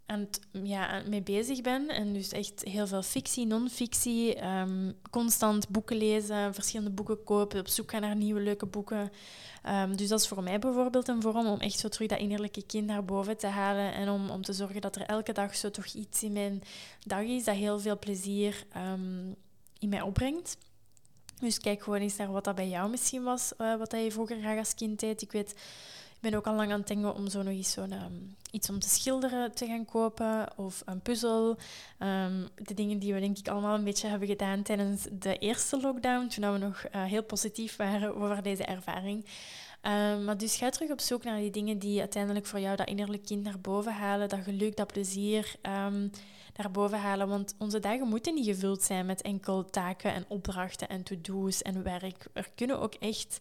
aan 0.05 0.19
het, 0.19 0.39
ja, 0.63 1.01
mee 1.07 1.21
bezig 1.21 1.61
ben. 1.61 1.89
En 1.89 2.13
dus 2.13 2.31
echt 2.31 2.63
heel 2.63 2.87
veel 2.87 3.01
fictie, 3.03 3.45
non-fictie. 3.45 4.45
Um, 4.45 4.93
constant 5.09 5.69
boeken 5.69 5.97
lezen, 5.97 6.53
verschillende 6.53 6.91
boeken 6.91 7.23
kopen, 7.23 7.59
op 7.59 7.67
zoek 7.67 7.91
gaan 7.91 8.01
naar 8.01 8.15
nieuwe 8.15 8.41
leuke 8.41 8.65
boeken. 8.65 9.11
Um, 9.69 9.97
dus 9.97 10.07
dat 10.07 10.19
is 10.19 10.27
voor 10.27 10.43
mij 10.43 10.59
bijvoorbeeld 10.59 11.07
een 11.07 11.21
vorm 11.21 11.47
om 11.47 11.59
echt 11.59 11.79
zo 11.79 11.87
terug 11.89 12.07
dat 12.07 12.19
innerlijke 12.19 12.65
kind 12.65 12.85
naar 12.85 13.05
boven 13.05 13.37
te 13.37 13.47
halen. 13.47 13.93
En 13.93 14.09
om, 14.09 14.29
om 14.29 14.41
te 14.41 14.53
zorgen 14.53 14.81
dat 14.81 14.95
er 14.95 15.01
elke 15.01 15.31
dag 15.31 15.55
zo 15.55 15.69
toch 15.69 15.85
iets 15.85 16.23
in 16.23 16.31
mijn 16.31 16.63
dag 16.99 17.23
is 17.23 17.43
dat 17.43 17.55
heel 17.55 17.79
veel 17.79 17.99
plezier 17.99 18.65
um, 18.77 19.35
in 19.79 19.89
mij 19.89 20.01
opbrengt. 20.01 20.57
Dus 21.39 21.59
kijk 21.59 21.83
gewoon 21.83 21.99
eens 21.99 22.15
naar 22.15 22.31
wat 22.31 22.43
dat 22.43 22.55
bij 22.55 22.69
jou 22.69 22.89
misschien 22.89 23.23
was, 23.23 23.53
uh, 23.57 23.77
wat 23.77 23.91
dat 23.91 24.03
je 24.03 24.11
vroeger 24.11 24.39
graag 24.39 24.57
als 24.57 24.75
kind 24.75 24.99
deed. 24.99 25.21
Ik 25.21 25.31
weet 25.31 25.55
ben 26.19 26.33
ook 26.33 26.47
al 26.47 26.55
lang 26.55 26.71
aan 26.71 26.79
het 26.79 26.87
denken 26.87 27.15
om 27.15 27.29
zo 27.29 27.41
nog 27.41 27.53
eens 27.53 27.71
zo'n 27.71 27.93
iets 28.53 28.69
om 28.69 28.79
te 28.79 28.89
schilderen 28.89 29.53
te 29.53 29.65
gaan 29.65 29.85
kopen 29.85 30.57
of 30.57 30.81
een 30.85 31.01
puzzel. 31.01 31.57
Um, 31.99 32.47
de 32.55 32.73
dingen 32.73 32.99
die 32.99 33.13
we 33.13 33.19
denk 33.19 33.37
ik 33.37 33.47
allemaal 33.47 33.75
een 33.75 33.83
beetje 33.83 34.07
hebben 34.07 34.27
gedaan 34.27 34.61
tijdens 34.61 35.07
de 35.11 35.37
eerste 35.37 35.81
lockdown, 35.81 36.27
toen 36.27 36.51
we 36.53 36.57
nog 36.57 36.83
uh, 36.95 37.03
heel 37.03 37.23
positief 37.23 37.75
waren 37.75 38.15
over 38.15 38.43
deze 38.43 38.63
ervaring. 38.63 39.25
Um, 39.81 40.23
maar 40.23 40.37
dus 40.37 40.55
ga 40.55 40.69
terug 40.69 40.91
op 40.91 40.99
zoek 40.99 41.23
naar 41.23 41.37
die 41.37 41.51
dingen 41.51 41.79
die 41.79 41.99
uiteindelijk 41.99 42.45
voor 42.45 42.59
jou 42.59 42.75
dat 42.75 42.87
innerlijk 42.87 43.25
kind 43.25 43.43
naar 43.43 43.59
boven 43.59 43.93
halen, 43.93 44.29
dat 44.29 44.39
geluk, 44.43 44.75
dat 44.77 44.87
plezier 44.87 45.55
naar 46.55 46.71
boven 46.71 46.99
halen. 46.99 47.27
Want 47.27 47.55
onze 47.57 47.79
dagen 47.79 48.07
moeten 48.07 48.33
niet 48.33 48.45
gevuld 48.45 48.83
zijn 48.83 49.05
met 49.05 49.21
enkel 49.21 49.65
taken 49.65 50.13
en 50.13 50.25
opdrachten 50.27 50.89
en 50.89 51.03
to-do's 51.03 51.61
en 51.61 51.83
werk. 51.83 52.27
Er 52.33 52.49
kunnen 52.55 52.79
ook 52.79 52.93
echt 52.93 53.39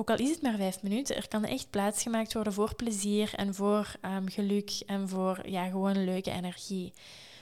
ook 0.00 0.10
al 0.10 0.16
is 0.16 0.30
het 0.30 0.42
maar 0.42 0.56
vijf 0.56 0.82
minuten, 0.82 1.16
er 1.16 1.28
kan 1.28 1.44
echt 1.44 1.70
plaats 1.70 2.02
gemaakt 2.02 2.32
worden 2.32 2.52
voor 2.52 2.74
plezier 2.74 3.32
en 3.34 3.54
voor 3.54 3.94
um, 4.02 4.28
geluk 4.28 4.82
en 4.86 5.08
voor 5.08 5.48
ja, 5.48 5.68
gewoon 5.68 6.04
leuke 6.04 6.30
energie. 6.30 6.92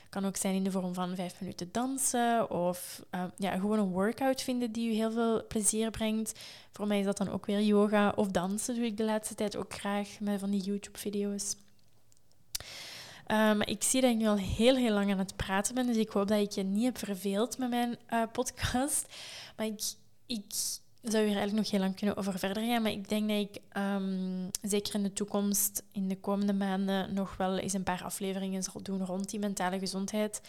Kan 0.08 0.24
ook 0.24 0.36
zijn 0.36 0.54
in 0.54 0.64
de 0.64 0.70
vorm 0.70 0.94
van 0.94 1.14
vijf 1.14 1.40
minuten 1.40 1.68
dansen 1.72 2.50
of 2.50 3.02
um, 3.10 3.30
ja, 3.36 3.58
gewoon 3.58 3.78
een 3.78 3.90
workout 3.90 4.42
vinden 4.42 4.72
die 4.72 4.88
je 4.90 4.94
heel 4.94 5.12
veel 5.12 5.46
plezier 5.46 5.90
brengt. 5.90 6.40
Voor 6.72 6.86
mij 6.86 6.98
is 6.98 7.04
dat 7.04 7.16
dan 7.16 7.28
ook 7.28 7.46
weer 7.46 7.60
yoga 7.60 8.12
of 8.16 8.26
dansen, 8.26 8.74
doe 8.74 8.84
ik 8.84 8.96
de 8.96 9.04
laatste 9.04 9.34
tijd 9.34 9.56
ook 9.56 9.74
graag 9.74 10.08
met 10.20 10.40
van 10.40 10.50
die 10.50 10.62
YouTube-video's. 10.62 11.56
Um, 13.26 13.62
ik 13.62 13.82
zie 13.82 14.00
dat 14.00 14.10
ik 14.10 14.16
nu 14.16 14.26
al 14.26 14.38
heel, 14.38 14.76
heel 14.76 14.92
lang 14.92 15.10
aan 15.10 15.18
het 15.18 15.36
praten 15.36 15.74
ben, 15.74 15.86
dus 15.86 15.96
ik 15.96 16.08
hoop 16.08 16.28
dat 16.28 16.40
ik 16.40 16.52
je 16.52 16.62
niet 16.62 16.84
heb 16.84 16.98
verveeld 16.98 17.58
met 17.58 17.70
mijn 17.70 17.98
uh, 18.10 18.22
podcast. 18.32 19.06
Maar 19.56 19.66
ik 20.26 20.80
zou 21.02 21.24
hier 21.24 21.36
eigenlijk 21.36 21.54
nog 21.54 21.70
heel 21.70 21.80
lang 21.80 21.96
kunnen 21.96 22.16
over 22.16 22.38
verder 22.38 22.64
gaan. 22.64 22.82
Maar 22.82 22.92
ik 22.92 23.08
denk 23.08 23.28
dat 23.28 23.38
ik 23.38 23.60
um, 23.76 24.50
zeker 24.62 24.94
in 24.94 25.02
de 25.02 25.12
toekomst, 25.12 25.82
in 25.92 26.08
de 26.08 26.16
komende 26.20 26.52
maanden, 26.52 27.14
nog 27.14 27.36
wel 27.36 27.58
eens 27.58 27.72
een 27.72 27.82
paar 27.82 28.04
afleveringen 28.04 28.62
zal 28.62 28.82
doen 28.82 29.04
rond 29.04 29.30
die 29.30 29.40
mentale 29.40 29.78
gezondheid. 29.78 30.40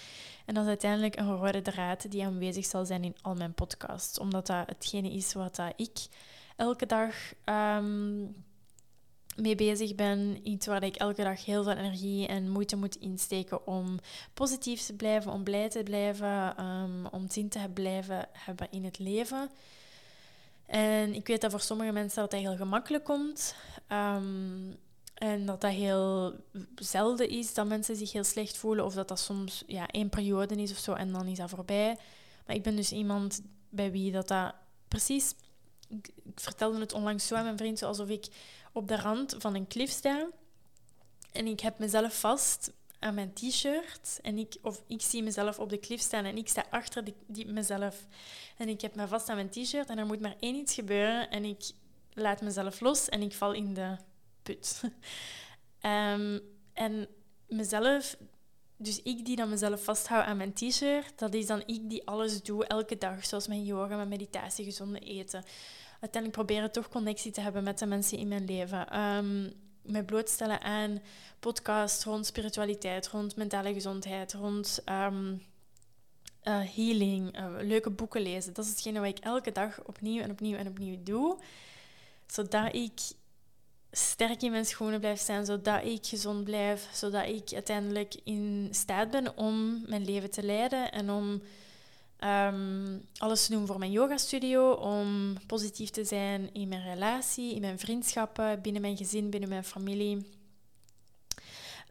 En 0.45 0.53
dat 0.53 0.63
is 0.63 0.69
uiteindelijk 0.69 1.15
een 1.15 1.35
rode 1.35 1.61
draad 1.61 2.11
die 2.11 2.25
aanwezig 2.25 2.65
zal 2.65 2.85
zijn 2.85 3.03
in 3.03 3.15
al 3.21 3.35
mijn 3.35 3.53
podcasts. 3.53 4.19
Omdat 4.19 4.47
dat 4.47 4.67
hetgene 4.67 5.11
is 5.11 5.33
wat 5.33 5.55
dat 5.55 5.73
ik 5.75 6.07
elke 6.55 6.85
dag 6.85 7.15
um, 7.45 8.35
mee 9.35 9.55
bezig 9.55 9.95
ben. 9.95 10.39
Iets 10.43 10.65
waar 10.65 10.83
ik 10.83 10.95
elke 10.95 11.23
dag 11.23 11.45
heel 11.45 11.63
veel 11.63 11.75
energie 11.75 12.27
en 12.27 12.49
moeite 12.49 12.75
moet 12.75 12.95
insteken 12.95 13.67
om 13.67 13.99
positief 14.33 14.81
te 14.81 14.93
blijven, 14.93 15.31
om 15.31 15.43
blij 15.43 15.69
te 15.69 15.83
blijven, 15.83 16.65
um, 16.65 17.05
om 17.05 17.29
zin 17.29 17.49
te 17.49 17.69
blijven 17.73 18.27
hebben 18.31 18.67
in 18.71 18.83
het 18.83 18.99
leven. 18.99 19.49
En 20.69 21.13
ik 21.13 21.27
weet 21.27 21.41
dat 21.41 21.51
voor 21.51 21.59
sommige 21.59 21.91
mensen 21.91 22.21
dat, 22.21 22.31
dat 22.31 22.39
heel 22.39 22.55
gemakkelijk 22.55 23.03
komt. 23.03 23.55
Um, 23.91 24.77
en 25.13 25.45
dat 25.45 25.61
dat 25.61 25.71
heel 25.71 26.33
zelden 26.75 27.29
is 27.29 27.53
dat 27.53 27.67
mensen 27.67 27.95
zich 27.95 28.11
heel 28.11 28.23
slecht 28.23 28.57
voelen. 28.57 28.85
Of 28.85 28.93
dat 28.93 29.07
dat 29.07 29.19
soms 29.19 29.63
ja, 29.67 29.87
één 29.87 30.09
periode 30.09 30.55
is 30.55 30.71
of 30.71 30.77
zo 30.77 30.93
en 30.93 31.11
dan 31.11 31.27
is 31.27 31.37
dat 31.37 31.49
voorbij. 31.49 31.97
Maar 32.45 32.55
ik 32.55 32.63
ben 32.63 32.75
dus 32.75 32.91
iemand 32.91 33.41
bij 33.69 33.91
wie 33.91 34.11
dat, 34.11 34.27
dat 34.27 34.53
precies... 34.87 35.35
Ik, 35.87 36.09
ik 36.23 36.39
vertelde 36.39 36.79
het 36.79 36.93
onlangs 36.93 37.27
zo 37.27 37.35
aan 37.35 37.43
mijn 37.43 37.57
vriend, 37.57 37.83
alsof 37.83 38.09
ik 38.09 38.27
op 38.71 38.87
de 38.87 38.95
rand 38.95 39.35
van 39.37 39.55
een 39.55 39.67
klif 39.67 39.91
sta. 39.91 40.27
En 41.31 41.47
ik 41.47 41.59
heb 41.59 41.79
mezelf 41.79 42.19
vast 42.19 42.71
aan 42.99 43.13
mijn 43.13 43.33
t-shirt. 43.33 44.19
En 44.21 44.37
ik, 44.37 44.55
of 44.61 44.83
ik 44.87 45.01
zie 45.01 45.23
mezelf 45.23 45.59
op 45.59 45.69
de 45.69 45.77
klif 45.77 46.01
staan 46.01 46.25
en 46.25 46.37
ik 46.37 46.47
sta 46.47 46.65
achter 46.69 47.03
die, 47.27 47.47
mezelf. 47.47 48.07
En 48.57 48.69
ik 48.69 48.81
heb 48.81 48.95
me 48.95 49.07
vast 49.07 49.29
aan 49.29 49.35
mijn 49.35 49.49
t-shirt 49.49 49.89
en 49.89 49.97
er 49.97 50.05
moet 50.05 50.19
maar 50.19 50.35
één 50.39 50.55
iets 50.55 50.73
gebeuren. 50.73 51.29
En 51.29 51.45
ik 51.45 51.71
laat 52.13 52.41
mezelf 52.41 52.79
los 52.79 53.09
en 53.09 53.21
ik 53.21 53.33
val 53.33 53.53
in 53.53 53.73
de 53.73 53.95
put. 54.43 54.81
um, 55.81 56.41
en 56.73 57.07
mezelf, 57.47 58.17
dus 58.77 59.01
ik 59.01 59.25
die 59.25 59.35
dan 59.35 59.49
mezelf 59.49 59.83
vasthoud 59.83 60.25
aan 60.25 60.37
mijn 60.37 60.53
t-shirt, 60.53 61.19
dat 61.19 61.33
is 61.33 61.45
dan 61.45 61.63
ik 61.65 61.89
die 61.89 62.07
alles 62.07 62.43
doe 62.43 62.65
elke 62.65 62.97
dag. 62.97 63.25
Zoals 63.25 63.47
mijn 63.47 63.63
yoga, 63.63 63.95
mijn 63.95 64.07
meditatie, 64.07 64.65
gezonde 64.65 64.99
eten. 64.99 65.43
Uiteindelijk 65.99 66.43
proberen 66.43 66.71
toch 66.71 66.89
connectie 66.89 67.31
te 67.31 67.41
hebben 67.41 67.63
met 67.63 67.79
de 67.79 67.85
mensen 67.85 68.17
in 68.17 68.27
mijn 68.27 68.45
leven. 68.45 68.99
Um, 68.99 69.53
mij 69.81 70.03
blootstellen 70.03 70.61
aan 70.61 71.01
podcasts 71.39 72.03
rond 72.03 72.25
spiritualiteit, 72.25 73.07
rond 73.07 73.35
mentale 73.35 73.73
gezondheid, 73.73 74.33
rond 74.33 74.79
um, 74.85 75.41
healing, 76.43 77.39
uh, 77.39 77.45
leuke 77.59 77.89
boeken 77.89 78.21
lezen. 78.21 78.53
Dat 78.53 78.65
is 78.65 78.71
hetgene 78.71 78.99
wat 78.99 79.09
ik 79.09 79.19
elke 79.19 79.51
dag 79.51 79.83
opnieuw 79.83 80.21
en 80.21 80.31
opnieuw 80.31 80.57
en 80.57 80.67
opnieuw 80.67 80.97
doe. 81.03 81.37
Zodat 82.27 82.75
ik 82.75 82.99
sterk 83.91 84.41
in 84.41 84.51
mijn 84.51 84.65
schoenen 84.65 84.99
blijf 84.99 85.19
staan, 85.19 85.45
zodat 85.45 85.83
ik 85.83 86.05
gezond 86.05 86.43
blijf, 86.43 86.89
zodat 86.93 87.27
ik 87.27 87.53
uiteindelijk 87.53 88.15
in 88.23 88.67
staat 88.71 89.11
ben 89.11 89.37
om 89.37 89.83
mijn 89.87 90.05
leven 90.05 90.31
te 90.31 90.43
leiden 90.43 90.91
en 90.91 91.09
om 91.09 91.41
um, 92.23 93.05
alles 93.17 93.45
te 93.45 93.51
doen 93.51 93.67
voor 93.67 93.79
mijn 93.79 93.91
yogastudio, 93.91 94.71
om 94.71 95.37
positief 95.47 95.89
te 95.89 96.03
zijn 96.03 96.53
in 96.53 96.67
mijn 96.67 96.83
relatie, 96.83 97.55
in 97.55 97.61
mijn 97.61 97.79
vriendschappen, 97.79 98.61
binnen 98.61 98.81
mijn 98.81 98.97
gezin, 98.97 99.29
binnen 99.29 99.49
mijn 99.49 99.63
familie. 99.63 100.37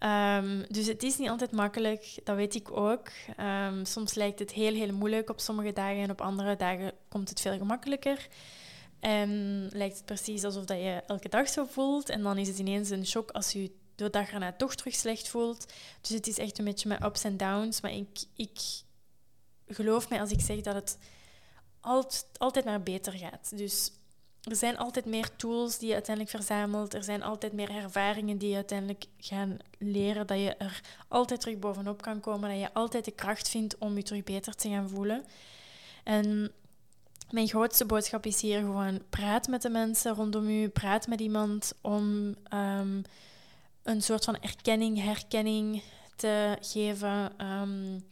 Um, 0.05 0.65
dus 0.69 0.87
het 0.87 1.03
is 1.03 1.19
niet 1.19 1.29
altijd 1.29 1.53
makkelijk, 1.53 2.19
dat 2.25 2.37
weet 2.37 2.55
ik 2.55 2.77
ook. 2.77 3.11
Um, 3.41 3.85
soms 3.85 4.15
lijkt 4.15 4.39
het 4.39 4.53
heel, 4.53 4.75
heel 4.75 4.93
moeilijk 4.93 5.31
op 5.31 5.41
sommige 5.41 5.73
dagen 5.73 6.03
en 6.03 6.11
op 6.11 6.21
andere 6.21 6.57
dagen 6.57 6.93
komt 7.09 7.29
het 7.29 7.41
veel 7.41 7.57
gemakkelijker. 7.57 8.29
En 9.01 9.67
lijkt 9.73 9.97
het 9.97 10.05
precies 10.05 10.45
alsof 10.45 10.65
dat 10.65 10.77
je 10.77 11.03
elke 11.07 11.29
dag 11.29 11.49
zo 11.49 11.65
voelt. 11.65 12.09
En 12.09 12.23
dan 12.23 12.39
is 12.39 12.49
het 12.49 12.59
ineens 12.59 12.91
een 12.91 13.07
shock 13.07 13.31
als 13.31 13.53
je 13.53 13.71
de 13.95 14.11
dag 14.11 14.31
erna 14.31 14.53
toch 14.53 14.75
terug 14.75 14.95
slecht 14.95 15.29
voelt. 15.29 15.73
Dus 16.01 16.11
het 16.11 16.27
is 16.27 16.39
echt 16.39 16.59
een 16.59 16.65
beetje 16.65 16.89
met 16.89 17.05
ups 17.05 17.25
en 17.25 17.37
downs. 17.37 17.81
Maar 17.81 17.93
ik, 17.93 18.25
ik 18.37 18.61
geloof 19.69 20.09
mij 20.09 20.21
als 20.21 20.31
ik 20.31 20.41
zeg 20.41 20.61
dat 20.61 20.75
het 20.75 20.99
altijd, 22.39 22.65
maar 22.65 22.83
beter 22.83 23.13
gaat. 23.13 23.57
Dus 23.57 23.93
er 24.43 24.57
zijn 24.57 24.79
altijd 24.79 25.05
meer 25.05 25.37
tools 25.37 25.79
die 25.79 25.89
je 25.89 25.95
uiteindelijk 25.95 26.37
verzamelt. 26.37 26.95
Er 26.95 27.05
zijn 27.05 27.23
altijd 27.23 27.53
meer 27.53 27.71
ervaringen 27.71 28.39
die 28.39 28.49
je 28.49 28.55
uiteindelijk 28.55 29.05
gaan 29.19 29.57
leren. 29.79 30.27
Dat 30.27 30.39
je 30.39 30.55
er 30.55 30.81
altijd 31.09 31.41
terug 31.41 31.59
bovenop 31.59 32.03
kan 32.03 32.21
komen. 32.21 32.51
Dat 32.51 32.59
je 32.59 32.75
altijd 32.75 33.05
de 33.05 33.11
kracht 33.11 33.49
vindt 33.49 33.79
om 33.79 33.97
je 33.97 34.03
terug 34.03 34.25
beter 34.25 34.55
te 34.55 34.69
gaan 34.69 34.89
voelen. 34.89 35.25
En 36.05 36.53
mijn 37.31 37.49
grootste 37.49 37.85
boodschap 37.85 38.27
is 38.27 38.41
hier 38.41 38.61
gewoon 38.61 39.03
praat 39.11 39.49
met 39.49 39.63
de 39.63 39.71
mensen 39.71 40.15
rondom 40.15 40.49
u, 40.49 40.69
praat 40.69 41.07
met 41.07 41.21
iemand 41.21 41.73
om 41.81 42.35
ehm, 42.45 43.03
een 43.83 44.03
soort 44.03 44.25
van 44.25 44.41
erkenning, 44.41 45.03
herkenning 45.03 45.83
te 46.17 46.57
geven. 46.61 47.47
Um, 47.47 48.05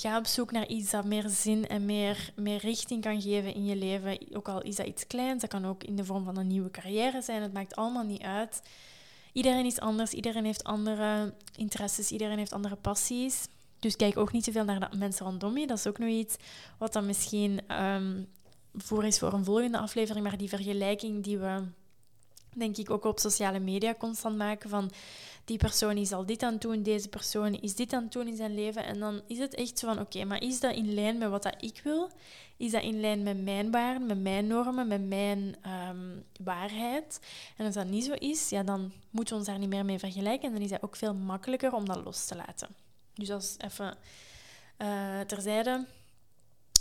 ga 0.00 0.18
op 0.18 0.26
zoek 0.26 0.50
naar 0.50 0.66
iets 0.66 0.90
dat 0.90 1.04
meer 1.04 1.28
zin 1.28 1.68
en 1.68 1.84
meer, 1.84 2.32
meer 2.36 2.58
richting 2.58 3.02
kan 3.02 3.20
geven 3.20 3.54
in 3.54 3.64
je 3.64 3.76
leven. 3.76 4.18
Ook 4.32 4.48
al 4.48 4.62
is 4.62 4.76
dat 4.76 4.86
iets 4.86 5.06
kleins, 5.06 5.40
dat 5.40 5.50
kan 5.50 5.66
ook 5.66 5.84
in 5.84 5.96
de 5.96 6.04
vorm 6.04 6.24
van 6.24 6.36
een 6.36 6.46
nieuwe 6.46 6.70
carrière 6.70 7.22
zijn. 7.22 7.42
Het 7.42 7.52
maakt 7.52 7.76
allemaal 7.76 8.04
niet 8.04 8.22
uit. 8.22 8.62
Iedereen 9.32 9.66
is 9.66 9.80
anders, 9.80 10.12
iedereen 10.12 10.44
heeft 10.44 10.64
andere 10.64 11.34
interesses, 11.56 12.10
iedereen 12.10 12.38
heeft 12.38 12.52
andere 12.52 12.76
passies. 12.76 13.48
Dus 13.78 13.96
kijk 13.96 14.16
ook 14.16 14.32
niet 14.32 14.44
te 14.44 14.52
veel 14.52 14.64
naar 14.64 14.90
de 14.90 14.96
mensen 14.96 15.26
rondom 15.26 15.58
je. 15.58 15.66
Dat 15.66 15.78
is 15.78 15.86
ook 15.86 15.98
nog 15.98 16.08
iets 16.08 16.36
wat 16.78 16.92
dan 16.92 17.06
misschien 17.06 17.60
um, 17.82 18.28
voor 18.74 19.04
is 19.04 19.18
voor 19.18 19.32
een 19.32 19.44
volgende 19.44 19.78
aflevering. 19.78 20.24
Maar 20.24 20.38
die 20.38 20.48
vergelijking 20.48 21.24
die 21.24 21.38
we, 21.38 21.62
denk 22.58 22.76
ik, 22.76 22.90
ook 22.90 23.04
op 23.04 23.18
sociale 23.18 23.58
media 23.58 23.94
constant 23.94 24.36
maken 24.36 24.70
van 24.70 24.90
die 25.44 25.58
persoon 25.58 25.96
is 25.96 26.12
al 26.12 26.26
dit 26.26 26.42
aan 26.42 26.52
het 26.52 26.60
doen, 26.60 26.82
deze 26.82 27.08
persoon 27.08 27.54
is 27.54 27.74
dit 27.74 27.92
aan 27.92 28.02
het 28.02 28.12
doen 28.12 28.26
in 28.26 28.36
zijn 28.36 28.54
leven. 28.54 28.84
En 28.84 28.98
dan 28.98 29.20
is 29.26 29.38
het 29.38 29.54
echt 29.54 29.78
zo 29.78 29.86
van, 29.86 30.00
oké, 30.00 30.24
maar 30.24 30.42
is 30.42 30.60
dat 30.60 30.74
in 30.74 30.94
lijn 30.94 31.18
met 31.18 31.30
wat 31.30 31.42
dat 31.42 31.54
ik 31.60 31.80
wil? 31.84 32.10
Is 32.56 32.70
dat 32.70 32.82
in 32.82 33.00
lijn 33.00 33.22
met 33.22 33.42
mijn 33.42 33.70
waarden, 33.70 34.06
met 34.06 34.20
mijn 34.20 34.46
normen, 34.46 34.88
met 34.88 35.08
mijn 35.08 35.56
um, 35.88 36.24
waarheid? 36.44 37.20
En 37.56 37.66
als 37.66 37.74
dat 37.74 37.86
niet 37.86 38.04
zo 38.04 38.12
is, 38.12 38.48
ja, 38.48 38.62
dan 38.62 38.92
moeten 39.10 39.34
we 39.34 39.40
ons 39.40 39.48
daar 39.48 39.58
niet 39.58 39.68
meer 39.68 39.84
mee 39.84 39.98
vergelijken. 39.98 40.48
En 40.48 40.54
dan 40.54 40.62
is 40.62 40.70
het 40.70 40.82
ook 40.82 40.96
veel 40.96 41.14
makkelijker 41.14 41.72
om 41.72 41.84
dat 41.84 42.04
los 42.04 42.26
te 42.26 42.36
laten. 42.36 42.68
Dus 43.14 43.28
is 43.28 43.56
even 43.58 43.96
uh, 44.78 45.20
terzijde. 45.20 45.86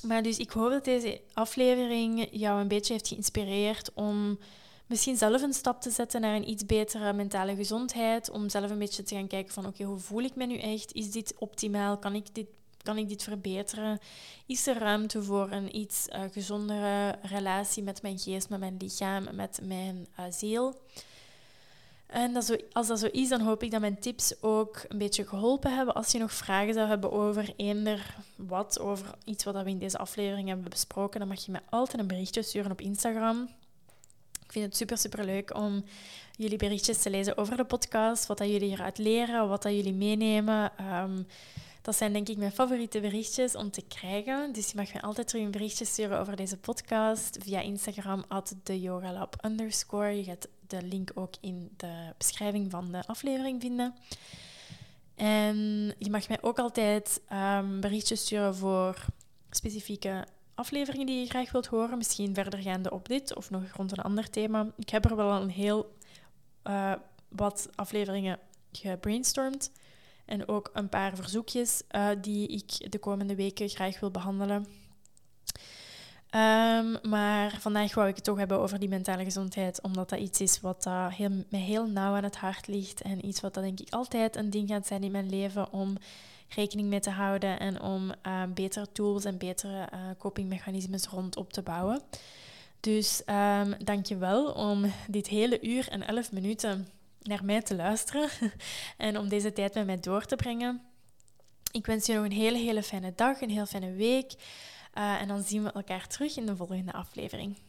Maar 0.01 0.23
dus 0.23 0.37
ik 0.37 0.51
hoop 0.51 0.71
dat 0.71 0.85
deze 0.85 1.21
aflevering 1.33 2.27
jou 2.31 2.61
een 2.61 2.67
beetje 2.67 2.93
heeft 2.93 3.07
geïnspireerd 3.07 3.93
om 3.93 4.39
misschien 4.87 5.17
zelf 5.17 5.41
een 5.41 5.53
stap 5.53 5.81
te 5.81 5.89
zetten 5.89 6.21
naar 6.21 6.35
een 6.35 6.49
iets 6.49 6.65
betere 6.65 7.13
mentale 7.13 7.55
gezondheid. 7.55 8.29
Om 8.29 8.49
zelf 8.49 8.69
een 8.69 8.79
beetje 8.79 9.03
te 9.03 9.15
gaan 9.15 9.27
kijken 9.27 9.53
van 9.53 9.65
oké, 9.65 9.83
hoe 9.83 9.99
voel 9.99 10.21
ik 10.21 10.35
me 10.35 10.45
nu 10.45 10.57
echt? 10.57 10.93
Is 10.93 11.11
dit 11.11 11.33
optimaal? 11.37 11.97
Kan 11.97 12.15
ik 12.15 12.35
dit, 12.35 12.47
kan 12.83 12.97
ik 12.97 13.09
dit 13.09 13.23
verbeteren? 13.23 13.99
Is 14.45 14.67
er 14.67 14.77
ruimte 14.77 15.23
voor 15.23 15.51
een 15.51 15.75
iets 15.75 16.07
uh, 16.07 16.21
gezondere 16.31 17.15
relatie 17.21 17.83
met 17.83 18.01
mijn 18.01 18.19
geest, 18.19 18.49
met 18.49 18.59
mijn 18.59 18.77
lichaam, 18.79 19.27
met 19.35 19.59
mijn 19.63 20.07
uh, 20.19 20.25
ziel? 20.29 20.75
En 22.07 22.43
zo, 22.43 22.55
als 22.71 22.87
dat 22.87 22.99
zo 22.99 23.05
is, 23.05 23.29
dan 23.29 23.41
hoop 23.41 23.63
ik 23.63 23.71
dat 23.71 23.81
mijn 23.81 23.99
tips 23.99 24.41
ook 24.41 24.85
een 24.87 24.97
beetje 24.97 25.27
geholpen 25.27 25.75
hebben. 25.75 25.95
Als 25.95 26.11
je 26.11 26.19
nog 26.19 26.31
vragen 26.31 26.73
zou 26.73 26.87
hebben 26.87 27.11
over 27.11 27.53
eender 27.55 28.15
wat, 28.35 28.79
over 28.79 29.15
iets 29.25 29.43
wat 29.43 29.63
we 29.63 29.69
in 29.69 29.77
deze 29.77 29.97
aflevering 29.97 30.47
hebben 30.47 30.69
besproken, 30.69 31.19
dan 31.19 31.29
mag 31.29 31.45
je 31.45 31.51
mij 31.51 31.61
altijd 31.69 31.99
een 31.99 32.07
berichtje 32.07 32.41
sturen 32.41 32.71
op 32.71 32.81
Instagram. 32.81 33.49
Ik 34.47 34.53
vind 34.53 34.65
het 34.65 34.77
super, 34.77 34.97
super 34.97 35.25
leuk 35.25 35.55
om 35.55 35.83
jullie 36.35 36.57
berichtjes 36.57 37.01
te 37.01 37.09
lezen 37.09 37.37
over 37.37 37.57
de 37.57 37.65
podcast, 37.65 38.25
wat 38.25 38.37
dat 38.37 38.49
jullie 38.49 38.71
eruit 38.71 38.97
leren, 38.97 39.47
wat 39.47 39.61
dat 39.61 39.71
jullie 39.71 39.93
meenemen. 39.93 40.71
Um, 40.93 41.27
dat 41.81 41.95
zijn 41.95 42.13
denk 42.13 42.29
ik 42.29 42.37
mijn 42.37 42.51
favoriete 42.51 42.99
berichtjes 42.99 43.55
om 43.55 43.71
te 43.71 43.81
krijgen. 43.87 44.53
Dus 44.53 44.71
je 44.71 44.75
mag 44.75 44.93
me 44.93 45.01
altijd 45.01 45.27
terug 45.27 45.43
een 45.43 45.51
berichtje 45.51 45.85
sturen 45.85 46.19
over 46.19 46.35
deze 46.35 46.57
podcast 46.57 47.37
via 47.43 47.61
Instagram, 47.61 48.23
at 48.27 48.55
yogalab 48.63 49.45
underscore. 49.45 50.17
Je 50.17 50.23
gaat 50.23 50.47
de 50.67 50.81
link 50.81 51.11
ook 51.15 51.33
in 51.41 51.69
de 51.77 52.13
beschrijving 52.17 52.71
van 52.71 52.91
de 52.91 53.05
aflevering 53.05 53.61
vinden. 53.61 53.95
En 55.15 55.57
je 55.97 56.09
mag 56.09 56.27
mij 56.27 56.37
ook 56.41 56.59
altijd 56.59 57.21
um, 57.33 57.79
berichtjes 57.79 58.21
sturen 58.21 58.55
voor 58.55 59.05
specifieke 59.49 60.25
afleveringen 60.57 61.05
die 61.05 61.19
je 61.19 61.29
graag 61.29 61.51
wilt 61.51 61.67
horen. 61.67 61.97
Misschien 61.97 62.33
verdergaande 62.33 62.91
op 62.91 63.07
dit 63.07 63.35
of 63.35 63.49
nog 63.49 63.63
rond 63.75 63.91
een 63.91 64.03
ander 64.03 64.29
thema. 64.29 64.67
Ik 64.75 64.89
heb 64.89 65.05
er 65.05 65.15
wel 65.15 65.41
een 65.41 65.49
heel 65.49 65.95
uh, 66.63 66.93
wat 67.29 67.69
afleveringen 67.75 68.39
gebrainstormd. 68.71 69.71
En 70.25 70.47
ook 70.47 70.69
een 70.73 70.89
paar 70.89 71.15
verzoekjes 71.15 71.81
uh, 71.91 72.09
die 72.21 72.47
ik 72.47 72.91
de 72.91 72.99
komende 72.99 73.35
weken 73.35 73.69
graag 73.69 73.99
wil 73.99 74.11
behandelen. 74.11 74.65
Um, 76.31 76.97
maar 77.09 77.57
vandaag 77.59 77.93
wou 77.93 78.07
ik 78.07 78.15
het 78.15 78.23
toch 78.23 78.37
hebben 78.37 78.59
over 78.59 78.79
die 78.79 78.89
mentale 78.89 79.23
gezondheid, 79.23 79.81
omdat 79.81 80.09
dat 80.09 80.19
iets 80.19 80.41
is 80.41 80.61
wat 80.61 80.85
uh, 80.85 81.07
heel, 81.07 81.43
mij 81.49 81.59
heel 81.59 81.87
nauw 81.87 82.15
aan 82.15 82.23
het 82.23 82.37
hart 82.37 82.67
ligt 82.67 83.01
en 83.01 83.25
iets 83.25 83.41
wat 83.41 83.53
dat 83.53 83.63
denk 83.63 83.79
ik 83.79 83.93
altijd 83.93 84.35
een 84.35 84.49
ding 84.49 84.67
gaat 84.69 84.87
zijn 84.87 85.03
in 85.03 85.11
mijn 85.11 85.29
leven 85.29 85.71
om 85.71 85.97
rekening 86.49 86.87
mee 86.87 86.99
te 86.99 87.09
houden 87.09 87.59
en 87.59 87.81
om 87.81 88.11
uh, 88.27 88.43
betere 88.53 88.91
tools 88.91 89.25
en 89.25 89.37
betere 89.37 89.89
uh, 89.93 89.99
copingmechanismes 90.17 91.05
rondop 91.05 91.53
te 91.53 91.61
bouwen. 91.61 92.01
Dus 92.79 93.21
um, 93.25 93.75
dank 93.83 94.05
je 94.05 94.17
wel 94.17 94.51
om 94.51 94.93
dit 95.07 95.27
hele 95.27 95.61
uur 95.61 95.89
en 95.89 96.07
elf 96.07 96.31
minuten 96.31 96.87
naar 97.21 97.45
mij 97.45 97.61
te 97.61 97.75
luisteren 97.75 98.29
en 98.97 99.17
om 99.17 99.29
deze 99.29 99.53
tijd 99.53 99.73
met 99.73 99.85
mij 99.85 99.99
door 99.99 100.25
te 100.25 100.35
brengen. 100.35 100.81
Ik 101.71 101.85
wens 101.85 102.05
je 102.05 102.13
nog 102.13 102.23
een 102.23 102.31
hele, 102.31 102.57
hele 102.57 102.83
fijne 102.83 103.13
dag, 103.15 103.41
een 103.41 103.49
heel 103.49 103.65
fijne 103.65 103.91
week. 103.91 104.33
Uh, 104.97 105.21
en 105.21 105.27
dan 105.27 105.43
zien 105.43 105.63
we 105.63 105.71
elkaar 105.71 106.07
terug 106.07 106.37
in 106.37 106.45
de 106.45 106.55
volgende 106.55 106.93
aflevering. 106.93 107.57